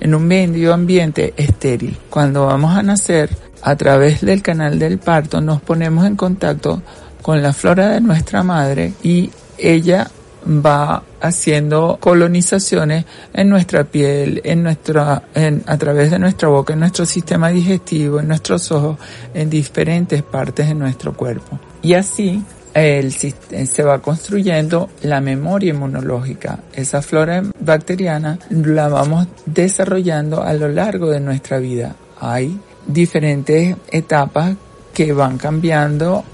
en 0.00 0.14
un 0.14 0.26
medio 0.26 0.74
ambiente 0.74 1.32
estéril. 1.36 1.96
Cuando 2.10 2.46
vamos 2.46 2.76
a 2.76 2.82
nacer, 2.82 3.30
a 3.62 3.76
través 3.76 4.20
del 4.20 4.42
canal 4.42 4.78
del 4.78 4.98
parto, 4.98 5.40
nos 5.40 5.62
ponemos 5.62 6.06
en 6.06 6.16
contacto 6.16 6.82
con 7.22 7.42
la 7.42 7.52
flora 7.52 7.88
de 7.88 8.00
nuestra 8.00 8.42
madre 8.42 8.92
y 9.02 9.30
ella 9.58 10.10
va 10.44 11.04
haciendo 11.20 11.98
colonizaciones 12.00 13.04
en 13.32 13.48
nuestra 13.48 13.84
piel, 13.84 14.40
en 14.44 14.64
nuestra, 14.64 15.22
en, 15.34 15.62
a 15.66 15.78
través 15.78 16.10
de 16.10 16.18
nuestra 16.18 16.48
boca, 16.48 16.72
en 16.72 16.80
nuestro 16.80 17.06
sistema 17.06 17.50
digestivo, 17.50 18.18
en 18.18 18.28
nuestros 18.28 18.72
ojos, 18.72 18.98
en 19.34 19.48
diferentes 19.48 20.22
partes 20.22 20.66
de 20.66 20.74
nuestro 20.74 21.14
cuerpo. 21.14 21.60
Y 21.82 21.94
así 21.94 22.42
el, 22.74 23.12
se 23.12 23.82
va 23.82 24.00
construyendo 24.00 24.90
la 25.02 25.20
memoria 25.20 25.70
inmunológica. 25.70 26.58
Esa 26.72 27.02
flora 27.02 27.42
bacteriana 27.60 28.38
la 28.50 28.88
vamos 28.88 29.28
desarrollando 29.46 30.42
a 30.42 30.52
lo 30.54 30.68
largo 30.68 31.10
de 31.10 31.20
nuestra 31.20 31.58
vida. 31.58 31.94
Hay 32.18 32.58
diferentes 32.86 33.76
etapas 33.90 34.56
que 34.92 35.12
van 35.12 35.38
cambiando 35.38 36.24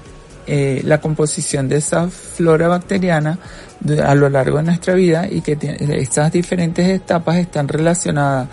eh, 0.47 0.81
la 0.83 0.99
composición 0.99 1.69
de 1.69 1.77
esa 1.77 2.09
flora 2.09 2.67
bacteriana 2.67 3.37
a 4.03 4.15
lo 4.15 4.29
largo 4.29 4.57
de 4.57 4.63
nuestra 4.63 4.93
vida 4.95 5.27
y 5.29 5.41
que 5.41 5.57
estas 5.91 6.31
diferentes 6.31 6.87
etapas 6.87 7.37
están 7.37 7.67
relacionadas 7.67 8.49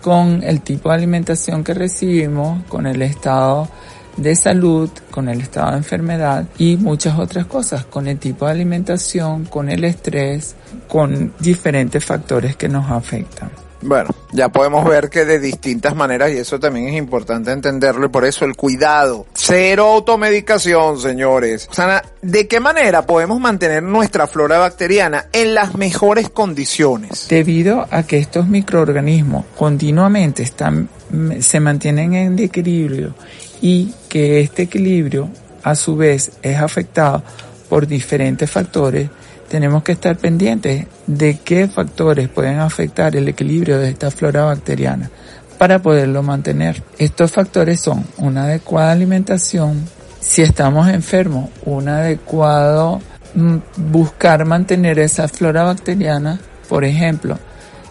con 0.00 0.42
el 0.42 0.62
tipo 0.62 0.88
de 0.88 0.94
alimentación 0.94 1.62
que 1.62 1.74
recibimos, 1.74 2.64
con 2.64 2.86
el 2.86 3.02
estado 3.02 3.68
de 4.16 4.36
salud, 4.36 4.90
con 5.10 5.28
el 5.28 5.40
estado 5.40 5.72
de 5.72 5.78
enfermedad 5.78 6.46
y 6.58 6.76
muchas 6.76 7.18
otras 7.18 7.46
cosas, 7.46 7.84
con 7.84 8.06
el 8.06 8.18
tipo 8.18 8.46
de 8.46 8.52
alimentación, 8.52 9.44
con 9.44 9.68
el 9.68 9.84
estrés, 9.84 10.54
con 10.88 11.34
diferentes 11.38 12.04
factores 12.04 12.56
que 12.56 12.68
nos 12.68 12.90
afectan. 12.90 13.50
Bueno, 13.82 14.10
ya 14.32 14.50
podemos 14.50 14.84
ver 14.84 15.08
que 15.08 15.24
de 15.24 15.38
distintas 15.38 15.96
maneras, 15.96 16.30
y 16.32 16.36
eso 16.38 16.60
también 16.60 16.88
es 16.88 16.96
importante 16.96 17.50
entenderlo, 17.50 18.06
y 18.06 18.08
por 18.10 18.24
eso 18.24 18.44
el 18.44 18.56
cuidado. 18.56 19.26
Cero 19.34 19.86
automedicación, 19.94 20.98
señores. 20.98 21.68
Sana, 21.70 22.02
¿de 22.20 22.46
qué 22.46 22.60
manera 22.60 23.06
podemos 23.06 23.40
mantener 23.40 23.82
nuestra 23.82 24.26
flora 24.26 24.58
bacteriana 24.58 25.26
en 25.32 25.54
las 25.54 25.74
mejores 25.74 26.28
condiciones? 26.28 27.26
Debido 27.28 27.86
a 27.90 28.02
que 28.02 28.18
estos 28.18 28.48
microorganismos 28.48 29.44
continuamente 29.56 30.42
están, 30.42 30.88
mm, 31.10 31.40
se 31.40 31.60
mantienen 31.60 32.14
en 32.14 32.38
equilibrio 32.38 33.14
y 33.62 33.92
que 34.08 34.40
este 34.40 34.62
equilibrio 34.62 35.28
a 35.62 35.74
su 35.74 35.96
vez 35.96 36.32
es 36.42 36.58
afectado 36.58 37.22
por 37.68 37.86
diferentes 37.86 38.50
factores, 38.50 39.08
tenemos 39.50 39.82
que 39.82 39.92
estar 39.92 40.16
pendientes 40.16 40.86
de 41.08 41.38
qué 41.40 41.66
factores 41.66 42.28
pueden 42.28 42.60
afectar 42.60 43.16
el 43.16 43.28
equilibrio 43.28 43.78
de 43.78 43.88
esta 43.88 44.12
flora 44.12 44.44
bacteriana 44.44 45.10
para 45.58 45.82
poderlo 45.82 46.22
mantener. 46.22 46.84
Estos 46.98 47.32
factores 47.32 47.80
son 47.80 48.06
una 48.16 48.44
adecuada 48.44 48.92
alimentación, 48.92 49.84
si 50.20 50.42
estamos 50.42 50.88
enfermos, 50.88 51.50
un 51.64 51.88
adecuado 51.88 53.00
mm, 53.34 53.56
buscar 53.90 54.44
mantener 54.44 55.00
esa 55.00 55.26
flora 55.26 55.64
bacteriana, 55.64 56.38
por 56.68 56.84
ejemplo, 56.84 57.36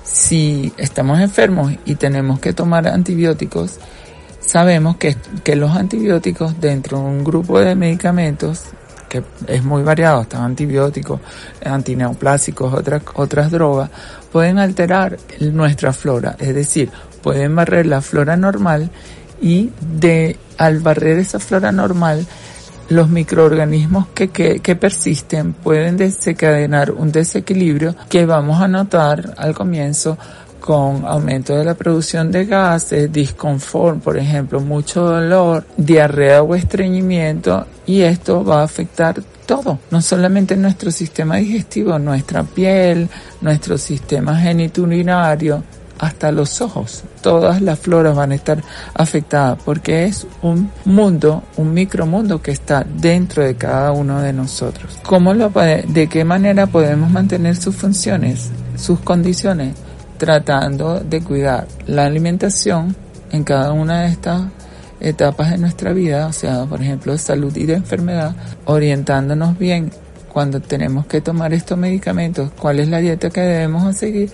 si 0.01 0.71
estamos 0.77 1.19
enfermos 1.19 1.73
y 1.83 1.95
tenemos 1.95 2.39
que 2.39 2.53
tomar 2.53 2.87
antibióticos, 2.87 3.79
sabemos 4.39 4.95
que, 4.95 5.17
que 5.43 5.57
los 5.57 5.75
antibióticos 5.75 6.61
dentro 6.61 6.99
de 6.99 7.03
un 7.03 7.23
grupo 7.25 7.59
de 7.59 7.75
medicamentos 7.75 8.67
que 9.09 9.23
es 9.47 9.63
muy 9.63 9.83
variado, 9.83 10.21
están 10.21 10.43
antibióticos, 10.43 11.19
antineoplásicos, 11.65 12.73
otras, 12.73 13.01
otras 13.15 13.51
drogas, 13.51 13.89
pueden 14.31 14.59
alterar 14.59 15.17
nuestra 15.39 15.91
flora, 15.91 16.35
es 16.39 16.55
decir, 16.55 16.89
pueden 17.21 17.55
barrer 17.55 17.85
la 17.87 18.01
flora 18.01 18.37
normal 18.37 18.89
y 19.41 19.71
de, 19.81 20.37
al 20.57 20.79
barrer 20.79 21.17
esa 21.19 21.39
flora 21.39 21.71
normal, 21.71 22.25
los 22.89 23.09
microorganismos 23.09 24.07
que, 24.15 24.29
que, 24.29 24.59
que 24.59 24.75
persisten 24.75 25.53
pueden 25.53 25.97
desencadenar 25.97 26.91
un 26.91 27.11
desequilibrio 27.11 27.95
que 28.09 28.25
vamos 28.25 28.61
a 28.61 28.67
notar 28.67 29.33
al 29.37 29.53
comienzo 29.53 30.17
con 30.59 31.05
aumento 31.05 31.55
de 31.55 31.63
la 31.63 31.73
producción 31.73 32.31
de 32.31 32.45
gases, 32.45 33.11
disconfort, 33.11 34.01
por 34.01 34.17
ejemplo, 34.17 34.59
mucho 34.59 35.03
dolor, 35.03 35.65
diarrea 35.77 36.43
o 36.43 36.55
estreñimiento 36.55 37.65
y 37.85 38.01
esto 38.01 38.43
va 38.43 38.61
a 38.61 38.63
afectar 38.63 39.21
todo, 39.45 39.79
no 39.89 40.01
solamente 40.01 40.55
nuestro 40.55 40.91
sistema 40.91 41.37
digestivo, 41.37 41.97
nuestra 41.97 42.43
piel, 42.43 43.09
nuestro 43.41 43.77
sistema 43.77 44.37
genitourinario, 44.37 45.63
hasta 45.99 46.31
los 46.31 46.61
ojos. 46.61 47.03
Todas 47.21 47.61
las 47.61 47.77
floras 47.77 48.15
van 48.15 48.31
a 48.31 48.35
estar 48.35 48.63
afectadas 48.93 49.59
porque 49.63 50.05
es 50.05 50.25
un 50.41 50.71
mundo, 50.85 51.43
un 51.57 51.73
micromundo 51.73 52.41
que 52.41 52.51
está 52.51 52.83
dentro 52.83 53.43
de 53.43 53.55
cada 53.55 53.91
uno 53.91 54.21
de 54.21 54.33
nosotros. 54.33 54.97
¿Cómo 55.03 55.33
lo, 55.33 55.49
de 55.49 56.07
qué 56.09 56.23
manera 56.23 56.67
podemos 56.67 57.11
mantener 57.11 57.55
sus 57.57 57.75
funciones, 57.75 58.49
sus 58.77 58.99
condiciones? 59.01 59.75
Tratando 60.19 60.99
de 60.99 61.21
cuidar 61.23 61.67
la 61.87 62.05
alimentación 62.05 62.95
en 63.31 63.43
cada 63.43 63.71
una 63.71 64.01
de 64.01 64.09
estas 64.09 64.43
etapas 64.99 65.49
de 65.49 65.57
nuestra 65.57 65.93
vida, 65.93 66.27
o 66.27 66.33
sea, 66.33 66.65
por 66.65 66.81
ejemplo, 66.81 67.13
de 67.13 67.17
salud 67.17 67.55
y 67.55 67.65
de 67.65 67.75
enfermedad, 67.75 68.35
orientándonos 68.65 69.57
bien 69.57 69.91
cuando 70.31 70.59
tenemos 70.59 71.05
que 71.05 71.21
tomar 71.21 71.53
estos 71.53 71.77
medicamentos, 71.77 72.51
cuál 72.59 72.79
es 72.79 72.89
la 72.89 72.99
dieta 72.99 73.29
que 73.29 73.41
debemos 73.41 73.95
seguir, 73.95 74.29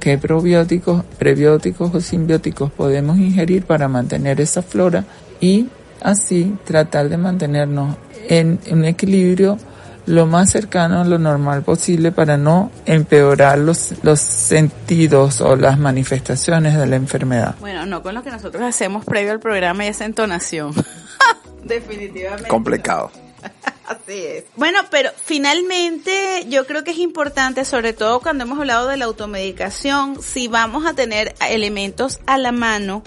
qué 0.00 0.18
probióticos, 0.18 1.04
prebióticos 1.18 1.94
o 1.94 2.00
simbióticos 2.00 2.70
podemos 2.70 3.18
ingerir 3.18 3.64
para 3.64 3.88
mantener 3.88 4.40
esa 4.40 4.62
flora 4.62 5.04
y 5.40 5.66
así 6.00 6.54
tratar 6.64 7.08
de 7.08 7.16
mantenernos 7.16 7.96
en 8.28 8.60
un 8.70 8.84
equilibrio 8.84 9.58
lo 10.06 10.26
más 10.26 10.50
cercano 10.50 11.00
a 11.00 11.04
lo 11.04 11.18
normal 11.18 11.62
posible 11.62 12.12
para 12.12 12.36
no 12.36 12.70
empeorar 12.86 13.58
los, 13.58 13.94
los 14.02 14.20
sentidos 14.20 15.40
o 15.40 15.56
las 15.56 15.78
manifestaciones 15.78 16.76
de 16.76 16.86
la 16.86 16.96
enfermedad. 16.96 17.54
Bueno, 17.60 17.86
no 17.86 18.02
con 18.02 18.14
lo 18.14 18.22
que 18.22 18.30
nosotros 18.30 18.62
hacemos 18.62 19.04
previo 19.04 19.32
al 19.32 19.40
programa 19.40 19.84
y 19.84 19.88
esa 19.88 20.04
entonación. 20.04 20.72
Definitivamente. 21.64 22.48
Complicado. 22.48 23.10
Así 23.86 24.24
es. 24.24 24.44
Bueno, 24.56 24.80
pero 24.90 25.10
finalmente 25.22 26.46
yo 26.48 26.66
creo 26.66 26.84
que 26.84 26.92
es 26.92 26.98
importante, 26.98 27.64
sobre 27.64 27.92
todo 27.92 28.20
cuando 28.20 28.44
hemos 28.44 28.58
hablado 28.58 28.88
de 28.88 28.96
la 28.96 29.04
automedicación, 29.04 30.22
si 30.22 30.48
vamos 30.48 30.86
a 30.86 30.94
tener 30.94 31.34
elementos 31.50 32.20
a 32.26 32.38
la 32.38 32.52
mano 32.52 33.02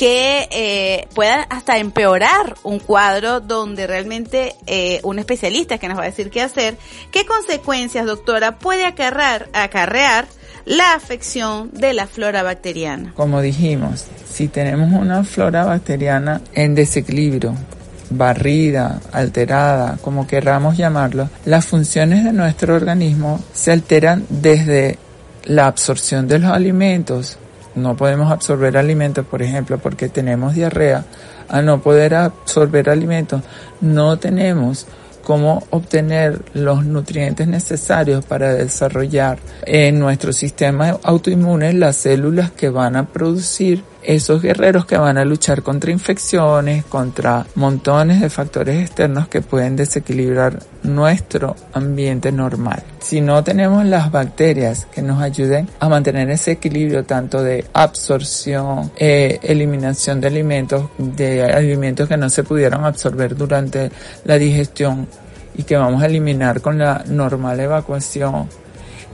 que 0.00 0.48
eh, 0.50 1.08
puedan 1.14 1.44
hasta 1.50 1.76
empeorar 1.76 2.56
un 2.62 2.78
cuadro 2.78 3.40
donde 3.40 3.86
realmente 3.86 4.54
eh, 4.66 4.98
un 5.02 5.18
especialista 5.18 5.76
que 5.76 5.88
nos 5.88 5.98
va 5.98 6.04
a 6.04 6.06
decir 6.06 6.30
qué 6.30 6.40
hacer, 6.40 6.78
qué 7.10 7.26
consecuencias, 7.26 8.06
doctora, 8.06 8.58
puede 8.58 8.86
acarrear, 8.86 9.50
acarrear 9.52 10.26
la 10.64 10.94
afección 10.94 11.70
de 11.72 11.92
la 11.92 12.06
flora 12.06 12.42
bacteriana. 12.42 13.12
Como 13.14 13.42
dijimos, 13.42 14.06
si 14.26 14.48
tenemos 14.48 14.98
una 14.98 15.22
flora 15.22 15.66
bacteriana 15.66 16.40
en 16.54 16.74
desequilibrio, 16.74 17.54
barrida, 18.08 19.02
alterada, 19.12 19.98
como 20.00 20.26
querramos 20.26 20.78
llamarlo, 20.78 21.28
las 21.44 21.66
funciones 21.66 22.24
de 22.24 22.32
nuestro 22.32 22.74
organismo 22.74 23.38
se 23.52 23.72
alteran 23.72 24.24
desde 24.30 24.98
la 25.44 25.66
absorción 25.66 26.26
de 26.26 26.38
los 26.38 26.50
alimentos. 26.50 27.36
No 27.74 27.96
podemos 27.96 28.32
absorber 28.32 28.76
alimentos, 28.76 29.24
por 29.26 29.42
ejemplo, 29.42 29.78
porque 29.78 30.08
tenemos 30.08 30.54
diarrea. 30.54 31.04
Al 31.48 31.66
no 31.66 31.80
poder 31.80 32.14
absorber 32.14 32.90
alimentos, 32.90 33.42
no 33.80 34.18
tenemos 34.18 34.86
cómo 35.22 35.62
obtener 35.70 36.42
los 36.54 36.84
nutrientes 36.84 37.46
necesarios 37.46 38.24
para 38.24 38.54
desarrollar 38.54 39.38
en 39.64 39.98
nuestro 39.98 40.32
sistema 40.32 40.98
autoinmune 41.02 41.72
las 41.72 41.96
células 41.96 42.50
que 42.50 42.68
van 42.68 42.96
a 42.96 43.06
producir 43.06 43.84
esos 44.02 44.42
guerreros 44.42 44.86
que 44.86 44.96
van 44.96 45.18
a 45.18 45.24
luchar 45.24 45.62
contra 45.62 45.90
infecciones, 45.90 46.84
contra 46.84 47.46
montones 47.54 48.20
de 48.20 48.30
factores 48.30 48.80
externos 48.80 49.28
que 49.28 49.40
pueden 49.40 49.76
desequilibrar 49.76 50.58
nuestro 50.82 51.56
ambiente 51.72 52.32
normal. 52.32 52.82
Si 53.00 53.20
no 53.20 53.42
tenemos 53.44 53.84
las 53.84 54.10
bacterias 54.10 54.86
que 54.86 55.02
nos 55.02 55.20
ayuden 55.22 55.68
a 55.78 55.88
mantener 55.88 56.30
ese 56.30 56.52
equilibrio 56.52 57.04
tanto 57.04 57.42
de 57.42 57.64
absorción, 57.72 58.90
eh, 58.96 59.38
eliminación 59.42 60.20
de 60.20 60.28
alimentos, 60.28 60.90
de 60.98 61.44
alimentos 61.44 62.08
que 62.08 62.16
no 62.16 62.28
se 62.30 62.44
pudieron 62.44 62.84
absorber 62.84 63.36
durante 63.36 63.90
la 64.24 64.38
digestión 64.38 65.06
y 65.56 65.64
que 65.64 65.76
vamos 65.76 66.02
a 66.02 66.06
eliminar 66.06 66.60
con 66.60 66.78
la 66.78 67.04
normal 67.06 67.60
evacuación, 67.60 68.48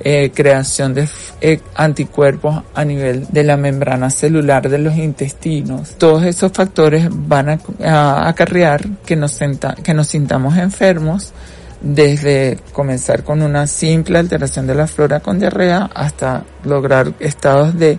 eh, 0.01 0.31
creación 0.35 0.95
de 0.95 1.09
eh, 1.41 1.61
anticuerpos 1.75 2.63
a 2.75 2.85
nivel 2.85 3.27
de 3.31 3.45
la 3.45 3.57
membrana 3.57 4.11
celular 4.11 4.69
de 4.69 4.79
los 4.79 4.97
intestinos. 4.97 5.97
Todos 5.99 6.25
esos 6.25 6.53
factores 6.53 7.09
van 7.11 7.49
a, 7.49 7.59
a 7.85 8.29
acarrear 8.29 8.87
que 9.05 9.17
nos, 9.17 9.33
senta- 9.33 9.75
que 9.75 9.95
nos 9.95 10.09
sintamos 10.09 10.57
enfermos 10.57 11.33
desde 11.81 12.59
comenzar 12.73 13.23
con 13.23 13.43
una 13.43 13.67
simple 13.67 14.19
alteración 14.19 14.67
de 14.67 14.75
la 14.75 14.87
flora 14.87 15.21
con 15.21 15.39
diarrea 15.39 15.91
hasta 15.95 16.45
lograr 16.65 17.13
estados 17.21 17.79
de, 17.79 17.99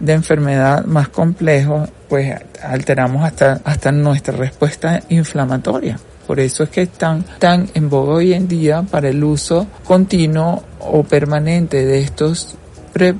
de 0.00 0.12
enfermedad 0.12 0.84
más 0.86 1.08
complejos, 1.08 1.90
pues 2.08 2.34
alteramos 2.62 3.24
hasta, 3.24 3.60
hasta 3.64 3.92
nuestra 3.92 4.36
respuesta 4.36 5.00
inflamatoria. 5.10 5.98
Por 6.30 6.38
eso 6.38 6.62
es 6.62 6.70
que 6.70 6.82
están 6.82 7.24
tan 7.40 7.68
en 7.74 7.90
boga 7.90 8.14
hoy 8.14 8.34
en 8.34 8.46
día 8.46 8.84
para 8.88 9.08
el 9.08 9.24
uso 9.24 9.66
continuo 9.82 10.62
o 10.78 11.02
permanente 11.02 11.84
de 11.84 12.02
estos 12.02 12.54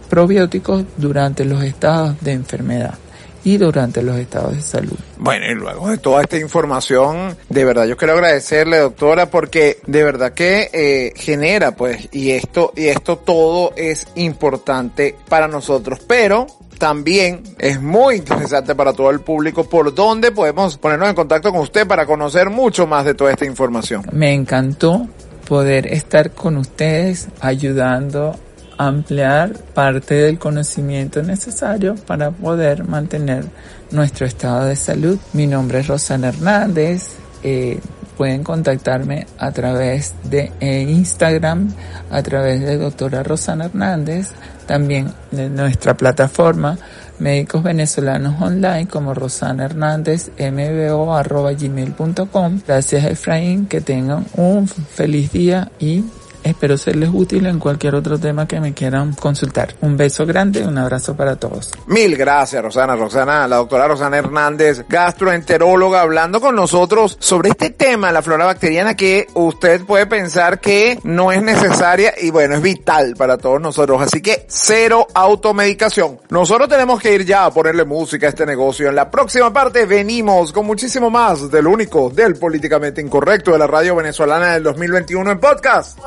probióticos 0.09 0.85
durante 0.97 1.45
los 1.45 1.65
estados 1.65 2.20
de 2.20 2.31
enfermedad 2.31 2.95
y 3.43 3.57
durante 3.57 4.01
los 4.03 4.16
estados 4.16 4.55
de 4.55 4.62
salud. 4.62 4.97
Bueno, 5.16 5.47
y 5.51 5.57
luego 5.57 5.89
de 5.91 5.99
toda 5.99 6.23
esta 6.23 6.39
información, 6.39 7.37
de 7.49 7.65
verdad 7.65 7.87
yo 7.87 7.97
quiero 7.97 8.12
agradecerle, 8.12 8.78
doctora, 8.78 9.28
porque 9.28 9.81
de 9.89 10.05
verdad 10.05 10.32
que 10.32 10.70
eh, 10.73 11.12
genera, 11.16 11.74
pues, 11.74 12.09
y 12.12 12.31
esto, 12.31 12.73
y 12.77 12.87
esto 12.87 13.19
todo 13.19 13.73
es 13.74 14.07
importante 14.15 15.16
para 15.28 15.49
nosotros, 15.49 15.99
pero 16.07 16.47
también 16.81 17.43
es 17.59 17.81
muy 17.81 18.16
interesante 18.16 18.74
para 18.74 18.94
todo 18.94 19.11
el 19.11 19.20
público 19.20 19.69
por 19.69 19.94
dónde 19.94 20.32
podemos 20.32 20.78
ponernos 20.78 21.11
en 21.11 21.15
contacto 21.15 21.52
con 21.52 21.61
usted 21.61 21.86
para 21.86 22.07
conocer 22.07 22.48
mucho 22.48 22.86
más 22.86 23.05
de 23.05 23.12
toda 23.12 23.32
esta 23.32 23.44
información. 23.44 24.02
Me 24.12 24.32
encantó 24.32 25.07
poder 25.47 25.86
estar 25.86 26.31
con 26.31 26.57
ustedes 26.57 27.28
ayudando 27.40 28.35
a 28.78 28.86
ampliar 28.86 29.52
parte 29.74 30.15
del 30.15 30.39
conocimiento 30.39 31.23
necesario 31.23 31.97
para 32.07 32.31
poder 32.31 32.85
mantener 32.85 33.44
nuestro 33.90 34.24
estado 34.27 34.65
de 34.65 34.74
salud. 34.74 35.19
Mi 35.35 35.47
nombre 35.47 35.81
es 35.81 35.86
Rosana 35.86 36.28
Hernández. 36.28 37.11
eh, 37.43 37.78
pueden 38.16 38.43
contactarme 38.43 39.27
a 39.39 39.51
través 39.51 40.15
de 40.24 40.52
eh, 40.61 40.82
Instagram, 40.82 41.74
a 42.11 42.23
través 42.23 42.61
de 42.61 42.77
doctora 42.77 43.23
Rosana 43.23 43.66
Hernández, 43.66 44.28
también 44.71 45.13
de 45.33 45.51
nuestra 45.51 45.97
plataforma 45.97 46.79
Médicos 47.19 47.65
Venezolanos 47.65 48.41
Online 48.41 48.87
como 48.87 49.15
Rosana 49.15 49.65
Hernández, 49.65 50.31
mbo 50.39 51.13
arroba 51.13 51.53
gmail.com. 51.55 52.61
Gracias 52.65 53.05
Efraín, 53.05 53.67
que 53.67 53.81
tengan 53.81 54.27
un 54.37 54.69
feliz 54.69 55.33
día 55.33 55.73
y 55.81 56.05
espero 56.45 56.77
serles 56.79 57.11
útil 57.12 57.47
en 57.47 57.59
cualquier 57.59 57.95
otro 57.95 58.19
tema 58.19 58.47
que 58.47 58.61
me 58.61 58.75
quieran 58.75 59.15
consultar. 59.15 59.75
Un 59.81 59.97
beso 59.97 60.27
grande, 60.27 60.67
un 60.67 60.79
abrazo 60.79 61.17
para 61.17 61.37
todos. 61.37 61.71
Mil 61.87 62.17
gracias, 62.17 62.62
Rosana. 62.62 62.97
Rosana, 62.97 63.47
la 63.49 63.57
doctora 63.57 63.89
Rosana 63.89 64.19
Hernández, 64.19 64.85
gastroenteróloga, 64.89 66.03
hablando 66.03 66.41
con 66.41 66.55
nosotros 66.55 67.17
sobre 67.21 67.51
este 67.51 67.71
tema, 67.71 68.12
la 68.12 68.23
flora 68.23 68.47
bacteriana, 68.47 68.95
que 68.95 69.27
usted 69.35 69.83
puede 69.85 70.07
pensar 70.07 70.61
que 70.61 70.99
no 71.05 71.33
es 71.33 71.43
necesaria 71.43 72.15
y 72.21 72.31
bueno, 72.31 72.57
es 72.57 72.62
vital 72.62 73.15
para 73.17 73.39
todos 73.39 73.61
nosotros. 73.61 74.01
Así 74.03 74.21
que 74.21 74.47
cero 74.49 75.07
automedicación. 75.15 76.19
Nosotros 76.31 76.69
tenemos 76.69 77.01
que 77.01 77.15
ir 77.15 77.25
ya 77.25 77.47
a 77.47 77.51
ponerle 77.51 77.85
música 77.85 78.27
a 78.27 78.31
este 78.31 78.47
negocio. 78.47 78.89
En 78.89 78.95
la 78.95 79.11
próxima 79.11 79.53
parte 79.53 79.87
venimos 79.87 80.53
con 80.53 80.67
muchísimo 80.67 81.11
más 81.11 81.51
del 81.51 81.67
único, 81.67 82.11
del 82.11 82.37
políticamente 82.37 83.01
incorrecto 83.01 83.53
de 83.53 83.59
la 83.59 83.67
radio 83.67 83.97
venezolana 83.97 84.55
del 84.55 84.62
2021 84.62 85.31
en 85.33 85.41
podcast. 85.41 85.99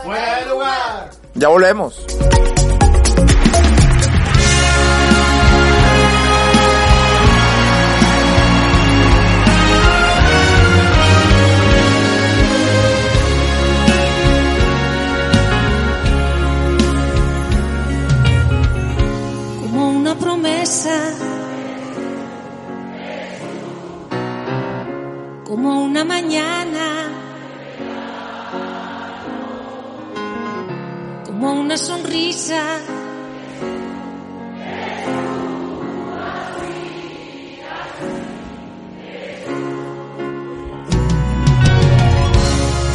Ya 1.35 1.47
volvemos. 1.49 2.05
Una 31.51 31.77
sonrisa. 31.77 32.61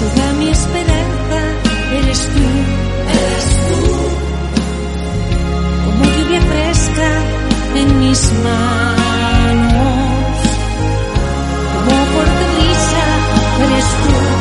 Toda 0.00 0.32
mi 0.38 0.48
esperanza 0.48 1.40
eres 1.98 2.20
tú, 2.34 2.46
eres 3.18 3.46
tú. 3.68 3.80
Como 5.84 6.04
lluvia 6.04 6.40
fresca 6.40 7.10
en 7.74 8.00
mis 8.00 8.32
manos. 8.44 9.28
Como 11.84 12.04
fuerte 12.12 12.44
brisa 12.54 13.04
eres 13.64 13.88
tú, 14.02 14.37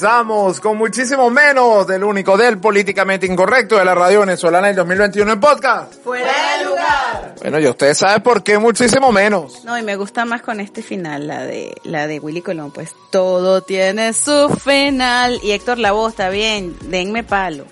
regresamos 0.00 0.60
con 0.60 0.76
muchísimo 0.76 1.30
menos 1.30 1.86
del 1.86 2.04
único 2.04 2.36
del 2.36 2.58
políticamente 2.58 3.24
incorrecto 3.24 3.78
de 3.78 3.84
la 3.86 3.94
radio 3.94 4.20
venezolana 4.20 4.66
del 4.66 4.76
2021 4.76 5.32
en 5.32 5.40
podcast. 5.40 5.94
Fuera 6.04 6.30
de 6.58 6.64
lugar. 6.66 7.34
Bueno, 7.40 7.58
ya 7.58 7.70
ustedes 7.70 7.96
saben 7.96 8.22
por 8.22 8.42
qué 8.42 8.58
muchísimo 8.58 9.10
menos. 9.10 9.64
No, 9.64 9.78
y 9.78 9.82
me 9.82 9.96
gusta 9.96 10.26
más 10.26 10.42
con 10.42 10.60
este 10.60 10.82
final, 10.82 11.26
la 11.26 11.44
de 11.44 11.74
la 11.84 12.06
de 12.06 12.18
Willy 12.18 12.42
Colón, 12.42 12.72
pues 12.72 12.94
todo 13.10 13.62
tiene 13.62 14.12
su 14.12 14.50
final. 14.62 15.40
Y 15.42 15.52
Héctor 15.52 15.78
Lavoe, 15.78 16.10
está 16.10 16.28
bien, 16.28 16.76
denme 16.82 17.22
palo. 17.22 17.64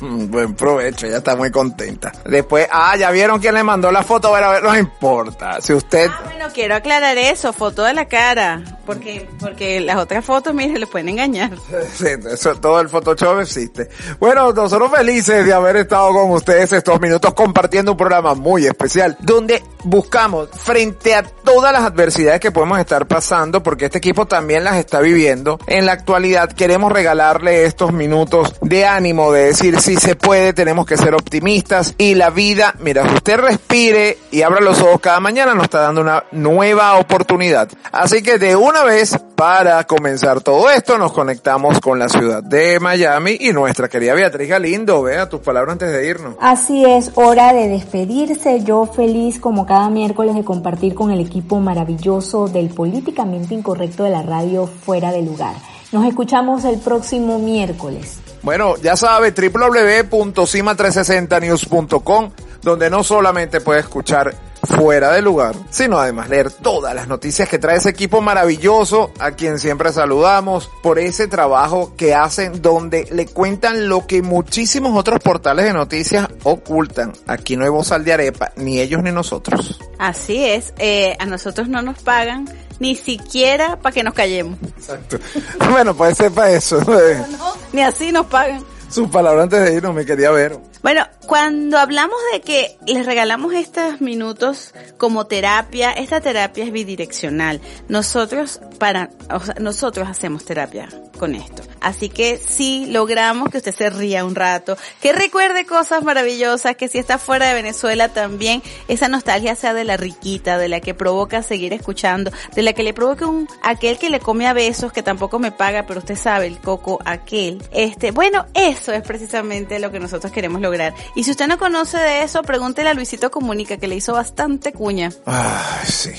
Mm, 0.00 0.26
Buen 0.30 0.54
provecho, 0.54 1.06
ella 1.06 1.16
está 1.18 1.34
muy 1.34 1.50
contenta. 1.50 2.12
Después, 2.26 2.68
ah, 2.70 2.94
ya 2.96 3.10
vieron 3.10 3.40
quién 3.40 3.54
le 3.54 3.64
mandó 3.64 3.90
la 3.90 4.04
foto, 4.04 4.30
bueno, 4.30 4.46
a 4.46 4.52
ver, 4.52 4.62
no 4.62 4.76
importa. 4.76 5.60
Si 5.60 5.72
usted, 5.72 6.08
Bueno, 6.26 6.46
quiero 6.54 6.76
aclarar 6.76 7.18
eso, 7.18 7.52
foto 7.52 7.82
de 7.82 7.94
la 7.94 8.06
cara, 8.06 8.62
porque 8.84 9.28
porque 9.46 9.80
las 9.80 9.98
otras 9.98 10.24
fotos, 10.24 10.52
mire, 10.52 10.76
le 10.76 10.88
pueden 10.88 11.10
engañar. 11.10 11.52
Sí, 11.96 12.08
eso, 12.30 12.54
todo 12.56 12.80
el 12.80 12.88
Photoshop 12.88 13.40
existe. 13.40 13.88
Bueno, 14.18 14.52
nosotros 14.52 14.90
felices 14.90 15.46
de 15.46 15.52
haber 15.52 15.76
estado 15.76 16.12
con 16.12 16.30
ustedes 16.32 16.72
estos 16.72 17.00
minutos 17.00 17.32
compartiendo 17.32 17.92
un 17.92 17.96
programa 17.96 18.34
muy 18.34 18.66
especial, 18.66 19.16
donde 19.20 19.62
buscamos 19.84 20.48
frente 20.50 21.14
a 21.14 21.22
todas 21.22 21.72
las 21.72 21.84
adversidades 21.84 22.40
que 22.40 22.50
podemos 22.50 22.78
estar 22.78 23.06
pasando, 23.06 23.62
porque 23.62 23.86
este 23.86 23.98
equipo 23.98 24.26
también 24.26 24.64
las 24.64 24.76
está 24.76 25.00
viviendo, 25.00 25.58
en 25.68 25.86
la 25.86 25.92
actualidad 25.92 26.52
queremos 26.52 26.90
regalarle 26.90 27.64
estos 27.64 27.92
minutos 27.92 28.56
de 28.60 28.84
ánimo, 28.84 29.32
de 29.32 29.44
decir 29.44 29.80
si 29.80 29.96
se 29.96 30.16
puede, 30.16 30.52
tenemos 30.52 30.86
que 30.86 30.96
ser 30.96 31.14
optimistas 31.14 31.94
y 31.98 32.14
la 32.14 32.30
vida, 32.30 32.74
mira, 32.80 33.08
si 33.08 33.14
usted 33.14 33.38
respire 33.38 34.18
y 34.32 34.42
abra 34.42 34.60
los 34.60 34.80
ojos 34.80 35.00
cada 35.00 35.20
mañana, 35.20 35.54
nos 35.54 35.64
está 35.64 35.80
dando 35.80 36.00
una 36.00 36.24
nueva 36.32 36.98
oportunidad. 36.98 37.68
Así 37.92 38.22
que 38.22 38.38
de 38.38 38.56
una 38.56 38.82
vez, 38.82 39.16
para 39.36 39.84
comenzar 39.84 40.40
todo 40.40 40.70
esto, 40.70 40.96
nos 40.96 41.12
conectamos 41.12 41.78
con 41.80 41.98
la 41.98 42.08
ciudad 42.08 42.42
de 42.42 42.80
Miami 42.80 43.36
y 43.38 43.52
nuestra 43.52 43.86
querida 43.88 44.14
Beatriz 44.14 44.48
Galindo. 44.48 45.02
Vea 45.02 45.28
tus 45.28 45.40
palabras 45.40 45.74
antes 45.74 45.92
de 45.92 46.08
irnos. 46.08 46.36
Así 46.40 46.86
es, 46.86 47.10
hora 47.16 47.52
de 47.52 47.68
despedirse. 47.68 48.64
Yo 48.64 48.86
feliz 48.86 49.38
como 49.38 49.66
cada 49.66 49.90
miércoles 49.90 50.34
de 50.34 50.42
compartir 50.42 50.94
con 50.94 51.10
el 51.10 51.20
equipo 51.20 51.60
maravilloso 51.60 52.48
del 52.48 52.70
políticamente 52.70 53.52
incorrecto 53.54 54.04
de 54.04 54.10
la 54.10 54.22
radio 54.22 54.66
fuera 54.66 55.12
de 55.12 55.20
lugar. 55.20 55.54
Nos 55.92 56.06
escuchamos 56.06 56.64
el 56.64 56.80
próximo 56.80 57.38
miércoles. 57.38 58.20
Bueno, 58.42 58.76
ya 58.78 58.96
sabe, 58.96 59.32
www.cima360news.com, 59.32 62.30
donde 62.62 62.88
no 62.88 63.04
solamente 63.04 63.60
puede 63.60 63.80
escuchar 63.80 64.34
fuera 64.66 65.12
de 65.12 65.22
lugar, 65.22 65.54
sino 65.70 65.98
además 65.98 66.28
leer 66.28 66.50
todas 66.50 66.94
las 66.94 67.08
noticias 67.08 67.48
que 67.48 67.58
trae 67.58 67.76
ese 67.76 67.90
equipo 67.90 68.20
maravilloso 68.20 69.12
a 69.18 69.32
quien 69.32 69.58
siempre 69.58 69.92
saludamos 69.92 70.70
por 70.82 70.98
ese 70.98 71.28
trabajo 71.28 71.92
que 71.96 72.14
hacen 72.14 72.60
donde 72.60 73.08
le 73.10 73.26
cuentan 73.26 73.88
lo 73.88 74.06
que 74.06 74.22
muchísimos 74.22 74.96
otros 74.96 75.20
portales 75.20 75.64
de 75.64 75.72
noticias 75.72 76.28
ocultan. 76.42 77.12
Aquí 77.26 77.56
no 77.56 77.64
hay 77.64 77.70
voz 77.70 77.92
al 77.92 78.04
de 78.04 78.12
arepa, 78.12 78.52
ni 78.56 78.80
ellos 78.80 79.02
ni 79.02 79.12
nosotros. 79.12 79.78
Así 79.98 80.44
es, 80.44 80.72
eh, 80.78 81.16
a 81.18 81.26
nosotros 81.26 81.68
no 81.68 81.82
nos 81.82 82.02
pagan 82.02 82.46
ni 82.78 82.94
siquiera 82.94 83.76
para 83.76 83.94
que 83.94 84.02
nos 84.02 84.14
callemos. 84.14 84.58
Exacto. 84.76 85.18
Bueno, 85.70 85.94
pues 85.94 86.16
sepa 86.16 86.50
eso. 86.50 86.80
No, 86.80 87.52
ni 87.72 87.82
así 87.82 88.10
nos 88.12 88.26
pagan. 88.26 88.62
Sus 88.88 89.08
palabras 89.08 89.44
antes 89.44 89.64
de 89.64 89.74
irnos, 89.74 89.94
me 89.94 90.06
quería 90.06 90.30
ver. 90.30 90.58
Bueno, 90.82 91.04
cuando 91.26 91.78
hablamos 91.78 92.16
de 92.32 92.40
que 92.40 92.78
les 92.86 93.04
regalamos 93.04 93.52
estos 93.54 94.00
minutos 94.00 94.72
como 94.98 95.26
terapia, 95.26 95.90
esta 95.92 96.20
terapia 96.20 96.64
es 96.64 96.72
bidireccional. 96.72 97.60
Nosotros 97.88 98.60
para, 98.78 99.10
o 99.34 99.40
sea, 99.40 99.56
nosotros 99.60 100.08
hacemos 100.08 100.44
terapia 100.44 100.88
con 101.16 101.34
esto. 101.34 101.62
Así 101.80 102.08
que 102.08 102.38
sí 102.38 102.86
logramos 102.86 103.50
que 103.50 103.58
usted 103.58 103.74
se 103.74 103.90
ría 103.90 104.24
un 104.24 104.34
rato, 104.34 104.76
que 105.00 105.12
recuerde 105.12 105.66
cosas 105.66 106.02
maravillosas, 106.02 106.76
que 106.76 106.88
si 106.88 106.98
está 106.98 107.18
fuera 107.18 107.48
de 107.48 107.54
Venezuela 107.54 108.08
también 108.08 108.62
esa 108.88 109.08
nostalgia 109.08 109.54
sea 109.54 109.74
de 109.74 109.84
la 109.84 109.96
riquita, 109.96 110.58
de 110.58 110.68
la 110.68 110.80
que 110.80 110.94
provoca 110.94 111.42
seguir 111.42 111.72
escuchando, 111.72 112.30
de 112.54 112.62
la 112.62 112.72
que 112.72 112.82
le 112.82 112.94
provoca 112.94 113.26
un 113.26 113.48
aquel 113.62 113.98
que 113.98 114.10
le 114.10 114.20
come 114.20 114.46
a 114.46 114.52
besos 114.52 114.92
que 114.92 115.02
tampoco 115.02 115.38
me 115.38 115.52
paga, 115.52 115.86
pero 115.86 116.00
usted 116.00 116.16
sabe 116.16 116.46
el 116.46 116.58
coco 116.58 116.98
aquel. 117.04 117.62
Este, 117.72 118.10
bueno, 118.10 118.46
eso 118.54 118.92
es 118.92 119.02
precisamente 119.02 119.78
lo 119.78 119.90
que 119.90 120.00
nosotros 120.00 120.32
queremos 120.32 120.60
lograr. 120.60 120.94
Y 121.14 121.24
si 121.24 121.30
usted 121.30 121.46
no 121.46 121.58
conoce 121.58 121.98
de 121.98 122.22
eso, 122.22 122.42
pregúntele 122.42 122.90
a 122.90 122.94
Luisito 122.94 123.30
Comunica 123.30 123.76
que 123.76 123.88
le 123.88 123.96
hizo 123.96 124.12
bastante 124.12 124.72
cuña. 124.72 125.10
Ay, 125.24 125.86
sí. 125.86 126.12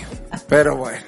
Pero 0.48 0.78
bueno, 0.78 1.04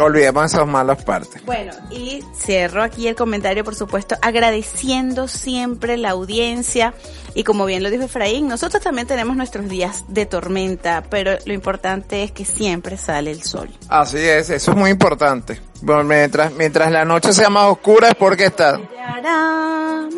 olvidemos 0.00 0.44
esas 0.44 0.66
malas 0.66 1.02
partes. 1.04 1.44
Bueno, 1.44 1.72
y 1.90 2.22
cierro 2.34 2.82
aquí 2.82 3.08
el 3.08 3.14
comentario, 3.14 3.64
por 3.64 3.74
supuesto, 3.74 4.16
agradeciendo 4.22 5.28
siempre 5.28 5.96
la 5.96 6.10
audiencia. 6.10 6.94
Y 7.34 7.44
como 7.44 7.64
bien 7.64 7.82
lo 7.82 7.90
dijo 7.90 8.04
Efraín, 8.04 8.48
nosotros 8.48 8.82
también 8.82 9.06
tenemos 9.06 9.36
nuestros 9.36 9.68
días 9.68 10.04
de 10.08 10.26
tormenta, 10.26 11.02
pero 11.08 11.32
lo 11.44 11.52
importante 11.52 12.22
es 12.22 12.32
que 12.32 12.44
siempre 12.44 12.96
sale 12.96 13.30
el 13.30 13.42
sol. 13.42 13.68
Así 13.88 14.18
es, 14.18 14.50
eso 14.50 14.70
es 14.72 14.76
muy 14.76 14.90
importante. 14.90 15.60
Bueno, 15.80 16.04
mientras, 16.04 16.52
mientras 16.52 16.92
la 16.92 17.04
noche 17.04 17.32
sea 17.32 17.50
más 17.50 17.70
oscura 17.70 18.08
es 18.08 18.14
porque 18.14 18.46
está. 18.46 18.78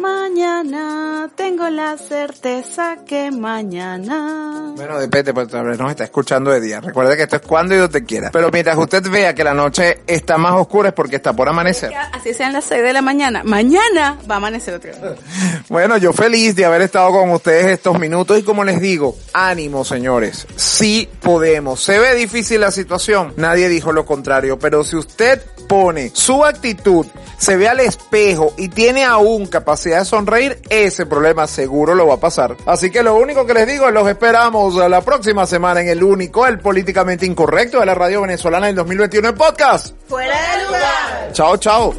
Mañana, 0.05 1.31
tengo 1.35 1.71
la 1.71 1.97
certeza 1.97 2.99
que 3.07 3.31
mañana. 3.31 4.73
Bueno, 4.77 4.99
depende, 4.99 5.33
pues 5.33 5.49
tal 5.49 5.65
vez 5.65 5.79
nos 5.79 5.91
está 5.91 6.05
escuchando 6.05 6.51
de 6.51 6.61
día. 6.61 6.81
Recuerde 6.81 7.17
que 7.17 7.23
esto 7.23 7.37
es 7.37 7.43
cuando 7.43 7.75
y 7.75 7.79
donde 7.79 8.05
quiera. 8.05 8.31
Pero 8.31 8.51
mientras 8.51 8.77
usted 8.77 9.03
vea 9.09 9.35
que 9.35 9.45
la 9.45 9.55
noche 9.55 10.03
está 10.07 10.37
más 10.37 10.53
oscura 10.53 10.91
es 10.91 10.95
porque 10.95 11.17
está 11.17 11.33
por 11.33 11.49
amanecer. 11.49 11.93
Así 12.13 12.35
sean 12.35 12.53
las 12.53 12.65
6 12.65 12.83
de 12.83 12.93
la 12.93 13.01
mañana, 13.01 13.43
mañana 13.45 14.19
va 14.29 14.35
a 14.35 14.39
amanecer 14.39 14.75
otra 14.75 14.91
vez. 14.91 15.19
Bueno, 15.69 15.97
yo 15.97 16.13
feliz 16.13 16.55
de 16.55 16.65
haber 16.65 16.83
estado 17.05 17.21
con 17.21 17.31
ustedes 17.33 17.67
estos 17.67 17.99
minutos 17.99 18.39
y 18.39 18.43
como 18.43 18.65
les 18.65 18.81
digo, 18.81 19.15
ánimo 19.35 19.85
señores, 19.85 20.47
sí 20.57 21.09
podemos. 21.21 21.83
Se 21.83 21.99
ve 21.99 22.15
difícil 22.15 22.63
la 22.63 22.71
situación, 22.71 23.35
nadie 23.37 23.69
dijo 23.69 23.93
lo 23.93 24.07
contrario, 24.07 24.59
pero 24.59 24.85
si 24.85 24.97
usted 24.97 25.43
pone 25.69 26.11
su 26.15 26.45
actitud, 26.45 27.07
se 27.37 27.57
ve 27.57 27.69
al 27.69 27.81
espejo 27.81 28.55
y 28.57 28.69
tiene 28.69 29.05
aún 29.05 29.47
capacidad 29.47 29.99
de 29.99 30.05
sonreír, 30.07 30.63
ese 30.71 31.05
problema 31.05 31.47
seguro 31.47 31.95
lo 31.95 32.07
va 32.07 32.15
a 32.15 32.21
pasar. 32.21 32.57
Así 32.65 32.91
que 32.91 33.03
lo 33.03 33.17
único 33.17 33.45
que 33.45 33.53
les 33.53 33.67
digo 33.67 33.87
es 33.87 33.93
los 33.93 34.09
esperamos 34.09 34.75
la 34.89 35.03
próxima 35.03 35.47
semana 35.47 35.83
en 35.83 35.89
el 35.89 36.03
único, 36.03 36.47
el 36.47 36.59
políticamente 36.59 37.27
incorrecto 37.27 37.81
de 37.81 37.87
la 37.87 37.95
radio 37.95 38.23
venezolana 38.23 38.67
del 38.69 38.77
2021 38.77 39.29
en 39.29 39.35
podcast. 39.35 39.95
Fuera 40.09 40.37
de 40.57 40.65
lugar. 40.65 41.33
Chao, 41.33 41.57
chao. 41.59 41.95